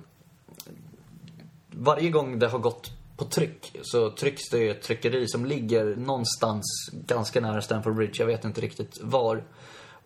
varje 1.71 2.11
gång 2.11 2.39
det 2.39 2.49
har 2.49 2.59
gått 2.59 2.91
på 3.17 3.25
tryck 3.25 3.77
så 3.83 4.11
trycks 4.11 4.49
det 4.51 4.59
i 4.59 4.69
ett 4.69 4.83
tryckeri 4.83 5.29
som 5.29 5.47
ligger 5.47 5.97
någonstans 5.97 6.91
ganska 6.93 7.41
nära 7.41 7.63
Stamford 7.63 7.95
Bridge. 7.95 8.15
Jag 8.19 8.27
vet 8.27 8.45
inte 8.45 8.61
riktigt 8.61 8.99
var. 9.03 9.45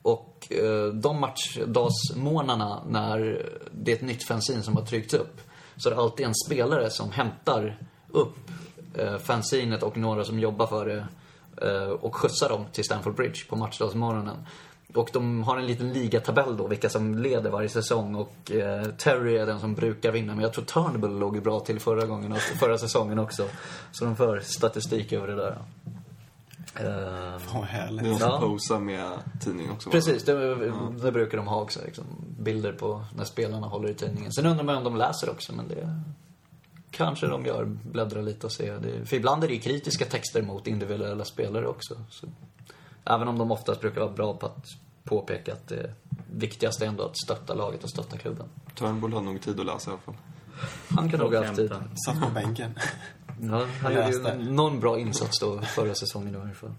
Och 0.03 0.53
eh, 0.53 0.87
de 0.87 1.21
matchdagsmånaderna 1.21 2.85
när 2.89 3.47
det 3.73 3.93
är 3.93 3.97
ett 3.97 4.03
nytt 4.03 4.25
fanzine 4.25 4.63
som 4.63 4.77
har 4.77 4.85
tryckts 4.85 5.15
upp 5.15 5.41
så 5.77 5.89
är 5.89 5.95
det 5.95 6.01
alltid 6.01 6.27
en 6.27 6.35
spelare 6.47 6.91
som 6.91 7.11
hämtar 7.11 7.79
upp 8.09 8.37
eh, 8.99 9.19
fanzinet 9.19 9.83
och 9.83 9.97
några 9.97 10.25
som 10.25 10.39
jobbar 10.39 10.67
för 10.67 10.87
det 10.87 11.07
eh, 11.69 11.89
och 11.89 12.17
skjutsar 12.17 12.49
dem 12.49 12.65
till 12.73 12.85
Stamford 12.85 13.15
Bridge 13.15 13.39
på 13.49 13.57
matchdagsmorgonen. 13.57 14.37
Och 14.95 15.11
de 15.13 15.43
har 15.43 15.57
en 15.59 15.67
liten 15.67 15.93
ligatabell 15.93 16.57
då, 16.57 16.67
vilka 16.67 16.89
som 16.89 17.19
leder 17.19 17.51
varje 17.51 17.69
säsong. 17.69 18.15
Och 18.15 18.51
eh, 18.51 18.85
Terry 18.85 19.37
är 19.37 19.47
den 19.47 19.61
som 19.61 19.75
brukar 19.75 20.13
vinna. 20.13 20.35
Men 20.35 20.43
jag 20.43 20.53
tror 20.53 20.65
Turnbull 20.65 21.19
låg 21.19 21.43
bra 21.43 21.61
till 21.61 21.81
förra 21.81 22.07
gången 22.07 22.33
och 22.33 22.39
förra 22.39 22.79
säsongen 22.79 23.19
också. 23.19 23.49
Så 23.93 24.05
de 24.05 24.17
för 24.17 24.41
statistik 24.41 25.13
över 25.13 25.27
det 25.27 25.35
där. 25.37 25.59
Eh, 26.81 27.39
Fan 27.39 27.61
vad 27.61 27.65
härligt. 27.65 28.19
Som 28.19 28.29
Ja. 28.31 28.41
posar 28.41 28.79
med 28.79 29.09
tidning 29.41 29.71
också. 29.71 29.91
precis, 29.91 30.25
det, 30.25 30.57
det 31.03 31.13
brukar 31.13 31.37
de 31.39 31.47
ha 31.47 31.61
också. 31.61 31.81
Liksom, 31.85 32.05
bilder 32.39 32.73
på 32.73 33.05
när 33.17 33.25
spelarna 33.25 33.67
håller 33.67 33.89
i 33.89 33.95
tidningen. 33.95 34.33
Sen 34.33 34.47
undrar 34.47 34.65
man 34.65 34.77
om 34.77 34.85
de 34.85 34.97
läser 34.97 35.31
också, 35.31 35.53
men 35.55 35.69
det 35.69 36.01
kanske 36.97 37.27
de 37.27 37.47
gör. 37.47 37.65
Bläddra 37.65 38.21
lite 38.21 38.47
och 38.47 38.53
se. 38.53 38.73
Det, 38.73 39.07
för 39.07 39.17
ibland 39.17 39.45
är 39.45 39.49
det 39.49 39.55
ju 39.55 39.61
kritiska 39.61 40.05
texter 40.05 40.43
mot 40.43 40.67
individuella 40.67 41.25
spelare 41.25 41.67
också. 41.67 41.95
Så, 42.11 42.27
även 43.05 43.29
om 43.29 43.39
de 43.39 43.51
oftast 43.51 43.81
brukar 43.81 44.01
vara 44.01 44.13
bra 44.13 44.35
på 44.35 44.47
att 44.47 44.65
påpeka 45.05 45.53
att 45.53 45.69
det 45.69 45.95
viktigaste 46.33 46.85
är 46.85 46.89
ändå 46.89 47.05
att 47.05 47.19
stötta 47.19 47.55
laget 47.55 47.85
och 47.85 47.91
stötta 47.91 48.19
klubben. 48.19 48.47
Turnbull 48.75 49.13
har 49.13 49.21
nog 49.21 49.43
tid 49.43 49.61
att 49.61 49.67
läsa 49.67 49.91
i 49.91 49.93
alla 49.93 50.01
fall. 50.01 50.15
Han 50.89 51.11
kan 51.11 51.21
nog 51.21 51.35
ha 51.35 51.45
haft 51.45 51.57
tid. 51.57 51.73
Satt 52.07 52.21
på 52.21 52.31
bänken. 52.35 52.79
Ja, 53.41 53.67
han 53.83 53.95
gjorde 53.95 54.11
ju 54.11 54.51
någon 54.51 54.81
bra 54.81 54.99
insats 54.99 55.41
då 55.41 55.61
förra 55.61 55.95
säsongen 55.95 56.35
i 56.35 56.39
varje 56.39 56.55
fall. 56.55 56.75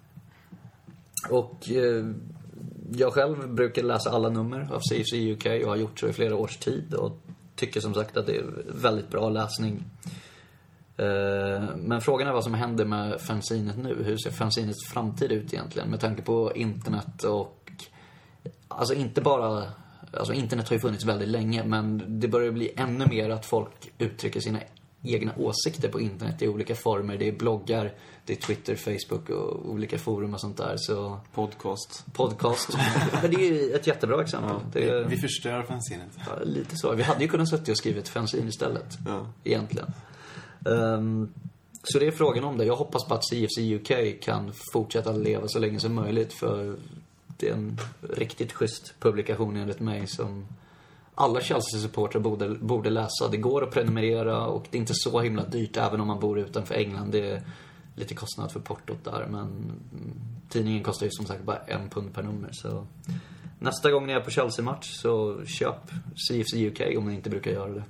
Och 1.30 1.72
eh, 1.72 2.05
jag 2.91 3.13
själv 3.13 3.53
brukar 3.53 3.84
läsa 3.84 4.09
alla 4.09 4.30
nummer 4.30 4.74
av 4.74 4.80
CFC 4.80 5.13
UK 5.13 5.45
och 5.63 5.70
har 5.70 5.76
gjort 5.76 5.99
så 5.99 6.07
i 6.07 6.13
flera 6.13 6.36
års 6.36 6.57
tid 6.57 6.93
och 6.93 7.24
tycker 7.56 7.80
som 7.80 7.93
sagt 7.93 8.18
att 8.18 8.26
det 8.26 8.36
är 8.36 8.45
väldigt 8.68 9.10
bra 9.10 9.30
läsning. 9.30 9.84
Eh, 10.97 11.76
men 11.76 12.01
frågan 12.01 12.28
är 12.28 12.34
vad 12.34 12.43
som 12.43 12.53
händer 12.53 12.86
med 12.86 13.22
fanzinet 13.22 13.78
nu. 13.78 14.03
Hur 14.03 14.18
ser 14.18 14.32
fanzinets 14.32 14.88
framtid 14.88 15.32
ut 15.32 15.53
egentligen? 15.53 15.89
Med 15.89 15.99
tanke 15.99 16.22
på 16.22 16.51
internet 16.56 17.24
och... 17.24 17.72
Alltså 18.68 18.93
inte 18.93 19.22
bara... 19.22 19.64
Alltså 20.14 20.34
internet 20.34 20.70
har 20.70 20.76
ju 20.76 20.80
funnits 20.80 21.06
väldigt 21.06 21.28
länge 21.28 21.64
men 21.64 22.03
det 22.20 22.28
börjar 22.28 22.51
bli 22.51 22.74
ännu 22.78 23.06
mer 23.08 23.30
att 23.30 23.45
folk 23.45 23.91
uttrycker 23.97 24.39
sina 24.39 24.60
egna 25.03 25.32
åsikter 25.38 25.89
på 25.89 26.01
internet 26.01 26.41
i 26.41 26.47
olika 26.47 26.76
former. 26.76 27.18
Det 27.18 27.28
är 27.28 27.32
bloggar, 27.32 27.93
det 28.26 28.34
är 28.34 28.38
Twitter, 28.38 28.76
Facebook 28.76 29.30
och 29.30 29.69
olika 29.69 29.97
forum 29.97 30.34
och 30.34 30.41
sånt 30.41 30.57
där. 30.57 30.76
Så 30.78 31.19
Podcast. 31.34 32.05
podcast. 32.13 32.78
Men 33.21 33.32
det 33.32 33.38
är 33.38 33.53
ju 33.53 33.71
ett 33.71 33.88
jättebra 33.88 34.21
exempel. 34.21 34.55
Det 34.73 34.89
är, 34.89 35.03
Vi 35.03 35.17
förstör 35.17 35.63
fanzinet. 35.63 36.09
Ja, 36.17 36.43
lite 36.43 36.78
så. 36.78 36.93
Vi 36.93 37.03
hade 37.03 37.21
ju 37.21 37.28
kunnat 37.28 37.49
suttit 37.49 37.69
och 37.69 37.78
skrivit 37.78 38.09
fanzine 38.09 38.49
istället. 38.49 38.97
Ja. 39.05 39.28
Egentligen. 39.43 39.93
Ehm, 40.65 41.34
så 41.84 41.99
det 41.99 42.07
är 42.07 42.11
frågan 42.11 42.43
om 42.43 42.57
det. 42.57 42.65
Jag 42.65 42.76
hoppas 42.76 43.05
på 43.05 43.13
att 43.13 43.26
CFC 43.30 43.57
UK 43.59 44.21
kan 44.21 44.53
fortsätta 44.73 45.11
leva 45.11 45.47
så 45.47 45.59
länge 45.59 45.80
som 45.80 45.93
möjligt 45.93 46.34
för 46.34 46.76
det 47.38 47.49
är 47.49 47.53
en 47.53 47.78
riktigt 48.01 48.53
schysst 48.53 48.93
publikation 48.99 49.57
enligt 49.57 49.80
mig 49.80 50.07
som 50.07 50.47
alla 51.15 51.41
Chelsea-supportrar 51.41 52.19
borde, 52.19 52.49
borde 52.49 52.89
läsa. 52.89 53.28
Det 53.32 53.38
går 53.38 53.63
att 53.63 53.71
prenumerera 53.71 54.47
och 54.47 54.67
det 54.71 54.78
är 54.78 54.80
inte 54.80 54.93
så 54.95 55.19
himla 55.19 55.43
dyrt 55.43 55.78
även 55.78 56.01
om 56.01 56.07
man 56.07 56.19
bor 56.19 56.39
utanför 56.39 56.76
England. 56.76 57.11
Det 57.11 57.30
är 57.30 57.41
lite 57.96 58.16
kostnad 58.16 58.52
för 58.52 58.60
portot 58.60 59.04
där 59.04 59.28
men 59.30 59.72
tidningen 60.50 60.84
kostar 60.84 61.06
ju 61.06 61.12
som 61.12 61.26
sagt 61.26 61.43
bara 61.43 61.58
en 61.58 61.89
pund 61.89 62.14
per 62.14 62.24
nummer 62.24 62.50
så 62.52 62.88
Nästa 63.60 63.91
gång 63.91 64.08
ni 64.08 64.14
är 64.14 64.20
på 64.20 64.30
Chelsea-match 64.30 65.02
så 65.02 65.46
köp 65.46 65.91
CFC 66.16 66.54
UK 66.54 66.98
om 66.98 67.08
ni 67.08 67.16
inte 67.16 67.30
brukar 67.30 67.52
göra 67.52 67.74
det. 67.74 67.84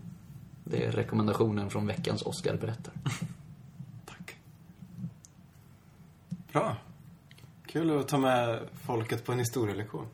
Det 0.63 0.85
är 0.85 0.91
rekommendationen 0.91 1.69
från 1.69 1.87
veckans 1.87 2.21
Oscar 2.21 2.57
berättar. 2.57 2.93
Tack. 4.05 4.35
Bra. 6.51 6.77
Kul 7.65 7.99
att 7.99 8.07
ta 8.07 8.17
med 8.17 8.59
folket 8.85 9.25
på 9.25 9.31
en 9.31 9.39
historielektion. 9.39 10.07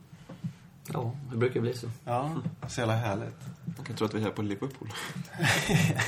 Ja, 0.94 1.12
det 1.32 1.38
brukar 1.38 1.62
bli 1.62 1.74
så. 1.74 1.88
Ja, 2.06 2.32
så 2.68 2.80
jävla 2.82 2.96
härligt. 2.96 3.38
Man 3.78 3.86
kan 3.86 3.96
tro 3.96 4.06
att 4.06 4.14
vi 4.14 4.20
är 4.20 4.24
här 4.24 4.32
på 4.32 4.42
Liverpool. 4.42 4.90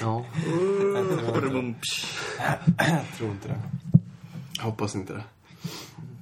Ja. 0.01 0.25
Jag 2.77 3.05
tror 3.17 3.31
inte 3.31 3.47
det. 3.47 3.61
Jag 4.57 4.63
hoppas 4.63 4.95
inte 4.95 5.13
det. 5.13 5.23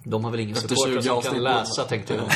De 0.03 0.23
har 0.23 0.31
väl 0.31 0.39
ingen 0.39 0.55
supportrar 0.55 1.01
20 1.01 1.01
som 1.01 1.21
kan 1.21 1.43
läsa 1.43 1.83
tänkte 1.83 2.13
jag. 2.13 2.25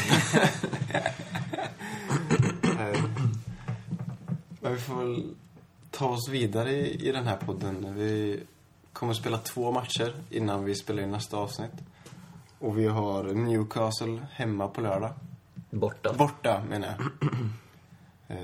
Men 4.61 4.73
vi 4.73 4.80
får 4.80 4.95
väl 4.95 5.36
ta 5.91 6.09
oss 6.09 6.30
vidare 6.30 6.71
i, 6.71 7.07
i 7.07 7.11
den 7.11 7.28
här 7.28 7.38
podden. 7.38 7.95
Vi 7.95 8.43
kommer 8.93 9.11
att 9.11 9.17
spela 9.17 9.38
två 9.38 9.71
matcher 9.71 10.13
innan 10.30 10.65
vi 10.65 10.76
spelar 10.76 11.03
in 11.03 11.11
nästa 11.11 11.38
avsnitt. 11.38 11.71
Och 12.59 12.78
vi 12.78 12.88
har 12.88 13.23
Newcastle 13.23 14.28
hemma 14.32 14.67
på 14.67 14.82
lördag. 14.82 15.13
Borta. 15.76 16.13
Borta, 16.13 16.63
menar 16.69 16.88
jag. 16.88 17.30
Eh, 18.28 18.38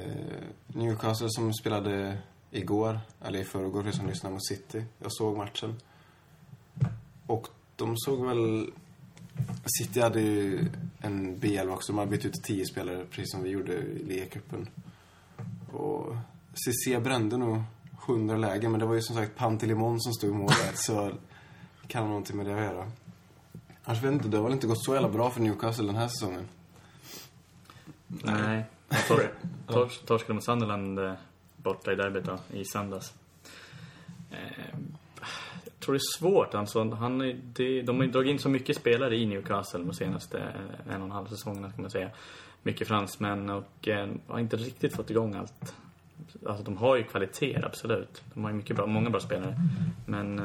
Newcastle 0.68 1.28
som 1.30 1.54
spelade 1.54 2.18
igår, 2.52 3.00
eller 3.22 3.40
i 3.40 3.44
förrgår, 3.44 3.84
för 3.84 3.92
som 3.92 4.08
lyssnar 4.08 4.32
mot 4.32 4.48
City. 4.48 4.86
Jag 5.00 5.14
såg 5.14 5.38
matchen. 5.38 5.76
Och 7.28 7.48
de 7.76 7.98
såg 7.98 8.26
väl... 8.26 8.72
City 9.66 10.02
hade 10.02 10.22
ju 10.22 10.66
en 11.00 11.40
BL 11.40 11.70
också. 11.70 11.92
De 11.92 11.98
hade 12.00 12.12
bytt 12.12 12.26
ut 12.26 12.44
tio 12.44 12.66
spelare, 12.66 13.06
precis 13.06 13.32
som 13.32 13.44
vi 13.44 13.50
gjorde 13.50 13.74
i 13.74 14.04
ligacupen. 14.04 14.68
Och 15.72 16.16
CC 16.54 17.00
brände 17.00 17.38
nog 17.38 17.64
100 18.08 18.38
lägen, 18.38 18.72
men 18.72 18.80
det 18.80 18.86
var 18.86 18.96
ju 18.96 19.02
som 19.02 19.16
sagt 19.16 19.38
Pantelimon 19.38 20.02
som 20.02 20.14
stod 20.14 20.30
i 20.30 20.34
målet. 20.34 20.74
så 20.76 21.12
kan 21.88 22.02
ha 22.02 22.10
någonting 22.10 22.38
med 22.38 22.46
det 22.46 22.54
att 22.54 22.74
göra. 22.74 22.92
Annars 23.84 23.98
vet 23.98 24.04
jag 24.04 24.14
inte, 24.14 24.28
det 24.28 24.38
har 24.38 24.44
väl 24.44 24.54
inte 24.54 24.68
gått 24.68 24.86
så 24.86 24.94
jävla 24.94 25.10
bra 25.10 25.30
för 25.30 25.42
Newcastle 25.42 25.86
den 25.86 25.96
här 25.96 26.08
säsongen. 26.08 26.48
Nej. 28.24 28.66
Tor- 29.08 29.32
tors, 29.68 29.98
torskade 30.00 30.34
mot 30.34 30.44
Sunderland 30.44 31.00
eh, 31.00 31.14
borta 31.58 31.92
i 31.92 31.96
derbyt 31.96 32.26
då, 32.26 32.38
i 32.54 32.66
söndags. 32.66 33.14
Eh, 34.32 34.38
jag 35.64 35.80
tror 35.80 35.94
det 35.94 35.98
är 35.98 36.18
svårt. 36.20 36.54
Alltså, 36.54 36.90
han, 36.90 37.22
är- 37.22 37.40
det, 37.54 37.82
de 37.82 37.96
har 37.98 38.04
ju 38.04 38.12
dragit 38.12 38.32
in 38.32 38.40
så 38.40 38.50
mycket 38.50 38.76
spelare 38.78 39.16
i 39.18 39.26
Newcastle 39.26 39.80
de 39.80 39.94
senaste 39.94 40.40
eh, 40.40 40.94
en 40.96 41.02
och 41.02 41.06
en 41.08 41.12
halv 41.12 41.28
säsongerna 41.28 41.72
kan 41.72 41.82
man 41.82 41.92
säga. 41.92 42.10
Mycket 42.64 42.88
fransmän 42.88 43.50
och 43.50 43.88
har 44.28 44.40
inte 44.40 44.58
riktigt 44.58 44.96
fått 44.96 45.10
igång 45.10 45.36
allt. 45.36 45.76
Alltså 46.48 46.64
de 46.64 46.78
har 46.78 46.96
ju 46.96 47.04
kvaliteter, 47.04 47.66
absolut. 47.66 48.22
De 48.34 48.44
har 48.44 48.52
ju 48.52 48.58
mycket 48.58 48.76
bra, 48.76 48.86
många 48.86 49.10
bra 49.10 49.20
spelare. 49.20 49.56
Men 50.06 50.40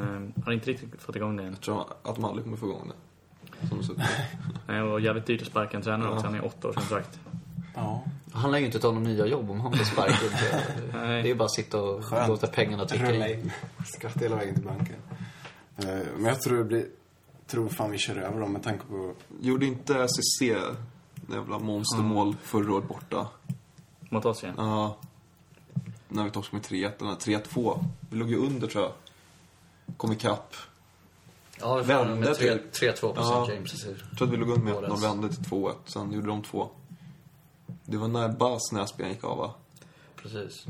har 0.47 0.53
inte 0.53 0.71
riktigt 0.71 1.03
fått 1.03 1.17
igång 1.17 1.37
det 1.37 1.43
än. 1.43 1.49
Jag 1.49 1.61
tror 1.61 1.81
att 2.03 2.15
de 2.15 2.25
aldrig 2.25 2.45
kommer 2.45 2.57
få 2.57 2.67
igång 2.67 2.93
det. 3.61 3.67
Som. 3.69 3.97
Nej, 4.67 4.83
och 4.83 5.01
jävligt 5.01 5.27
dyrt 5.27 5.43
att 5.43 5.49
sparka 5.49 5.77
en 5.77 5.83
tränare 5.83 6.11
också. 6.11 6.27
Han 6.27 6.35
är 6.35 6.45
åtta 6.45 6.69
år 6.69 6.73
kontrakt. 6.73 7.21
Ja. 7.77 8.03
Han 8.33 8.51
lär 8.51 8.59
ju 8.59 8.67
inte 8.67 8.79
ta 8.79 8.89
några 8.93 9.09
nya 9.09 9.27
jobb 9.27 9.51
om 9.51 9.61
han 9.61 9.71
blir 9.73 9.85
sparkad. 9.85 10.31
Det 10.93 10.99
är 10.99 11.25
ju 11.25 11.35
bara 11.35 11.45
att 11.45 11.55
sitta 11.55 11.83
och 11.83 12.05
Skönt. 12.05 12.29
låta 12.29 12.47
pengarna 12.47 12.85
ticka 12.87 13.13
Rulla 13.13 13.29
in. 13.29 13.41
in. 13.41 13.53
Skratta 13.87 14.21
hela 14.21 14.37
vägen 14.37 14.55
till 14.55 14.65
banken. 14.65 14.97
Eh, 15.77 15.85
Men 16.17 16.25
jag 16.25 16.41
tror 16.41 16.59
det 16.59 16.65
blir... 16.65 16.87
Tror 17.47 17.69
fan 17.69 17.91
vi 17.91 17.99
kör 17.99 18.17
över 18.17 18.41
dem 18.41 18.53
med 18.53 18.63
tanke 18.63 18.85
på... 18.87 19.13
Gjorde 19.41 19.67
inte 19.67 20.07
CC 20.09 20.43
jävla 21.33 21.59
monstermål 21.59 22.37
förra 22.43 22.75
året 22.75 22.89
borta? 22.89 23.27
Mot 24.11 24.25
oss 24.25 24.43
ja. 24.43 24.51
Ja. 24.57 24.97
När 26.09 26.25
vi 26.25 26.31
torskade 26.31 26.57
med 26.57 26.91
3-1, 27.01 27.01
eller 27.01 27.39
3-2. 27.41 27.85
Vi 28.11 28.19
låg 28.19 28.31
ju 28.31 28.37
under 28.37 28.67
tror 28.67 28.85
jag. 28.85 28.93
Kom 29.97 30.13
ikapp. 30.13 30.55
Ja, 31.61 31.75
vi 31.77 31.83
Vände 31.83 32.15
med 32.15 32.35
tre- 32.35 32.59
till- 32.73 32.91
3-2 32.91 33.15
på. 33.15 33.21
St. 33.45 33.55
James. 33.55 33.85
Jag 34.11 34.19
tror 34.19 34.29
att 34.29 34.35
vi 34.35 34.37
låg 34.37 34.49
under 34.49 34.65
med 34.65 34.75
Våras. 34.75 35.03
1-0, 35.05 35.09
vände 35.09 35.29
till 35.29 35.45
2-1. 35.45 35.73
Sen 35.85 36.13
gjorde 36.13 36.27
de 36.27 36.43
två. 36.43 36.69
Det 37.87 37.97
var 37.97 38.09
när 38.09 38.29
Bas 38.29 38.73
näsben 38.73 39.09
gick 39.09 39.25
av 39.25 39.39
va? 39.39 39.55
Precis. 40.23 40.67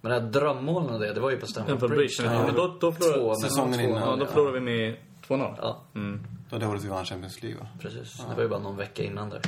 Men 0.00 0.12
det 0.12 0.20
här 0.20 0.26
drömmålen 0.30 0.90
och 0.90 1.00
det, 1.00 1.12
det 1.14 1.20
var 1.20 1.30
ju 1.30 1.36
på 1.36 1.46
Stamford 1.46 1.78
Bridge. 1.78 1.94
Bridge, 1.96 2.34
ja. 2.34 2.46
Men 2.46 2.54
då- 2.54 2.76
då 2.80 2.92
förlorade- 2.92 3.40
Säsongen 3.40 3.80
innan. 3.80 4.02
Ja, 4.02 4.16
då 4.16 4.26
förlorade 4.26 4.60
vi 4.60 4.64
med 4.64 4.96
2-0. 5.28 5.54
Ja, 5.62 5.80
Mm. 5.94 6.26
Det 6.48 6.52
var 6.54 6.60
det 6.60 6.66
året 6.66 6.84
vi 6.84 6.88
vann 6.88 7.04
Champions 7.04 7.42
League 7.42 7.60
va? 7.60 7.68
precis. 7.80 8.16
Det 8.28 8.34
var 8.34 8.42
ju 8.42 8.48
bara 8.48 8.60
någon 8.60 8.76
vecka 8.76 9.02
innan 9.04 9.30
där. 9.30 9.40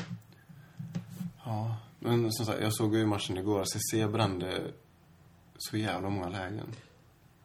Ja. 1.44 1.76
Men 1.98 2.32
som 2.32 2.46
sagt, 2.46 2.60
jag 2.62 2.74
såg 2.74 2.94
ju 2.94 3.06
matchen 3.06 3.38
igår. 3.38 3.64
CC 3.64 4.06
brände 4.12 4.60
så 5.58 5.76
jävla 5.76 6.08
många 6.10 6.28
lägen. 6.28 6.66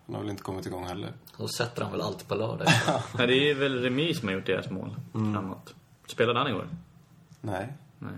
Han 0.06 0.16
har 0.16 0.22
väl 0.22 0.30
inte 0.32 0.44
kommit 0.44 0.66
igång 0.66 0.86
heller. 0.86 1.14
Då 1.38 1.48
sätter 1.48 1.82
han 1.84 1.92
väl 1.92 2.02
allt 2.02 2.28
på 2.28 2.36
lördag. 2.36 2.68
Nej, 3.18 3.28
det 3.28 3.50
är 3.52 3.56
väl 3.56 3.82
Remis 3.82 4.20
som 4.20 4.28
har 4.28 4.36
gjort 4.36 4.46
deras 4.46 4.70
mål 4.70 4.96
framåt. 5.12 5.74
Spelade 6.08 6.40
han 6.40 6.48
igår? 6.48 6.68
Nej. 7.42 7.74
Nej. 8.00 8.12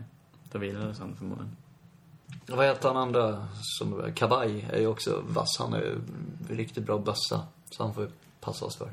Då 0.56 0.60
vilades 0.60 1.00
han 1.00 1.16
förmodligen. 1.16 1.56
Och 2.52 2.58
Vad 2.58 2.66
heter 2.66 2.88
han 2.88 2.98
andra? 2.98 3.48
Som, 3.62 4.12
Kabaj 4.16 4.68
är 4.72 4.80
ju 4.80 4.88
också 4.88 5.24
vass. 5.28 5.58
Han 5.60 5.74
är 5.74 5.98
riktigt 6.50 6.86
bra 6.86 6.98
bössa. 6.98 7.48
Så 7.70 7.84
han 7.84 7.94
får 7.94 8.04
ju 8.04 8.10
passa 8.40 8.66
oss 8.66 8.78
för. 8.78 8.92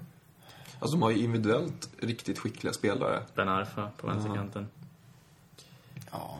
Alltså 0.79 0.97
de 0.97 1.03
har 1.03 1.11
ju 1.11 1.19
individuellt 1.19 1.91
riktigt 1.99 2.39
skickliga 2.39 2.73
spelare. 2.73 3.23
Ben 3.35 3.49
Arfa 3.49 3.91
på 3.97 4.07
vänsterkanten. 4.07 4.69
Ja. 6.11 6.39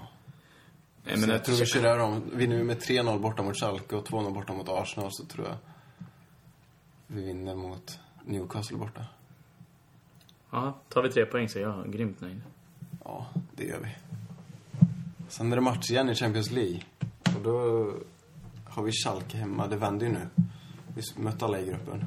Nej, 1.05 1.17
men 1.17 1.31
jag 1.31 1.45
tror 1.45 1.57
vi 1.57 1.67
kör 1.67 1.99
dem. 1.99 2.31
Vinner 2.33 2.57
vi 2.57 2.65
med 2.65 2.79
3-0 2.79 3.19
borta 3.19 3.43
mot 3.43 3.57
Schalke 3.57 3.97
och 3.97 4.09
2-0 4.09 4.35
borta 4.35 4.53
mot 4.53 4.69
Arsenal 4.69 5.09
så 5.13 5.25
tror 5.25 5.47
jag 5.47 5.57
vi 7.07 7.25
vinner 7.25 7.55
mot 7.55 7.99
Newcastle 8.25 8.77
borta. 8.77 9.05
Ja, 10.51 10.75
tar 10.89 11.03
vi 11.03 11.13
tre 11.13 11.27
poäng 11.27 11.49
så 11.49 11.59
är 11.59 11.63
jag 11.63 11.93
grymt 11.93 12.21
nöjd. 12.21 12.43
Ja, 13.05 13.27
det 13.57 13.65
gör 13.65 13.81
vi. 13.81 13.89
Sen 15.33 15.53
är 15.53 15.57
det 15.57 15.63
match 15.63 15.91
igen 15.91 16.09
i 16.09 16.15
Champions 16.15 16.51
League. 16.51 16.81
Och 17.37 17.43
då 17.43 17.87
har 18.69 18.83
vi 18.83 18.93
Schalke 18.93 19.37
hemma. 19.37 19.67
Det 19.67 19.77
vänder 19.77 20.07
ju 20.07 20.13
nu. 20.13 20.29
Vi 20.95 21.03
mötte 21.23 21.45
alla 21.45 21.61
i 21.61 21.67
gruppen. 21.67 22.05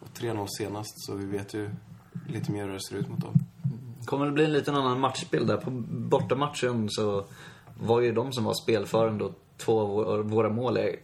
Och 0.00 0.08
3-0 0.18 0.46
senast, 0.58 1.06
så 1.06 1.14
vi 1.14 1.24
vet 1.26 1.54
ju 1.54 1.70
lite 2.28 2.52
mer 2.52 2.64
hur 2.66 2.72
det 2.72 2.80
ser 2.82 2.96
ut 2.96 3.08
mot 3.08 3.20
dem. 3.20 3.34
kommer 4.04 4.26
det 4.26 4.32
bli 4.32 4.44
en 4.44 4.52
liten 4.52 4.74
annan 4.74 5.00
matchbild 5.00 5.46
där. 5.46 5.56
På 5.56 5.70
bortamatchen 6.10 6.86
så 6.90 7.24
var 7.80 8.00
ju 8.00 8.12
de 8.12 8.32
som 8.32 8.44
var 8.44 8.54
spelförande 8.62 9.24
och 9.24 9.32
två 9.56 9.80
av 10.04 10.30
våra- 10.30 10.50
mål 10.50 10.76
är 10.76 10.96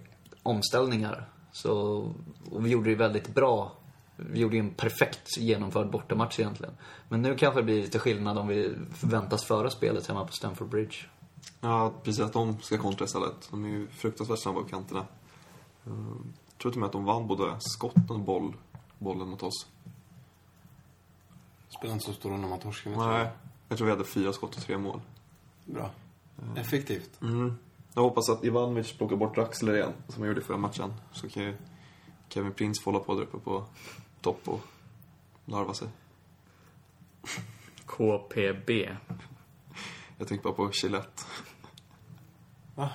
omställningar. 0.42 1.28
Så, 1.52 1.72
och 2.50 2.66
vi 2.66 2.70
gjorde 2.70 2.90
det 2.90 2.96
väldigt 2.96 3.34
bra. 3.34 3.72
Vi 4.16 4.40
gjorde 4.40 4.56
ju 4.56 4.60
en 4.60 4.70
perfekt 4.74 5.36
genomförd 5.38 5.90
bortamatch 5.90 6.38
egentligen. 6.40 6.74
Men 7.08 7.22
nu 7.22 7.36
kanske 7.36 7.60
det 7.60 7.64
blir 7.64 7.82
lite 7.82 7.98
skillnad 7.98 8.38
om 8.38 8.48
vi 8.48 8.74
förväntas 8.94 9.44
föra 9.44 9.70
spelet 9.70 10.06
hemma 10.06 10.24
på 10.26 10.32
Stamford 10.32 10.68
Bridge. 10.68 10.96
Ja, 11.60 11.92
precis 12.02 12.20
att 12.24 12.32
de 12.32 12.60
ska 12.60 12.78
kontra 12.78 13.04
istället. 13.04 13.48
De 13.50 13.64
är 13.64 13.68
ju 13.68 13.86
fruktansvärt 13.88 14.38
snabba 14.38 14.60
på 14.62 14.68
kanterna. 14.68 15.06
Ehm, 15.86 16.32
Jag 16.50 16.58
tror 16.58 16.72
till 16.72 16.78
och 16.78 16.80
med 16.80 16.86
att 16.86 16.92
de 16.92 17.04
vann 17.04 17.26
både 17.26 17.56
skotten 17.60 18.10
och 18.10 18.20
boll, 18.20 18.52
bollen 18.98 19.28
mot 19.28 19.42
oss. 19.42 19.66
Spelar 21.68 21.94
inte 21.94 22.06
så 22.06 22.12
stor 22.12 22.30
roll 22.30 22.40
när 22.40 22.48
man 22.48 22.58
torskar. 22.58 22.90
men 22.90 23.00
jag 23.00 23.08
tror- 23.08 23.18
Nej. 23.18 23.30
Jag 23.68 23.78
tror 23.78 23.86
vi 23.86 23.92
hade 23.92 24.04
fyra 24.04 24.32
skott 24.32 24.56
och 24.56 24.62
tre 24.62 24.78
mål. 24.78 25.00
Bra. 25.64 25.90
Effektivt. 26.56 27.22
Mm. 27.22 27.54
Jag 27.94 28.02
hoppas 28.02 28.28
att 28.30 28.44
Ivanovic 28.44 28.92
plockar 28.92 29.16
bort 29.16 29.34
Draxler 29.34 29.74
igen, 29.76 29.92
som 30.08 30.22
han 30.22 30.28
gjorde 30.28 30.40
i 30.40 30.44
förra 30.44 30.56
matchen. 30.56 30.94
Så 31.12 31.28
kan 31.28 31.42
ju 31.42 31.56
Kevin 32.28 32.52
Prince 32.52 32.82
få 32.82 32.90
hålla 32.92 33.04
på 33.04 33.14
där 33.14 33.22
uppe 33.22 33.38
på 33.38 33.64
topp 34.20 34.48
och 34.48 34.60
larva 35.44 35.74
sig. 35.74 35.88
KPB. 37.86 38.70
Jag 40.18 40.28
tänker 40.28 40.44
bara 40.44 40.54
på 40.54 40.70
Gillette. 40.82 41.22
Va? 42.74 42.90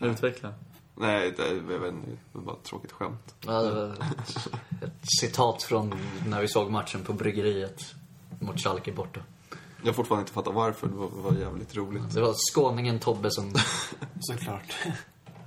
Utveckla. 0.00 0.54
Nej, 0.94 1.34
det 1.36 1.42
är, 1.42 1.54
jag 1.54 1.78
vet 1.78 1.94
inte, 1.94 2.10
det 2.10 2.18
var 2.32 2.42
bara 2.42 2.56
ett 2.56 2.62
tråkigt 2.64 2.92
skämt. 2.92 3.34
Ja, 3.40 3.62
det 3.62 3.74
var 3.74 3.92
ett, 4.82 4.92
citat 5.20 5.62
från 5.62 5.94
när 6.26 6.40
vi 6.40 6.48
såg 6.48 6.70
matchen 6.70 7.04
på 7.04 7.12
bryggeriet 7.12 7.94
mot 8.40 8.60
Schalke 8.60 8.92
borta. 8.92 9.20
Jag 9.80 9.88
har 9.88 9.92
fortfarande 9.92 10.22
inte 10.22 10.32
fattat 10.32 10.54
varför, 10.54 10.86
det 10.86 10.94
var, 10.94 11.10
det 11.10 11.22
var 11.22 11.32
jävligt 11.32 11.76
roligt. 11.76 12.14
Det 12.14 12.20
var 12.20 12.34
skåningen 12.52 12.98
Tobbe 12.98 13.30
som, 13.30 13.52
Såklart. 14.20 14.76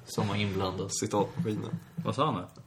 som 0.05 0.27
var 0.27 0.35
inblandad. 0.35 0.89
Citatmaskinen. 0.93 1.79
Vad 1.95 2.15
sa 2.15 2.25
han 2.25 2.35
då? 2.35 2.61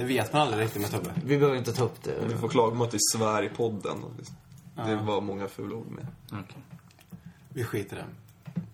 Det 0.00 0.06
vet 0.06 0.32
man 0.32 0.42
aldrig 0.42 0.64
riktigt 0.64 0.82
med 0.82 0.90
Tobbe. 0.90 1.14
Vi 1.24 1.38
behöver 1.38 1.58
inte 1.58 1.72
ta 1.72 1.84
upp 1.84 2.06
Vi 2.06 2.28
det. 2.32 2.38
får 2.38 2.48
klaga 2.48 2.72
om 2.72 2.80
att 2.80 2.94
vi 2.94 2.98
svär 3.12 3.42
i 3.42 3.48
podden. 3.48 4.04
och 4.04 4.10
Det 4.86 4.96
var 4.96 5.20
många 5.20 5.48
fula 5.48 5.76
ord 5.76 5.86
med. 5.86 6.06
Okej. 6.26 6.62
Vi 7.48 7.64
skiter 7.64 7.96
i 7.96 8.00
det. 8.00 8.06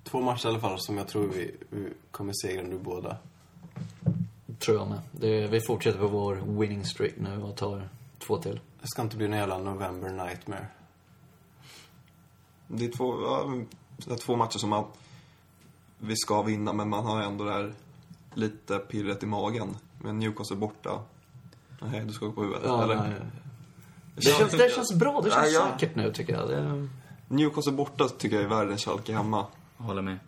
Två 0.05 0.21
matcher 0.21 0.47
i 0.47 0.49
alla 0.49 0.61
fall 0.61 0.81
som 0.81 0.97
jag 0.99 1.09
tror 1.09 1.29
vi, 1.29 1.55
vi 1.71 1.93
kommer 2.11 2.33
segra 2.43 2.63
nu 2.63 2.79
båda. 2.79 3.17
Tror 4.59 4.77
jag 4.77 4.89
med. 4.89 5.01
Det, 5.13 5.47
vi 5.47 5.61
fortsätter 5.61 5.99
på 5.99 6.09
vår 6.09 6.35
winning 6.61 6.85
streak 6.85 7.13
nu 7.17 7.43
och 7.43 7.57
tar 7.57 7.89
två 8.19 8.39
till. 8.39 8.61
Det 8.81 8.89
ska 8.89 9.03
inte 9.03 9.17
bli 9.17 9.29
någon 9.29 9.39
jävla 9.39 9.59
November 9.59 10.11
Nightmare. 10.13 10.67
Det 12.69 12.85
är 12.85 12.93
två, 12.93 13.23
ja, 13.23 13.53
det 14.07 14.13
är 14.13 14.17
två 14.19 14.37
matcher 14.37 14.59
som 14.59 14.71
man, 14.71 14.85
vi 15.99 16.17
ska 16.17 16.43
vinna, 16.43 16.73
men 16.73 16.89
man 16.89 17.05
har 17.05 17.23
ändå 17.23 17.45
det 17.45 17.53
här 17.53 17.75
lite 18.35 18.79
pirret 18.79 19.23
i 19.23 19.27
magen. 19.27 19.77
Men 20.03 20.19
Newcastle 20.19 20.57
borta. 20.57 21.01
Nej, 21.81 22.05
du 22.07 22.13
ska 22.13 22.27
gå 22.27 22.33
på 22.33 22.43
huvudet, 22.43 22.63
Ja, 22.65 22.83
eller? 22.83 22.95
nej. 22.97 23.13
Det 24.15 24.23
känns, 24.23 24.53
det 24.53 24.75
känns 24.75 24.95
bra. 24.95 25.21
Det 25.21 25.31
känns 25.31 25.53
Ja, 25.55 25.61
ja. 25.69 25.73
säkert 25.79 25.97
nu 25.97 26.13
tycker 26.13 26.33
jag. 26.33 26.49
Det, 26.49 26.89
Newcastle 27.29 27.73
borta 27.73 28.09
tycker 28.09 28.37
jag 28.37 28.45
är 28.45 28.49
värre 28.49 28.73
än 28.73 28.79
Schalke 28.79 29.13
hemma. 29.13 29.47
Håller 29.77 30.03
med. 30.03 30.19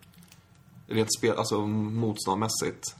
Rent 0.87 1.13
spel, 1.17 1.35
alltså 1.37 1.61
motståndarmässigt. 1.67 2.95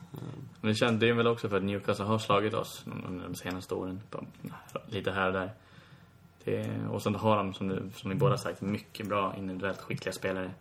Men 0.61 0.69
det, 0.71 0.75
känns, 0.75 0.99
det 0.99 1.09
är 1.09 1.13
väl 1.13 1.27
också 1.27 1.49
för 1.49 1.57
att 1.57 1.63
Newcastle 1.63 2.05
har 2.05 2.19
slagit 2.19 2.53
oss 2.53 2.83
under 3.07 3.23
de 3.23 3.35
senaste 3.35 3.73
åren. 3.73 4.01
Lite 4.87 5.11
här 5.11 5.27
och 5.27 5.33
där. 5.33 5.51
Det, 6.43 6.69
och 6.89 7.01
sen 7.03 7.15
har 7.15 7.37
de, 7.37 7.53
som, 7.53 7.67
du, 7.67 7.89
som 7.95 8.09
ni 8.09 8.15
båda 8.15 8.37
sagt, 8.37 8.61
mycket 8.61 9.07
bra 9.07 9.35
individuellt 9.37 9.81
skickliga 9.81 10.13
spelare. 10.13 10.51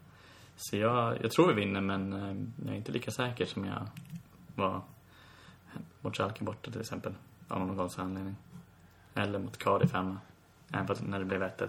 Så 0.56 0.76
jag, 0.76 1.18
jag 1.22 1.30
tror 1.30 1.48
vi 1.48 1.54
vinner, 1.54 1.80
men 1.80 2.12
eh, 2.12 2.64
jag 2.66 2.74
är 2.74 2.76
inte 2.78 2.92
lika 2.92 3.10
säker 3.10 3.46
som 3.46 3.64
jag 3.64 3.86
var 4.54 4.80
mot 6.00 6.16
Schalke 6.16 6.44
borta 6.44 6.70
till 6.70 6.80
exempel. 6.80 7.12
Av 7.48 7.60
någon 7.60 7.76
konstig 7.76 8.02
anledning. 8.02 8.36
Eller 9.14 9.38
mot 9.38 9.58
Cardiff 9.58 9.92
hemma. 9.92 10.18
Även 10.72 10.86
fast 10.86 11.02
när 11.02 11.18
det 11.18 11.24
blev 11.24 11.42
1-1. 11.42 11.68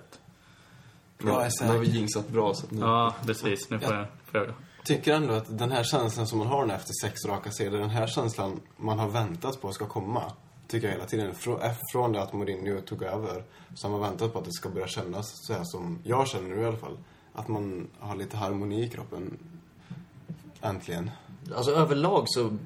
Jag 1.23 1.45
är 1.45 1.63
Nu 1.63 1.71
har 1.71 1.77
vi 1.77 1.88
jinxat 1.88 2.27
bra, 2.30 2.53
så 2.53 2.65
att 2.65 2.71
nu... 2.71 2.80
Ja, 2.80 3.15
precis. 3.25 3.69
Nu 3.69 3.80
får 3.80 3.95
jag, 3.95 4.07
får 4.25 4.39
jag 4.39 4.53
Tycker 4.86 5.13
ändå 5.13 5.34
att 5.34 5.57
den 5.57 5.71
här 5.71 5.84
känslan 5.84 6.27
som 6.27 6.39
man 6.39 6.47
har 6.47 6.65
nu 6.65 6.73
efter 6.73 6.93
sex 7.01 7.25
raka 7.25 7.51
serier, 7.51 7.80
den 7.80 7.89
här 7.89 8.07
känslan 8.07 8.59
man 8.77 8.99
har 8.99 9.09
väntat 9.09 9.61
på 9.61 9.71
ska 9.71 9.86
komma. 9.86 10.23
Tycker 10.67 10.88
jag 10.88 10.93
hela 10.93 11.05
tiden. 11.05 11.34
Frå- 11.34 11.65
eh, 11.65 11.71
Från 11.91 12.11
det 12.13 12.21
att 12.21 12.34
Mourinho 12.34 12.82
tog 12.82 13.03
över 13.03 13.43
så 13.75 13.88
har 13.88 13.91
man 13.91 14.01
väntat 14.01 14.34
på 14.34 14.39
att 14.39 14.45
det 14.45 14.51
ska 14.53 14.69
börja 14.69 14.88
kännas 14.88 15.45
så 15.47 15.53
här 15.53 15.63
som 15.63 15.99
jag 16.03 16.27
känner 16.27 16.49
nu 16.55 16.61
i 16.61 16.65
alla 16.65 16.77
fall. 16.77 16.97
Att 17.34 17.47
man 17.47 17.88
har 17.99 18.15
lite 18.15 18.38
harmoni 18.38 18.84
i 18.84 18.89
kroppen. 18.89 19.38
Äntligen. 20.61 21.11
alltså 21.55 21.71
överlag 21.71 22.23
så 22.27 22.57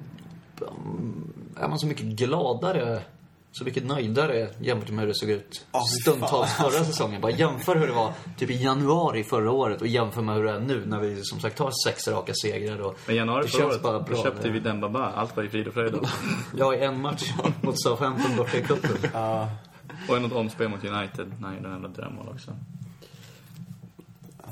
är 1.57 1.67
man 1.67 1.79
så 1.79 1.87
mycket 1.87 2.05
gladare, 2.05 3.01
så 3.51 3.63
mycket 3.63 3.85
nöjdare 3.85 4.49
jämfört 4.59 4.89
med 4.89 4.99
hur 4.99 5.07
det 5.07 5.15
såg 5.15 5.29
ut 5.29 5.65
fy 5.73 6.01
stundtals 6.01 6.51
fan. 6.53 6.71
förra 6.71 6.83
säsongen. 6.85 7.21
Bara 7.21 7.31
jämför 7.31 7.75
hur 7.75 7.87
det 7.87 7.93
var 7.93 8.13
typ 8.37 8.49
i 8.49 8.63
januari 8.63 9.23
förra 9.23 9.51
året 9.51 9.81
och 9.81 9.87
jämför 9.87 10.21
med 10.21 10.35
hur 10.35 10.43
det 10.43 10.51
är 10.51 10.59
nu 10.59 10.85
när 10.85 10.99
vi 10.99 11.23
som 11.23 11.39
sagt 11.39 11.59
har 11.59 11.71
sex 11.85 12.07
raka 12.07 12.33
segrar 12.41 12.81
och 12.81 12.97
Men 13.05 13.15
i 13.15 13.17
januari 13.17 13.43
det 13.43 13.49
förra 13.49 13.67
året, 13.67 13.81
bara 13.81 13.99
då 13.99 14.03
bra. 14.03 14.23
köpte 14.23 14.49
vi 14.49 14.59
Dembaba. 14.59 15.05
Allt 15.11 15.35
var 15.37 15.43
i 15.43 15.49
frid 15.49 15.67
och 15.67 15.73
fröjd 15.73 15.93
då. 15.93 16.01
Ja, 16.57 16.75
i 16.75 16.83
en 16.83 17.01
match 17.01 17.33
mot 17.61 17.81
Southampton 17.81 18.37
borta 18.37 18.57
i 18.57 18.61
cupen. 18.61 18.97
Ja, 19.13 19.49
Och 20.09 20.21
något 20.21 20.31
omspel 20.33 20.69
mot 20.69 20.83
United. 20.85 21.33
Nej, 21.39 21.55
det 21.61 21.67
var 21.67 21.75
en 21.75 21.81
jävla 21.81 21.87
drömmål 21.87 22.27
också. 22.33 22.51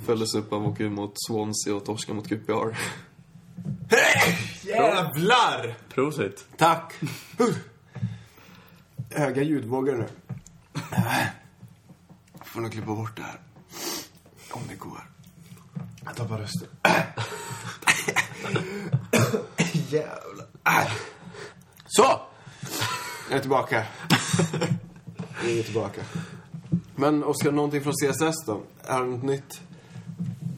Följdes 0.06 0.36
upp 0.36 0.54
av 0.54 0.62
att 0.64 0.68
åka 0.68 0.84
mot 0.84 1.14
Swansea 1.28 1.76
och 1.76 1.86
torska 1.86 2.14
mot 2.14 2.28
QPR. 2.28 2.78
Jävlar! 4.64 5.76
Prosit. 5.90 6.46
Tack! 6.58 6.94
Höga 9.10 9.44
ljudvågor 9.44 9.96
nu. 9.96 10.08
Får 12.46 12.62
nog 12.62 12.72
klippa 12.72 12.96
bort 12.96 13.16
det 13.18 13.24
här. 13.24 13.40
Om 14.52 14.62
det 14.70 14.76
går. 14.76 15.10
Jag 16.06 16.16
tappar 16.16 16.38
rösten. 16.38 16.68
Jävlar. 19.90 20.48
Äh. 20.66 20.92
Så! 21.88 22.22
Jag 23.30 23.38
är 23.38 23.42
tillbaka. 23.42 23.86
Jag 25.44 25.52
är 25.52 25.64
tillbaka. 25.64 26.02
Men 26.96 27.24
Oskar, 27.24 27.52
någonting 27.52 27.82
från 27.84 27.94
CSS 27.94 28.46
då? 28.46 28.62
Är 28.84 29.00
det 29.00 29.06
något 29.06 29.24
nytt? 29.24 29.62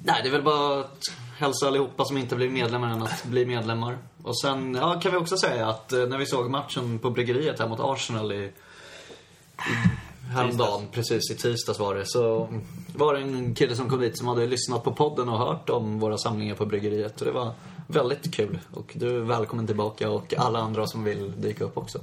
Nej, 0.04 0.20
det 0.24 0.30
är 0.30 0.32
väl 0.32 0.44
bara 0.44 0.80
att 0.80 1.04
hälsa 1.38 1.68
allihopa 1.68 2.06
som 2.06 2.18
inte 2.18 2.36
blir 2.36 2.50
medlemmar 2.50 2.90
än 2.90 3.04
att 3.04 3.26
bli 3.26 3.46
medlemmar. 3.46 3.98
Och 4.24 4.40
sen, 4.40 4.76
ja, 4.76 5.00
kan 5.00 5.12
vi 5.12 5.18
också 5.18 5.38
säga 5.38 5.68
att 5.68 5.94
eh, 5.94 6.06
när 6.06 6.18
vi 6.18 6.26
såg 6.26 6.50
matchen 6.50 7.00
på 7.00 7.10
bryggeriet 7.10 7.60
här 7.60 7.68
mot 7.68 7.80
Arsenal 7.80 8.32
i, 8.32 8.36
i 8.36 8.52
häromdagen, 10.34 10.88
precis 10.92 11.32
i 11.32 11.36
tisdags 11.36 11.80
var 11.80 11.96
det, 11.96 12.06
så 12.06 12.50
var 12.96 13.14
det 13.14 13.22
en 13.22 13.56
kille 13.56 13.76
som 13.76 13.90
kom 13.90 14.00
dit 14.02 14.18
som 14.18 14.28
hade 14.28 14.46
lyssnat 14.46 14.84
på 14.84 14.94
podden 14.94 15.30
och 15.30 15.38
hört 15.38 15.70
om 15.70 16.00
våra 16.00 16.18
samlingar 16.18 16.56
på 16.56 16.66
bryggeriet. 16.66 17.22
Och 17.22 17.26
det 17.26 17.32
var 17.32 17.52
väldigt 17.88 18.34
kul. 18.34 18.60
Och 18.74 18.94
du 18.96 19.16
är 19.16 19.20
välkommen 19.20 19.68
tillbaka 19.68 20.10
och 20.10 20.34
alla 20.38 20.60
andra 20.60 20.88
som 20.88 21.04
vill 21.04 21.42
dyka 21.42 21.64
upp 21.64 21.78
också. 21.78 22.00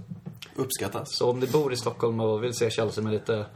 Uppskattas. 0.57 1.17
Så 1.17 1.31
om 1.31 1.41
du 1.41 1.47
bor 1.47 1.73
i 1.73 1.77
Stockholm 1.77 2.21
och 2.21 2.45
vill 2.45 2.55
se 2.55 2.71
Chelsea 2.71 3.05
med 3.05 3.13
lite 3.13 3.47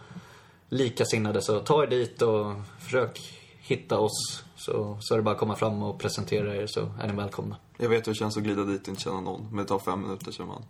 likasinnade 0.69 1.43
så 1.43 1.61
ta 1.61 1.83
er 1.83 1.87
dit 1.87 2.23
och 2.23 2.53
försök 2.81 3.21
hitta 3.67 3.99
oss. 3.99 4.45
Så, 4.57 4.99
så 5.01 5.15
är 5.15 5.19
det 5.19 5.23
bara 5.23 5.35
att 5.35 5.41
komma 5.41 5.57
fram 5.57 5.83
och 5.83 5.99
presentera 5.99 6.57
er 6.57 6.67
så 6.67 6.81
är 7.01 7.07
ni 7.09 7.13
välkomna. 7.15 7.57
Jag 7.79 7.89
vet 7.89 8.07
hur 8.07 8.13
det 8.13 8.19
känns 8.19 8.37
att 8.37 8.43
glida 8.43 8.65
dit 8.65 8.83
och 8.83 8.89
inte 8.89 9.01
känna 9.03 9.21
någon. 9.21 9.47
Men 9.49 9.57
det 9.57 9.65
tar 9.65 9.79
fem 9.79 10.01
minuter 10.03 10.33
så 10.33 10.43
är 10.43 10.47
man 10.47 10.63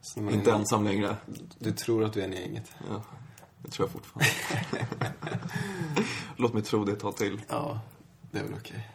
Så 0.00 0.20
man- 0.22 0.34
inte 0.34 0.52
ensam 0.52 0.84
längre. 0.84 1.16
Du 1.58 1.72
tror 1.72 2.04
att 2.04 2.12
du 2.12 2.20
är 2.20 2.24
en 2.24 2.32
i 2.32 2.40
gänget. 2.40 2.72
Ja, 2.90 3.02
det 3.62 3.70
tror 3.70 3.88
jag 3.88 3.92
fortfarande. 3.92 4.30
Låt 6.36 6.52
mig 6.52 6.62
tro 6.62 6.84
det 6.84 6.92
ett 6.92 7.00
tag 7.00 7.16
till. 7.16 7.40
Ja, 7.48 7.80
det 8.30 8.38
är 8.38 8.42
väl 8.42 8.54
okej. 8.60 8.88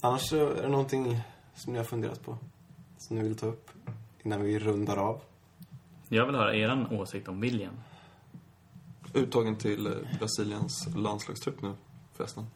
Annars 0.00 0.28
så 0.28 0.36
är 0.48 0.62
det 0.62 0.68
någonting 0.68 1.20
som 1.54 1.72
ni 1.72 1.78
har 1.78 1.84
funderat 1.86 2.24
på? 2.24 2.38
Som 2.98 3.16
ni 3.16 3.22
vill 3.22 3.36
ta 3.36 3.46
upp 3.46 3.70
innan 4.22 4.42
vi 4.42 4.58
rundar 4.58 4.96
av? 4.96 5.20
Jag 6.08 6.26
vill 6.26 6.34
höra 6.34 6.54
er 6.54 6.88
åsikt 7.00 7.28
om 7.28 7.40
William. 7.40 7.72
Uttagen 9.14 9.56
till 9.56 9.86
eh, 9.86 9.92
Brasiliens 10.18 10.88
landslagstrupp 10.96 11.62
nu 11.62 11.74
förresten. 12.16 12.46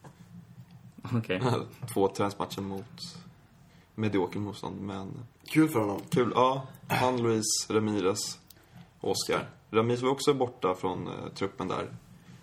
Okej. 1.14 1.42
Två 1.94 2.08
träningsmatcher 2.08 2.60
mot 2.60 2.84
medioker 3.94 4.38
motstånd, 4.40 4.80
men 4.80 5.12
Kul 5.44 5.68
för 5.68 5.80
honom. 5.80 6.00
kul. 6.10 6.32
Ja, 6.34 6.62
han, 6.88 7.22
Luis, 7.22 7.44
Ramirez, 7.70 8.38
Oscar. 9.00 9.48
Ramirez 9.70 10.02
var 10.02 10.10
också 10.10 10.34
borta 10.34 10.74
från 10.74 11.06
eh, 11.08 11.12
truppen 11.34 11.68
där 11.68 11.82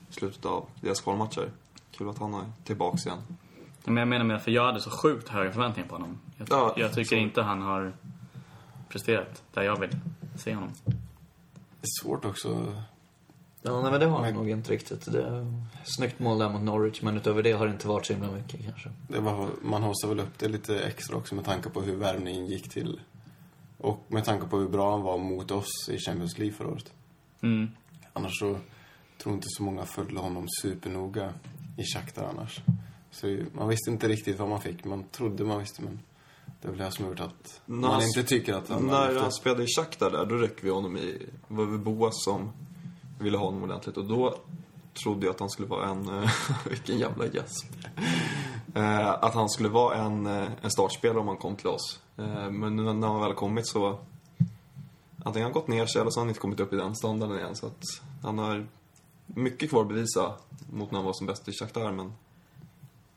i 0.10 0.14
slutet 0.14 0.46
av 0.46 0.66
deras 0.82 1.02
kvalmatcher. 1.02 1.52
Kul 1.92 2.10
att 2.10 2.18
han 2.18 2.34
är 2.34 2.46
tillbaks 2.64 3.06
igen. 3.06 3.22
Men 3.86 3.98
jag 3.98 4.08
menar 4.08 4.26
med 4.26 4.42
för 4.42 4.52
jag 4.52 4.66
hade 4.66 4.80
så 4.82 4.90
sjukt 4.90 5.30
höga 5.30 5.52
förväntningar 5.52 5.90
på 5.90 5.96
honom. 5.96 6.20
Jag, 6.38 6.48
Ja, 6.52 6.74
jag 6.78 6.94
tycker 6.94 7.16
så. 7.16 7.22
inte 7.22 7.42
han 7.42 7.62
har 7.62 7.94
presterat 8.90 9.44
där 9.54 9.62
jag 9.64 9.80
vill 9.80 9.98
se 10.36 10.54
honom. 10.56 10.70
Det 10.86 11.86
är 11.86 12.04
svårt 12.04 12.26
också. 12.26 12.74
Ja, 13.68 13.82
nej, 13.82 13.92
men 13.92 14.00
det 14.00 14.06
har 14.06 14.16
han 14.18 14.26
Men- 14.26 14.34
nog 14.36 14.50
inte 14.50 14.72
riktigt. 14.72 15.12
Det 15.12 15.24
är 15.24 15.54
snyggt 15.84 16.20
mål 16.20 16.40
där 16.40 16.50
mot 16.50 16.62
Norwich, 16.62 17.02
men 17.02 17.18
utöver 17.18 17.44
det 17.44 17.52
har 17.52 17.66
det 17.68 17.72
inte 17.74 17.88
varit 17.88 18.06
så 18.06 18.14
himla 18.14 18.32
mycket 18.32 18.64
kanske. 18.66 18.90
Det 19.08 19.20
var, 19.20 19.50
man 19.62 19.84
haussar 19.84 20.08
väl 20.08 20.20
upp 20.20 20.38
det 20.40 20.48
lite 20.48 20.80
extra 20.80 21.18
också 21.18 21.36
med 21.36 21.46
tanke 21.46 21.70
på 21.70 21.82
hur 21.82 21.96
värvningen 21.96 22.46
gick 22.48 22.70
till. 22.70 23.00
Och 23.78 24.06
med 24.08 24.26
tanke 24.26 24.48
på 24.48 24.58
hur 24.58 24.70
bra 24.70 24.92
han 24.92 25.02
var 25.02 25.18
mot 25.18 25.52
oss 25.52 25.90
i 25.90 25.98
Champions 25.98 26.38
League 26.38 26.54
förra 26.58 26.68
året. 26.68 26.94
Mm. 27.42 27.68
Annars 28.14 28.40
så 28.40 28.58
tror 29.24 29.36
inte 29.36 29.48
så 29.50 29.64
många 29.64 29.86
följde 29.86 30.20
honom 30.20 30.46
supernoga 30.62 31.34
i 31.78 31.84
Shakhtar 31.84 32.28
annars. 32.30 32.62
Så 33.12 33.40
man 33.54 33.68
visste 33.68 33.92
inte 33.92 34.08
riktigt 34.08 34.40
vad 34.40 34.50
man 34.50 34.62
fick. 34.62 34.86
Man 34.86 35.04
trodde 35.04 35.44
man 35.44 35.60
visste, 35.60 35.82
men 35.82 36.00
det 36.62 36.68
är 36.68 36.72
väl 36.72 36.80
det 36.80 36.92
som 36.92 37.06
har 37.06 37.12
gjort 37.12 37.20
att 37.20 37.62
man 37.66 38.02
inte 38.02 38.24
tycker 38.24 38.54
att 38.54 38.70
han 38.70 38.88
När 38.88 39.20
han 39.20 39.32
spelade 39.32 39.64
i 39.64 39.68
Shakhtar 39.68 40.12
där, 40.12 40.26
då 40.26 40.36
räcker 40.36 40.64
vi 40.64 40.70
honom 40.70 40.98
i... 40.98 41.26
Var 41.48 41.66
det 41.66 41.78
Boas 41.78 42.14
som 42.26 42.52
ville 43.20 43.38
ha 43.38 43.46
honom 43.46 43.64
ordentligt. 43.64 43.98
Och 43.98 44.06
då 44.06 44.36
trodde 45.04 45.26
jag 45.26 45.34
att 45.34 45.40
han 45.40 45.50
skulle 45.50 45.68
vara 45.68 45.90
en... 45.90 46.24
Eh, 46.24 46.30
vilken 46.70 46.98
jävla 46.98 47.26
gäsp. 47.26 47.66
Eh, 48.76 49.10
att 49.10 49.34
han 49.34 49.50
skulle 49.50 49.70
vara 49.70 49.96
en, 49.96 50.26
eh, 50.26 50.48
en 50.62 50.72
startspelare 50.72 51.20
om 51.20 51.28
han 51.28 51.38
kom 51.38 51.56
till 51.56 51.68
oss. 51.68 52.00
Men 52.52 52.76
nu 52.76 52.94
när 52.94 53.08
han 53.08 53.22
väl 53.22 53.34
kommit 53.34 53.68
så... 53.68 54.00
Antingen 55.24 55.46
har 55.46 55.52
han 55.52 55.52
gått 55.52 55.68
ner 55.68 55.86
sig 55.86 56.02
eller 56.02 56.12
så 56.12 56.20
har 56.20 56.24
han 56.26 56.30
inte 56.30 56.40
kommit 56.40 56.60
upp 56.60 56.74
i 56.74 56.76
den 56.76 56.96
standarden 56.96 57.38
igen. 57.38 57.56
Så 57.56 57.68
att 57.68 57.84
han 58.24 58.38
har 58.38 58.66
mycket 59.26 59.70
kvar 59.70 59.82
att 59.82 59.88
bevisa 59.88 60.34
mot 60.74 60.92
när 60.92 60.98
han 60.98 61.06
var 61.06 61.14
som 61.14 61.28
bäst 61.28 61.48
i 61.48 61.52
Shakhtar. 61.52 61.92
Men 61.92 62.14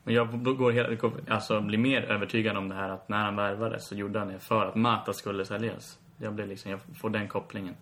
Men 0.04 0.14
jag 0.14 0.44
går 0.56 0.72
helt, 0.72 1.04
alltså, 1.30 1.60
blir 1.60 1.78
mer 1.78 2.02
övertygad 2.02 2.56
om 2.56 2.68
det 2.68 2.74
här 2.74 2.88
att 2.88 3.08
när 3.08 3.24
han 3.24 3.36
värvades 3.36 3.88
så 3.88 3.94
gjorde 3.94 4.18
han 4.18 4.28
det 4.28 4.38
för 4.38 4.66
att 4.66 4.74
Mata 4.74 5.12
skulle 5.12 5.44
säljas. 5.44 5.98
Jag 6.18 6.34
blir 6.34 6.46
liksom, 6.46 6.70
jag 6.70 6.80
får 7.00 7.10
den 7.10 7.28
kopplingen. 7.28 7.74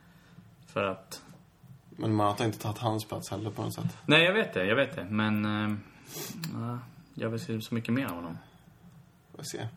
För 0.66 0.85
att... 0.85 1.23
Men 2.01 2.15
man 2.15 2.37
har 2.39 2.45
inte 2.47 2.59
tagit 2.59 2.79
hans 2.79 3.05
plats 3.05 3.31
heller 3.31 3.51
på 3.51 3.62
något 3.62 3.75
sätt. 3.75 3.97
Nej, 4.07 4.25
jag 4.25 4.33
vet 4.33 4.55
det, 4.55 4.66
jag 4.66 4.77
vet 4.77 4.97
det. 4.97 5.05
Men... 5.05 5.45
Ja, 6.55 6.79
jag 7.15 7.31
vill 7.31 7.41
se 7.41 7.61
så 7.61 7.75
mycket 7.75 7.95
mer 7.95 8.05
av 8.07 8.15
honom. 8.15 8.39
Får 9.37 9.43
se. 9.43 9.69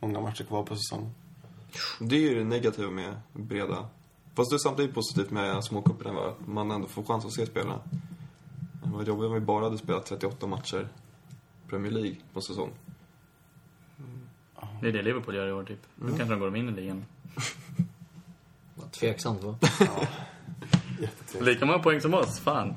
Många 0.00 0.20
matcher 0.20 0.44
kvar 0.44 0.62
på 0.62 0.76
säsongen. 0.76 1.14
det 2.00 2.16
är 2.16 2.20
ju 2.20 2.38
det 2.38 2.44
negativa 2.44 2.90
med 2.90 3.14
breda. 3.32 3.88
Fast 4.34 4.50
det 4.50 4.56
är 4.56 4.58
samtidigt 4.58 4.94
positivt 4.94 5.30
med 5.30 5.64
småcuperna 5.64 6.12
va? 6.12 6.34
Man 6.46 6.70
ändå 6.70 6.88
får 6.88 7.02
chans 7.02 7.24
att 7.24 7.32
se 7.32 7.46
spelarna. 7.46 7.80
Det 8.84 8.90
var 8.90 9.02
jobbigt 9.02 9.26
om 9.26 9.34
vi 9.34 9.40
bara 9.40 9.64
hade 9.64 9.78
spelat 9.78 10.06
38 10.06 10.46
matcher 10.46 10.88
Premier 11.68 11.92
League 11.92 12.16
på 12.32 12.40
säsong. 12.40 12.70
Det 14.80 14.88
är 14.88 14.92
det 14.92 15.02
Liverpool 15.02 15.34
gör 15.34 15.48
i 15.48 15.52
år, 15.52 15.64
typ. 15.64 15.86
Nu 15.94 16.08
kanske 16.08 16.24
de 16.24 16.40
går 16.40 16.56
in 16.56 16.68
i 16.68 16.72
ligan. 16.72 17.04
Vad 18.74 18.92
Tveksamt 18.92 19.42
va? 19.42 19.58
Jättetrevligt. 19.62 20.10
Lika 21.40 21.66
många 21.66 21.78
poäng 21.78 22.00
som 22.00 22.14
oss, 22.14 22.40
fan. 22.40 22.74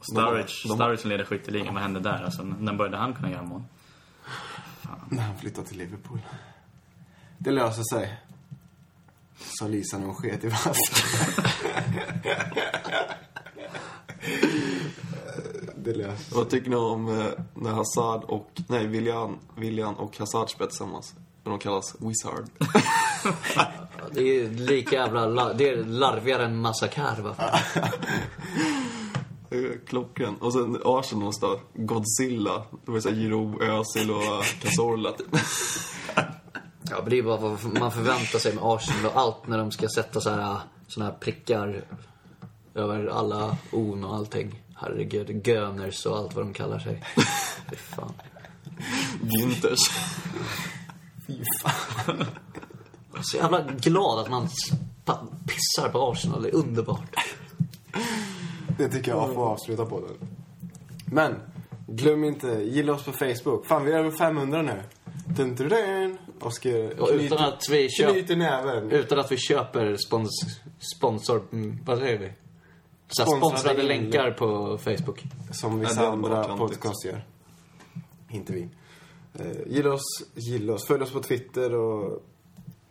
Sturridge, 0.00 0.48
Sturridge 0.48 0.96
som 0.96 1.10
leder 1.10 1.24
skytteligan, 1.24 1.74
vad 1.74 1.82
hände 1.82 2.00
där? 2.00 2.24
Alltså, 2.24 2.42
när 2.42 2.72
började 2.72 2.96
han 2.96 3.14
kunna 3.14 3.30
göra 3.30 3.42
mål? 3.42 3.62
När 5.08 5.22
han 5.22 5.38
flyttade 5.38 5.66
till 5.66 5.78
Liverpool. 5.78 6.18
Det 7.38 7.50
löser 7.50 7.82
sig. 7.82 8.20
Sa 9.38 9.66
Lisa 9.68 9.98
när 9.98 10.06
hon 10.06 10.14
sket 10.14 10.44
i 10.44 10.48
vasken. 10.48 10.74
det 15.76 15.94
löser 15.94 16.16
sig. 16.16 16.38
Vad 16.38 16.50
tycker 16.50 16.70
ni 16.70 16.76
om 16.76 17.20
eh, 17.20 17.26
när 17.54 17.70
Hazard 17.70 18.24
och, 18.24 18.50
nej, 18.68 18.86
William, 18.86 19.38
William 19.56 19.94
och 19.94 20.18
Hazard 20.18 20.50
spelar 20.50 20.68
tillsammans? 20.68 21.14
När 21.44 21.50
de 21.50 21.58
kallas 21.58 21.96
Wizard. 22.00 22.44
Det 24.14 24.20
är 24.40 24.48
lika 24.50 24.96
jävla... 24.96 25.26
la- 25.26 25.52
Det 25.52 25.68
är 25.68 25.76
larvigare 25.84 26.44
än? 26.44 26.60
Eh, 29.50 29.78
Klockren. 29.86 30.34
Och 30.36 30.52
sen 30.52 30.78
Arsenal 30.84 31.32
då, 31.40 31.60
Godzilla. 31.74 32.62
Det 32.86 32.90
var 32.92 33.00
såhär 33.00 33.16
Giroud, 33.16 33.62
Özil 33.62 34.10
och 34.10 34.44
Cazorla 34.62 35.12
typ. 35.12 35.26
Ja, 36.90 36.96
men 37.00 37.10
det 37.10 37.18
är 37.18 37.22
bara 37.22 37.36
vad 37.36 37.64
man 37.80 37.92
förväntar 37.92 38.38
sig 38.38 38.54
med 38.54 38.64
Arsenal 38.64 39.06
och 39.12 39.20
allt 39.20 39.46
när 39.46 39.58
de 39.58 39.70
ska 39.72 39.88
sätta 39.88 40.20
så 40.20 40.30
här, 40.30 40.56
såna 40.88 41.06
här 41.06 41.12
prickar 41.12 41.84
över 42.74 43.06
alla 43.06 43.56
on 43.72 44.04
och 44.04 44.14
allting. 44.16 44.62
Herregud, 44.76 45.46
Göners 45.46 46.06
och 46.06 46.16
allt 46.18 46.34
vad 46.34 46.44
de 46.46 46.52
kallar 46.52 46.78
sig. 46.78 47.04
Fy 47.70 47.76
fan. 47.76 48.12
Günthers. 49.22 49.90
Fy 51.26 51.42
fan. 51.62 52.24
Är 53.22 53.24
så 53.24 53.36
jävla 53.36 53.62
glad 53.62 54.18
att 54.18 54.30
man 54.30 54.48
pissar 55.48 55.88
på 55.92 56.10
Arsenal. 56.10 56.42
Det 56.42 56.48
är 56.48 56.54
underbart. 56.54 57.16
Det 58.78 58.88
tycker 58.88 59.10
jag 59.10 59.34
får 59.34 59.46
avsluta 59.46 59.86
på 59.86 60.00
den. 60.00 60.28
Men, 61.06 61.34
glöm 61.86 62.24
inte, 62.24 62.46
gilla 62.48 62.92
oss 62.92 63.04
på 63.04 63.12
Facebook. 63.12 63.66
Fan, 63.66 63.84
vi 63.84 63.92
är 63.92 63.98
över 63.98 64.10
500 64.10 64.62
nu. 64.62 64.82
Dun, 65.26 65.54
dun, 65.54 65.68
dun. 65.68 66.18
Oskar 66.40 67.00
Och 67.00 67.08
utan 67.12 67.38
att 67.38 67.68
vi 67.70 67.90
köper... 67.90 68.12
knyter 68.12 68.36
näven. 68.36 68.90
Utan 68.90 69.18
att 69.18 69.32
vi 69.32 69.36
köper 69.36 69.96
spons, 69.96 70.30
sponsor... 70.96 71.42
mm, 71.52 71.78
Vad 71.84 71.98
säger 71.98 72.18
vi? 72.18 72.32
Så 73.08 73.22
Sponsrade 73.22 73.46
sponsrade 73.50 73.82
länkar 73.82 74.30
på 74.30 74.78
Facebook. 74.78 75.22
Som 75.52 75.82
Ja, 75.82 75.88
vissa 75.88 76.10
varit 76.16 76.32
andra 76.32 76.56
podcast 76.56 77.04
gör. 77.04 77.24
Inte 78.30 78.52
vi. 78.52 78.68
Eh, 79.34 79.46
gilla 79.66 79.92
oss, 79.92 80.22
gilla 80.34 80.72
oss. 80.72 80.86
Följ 80.86 81.02
oss 81.02 81.12
på 81.12 81.20
Twitter 81.22 81.74
och 81.74 82.22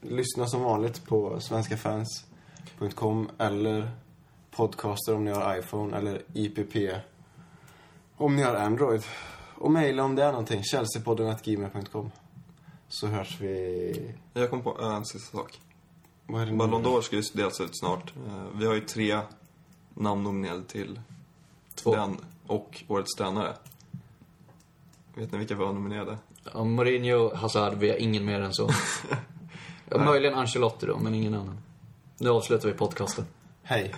lyssna 0.02 0.48
som 0.48 0.62
vanligt 0.64 1.06
på 1.06 1.40
svenskafans.com 1.40 3.30
eller 3.38 3.92
podcaster 4.52 5.16
om 5.16 5.26
ni 5.26 5.32
har 5.32 5.58
iPhone 5.58 5.98
eller 5.98 6.22
IPP 6.34 6.76
om 8.18 8.36
ni 8.36 8.42
har 8.44 8.56
Android. 8.56 9.04
Och 9.56 9.72
mejla 9.72 10.04
om 10.04 10.16
det 10.16 10.24
är 10.24 10.32
någonting. 10.32 10.64
Chelseapodden.gmail.com 10.64 12.12
Så 12.88 13.08
hörs 13.08 13.42
vi... 13.42 14.12
Jag 14.34 14.50
kom 14.50 14.62
på 14.64 14.82
en 14.82 15.06
sista 15.06 15.38
sak. 15.38 15.60
Vad 16.26 16.42
är 16.42 16.46
det 16.46 16.52
nu? 16.52 16.58
Ballon 16.58 16.84
d'Or 16.86 17.02
ska 17.02 17.16
ju 17.16 17.22
delas 17.34 17.62
ut 17.62 17.80
snart. 17.80 18.14
Eh, 18.28 18.46
Vi 18.56 18.66
har 18.66 18.74
ju 18.74 18.82
tre 18.82 19.20
namn 19.94 20.24
nominerade 20.24 20.64
till 20.64 21.02
Två. 21.76 21.96
den 21.96 22.18
och 22.48 22.84
Årets 22.88 23.16
tränare. 23.16 23.54
Vet 25.16 25.32
ni 25.32 25.38
vilka 25.38 25.56
vi 25.56 25.64
har 25.64 25.74
nominerade? 25.74 26.18
Ja, 26.54 26.64
Mourinho, 26.64 27.36
Hazard, 27.36 27.74
vi 27.74 27.90
har 27.90 27.98
ingen 27.98 28.26
mer 28.26 28.42
än 28.42 28.54
så. 28.54 28.70
Möjligen 30.00 30.34
Ancelotti 30.34 30.86
då, 30.86 30.98
men 30.98 31.16
ingen 31.16 31.34
annan. 31.34 31.58
Nu 32.18 32.30
avslutar 32.30 32.68
vi 32.68 32.74
podcasten. 32.74 33.26
Hej. 33.64 33.96